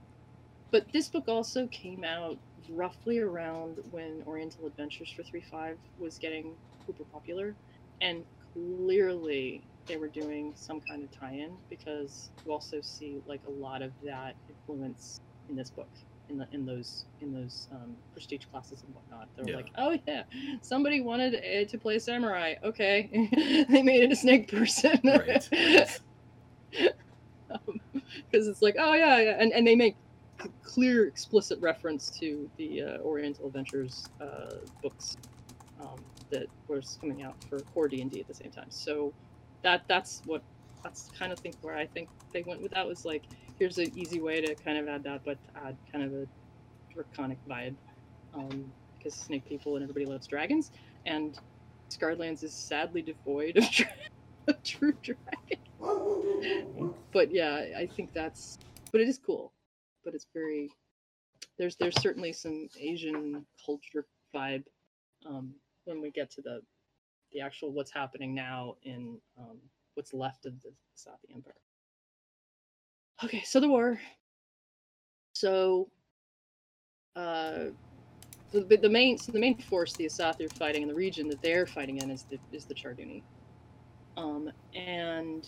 but 0.71 0.87
this 0.93 1.09
book 1.09 1.25
also 1.29 1.67
came 1.69 2.03
out 2.05 2.39
roughly 2.71 3.19
around 3.19 3.79
when 3.91 4.23
Oriental 4.27 4.67
Adventures 4.67 5.13
for 5.15 5.23
three 5.23 5.43
five 5.51 5.77
was 5.99 6.19
getting 6.19 6.55
super 6.87 7.05
popular. 7.13 7.55
And 8.01 8.25
clearly 8.55 9.63
they 9.87 9.99
were 9.99 10.09
doing 10.09 10.53
some 10.57 10.81
kind 10.81 11.03
of 11.05 11.11
tie-in 11.19 11.51
because 11.69 12.31
you 12.47 12.53
also 12.53 12.81
see 12.81 13.21
like 13.27 13.41
a 13.47 13.51
lot 13.51 13.83
of 13.83 13.93
that 14.03 14.35
influence 14.49 15.21
in 15.51 15.57
this 15.57 15.69
book. 15.69 15.91
In, 16.33 16.39
the, 16.39 16.47
in 16.53 16.65
those 16.65 17.05
in 17.21 17.31
those 17.33 17.69
um, 17.73 17.95
prestige 18.13 18.47
classes 18.51 18.83
and 18.85 18.95
whatnot, 18.95 19.29
they're 19.37 19.47
Yeah. 19.47 19.57
like, 19.57 19.71
oh 19.77 19.99
yeah, 20.07 20.23
somebody 20.63 21.03
wanted 21.03 21.35
uh, 21.35 21.69
to 21.71 21.79
play 21.79 21.99
samurai. 21.99 22.55
Okay, 22.65 23.11
they 23.69 23.83
made 23.83 24.03
it 24.05 24.13
a 24.13 24.17
snake 24.17 24.51
person. 24.51 24.99
right 25.05 25.47
because 28.31 28.49
it's 28.49 28.63
like 28.63 28.77
oh 28.79 28.95
yeah, 28.95 29.19
yeah. 29.21 29.37
and 29.39 29.53
and 29.53 29.67
they 29.67 29.77
make 29.77 29.97
c- 30.43 30.51
clear 30.63 31.07
explicit 31.07 31.59
reference 31.61 32.11
to 32.19 32.49
the 32.57 32.81
uh, 32.83 32.99
oriental 33.03 33.47
adventures 33.47 34.05
uh, 34.21 34.57
books 34.83 35.17
um, 35.81 36.01
that 36.31 36.47
was 36.69 36.97
coming 37.01 37.23
out 37.23 37.37
for 37.51 37.59
core 37.75 37.89
d&d 37.89 38.19
at 38.21 38.27
the 38.27 38.35
same 38.35 38.51
time 38.51 38.71
so 38.71 39.13
that 39.63 39.83
that's 39.89 40.23
what 40.25 40.43
that's 40.83 41.11
kind 41.19 41.33
of 41.33 41.39
thing 41.41 41.55
where 41.61 41.77
i 41.77 41.87
think 41.87 42.09
they 42.33 42.43
went 42.47 42.63
with 42.63 42.73
that 42.73 42.87
was 42.87 43.05
like 43.05 43.25
here's 43.63 43.79
an 43.79 43.97
easy 43.99 44.21
way 44.21 44.41
to 44.41 44.55
kind 44.57 44.79
of 44.79 44.89
add 44.89 45.05
that 45.05 45.25
but 45.25 45.39
add 45.65 45.77
kind 45.91 46.05
of 46.05 46.13
a 46.13 46.27
draconic 46.93 47.39
vibe 47.49 47.75
um, 48.35 48.71
because 48.97 49.15
snake 49.15 49.47
people 49.49 49.77
and 49.77 49.83
everybody 49.83 50.07
loves 50.07 50.27
dragons 50.27 50.71
and 51.07 51.39
Scarred 51.89 52.19
Lands 52.19 52.43
is 52.43 52.53
sadly 52.55 53.03
devoid 53.03 53.59
of, 53.59 53.69
of 54.49 54.63
true 54.63 54.95
dragon 55.03 55.59
but 57.13 57.33
yeah, 57.33 57.67
I 57.77 57.87
think 57.87 58.13
that's 58.13 58.59
but 58.91 59.01
it 59.01 59.09
is 59.09 59.19
cool. 59.19 59.53
But 60.05 60.15
it's 60.15 60.27
very 60.35 60.71
there's 61.59 61.77
there's 61.77 62.01
certainly 62.01 62.33
some 62.33 62.69
Asian 62.81 63.45
culture 63.65 64.07
vibe 64.35 64.65
um, 65.27 65.55
when 65.85 66.01
we 66.01 66.11
get 66.11 66.31
to 66.33 66.43
the 66.43 66.61
the 67.33 67.41
actual 67.41 67.73
what's 67.73 67.93
happening 67.93 68.35
now 68.35 68.77
in 68.83 69.19
um, 69.39 69.59
what's 69.95 70.13
left 70.13 70.47
of 70.47 70.61
the 70.63 70.71
Sathi 70.97 71.35
Empire. 71.35 71.55
Okay, 73.25 73.43
so 73.45 73.61
the 73.61 73.69
war. 73.69 74.01
So 75.35 75.89
uh 77.15 77.67
the, 78.53 78.77
the 78.77 78.89
main 78.89 79.19
so 79.19 79.33
the 79.33 79.39
main 79.39 79.59
force 79.59 79.93
the 79.95 80.05
Asaatthi 80.05 80.47
are 80.47 80.55
fighting 80.57 80.83
in 80.83 80.89
the 80.89 80.95
region 80.95 81.29
that 81.29 81.41
they're 81.43 81.67
fighting 81.67 81.99
in 81.99 82.11
is 82.11 82.25
the 82.25 82.39
is 82.53 82.65
the 82.65 82.75
Charduni. 82.75 83.23
Um, 84.17 84.51
and 84.75 85.47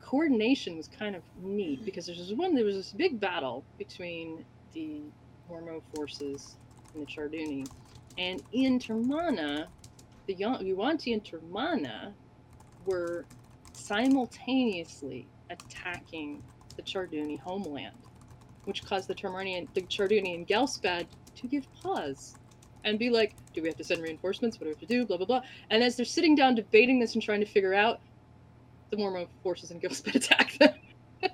coordination 0.00 0.76
was 0.76 0.88
kind 0.88 1.16
of 1.16 1.22
neat 1.42 1.84
because 1.84 2.06
there's 2.06 2.32
one 2.34 2.54
there 2.54 2.64
was 2.64 2.76
this 2.76 2.92
big 2.92 3.18
battle 3.18 3.64
between 3.78 4.44
the 4.72 5.00
Mormo 5.50 5.82
forces 5.94 6.56
and 6.94 7.06
the 7.06 7.10
Charduni, 7.10 7.66
and 8.18 8.42
in 8.52 8.78
Termana, 8.78 9.66
the 10.26 10.34
Yuan- 10.34 10.64
Yuan-Ti 10.66 11.12
and 11.12 11.24
Termana 11.24 12.12
were 12.84 13.24
simultaneously 13.72 15.26
attacking 15.50 16.42
the 16.76 16.82
Charduni 16.82 17.38
homeland, 17.40 17.96
which 18.64 18.84
caused 18.84 19.08
the 19.08 19.14
Termanian, 19.14 19.68
the 19.74 19.82
Charduni 19.82 20.34
and 20.34 20.46
Ghelspad 20.46 21.06
to 21.36 21.46
give 21.48 21.66
pause 21.82 22.36
and 22.84 22.98
be 22.98 23.10
like, 23.10 23.36
"Do 23.54 23.62
we 23.62 23.68
have 23.68 23.76
to 23.76 23.84
send 23.84 24.02
reinforcements? 24.02 24.58
What 24.58 24.64
do 24.64 24.66
we 24.66 24.72
have 24.72 24.80
to 24.80 24.86
do?" 24.86 25.06
Blah 25.06 25.18
blah 25.18 25.26
blah. 25.26 25.42
And 25.70 25.82
as 25.82 25.96
they're 25.96 26.06
sitting 26.06 26.34
down 26.34 26.54
debating 26.54 26.98
this 27.00 27.14
and 27.14 27.22
trying 27.22 27.40
to 27.40 27.46
figure 27.46 27.74
out, 27.74 28.00
the 28.90 28.96
Mormo 28.96 29.28
forces 29.42 29.70
in 29.70 29.80
Ghelspad 29.80 30.14
attack 30.16 30.58
them. 30.58 30.74
and 31.22 31.30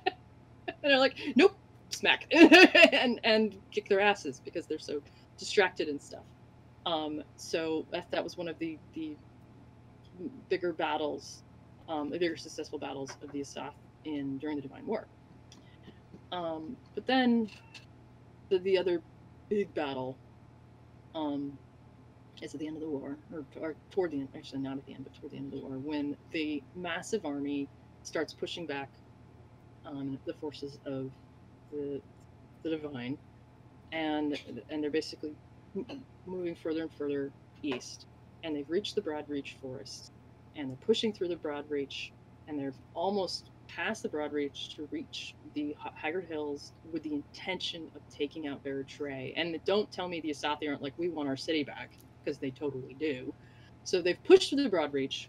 they're 0.81 0.99
like, 0.99 1.17
nope, 1.35 1.55
smack. 1.89 2.27
and 2.31 3.19
and 3.23 3.55
kick 3.71 3.89
their 3.89 3.99
asses 3.99 4.41
because 4.43 4.65
they're 4.67 4.79
so 4.79 5.01
distracted 5.37 5.87
and 5.87 6.01
stuff. 6.01 6.23
Um, 6.85 7.23
so 7.37 7.85
that, 7.91 8.11
that 8.11 8.23
was 8.23 8.37
one 8.37 8.47
of 8.47 8.59
the, 8.59 8.77
the 8.93 9.15
bigger 10.49 10.73
battles, 10.73 11.43
um, 11.87 12.09
the 12.09 12.19
bigger 12.19 12.35
successful 12.35 12.77
battles 12.77 13.17
of 13.21 13.31
the 13.31 13.39
Asath 13.39 13.71
in 14.03 14.37
during 14.37 14.57
the 14.57 14.61
Divine 14.61 14.85
War. 14.85 15.07
Um, 16.33 16.77
but 16.95 17.07
then 17.07 17.49
the, 18.49 18.59
the 18.59 18.77
other 18.77 19.01
big 19.49 19.73
battle 19.75 20.17
um, 21.15 21.59
is 22.41 22.53
at 22.53 22.59
the 22.59 22.67
end 22.67 22.77
of 22.77 22.81
the 22.81 22.89
war, 22.89 23.17
or, 23.31 23.45
or 23.61 23.75
toward 23.91 24.11
the 24.11 24.19
end, 24.21 24.29
actually 24.35 24.61
not 24.61 24.77
at 24.77 24.85
the 24.85 24.95
end, 24.95 25.05
but 25.05 25.13
toward 25.13 25.31
the 25.31 25.37
end 25.37 25.53
of 25.53 25.59
the 25.61 25.65
war, 25.65 25.77
when 25.77 26.17
the 26.31 26.63
massive 26.75 27.25
army 27.25 27.69
starts 28.03 28.33
pushing 28.33 28.67
back 28.67 28.89
the 30.25 30.33
forces 30.39 30.79
of 30.85 31.11
the, 31.71 32.01
the 32.63 32.69
divine, 32.71 33.17
and 33.91 34.39
and 34.69 34.83
they're 34.83 34.91
basically 34.91 35.35
moving 36.25 36.55
further 36.55 36.83
and 36.83 36.93
further 36.93 37.31
east, 37.63 38.07
and 38.43 38.55
they've 38.55 38.69
reached 38.69 38.95
the 38.95 39.01
Broadreach 39.01 39.59
forest, 39.61 40.11
and 40.55 40.69
they're 40.69 40.77
pushing 40.77 41.13
through 41.13 41.29
the 41.29 41.35
Broadreach, 41.35 42.11
and 42.47 42.59
they're 42.59 42.73
almost 42.95 43.51
past 43.67 44.03
the 44.03 44.09
Broadreach 44.09 44.75
to 44.75 44.87
reach 44.91 45.35
the 45.55 45.75
Haggard 45.95 46.27
Hills 46.29 46.73
with 46.91 47.03
the 47.03 47.13
intention 47.13 47.89
of 47.95 48.01
taking 48.09 48.47
out 48.47 48.63
Vera-Tre. 48.63 49.33
And 49.35 49.59
don't 49.65 49.91
tell 49.91 50.07
me 50.07 50.21
the 50.21 50.29
Asaatthi 50.29 50.67
aren't 50.67 50.81
like, 50.81 50.93
we 50.97 51.09
want 51.09 51.29
our 51.29 51.37
city 51.37 51.63
back 51.63 51.97
because 52.23 52.39
they 52.39 52.51
totally 52.51 52.95
do. 52.99 53.33
So 53.83 54.01
they've 54.01 54.23
pushed 54.23 54.49
through 54.49 54.63
the 54.63 54.69
Broadreach, 54.69 55.27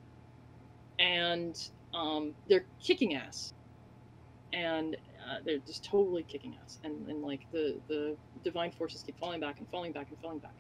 and 0.99 1.57
um, 1.93 2.35
they're 2.49 2.67
kicking 2.81 3.15
ass, 3.15 3.53
and 4.53 4.97
uh, 5.29 5.39
they're 5.45 5.59
just 5.59 5.85
totally 5.85 6.23
kicking 6.23 6.57
ass. 6.63 6.79
And, 6.85 7.09
and 7.09 7.23
like 7.23 7.41
the 7.53 7.81
the 7.89 8.17
divine 8.45 8.71
forces 8.71 9.03
keep 9.03 9.19
falling 9.19 9.41
back 9.41 9.59
and 9.59 9.69
falling 9.71 9.93
back 9.93 10.09
and 10.11 10.19
falling 10.21 10.39
back. 10.39 10.55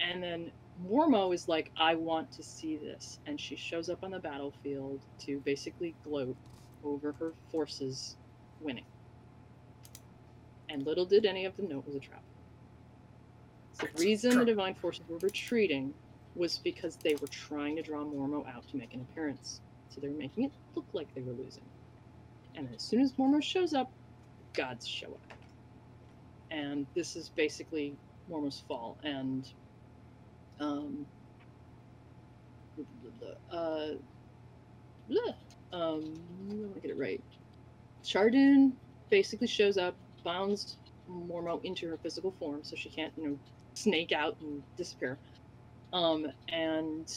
And 0.00 0.22
then 0.22 0.52
Mormo 0.84 1.34
is 1.34 1.48
like, 1.48 1.72
I 1.78 1.94
want 1.94 2.30
to 2.32 2.42
see 2.42 2.76
this, 2.76 3.18
and 3.26 3.40
she 3.40 3.56
shows 3.56 3.88
up 3.88 4.00
on 4.02 4.10
the 4.10 4.20
battlefield 4.20 5.02
to 5.20 5.40
basically 5.44 5.96
gloat 6.04 6.36
over 6.84 7.12
her 7.12 7.32
forces 7.50 8.16
winning. 8.60 8.84
And 10.68 10.84
little 10.84 11.04
did 11.04 11.24
any 11.24 11.44
of 11.44 11.56
them 11.56 11.68
know 11.68 11.78
it 11.78 11.86
was 11.86 11.94
a 11.94 12.00
trap. 12.00 12.22
The 13.78 13.88
reason 14.02 14.38
the 14.38 14.44
divine 14.44 14.74
forces 14.74 15.04
were 15.08 15.18
retreating 15.18 15.94
was 16.34 16.58
because 16.58 16.96
they 16.96 17.14
were 17.14 17.28
trying 17.28 17.76
to 17.76 17.82
draw 17.82 18.04
Mormo 18.04 18.46
out 18.48 18.68
to 18.70 18.76
make 18.76 18.92
an 18.94 19.00
appearance. 19.00 19.60
So 19.88 20.00
they 20.00 20.08
were 20.08 20.18
making 20.18 20.44
it 20.44 20.52
look 20.74 20.86
like 20.92 21.12
they 21.14 21.22
were 21.22 21.32
losing. 21.32 21.64
And 22.54 22.68
as 22.74 22.82
soon 22.82 23.00
as 23.00 23.12
Mormo 23.12 23.42
shows 23.42 23.72
up, 23.72 23.90
gods 24.52 24.86
show 24.86 25.06
up. 25.06 25.38
And 26.50 26.86
this 26.94 27.14
is 27.14 27.28
basically 27.28 27.94
Mormo's 28.30 28.62
fall. 28.66 28.98
And 29.04 29.48
um, 30.58 31.06
uh, 33.52 33.90
um, 35.72 36.04
want 36.48 36.74
to 36.74 36.80
get 36.80 36.90
it 36.90 36.98
right. 36.98 37.22
Chardun 38.04 38.72
basically 39.10 39.46
shows 39.46 39.76
up, 39.76 39.96
bounds 40.24 40.78
Mormo 41.08 41.60
into 41.64 41.88
her 41.88 41.98
physical 41.98 42.34
form, 42.38 42.62
so 42.62 42.76
she 42.76 42.90
can't, 42.90 43.12
you 43.16 43.28
know, 43.28 43.38
snake 43.74 44.12
out 44.12 44.36
and 44.40 44.62
disappear. 44.76 45.18
Um, 45.92 46.26
and 46.48 47.08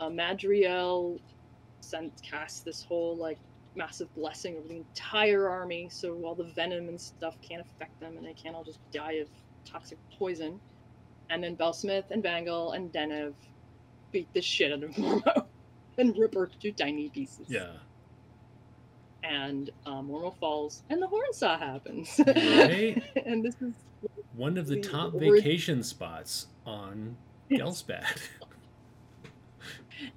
uh, 0.00 0.08
Madriel 0.08 1.18
sent 1.80 2.12
casts 2.22 2.62
this 2.62 2.82
whole 2.82 3.16
like 3.16 3.38
massive 3.74 4.12
blessing 4.14 4.56
over 4.56 4.68
the 4.68 4.76
entire 4.76 5.48
army, 5.48 5.88
so 5.90 6.14
all 6.24 6.34
the 6.34 6.50
venom 6.54 6.88
and 6.88 7.00
stuff 7.00 7.36
can't 7.46 7.60
affect 7.60 7.98
them, 8.00 8.16
and 8.16 8.26
they 8.26 8.32
can't 8.34 8.54
all 8.54 8.64
just 8.64 8.80
die 8.92 9.14
of 9.14 9.28
toxic 9.70 9.98
poison. 10.18 10.60
And 11.28 11.42
then 11.42 11.56
Belsameth 11.56 12.10
and 12.10 12.22
Vangal 12.22 12.74
and 12.76 12.92
Denev 12.92 13.34
beat 14.12 14.32
the 14.32 14.40
shit 14.40 14.72
out 14.72 14.82
of 14.82 14.90
Mormo 14.92 15.46
and 15.98 16.16
rip 16.16 16.34
her 16.34 16.50
to 16.60 16.72
tiny 16.72 17.10
pieces. 17.10 17.46
Yeah. 17.48 17.72
And 19.28 19.70
um, 19.86 20.08
Mormo 20.08 20.36
falls, 20.38 20.82
and 20.88 21.02
the 21.02 21.08
Hornsaw 21.08 21.58
happens. 21.58 22.20
Right? 22.26 23.02
and 23.26 23.44
this 23.44 23.56
is 23.60 23.74
One 24.34 24.56
of 24.56 24.68
the 24.68 24.80
top 24.80 25.14
vacation 25.14 25.82
spots 25.82 26.46
on 26.64 27.16
Ghelspad. 27.50 28.04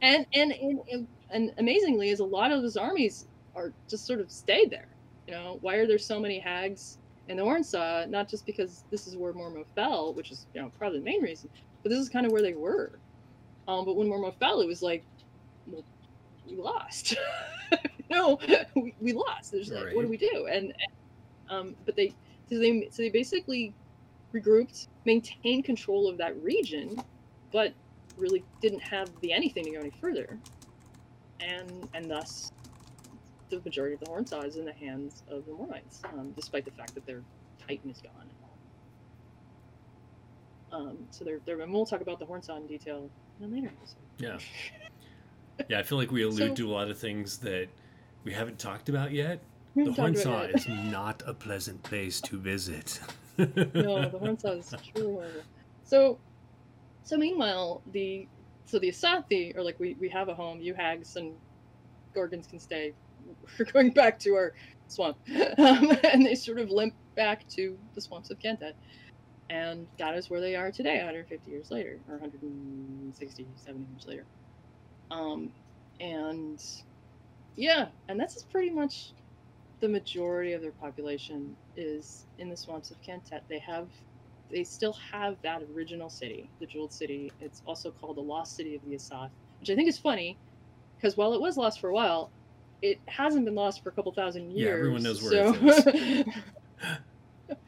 and 0.02 0.26
and, 0.34 0.52
and 0.52 0.80
and 0.92 1.08
and 1.32 1.54
amazingly 1.58 2.10
is 2.10 2.20
a 2.20 2.26
lot 2.26 2.52
of 2.52 2.62
those 2.62 2.78
armies 2.78 3.26
are 3.56 3.74
just 3.88 4.06
sort 4.06 4.20
of 4.20 4.30
stayed 4.30 4.70
there 4.70 4.90
you 5.30 5.36
know 5.36 5.60
why 5.62 5.76
are 5.76 5.86
there 5.86 6.00
so 6.00 6.20
many 6.20 6.40
hags 6.40 6.98
in 7.28 7.38
the 7.38 7.44
Hornsaw? 7.44 8.10
Not 8.10 8.28
just 8.28 8.46
because 8.48 8.84
this 8.90 9.06
is 9.06 9.16
where 9.16 9.32
Mormo 9.32 9.64
fell, 9.76 10.14
which 10.14 10.32
is 10.32 10.48
you 10.56 10.62
know 10.62 10.72
probably 10.80 11.00
the 11.00 11.06
main 11.06 11.22
reason, 11.22 11.50
but 11.84 11.90
this 11.90 12.00
is 12.00 12.10
kind 12.10 12.26
of 12.26 12.32
where 12.32 12.42
they 12.42 12.54
were. 12.54 12.98
Um, 13.68 13.86
but 13.86 13.96
when 13.96 14.08
Mormo 14.08 14.34
fell, 14.40 14.62
it 14.62 14.68
was 14.68 14.82
like, 14.82 15.04
well, 15.68 15.84
we 16.48 16.56
lost. 16.56 17.16
no, 18.12 18.40
we, 18.76 18.94
we 19.00 19.14
lost. 19.14 19.52
There's 19.52 19.72
like, 19.72 19.96
what 19.96 20.02
do 20.02 20.08
we 20.08 20.18
do? 20.18 20.48
And, 20.52 20.66
and 20.66 20.76
um, 21.50 21.76
but 21.86 21.96
they 21.96 22.14
so 22.50 22.58
they 22.58 22.88
so 22.92 23.04
they 23.04 23.10
basically 23.10 23.74
regrouped, 24.34 24.88
maintained 25.06 25.66
control 25.66 26.10
of 26.10 26.18
that 26.18 26.42
region, 26.42 27.02
but 27.52 27.74
really 28.18 28.44
didn't 28.62 28.82
have 28.82 29.10
the 29.22 29.32
anything 29.32 29.66
to 29.66 29.72
go 29.72 29.80
any 29.80 29.92
further, 30.02 30.38
and 31.40 31.88
and 31.94 32.10
thus 32.10 32.52
the 33.50 33.60
majority 33.62 33.96
of 33.96 34.00
the 34.00 34.06
Hornsaw 34.06 34.46
is 34.46 34.58
in 34.58 34.66
the 34.66 34.74
hands 34.74 35.24
of 35.30 35.46
the 35.46 35.54
Mormites, 35.54 36.02
um, 36.14 36.32
despite 36.36 36.66
the 36.66 36.72
fact 36.72 36.94
that 36.94 37.06
their 37.06 37.22
Titan 37.68 37.90
is 37.90 38.02
gone. 38.02 38.30
Um, 40.72 40.98
so 41.10 41.26
they're, 41.26 41.40
they're, 41.46 41.60
and 41.62 41.74
we'll 41.74 41.86
talk 41.86 42.02
about 42.02 42.20
the 42.20 42.26
Hornsaw 42.26 42.58
in 42.58 42.68
detail 42.68 43.10
in 43.40 43.46
a 43.46 43.48
later 43.48 43.68
episode. 43.68 43.98
Yeah. 44.20 44.38
Yeah, 45.68 45.80
I 45.80 45.84
feel 45.84 45.98
like 45.98 46.12
we 46.12 46.22
allude 46.26 46.50
so, 46.50 46.56
to 46.56 46.70
a 46.70 46.74
lot 46.74 46.90
of 46.90 46.98
things 46.98 47.38
that 47.40 47.70
we 48.24 48.34
haven't 48.34 48.60
talked 48.60 48.90
about 48.90 49.12
yet. 49.12 49.42
The 49.76 49.92
Hornsaw 49.92 50.54
is 50.56 50.68
not 50.68 51.24
a 51.26 51.34
pleasant 51.34 51.84
place 51.84 52.20
to 52.22 52.38
visit. 52.38 53.00
no, 53.38 53.46
the 53.46 54.20
Hornsaw 54.22 54.60
is 54.60 54.74
truly 54.94 55.14
horrible. 55.14 55.42
So, 55.84 56.20
so 57.04 57.18
meanwhile, 57.18 57.82
the 57.94 58.28
so 58.66 58.80
the 58.80 58.90
Asaatthi 58.90 59.56
are 59.56 59.64
like 59.64 59.80
we 59.80 59.96
we 60.00 60.10
have 60.10 60.28
a 60.30 60.36
home. 60.36 60.60
You 60.60 60.74
hags 60.74 61.16
and 61.16 61.34
Gorgons 62.14 62.48
can 62.48 62.60
stay. 62.60 62.94
We're 63.60 63.66
going 63.66 63.92
back 63.92 64.20
to 64.20 64.34
our 64.36 64.54
swamp, 64.88 65.18
um, 65.58 65.98
and 66.04 66.26
they 66.26 66.36
sort 66.36 66.60
of 66.60 66.70
limp 66.70 66.94
back 67.16 67.48
to 67.50 67.78
the 67.96 68.02
swamps 68.02 68.32
of 68.32 68.40
Kan 68.40 68.58
Thet, 68.58 68.76
and 69.50 69.88
that 69.98 70.16
is 70.16 70.30
where 70.30 70.42
they 70.42 70.56
are 70.56 70.72
today, 70.72 70.98
150 70.98 71.50
years 71.50 71.72
later, 71.72 72.00
or 72.08 72.18
160, 72.18 73.48
70 73.56 73.86
years 73.92 74.08
later. 74.08 74.26
Um, 75.12 75.52
and 76.00 76.62
yeah, 77.56 77.88
and 78.08 78.20
that's 78.20 78.44
pretty 78.44 78.70
much 78.70 79.12
the 79.80 79.88
majority 79.88 80.54
of 80.54 80.62
their 80.62 80.72
population 80.72 81.56
is 81.76 82.26
in 82.38 82.50
the 82.50 82.58
swamps 82.58 82.92
of 82.92 83.02
Kan 83.02 83.22
Thet. 83.22 83.44
They 83.48 83.60
have, 83.60 83.88
they 84.52 84.64
still 84.64 84.94
have 84.94 85.38
that 85.44 85.62
original 85.76 86.10
city, 86.10 86.50
the 86.60 86.66
Jeweled 86.66 86.94
City. 86.94 87.32
It's 87.40 87.62
also 87.66 87.92
called 87.92 88.18
the 88.18 88.22
Lost 88.22 88.56
City 88.56 88.76
of 88.76 88.82
the 88.86 88.96
Asath, 88.96 89.30
which 89.60 89.70
I 89.70 89.76
think 89.76 89.88
is 89.88 89.98
funny, 89.98 90.38
because 90.98 91.18
while 91.18 91.34
it 91.34 91.42
was 91.42 91.58
lost 91.58 91.80
for 91.80 91.90
a 91.90 91.94
while, 91.94 92.30
it 92.82 93.00
hasn't 93.08 93.46
been 93.46 93.56
lost 93.56 93.84
for 93.84 93.90
a 93.90 93.92
couple 93.92 94.12
thousand 94.12 94.52
years. 94.52 94.68
Yeah, 94.68 94.74
everyone 94.74 95.04
knows 95.04 95.22
where 95.22 95.54
so... 95.54 95.56
it 95.62 96.28
is. 96.28 96.28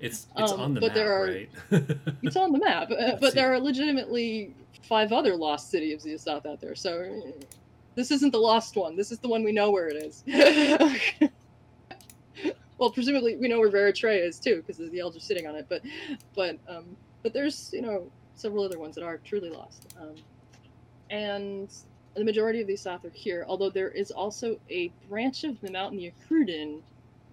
it's 0.00 0.26
it's 0.36 0.52
um, 0.52 0.60
on 0.60 0.74
the 0.74 0.80
but 0.80 0.88
map, 0.88 0.94
there 0.94 1.12
are, 1.12 1.26
right? 1.26 1.50
it's 2.22 2.36
on 2.36 2.52
the 2.52 2.58
map, 2.58 2.90
uh, 2.98 3.16
but 3.20 3.34
there 3.34 3.52
are 3.52 3.58
legitimately 3.58 4.54
five 4.88 5.12
other 5.12 5.36
lost 5.36 5.70
cities 5.70 6.04
of 6.04 6.10
the 6.10 6.14
Asath 6.14 6.46
out 6.46 6.60
there. 6.60 6.74
So 6.74 7.34
this 7.98 8.12
isn't 8.12 8.30
the 8.30 8.38
lost 8.38 8.76
one. 8.76 8.94
This 8.94 9.10
is 9.10 9.18
the 9.18 9.28
one 9.28 9.42
we 9.42 9.50
know 9.50 9.72
where 9.72 9.88
it 9.88 9.96
is. 9.96 10.22
well, 12.78 12.90
presumably 12.90 13.34
we 13.36 13.48
know 13.48 13.58
where 13.58 13.70
Vera-Tre 13.70 14.18
is 14.18 14.38
too, 14.38 14.62
because 14.64 14.76
the 14.76 15.00
elves 15.00 15.16
are 15.16 15.20
sitting 15.20 15.48
on 15.48 15.56
it. 15.56 15.66
But, 15.68 15.82
but, 16.36 16.58
um, 16.68 16.84
but 17.24 17.32
there's 17.32 17.72
you 17.72 17.82
know 17.82 18.08
several 18.36 18.62
other 18.64 18.78
ones 18.78 18.94
that 18.94 19.02
are 19.02 19.18
truly 19.18 19.50
lost. 19.50 19.96
Um, 20.00 20.14
and 21.10 21.74
the 22.14 22.22
majority 22.22 22.60
of 22.60 22.68
these 22.68 22.82
South 22.82 23.04
are 23.04 23.10
here. 23.10 23.44
Although 23.48 23.70
there 23.70 23.90
is 23.90 24.12
also 24.12 24.60
a 24.70 24.92
branch 25.08 25.42
of 25.42 25.60
the 25.60 25.72
mountain 25.72 25.98
Ukrudan 25.98 26.80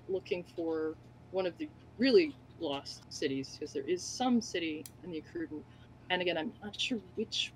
looking 0.10 0.44
for 0.56 0.96
one 1.30 1.46
of 1.46 1.56
the 1.60 1.70
really 2.00 2.36
lost 2.60 3.04
cities, 3.14 3.56
because 3.60 3.72
there 3.72 3.84
is 3.84 4.02
some 4.02 4.42
city 4.42 4.84
in 5.04 5.12
the 5.12 5.22
Ukrudan. 5.22 5.62
And 6.10 6.24
again, 6.24 6.40
I'm 6.40 6.54
not 6.64 6.80
sure 6.82 6.98
which 7.14 7.54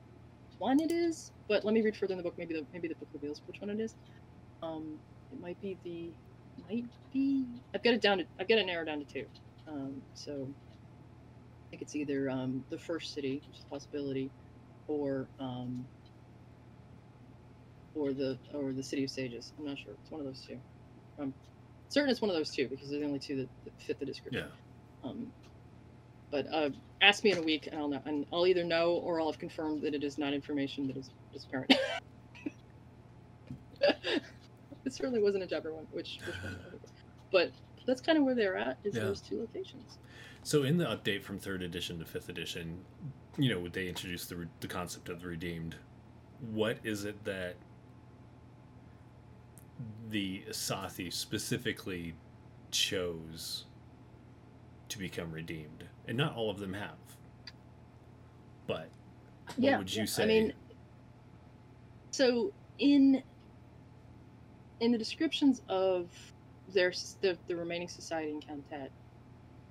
one 0.59 0.79
it 0.79 0.91
is, 0.91 1.31
but 1.47 1.65
let 1.65 1.73
me 1.73 1.81
read 1.81 1.97
further 1.97 2.13
in 2.13 2.17
the 2.17 2.23
book. 2.23 2.35
Maybe 2.37 2.53
the 2.53 2.65
maybe 2.71 2.87
the 2.87 2.95
book 2.95 3.09
reveals 3.13 3.41
which 3.47 3.59
one 3.59 3.69
it 3.69 3.79
is. 3.79 3.95
Um, 4.61 4.99
it 5.31 5.39
might 5.41 5.59
be 5.61 5.77
the 5.83 6.11
might 6.69 6.85
be. 7.11 7.45
I've 7.73 7.83
got 7.83 7.93
it 7.93 8.01
down 8.01 8.19
to. 8.19 8.25
I've 8.39 8.47
got 8.47 8.59
it 8.59 8.65
narrowed 8.65 8.87
down 8.87 8.99
to 8.99 9.05
two. 9.05 9.25
Um, 9.67 10.01
so 10.13 10.47
I 11.67 11.69
think 11.69 11.81
it's 11.81 11.95
either 11.95 12.29
um, 12.29 12.63
the 12.69 12.77
first 12.77 13.13
city, 13.13 13.41
which 13.47 13.57
is 13.57 13.63
a 13.63 13.69
possibility, 13.69 14.29
or 14.87 15.27
um, 15.39 15.85
or 17.95 18.13
the 18.13 18.37
or 18.53 18.73
the 18.73 18.83
city 18.83 19.03
of 19.03 19.09
sages. 19.09 19.53
I'm 19.57 19.65
not 19.65 19.77
sure. 19.77 19.93
It's 20.01 20.11
one 20.11 20.21
of 20.21 20.27
those 20.27 20.45
two. 20.45 20.59
I'm 21.19 21.33
certain 21.89 22.09
it's 22.09 22.21
one 22.21 22.29
of 22.29 22.35
those 22.35 22.51
two 22.51 22.67
because 22.67 22.89
they're 22.89 22.99
the 22.99 23.05
only 23.05 23.19
two 23.19 23.37
that, 23.37 23.49
that 23.65 23.81
fit 23.81 23.99
the 23.99 24.05
description. 24.05 24.45
Yeah. 25.03 25.09
Um, 25.09 25.31
but 26.31 26.45
uh, 26.53 26.69
ask 27.01 27.23
me 27.23 27.31
in 27.31 27.37
a 27.37 27.41
week, 27.41 27.67
and 27.71 27.79
I'll 27.79 27.87
know, 27.87 28.01
and 28.05 28.25
I'll 28.31 28.47
either 28.47 28.63
know 28.63 28.93
or 28.93 29.19
I'll 29.19 29.31
have 29.31 29.39
confirmed 29.39 29.81
that 29.81 29.93
it 29.93 30.03
is 30.03 30.17
not 30.17 30.33
information 30.33 30.87
that 30.87 30.97
is 30.97 31.09
disparate. 31.33 31.73
it 33.81 34.93
certainly 34.93 35.21
wasn't 35.21 35.43
a 35.43 35.47
Jabber 35.47 35.73
one, 35.73 35.87
which, 35.91 36.19
which 36.25 36.35
one? 36.43 36.57
But 37.31 37.51
that's 37.85 38.01
kind 38.01 38.17
of 38.17 38.23
where 38.23 38.35
they're 38.35 38.57
at. 38.57 38.77
Is 38.83 38.95
yeah. 38.95 39.03
those 39.03 39.21
two 39.21 39.39
locations. 39.39 39.97
So 40.43 40.63
in 40.63 40.77
the 40.77 40.85
update 40.85 41.23
from 41.23 41.37
third 41.39 41.61
edition 41.61 41.99
to 41.99 42.05
fifth 42.05 42.29
edition, 42.29 42.79
you 43.37 43.49
know, 43.53 43.67
they 43.67 43.87
introduced 43.87 44.29
the 44.29 44.47
the 44.59 44.67
concept 44.67 45.09
of 45.09 45.21
the 45.21 45.27
redeemed. 45.27 45.75
What 46.51 46.77
is 46.83 47.05
it 47.05 47.23
that 47.25 47.55
the 50.09 50.43
Asaatthi 50.49 51.11
specifically 51.11 52.15
chose 52.71 53.65
to 54.87 54.97
become 54.97 55.31
redeemed? 55.31 55.85
And 56.09 56.17
not 56.17 56.35
all 56.35 56.49
of 56.49 56.57
them 56.59 56.73
have. 56.73 56.97
But 58.65 58.89
what 59.45 59.59
yeah, 59.59 59.77
would 59.77 59.93
you 59.93 60.01
yeah. 60.01 60.05
say? 60.07 60.23
I 60.23 60.25
mean, 60.25 60.53
so 62.09 62.51
in 62.79 63.21
in 64.79 64.91
the 64.91 64.97
descriptions 64.97 65.61
of 65.69 66.09
their 66.73 66.91
the, 67.21 67.37
the 67.47 67.55
remaining 67.55 67.87
society 67.87 68.31
in 68.31 68.41
Kan 68.41 68.63
Thet, 68.71 68.91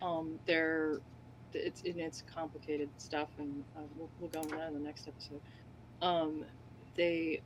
um, 0.01 0.39
they're 0.47 1.01
it's 1.53 1.83
it's 1.85 2.23
complicated 2.33 2.89
stuff, 2.99 3.31
and 3.39 3.65
uh, 3.77 3.81
we'll, 3.97 4.09
we'll 4.21 4.31
go 4.31 4.43
into 4.43 4.55
that 4.55 4.69
in 4.69 4.75
the 4.75 4.81
next 4.81 5.09
episode. 5.09 5.41
Um, 6.03 6.45
they 6.95 7.43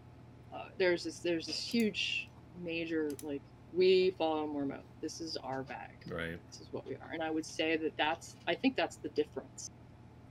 uh, 0.55 0.67
there's 0.77 1.05
this 1.05 1.21
there's 1.21 1.47
this 1.47 1.65
huge 1.65 2.29
major 2.63 3.11
like 3.23 3.41
we 3.73 4.11
follow 4.19 4.47
Mormo. 4.47 4.81
This 5.01 5.21
is 5.21 5.37
our 5.43 5.63
bag. 5.63 5.97
Right. 6.11 6.39
This 6.51 6.61
is 6.61 6.69
what 6.73 6.87
we 6.87 6.95
are. 6.95 7.11
And 7.13 7.23
I 7.23 7.31
would 7.31 7.47
say 7.47 7.77
that 7.77 7.97
that's, 7.97 8.37
I 8.47 8.55
think 8.55 8.77
that's 8.77 8.97
the 8.97 9.09
difference, 9.11 9.71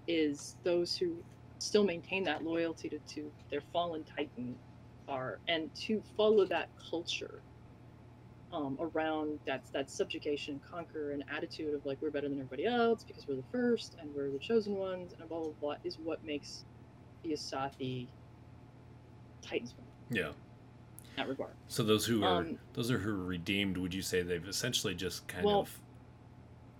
is 0.08 0.56
those 0.64 0.96
who 0.96 1.16
still 1.60 1.84
maintain 1.84 2.24
that 2.26 2.44
loyalty 2.44 2.90
to, 2.90 3.00
to 3.00 3.32
their 3.50 3.62
fallen 3.74 4.04
titan 4.04 4.56
are, 5.08 5.40
and 5.48 5.74
to 5.76 6.02
follow 6.16 6.46
that 6.46 6.70
culture 6.90 7.42
um, 8.54 8.78
around 8.80 9.40
that, 9.48 9.64
that 9.74 9.90
subjugation, 9.90 10.60
conquer, 10.70 11.12
and 11.12 11.24
attitude 11.36 11.74
of 11.74 11.86
like, 11.86 11.98
we're 12.02 12.12
better 12.12 12.30
than 12.30 12.40
everybody 12.40 12.66
else 12.66 13.04
because 13.08 13.28
we're 13.28 13.36
the 13.36 13.44
first 13.52 13.96
and 14.00 14.10
we're 14.16 14.30
the 14.32 14.40
chosen 14.40 14.76
ones, 14.76 15.14
and 15.20 15.30
blah, 15.30 15.40
blah, 15.40 15.52
blah, 15.60 15.76
is 15.84 15.98
what 16.04 16.24
makes 16.24 16.66
the 17.24 17.32
Asaatthi 17.32 18.08
titans. 19.42 19.74
Yeah 20.10 20.32
that 21.18 21.28
regard. 21.28 21.52
So 21.68 21.84
those 21.84 22.06
who 22.06 22.24
are 22.24 22.42
um, 22.42 22.60
those 22.74 22.92
are 22.92 23.00
who 23.00 23.12
are 23.12 23.26
redeemed. 23.26 23.78
Would 23.78 23.94
you 23.94 24.02
say 24.02 24.22
they've 24.22 24.48
essentially 24.48 24.96
just 24.96 25.28
kind 25.28 25.46
well, 25.46 25.62
of? 25.62 25.80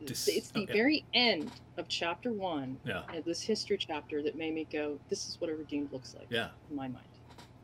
Dis- 0.06 0.28
it's 0.28 0.50
the 0.50 0.62
okay. 0.62 0.74
very 0.74 1.06
end 1.14 1.52
of 1.78 1.88
chapter 1.88 2.32
one. 2.32 2.78
Yeah. 2.86 3.04
This 3.24 3.42
history 3.42 3.78
chapter 3.78 4.24
that 4.24 4.36
made 4.36 4.54
me 4.54 4.68
go, 4.72 5.00
"This 5.10 5.28
is 5.28 5.40
what 5.40 5.50
a 5.50 5.56
redeemed 5.56 5.92
looks 5.92 6.16
like." 6.16 6.28
Yeah. 6.30 6.50
In 6.70 6.76
my 6.76 6.88
mind, 6.88 7.06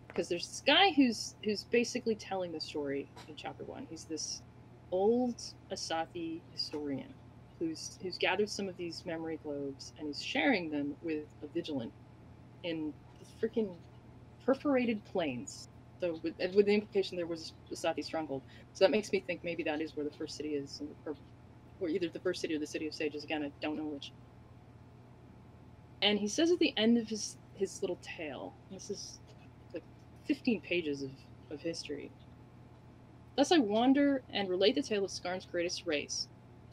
because 0.07 0.29
there's 0.29 0.47
this 0.47 0.63
guy 0.65 0.91
who's 0.91 1.35
who's 1.43 1.63
basically 1.63 2.15
telling 2.15 2.51
the 2.51 2.59
story 2.59 3.09
in 3.27 3.35
chapter 3.35 3.63
one. 3.63 3.87
He's 3.89 4.03
this 4.03 4.41
old 4.91 5.35
Asaatthi 5.71 6.41
historian 6.53 7.13
who's 7.59 7.97
who's 8.01 8.17
gathered 8.17 8.49
some 8.49 8.67
of 8.69 8.77
these 8.77 9.05
memory 9.05 9.39
globes 9.43 9.93
and 9.97 10.07
he's 10.07 10.23
sharing 10.23 10.69
them 10.69 10.95
with 11.01 11.25
a 11.43 11.47
vigilant 11.47 11.91
in 12.63 12.93
the 13.19 13.47
freaking 13.47 13.75
perforated 14.45 15.03
plains 15.05 15.69
so 15.99 16.19
with, 16.23 16.35
with 16.55 16.65
the 16.65 16.73
implication 16.73 17.17
there 17.17 17.27
was 17.27 17.53
a 17.71 17.75
Sati 17.75 18.01
stronghold. 18.01 18.43
So 18.73 18.85
that 18.85 18.91
makes 18.91 19.11
me 19.11 19.19
think 19.19 19.43
maybe 19.43 19.63
that 19.63 19.81
is 19.81 19.95
where 19.95 20.05
the 20.05 20.15
first 20.15 20.37
city 20.37 20.49
is, 20.49 20.81
or, 21.05 21.15
or 21.79 21.89
either 21.89 22.09
the 22.09 22.19
first 22.19 22.41
city 22.41 22.55
or 22.55 22.59
the 22.59 22.67
city 22.67 22.87
of 22.87 22.93
sages. 22.93 23.23
Again, 23.23 23.43
I 23.43 23.51
don't 23.61 23.77
know 23.77 23.85
which. 23.85 24.11
And 26.01 26.19
he 26.19 26.27
says 26.27 26.51
at 26.51 26.59
the 26.59 26.77
end 26.77 26.97
of 26.97 27.09
his 27.09 27.37
his 27.55 27.81
little 27.81 27.99
tale, 28.03 28.53
this 28.71 28.89
is 28.91 29.19
like 29.73 29.83
15 30.27 30.61
pages 30.61 31.01
of, 31.01 31.09
of 31.49 31.59
history. 31.61 32.11
Thus 33.35 33.51
I 33.51 33.57
wander 33.57 34.23
and 34.31 34.49
relate 34.49 34.75
the 34.75 34.83
tale 34.83 35.05
of 35.05 35.11
Scarn's 35.11 35.45
greatest 35.45 35.87
race. 35.87 36.27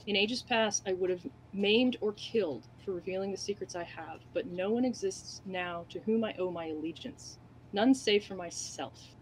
In 0.06 0.16
ages 0.16 0.42
past, 0.42 0.82
I 0.86 0.92
would 0.92 1.08
have 1.08 1.26
maimed 1.54 1.96
or 2.02 2.12
killed 2.12 2.66
for 2.84 2.92
revealing 2.92 3.30
the 3.30 3.38
secrets 3.38 3.74
I 3.74 3.84
have, 3.84 4.20
but 4.34 4.46
no 4.46 4.70
one 4.70 4.84
exists 4.84 5.40
now 5.46 5.86
to 5.90 6.00
whom 6.00 6.24
I 6.24 6.34
owe 6.38 6.50
my 6.50 6.66
allegiance. 6.66 7.38
None 7.72 7.94
save 7.94 8.24
for 8.24 8.34
myself. 8.34 9.13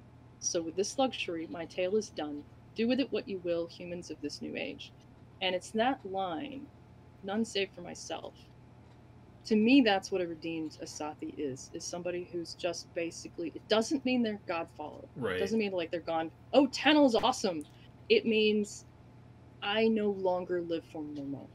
So 0.42 0.62
with 0.62 0.76
this 0.76 0.98
luxury, 0.98 1.46
my 1.50 1.66
tale 1.66 1.96
is 1.96 2.10
done. 2.10 2.44
Do 2.76 2.88
with 2.88 3.00
it 3.00 3.12
what 3.12 3.28
you 3.28 3.40
will, 3.44 3.68
humans 3.68 4.10
of 4.10 4.20
this 4.20 4.42
new 4.42 4.56
age. 4.56 4.92
And 5.40 5.54
it's 5.54 5.70
that 5.72 6.00
line, 6.04 6.66
none 7.22 7.44
save 7.44 7.70
for 7.74 7.82
myself, 7.82 8.34
to 9.46 9.56
me 9.56 9.82
that's 9.84 10.12
what 10.12 10.20
a 10.20 10.26
redeemed 10.26 10.72
asaatthi 10.82 11.34
is 11.36 11.70
is 11.72 11.88
somebody 11.88 12.28
who's 12.32 12.54
just 12.54 12.86
basically 12.94 13.50
it 13.54 13.62
doesn't 13.68 14.04
mean 14.04 14.22
they're 14.22 14.40
god 14.46 14.68
follower 14.76 15.08
Right. 15.16 15.36
it 15.36 15.40
doesn't 15.40 15.58
mean 15.58 15.72
like 15.72 15.90
they're 15.90 16.00
gone 16.00 16.30
oh 16.52 16.68
Tanil's 16.68 17.14
awesome 17.16 17.64
it 18.08 18.24
means 18.24 18.84
i 19.62 19.88
no 19.88 20.10
longer 20.10 20.62
live 20.62 20.84
for 20.92 21.02
mormo 21.02 21.48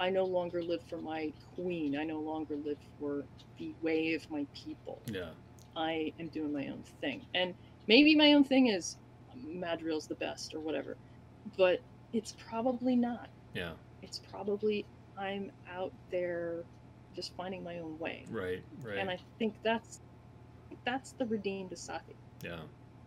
i 0.00 0.08
no 0.10 0.24
longer 0.24 0.62
live 0.62 0.82
for 0.88 1.00
my 1.00 1.32
queen 1.54 1.96
i 1.96 2.04
no 2.04 2.20
longer 2.20 2.56
live 2.56 2.78
for 2.98 3.26
the 3.58 3.74
way 3.82 4.14
of 4.14 4.24
my 4.30 4.46
people 4.54 5.02
Yeah. 5.06 5.32
i 5.74 6.12
am 6.18 6.28
doing 6.30 6.52
my 6.52 6.68
own 6.68 6.84
thing 7.00 7.26
and 7.34 7.54
maybe 7.86 8.14
my 8.14 8.32
own 8.32 8.44
thing 8.44 8.68
is 8.68 8.96
madriel's 9.46 10.06
the 10.06 10.14
best 10.16 10.54
or 10.54 10.60
whatever 10.60 10.96
but 11.56 11.80
it's 12.12 12.34
probably 12.48 12.96
not 12.96 13.28
Yeah. 13.54 13.72
it's 14.02 14.20
probably 14.30 14.84
i'm 15.18 15.50
out 15.72 15.92
there 16.10 16.64
just 17.14 17.34
finding 17.36 17.62
my 17.64 17.78
own 17.78 17.98
way 17.98 18.24
Right. 18.30 18.62
Right. 18.82 18.98
and 18.98 19.10
I 19.10 19.18
think 19.38 19.54
that's 19.62 20.00
that's 20.84 21.12
the 21.12 21.24
redeemed 21.26 21.70
Asaatthi 21.70 22.14
yeah. 22.44 22.58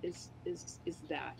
is 0.03 0.29
is 0.45 0.79
is 0.85 0.97
that. 1.09 1.37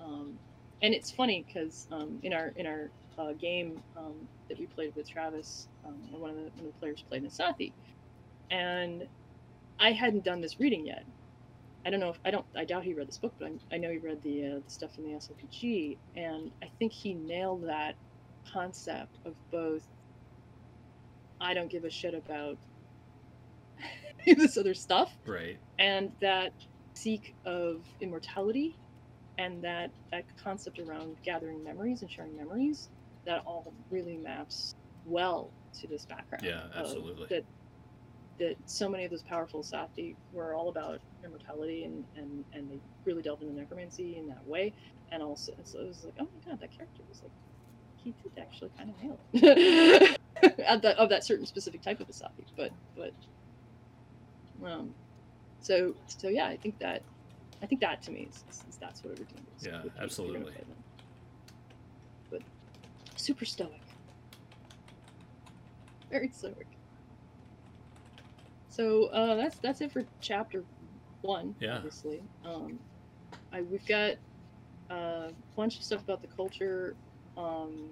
Um, 0.00 0.38
and 0.82 0.94
it's 0.94 1.10
funny 1.10 1.44
because 1.46 1.86
um, 1.92 2.18
in 2.22 2.32
our 2.32 2.52
in 2.56 2.66
our 2.66 2.90
uh, 3.18 3.32
game 3.34 3.80
um, 3.96 4.14
that 4.48 4.58
we 4.58 4.66
played 4.66 4.96
with 4.96 5.08
Travis, 5.08 5.68
um, 5.84 5.94
one 6.10 6.30
of 6.30 6.36
the 6.36 6.42
one 6.42 6.60
of 6.60 6.64
the 6.66 6.78
players 6.80 7.04
played 7.08 7.22
Asaatthi, 7.24 7.72
and 8.50 9.06
I 9.78 9.92
hadn't 9.92 10.24
done 10.24 10.40
this 10.40 10.58
reading 10.58 10.86
yet. 10.86 11.04
I 11.86 11.90
don't 11.90 12.00
know 12.00 12.10
if 12.10 12.18
I 12.24 12.30
don't 12.30 12.46
I 12.56 12.64
doubt 12.64 12.84
he 12.84 12.94
read 12.94 13.08
this 13.08 13.18
book, 13.18 13.34
but 13.38 13.48
I, 13.72 13.76
I 13.76 13.78
know 13.78 13.90
he 13.90 13.98
read 13.98 14.22
the 14.22 14.44
uh, 14.56 14.60
the 14.64 14.70
stuff 14.70 14.92
in 14.98 15.04
the 15.04 15.12
SLPG, 15.18 15.98
and 16.16 16.50
I 16.62 16.70
think 16.78 16.92
he 16.92 17.14
nailed 17.14 17.64
that 17.68 17.94
concept 18.52 19.18
of 19.24 19.34
both. 19.50 19.82
I 21.40 21.54
don't 21.54 21.70
give 21.70 21.84
a 21.84 21.90
shit 21.90 22.14
about 22.14 22.58
this 24.26 24.56
other 24.58 24.74
stuff 24.74 25.10
Right. 25.26 25.58
and 25.78 26.10
that 26.20 26.52
seek 26.94 27.34
of 27.46 27.86
immortality 28.00 28.78
and 29.38 29.64
that 29.64 29.90
that 30.12 30.24
concept 30.42 30.78
around 30.78 31.16
gathering 31.24 31.64
memories 31.64 32.02
and 32.02 32.10
sharing 32.10 32.36
memories 32.36 32.90
that 33.26 33.42
all 33.46 33.72
really 33.90 34.18
maps 34.18 34.74
well 35.04 35.54
to 35.80 35.88
this 35.88 36.04
background 36.04 36.44
Yeah. 36.44 36.66
of 36.74 36.86
Absolutely. 36.86 37.26
that 37.30 37.44
that 38.38 38.56
so 38.66 38.88
many 38.88 39.04
of 39.04 39.10
those 39.10 39.22
powerful 39.22 39.62
Sathi 39.62 40.16
were 40.32 40.54
all 40.54 40.68
about 40.68 41.00
immortality 41.24 41.84
and, 41.84 42.04
and, 42.16 42.44
and 42.54 42.70
they 42.70 42.78
really 43.04 43.22
delved 43.22 43.42
into 43.42 43.54
necromancy 43.54 44.16
in 44.16 44.26
that 44.28 44.46
way. 44.46 44.72
And 45.12 45.22
also, 45.22 45.52
so 45.64 45.80
it 45.80 45.88
was 45.88 46.04
like, 46.04 46.14
oh 46.20 46.28
my 46.34 46.50
god, 46.50 46.60
that 46.60 46.70
character 46.76 47.02
was 47.08 47.22
like, 47.22 47.32
he 47.96 48.14
did 48.22 48.32
actually 48.42 48.70
kind 48.78 48.90
of 48.90 49.02
nail 49.02 49.18
it. 49.32 50.18
of, 50.68 50.82
that, 50.82 50.96
of 50.98 51.08
that 51.10 51.24
certain 51.24 51.46
specific 51.46 51.82
type 51.82 52.00
of 52.00 52.08
Asaatthi. 52.08 52.44
But, 52.56 52.70
but, 52.96 53.12
um, 54.64 54.94
so, 55.60 55.94
so 56.06 56.28
yeah, 56.28 56.46
I 56.46 56.56
think 56.56 56.78
that, 56.78 57.02
I 57.62 57.66
think 57.66 57.80
that 57.82 58.02
to 58.04 58.10
me 58.10 58.28
is, 58.30 58.44
is, 58.50 58.64
is 58.70 58.76
that's 58.76 59.02
what 59.04 59.12
it 59.14 59.18
redeemed 59.20 59.46
is. 59.58 59.66
Yeah, 59.66 59.78
if 59.78 59.84
you- 59.84 59.90
if 59.90 59.94
you're 59.94 59.94
gonna 59.94 60.04
absolutely. 60.04 60.52
But 62.30 62.42
super 63.16 63.44
stoic. 63.44 63.80
Very 66.10 66.28
stoic. 66.28 66.66
So 68.68 69.06
uh, 69.06 69.34
that's 69.34 69.58
that's 69.58 69.80
it 69.80 69.92
for 69.92 70.04
chapter 70.20 70.64
one. 71.22 71.54
Yeah. 71.60 71.76
Obviously, 71.76 72.22
um, 72.44 72.78
I 73.52 73.62
we've 73.62 73.84
got 73.86 74.12
uh, 74.90 75.28
a 75.28 75.32
bunch 75.56 75.76
of 75.78 75.84
stuff 75.84 76.02
about 76.02 76.20
the 76.22 76.28
culture, 76.28 76.94
um, 77.36 77.90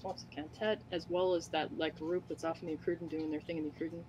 Swamps 0.00 0.22
of 0.22 0.30
Kan 0.30 0.48
Thet, 0.58 0.80
as 0.92 1.06
well 1.08 1.34
as 1.34 1.48
that 1.48 1.76
like 1.76 1.98
group 1.98 2.24
that's 2.28 2.44
off 2.44 2.62
in 2.62 2.68
the 2.68 2.76
Ukrudan 2.76 3.08
doing 3.08 3.30
their 3.30 3.40
thing 3.40 3.58
in 3.58 3.64
the 3.64 3.70
Ukrudan. 3.70 4.02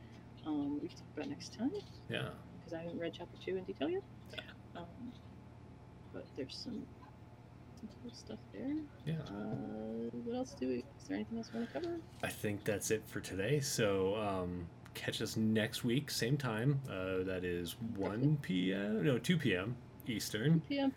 Um, 0.46 0.80
we 0.82 0.88
can 0.88 0.98
talk 0.98 1.08
about 1.16 1.30
next 1.30 1.54
time 1.58 1.72
Yeah. 2.10 2.30
because 2.60 2.74
I 2.74 2.84
haven't 2.84 3.00
read 3.00 3.14
chapter 3.18 3.38
two 3.44 3.58
in 3.58 3.64
detail 3.66 3.90
yet. 3.90 4.04
Um, 4.76 4.86
but 6.14 6.26
there's 6.38 6.56
some, 6.56 6.86
some 7.80 7.90
cool 8.02 8.12
stuff 8.14 8.40
there. 8.54 8.76
Yeah. 9.06 9.16
Uh, 9.28 10.10
what 10.24 10.36
else 10.38 10.56
do 10.60 10.68
we? 10.68 10.76
Is 11.02 11.08
there 11.08 11.16
anything 11.16 11.38
else 11.40 11.50
we 11.54 11.60
want 11.60 11.74
to 11.74 11.80
cover? 11.82 11.96
I 12.24 12.30
think 12.30 12.64
that's 12.64 12.90
it 12.92 13.04
for 13.08 13.20
today. 13.20 13.60
So 13.60 14.16
um, 14.16 14.68
catch 14.94 15.22
us 15.22 15.38
next 15.38 15.84
week, 15.84 16.12
same 16.12 16.38
time. 16.38 16.80
Uh, 16.90 17.24
that 17.24 17.44
is 17.44 17.76
1 17.96 18.38
p.m. 18.42 19.04
No, 19.04 19.18
2 19.18 19.38
p.m. 19.38 19.76
Eastern. 20.08 20.62
2 20.62 20.66
PM, 20.70 20.94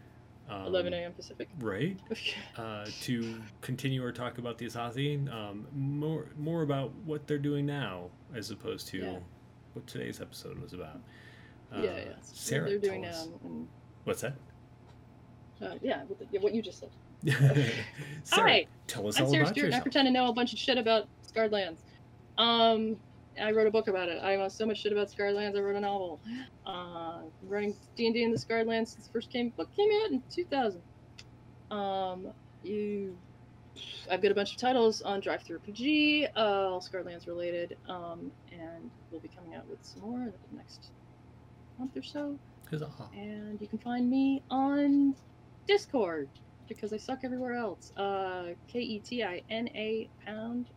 Um, 0.49 0.67
11 0.67 0.93
a.m. 0.95 1.13
Pacific. 1.13 1.49
Right. 1.61 1.99
Uh, 2.57 2.85
to 3.03 3.41
continue 3.63 4.03
our 4.05 4.13
talk 4.13 4.37
about 4.39 4.59
the 4.59 4.67
Asaatthi, 4.67 5.33
um, 5.33 5.67
more 5.75 6.27
more 6.39 6.63
about 6.63 6.93
what 7.07 7.27
they're 7.27 7.39
doing 7.39 7.65
now 7.65 8.11
as 8.35 8.51
opposed 8.51 8.87
to 8.89 8.99
Yeah. 8.99 9.19
what 9.73 9.87
today's 9.87 10.21
episode 10.21 10.61
was 10.61 10.75
about. 10.75 11.01
Uh, 11.75 11.79
yeah, 11.83 11.97
yeah. 11.97 12.03
Sarah, 12.21 12.63
what 12.65 12.69
they're 12.71 12.79
doing 12.79 13.01
now, 13.03 13.25
and 13.45 13.67
What's 14.05 14.21
that? 14.21 14.35
uh, 15.63 15.75
yeah, 15.81 16.03
what, 16.05 16.19
the, 16.31 16.39
what 16.39 16.55
you 16.55 16.61
just 16.61 16.81
said. 16.81 16.91
Sarah, 18.25 18.51
Hi, 18.51 18.67
tell 18.87 19.07
us 19.09 19.17
I'm 19.19 19.25
all 19.25 19.31
Sarah 19.31 19.45
about 19.45 19.55
Stewart, 19.55 19.67
and 19.67 19.75
I 19.77 19.81
pretend 19.81 20.07
to 20.07 20.13
know 20.13 20.29
a 20.29 20.33
bunch 20.35 20.53
of 20.53 20.59
shit 20.59 20.77
about 20.77 21.09
Scarred 21.23 21.53
Lands. 21.53 21.83
Um, 22.37 22.97
I 23.41 23.51
wrote 23.53 23.67
a 23.67 23.71
book 23.71 23.89
about 23.89 24.09
it. 24.09 24.23
I 24.23 24.37
know 24.37 24.49
so 24.49 24.67
much 24.67 24.79
shit 24.79 24.93
about 24.93 25.11
Scarred 25.11 25.35
Lands. 25.35 25.57
I 25.57 25.61
wrote 25.61 25.77
a 25.77 25.81
novel. 25.81 26.21
Uh, 26.67 27.21
running 27.47 27.77
D 27.97 28.07
and 28.07 28.15
D 28.15 28.23
in 28.23 28.31
the 28.31 28.39
Scarred 28.39 28.67
Lands 28.67 28.93
since 28.93 29.07
the 29.07 29.13
first 29.13 29.31
came 29.31 29.51
book 29.51 29.69
came 29.77 29.91
out 30.05 30.11
in 30.11 30.23
2000. 30.31 30.81
Um, 31.71 32.29
you, 32.63 33.17
I've 34.11 34.21
got 34.23 34.31
a 34.31 34.35
bunch 34.35 34.53
of 34.53 34.59
titles 34.59 35.03
on 35.03 35.21
Drive 35.21 35.43
Through 35.43 35.61
RPG, 35.61 36.29
uh, 36.37 36.39
all 36.39 36.81
Scarred 36.81 37.07
Lands 37.07 37.27
related. 37.27 37.77
Um, 37.89 38.31
and 38.53 38.91
we'll 39.11 39.21
be 39.21 39.29
coming 39.29 39.55
out 39.55 39.67
with 39.69 39.79
some 39.83 40.03
more 40.03 40.23
in 40.23 40.33
the 40.51 40.57
next 40.57 40.91
month 41.79 41.97
or 41.97 42.03
so. 42.03 42.39
Huzzah. 42.71 42.91
And 43.15 43.61
you 43.61 43.67
can 43.67 43.79
find 43.79 44.09
me 44.09 44.43
on 44.51 45.15
Discord 45.67 46.29
because 46.69 46.93
I 46.93 46.97
suck 46.97 47.21
everywhere 47.25 47.55
else. 47.55 47.93
Uh, 47.97 48.55
K 48.69 48.81
E 48.81 48.99
T 49.01 49.23
I 49.23 49.43
N 49.51 49.69
A 49.75 50.09
pound 50.25 50.71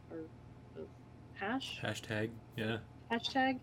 hash 1.40 1.80
Hashtag, 1.84 2.30
yeah. 2.56 2.78
hashtag 3.12 3.60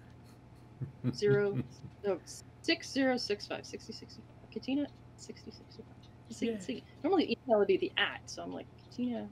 zero 1.15 1.63
no 2.05 2.19
six 2.63 2.91
zero 2.93 3.17
six 3.17 3.47
five 3.47 3.67
sixty 3.67 3.93
sixty 3.93 4.21
five. 4.21 4.51
Ketina 4.51 4.87
sixty 5.17 5.51
sixty 5.51 5.83
five. 5.83 6.37
See, 6.37 6.59
see, 6.61 6.83
normally 7.03 7.37
email 7.47 7.59
would 7.59 7.69
be 7.69 7.77
the 7.77 7.93
at, 7.99 8.21
so 8.27 8.43
I'm 8.43 8.53
like 8.53 8.67
Ketina. 8.91 9.29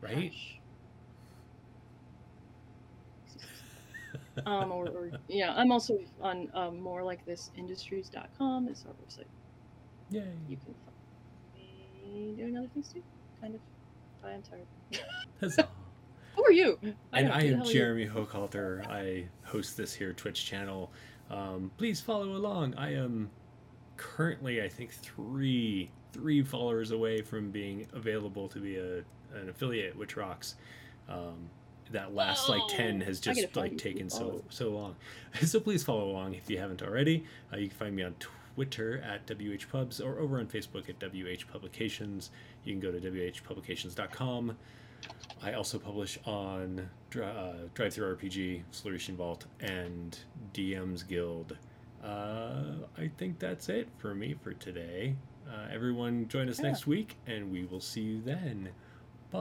Right? 0.00 0.32
hash. 0.32 0.60
um, 4.46 4.72
or, 4.72 4.88
or 4.88 5.10
yeah, 5.28 5.52
I'm 5.54 5.72
also 5.72 5.98
on 6.20 6.48
um, 6.54 6.80
more 6.80 7.02
like 7.02 7.24
this 7.26 7.50
industries.com 7.56 8.68
is 8.68 8.84
our 8.86 8.94
website. 8.94 9.28
Yeah. 10.10 10.22
You 10.48 10.56
can 10.56 10.74
find 10.74 12.14
me 12.14 12.34
doing 12.36 12.56
other 12.56 12.68
things 12.74 12.88
too. 12.92 13.02
Kind 13.40 13.54
of. 13.54 13.60
I 14.24 14.32
am 14.32 14.42
tired. 14.42 14.66
Huzzah. 15.40 15.68
Who 16.36 16.44
are 16.44 16.52
you? 16.52 16.78
And 16.82 16.94
don't 17.28 17.36
I 17.36 17.44
am 17.44 17.54
hell 17.54 17.62
are 17.62 17.66
you? 17.66 17.72
Jeremy 17.72 18.06
Hochhalter. 18.06 18.86
I 18.88 19.26
host 19.44 19.76
this 19.76 19.92
here 19.92 20.12
Twitch 20.12 20.44
channel. 20.44 20.90
Um, 21.30 21.70
please 21.76 22.00
follow 22.00 22.32
along. 22.36 22.74
I 22.76 22.94
am 22.94 23.30
currently, 23.96 24.62
I 24.62 24.68
think, 24.68 24.92
three 24.92 25.90
three 26.12 26.42
followers 26.42 26.90
away 26.90 27.22
from 27.22 27.50
being 27.50 27.86
available 27.92 28.48
to 28.48 28.58
be 28.58 28.76
a 28.76 28.98
an 29.34 29.48
affiliate, 29.48 29.96
which 29.96 30.16
rocks. 30.16 30.56
Um, 31.08 31.50
that 31.92 32.14
last 32.14 32.48
like 32.48 32.62
10 32.68 33.00
has 33.00 33.18
just 33.18 33.56
like 33.56 33.76
taken 33.76 34.08
so 34.08 34.44
so 34.48 34.70
long. 34.70 34.96
so 35.42 35.58
please 35.58 35.82
follow 35.82 36.08
along 36.08 36.34
if 36.34 36.48
you 36.48 36.58
haven't 36.58 36.82
already. 36.82 37.24
Uh, 37.52 37.56
you 37.56 37.68
can 37.68 37.76
find 37.76 37.96
me 37.96 38.02
on 38.02 38.14
Twitter 38.54 38.98
at 38.98 39.26
WHPubs 39.26 40.04
or 40.04 40.18
over 40.18 40.38
on 40.38 40.46
Facebook 40.46 40.88
at 40.88 41.00
WH 41.00 41.50
Publications. 41.50 42.30
You 42.64 42.72
can 42.72 42.80
go 42.80 42.92
to 42.92 43.00
WHPublications.com. 43.00 44.56
I 45.42 45.52
also 45.54 45.78
publish 45.78 46.18
on 46.26 46.88
uh, 47.20 47.52
Drive 47.74 47.94
Through 47.94 48.16
RPG, 48.16 48.62
Slarecian 48.72 49.14
Vault, 49.16 49.46
and 49.60 50.18
DM's 50.52 51.02
Guild. 51.02 51.56
Uh, 52.04 52.62
I 52.98 53.08
think 53.18 53.38
that's 53.38 53.68
it 53.68 53.88
for 53.98 54.14
me 54.14 54.34
for 54.42 54.52
today. 54.52 55.16
Uh, 55.50 55.66
everyone 55.72 56.28
join 56.28 56.48
us 56.48 56.58
Yeah. 56.60 56.66
next 56.68 56.86
week, 56.86 57.16
and 57.26 57.50
we 57.50 57.64
will 57.64 57.80
see 57.80 58.02
you 58.02 58.20
then. 58.20 58.68
Bye. 59.30 59.40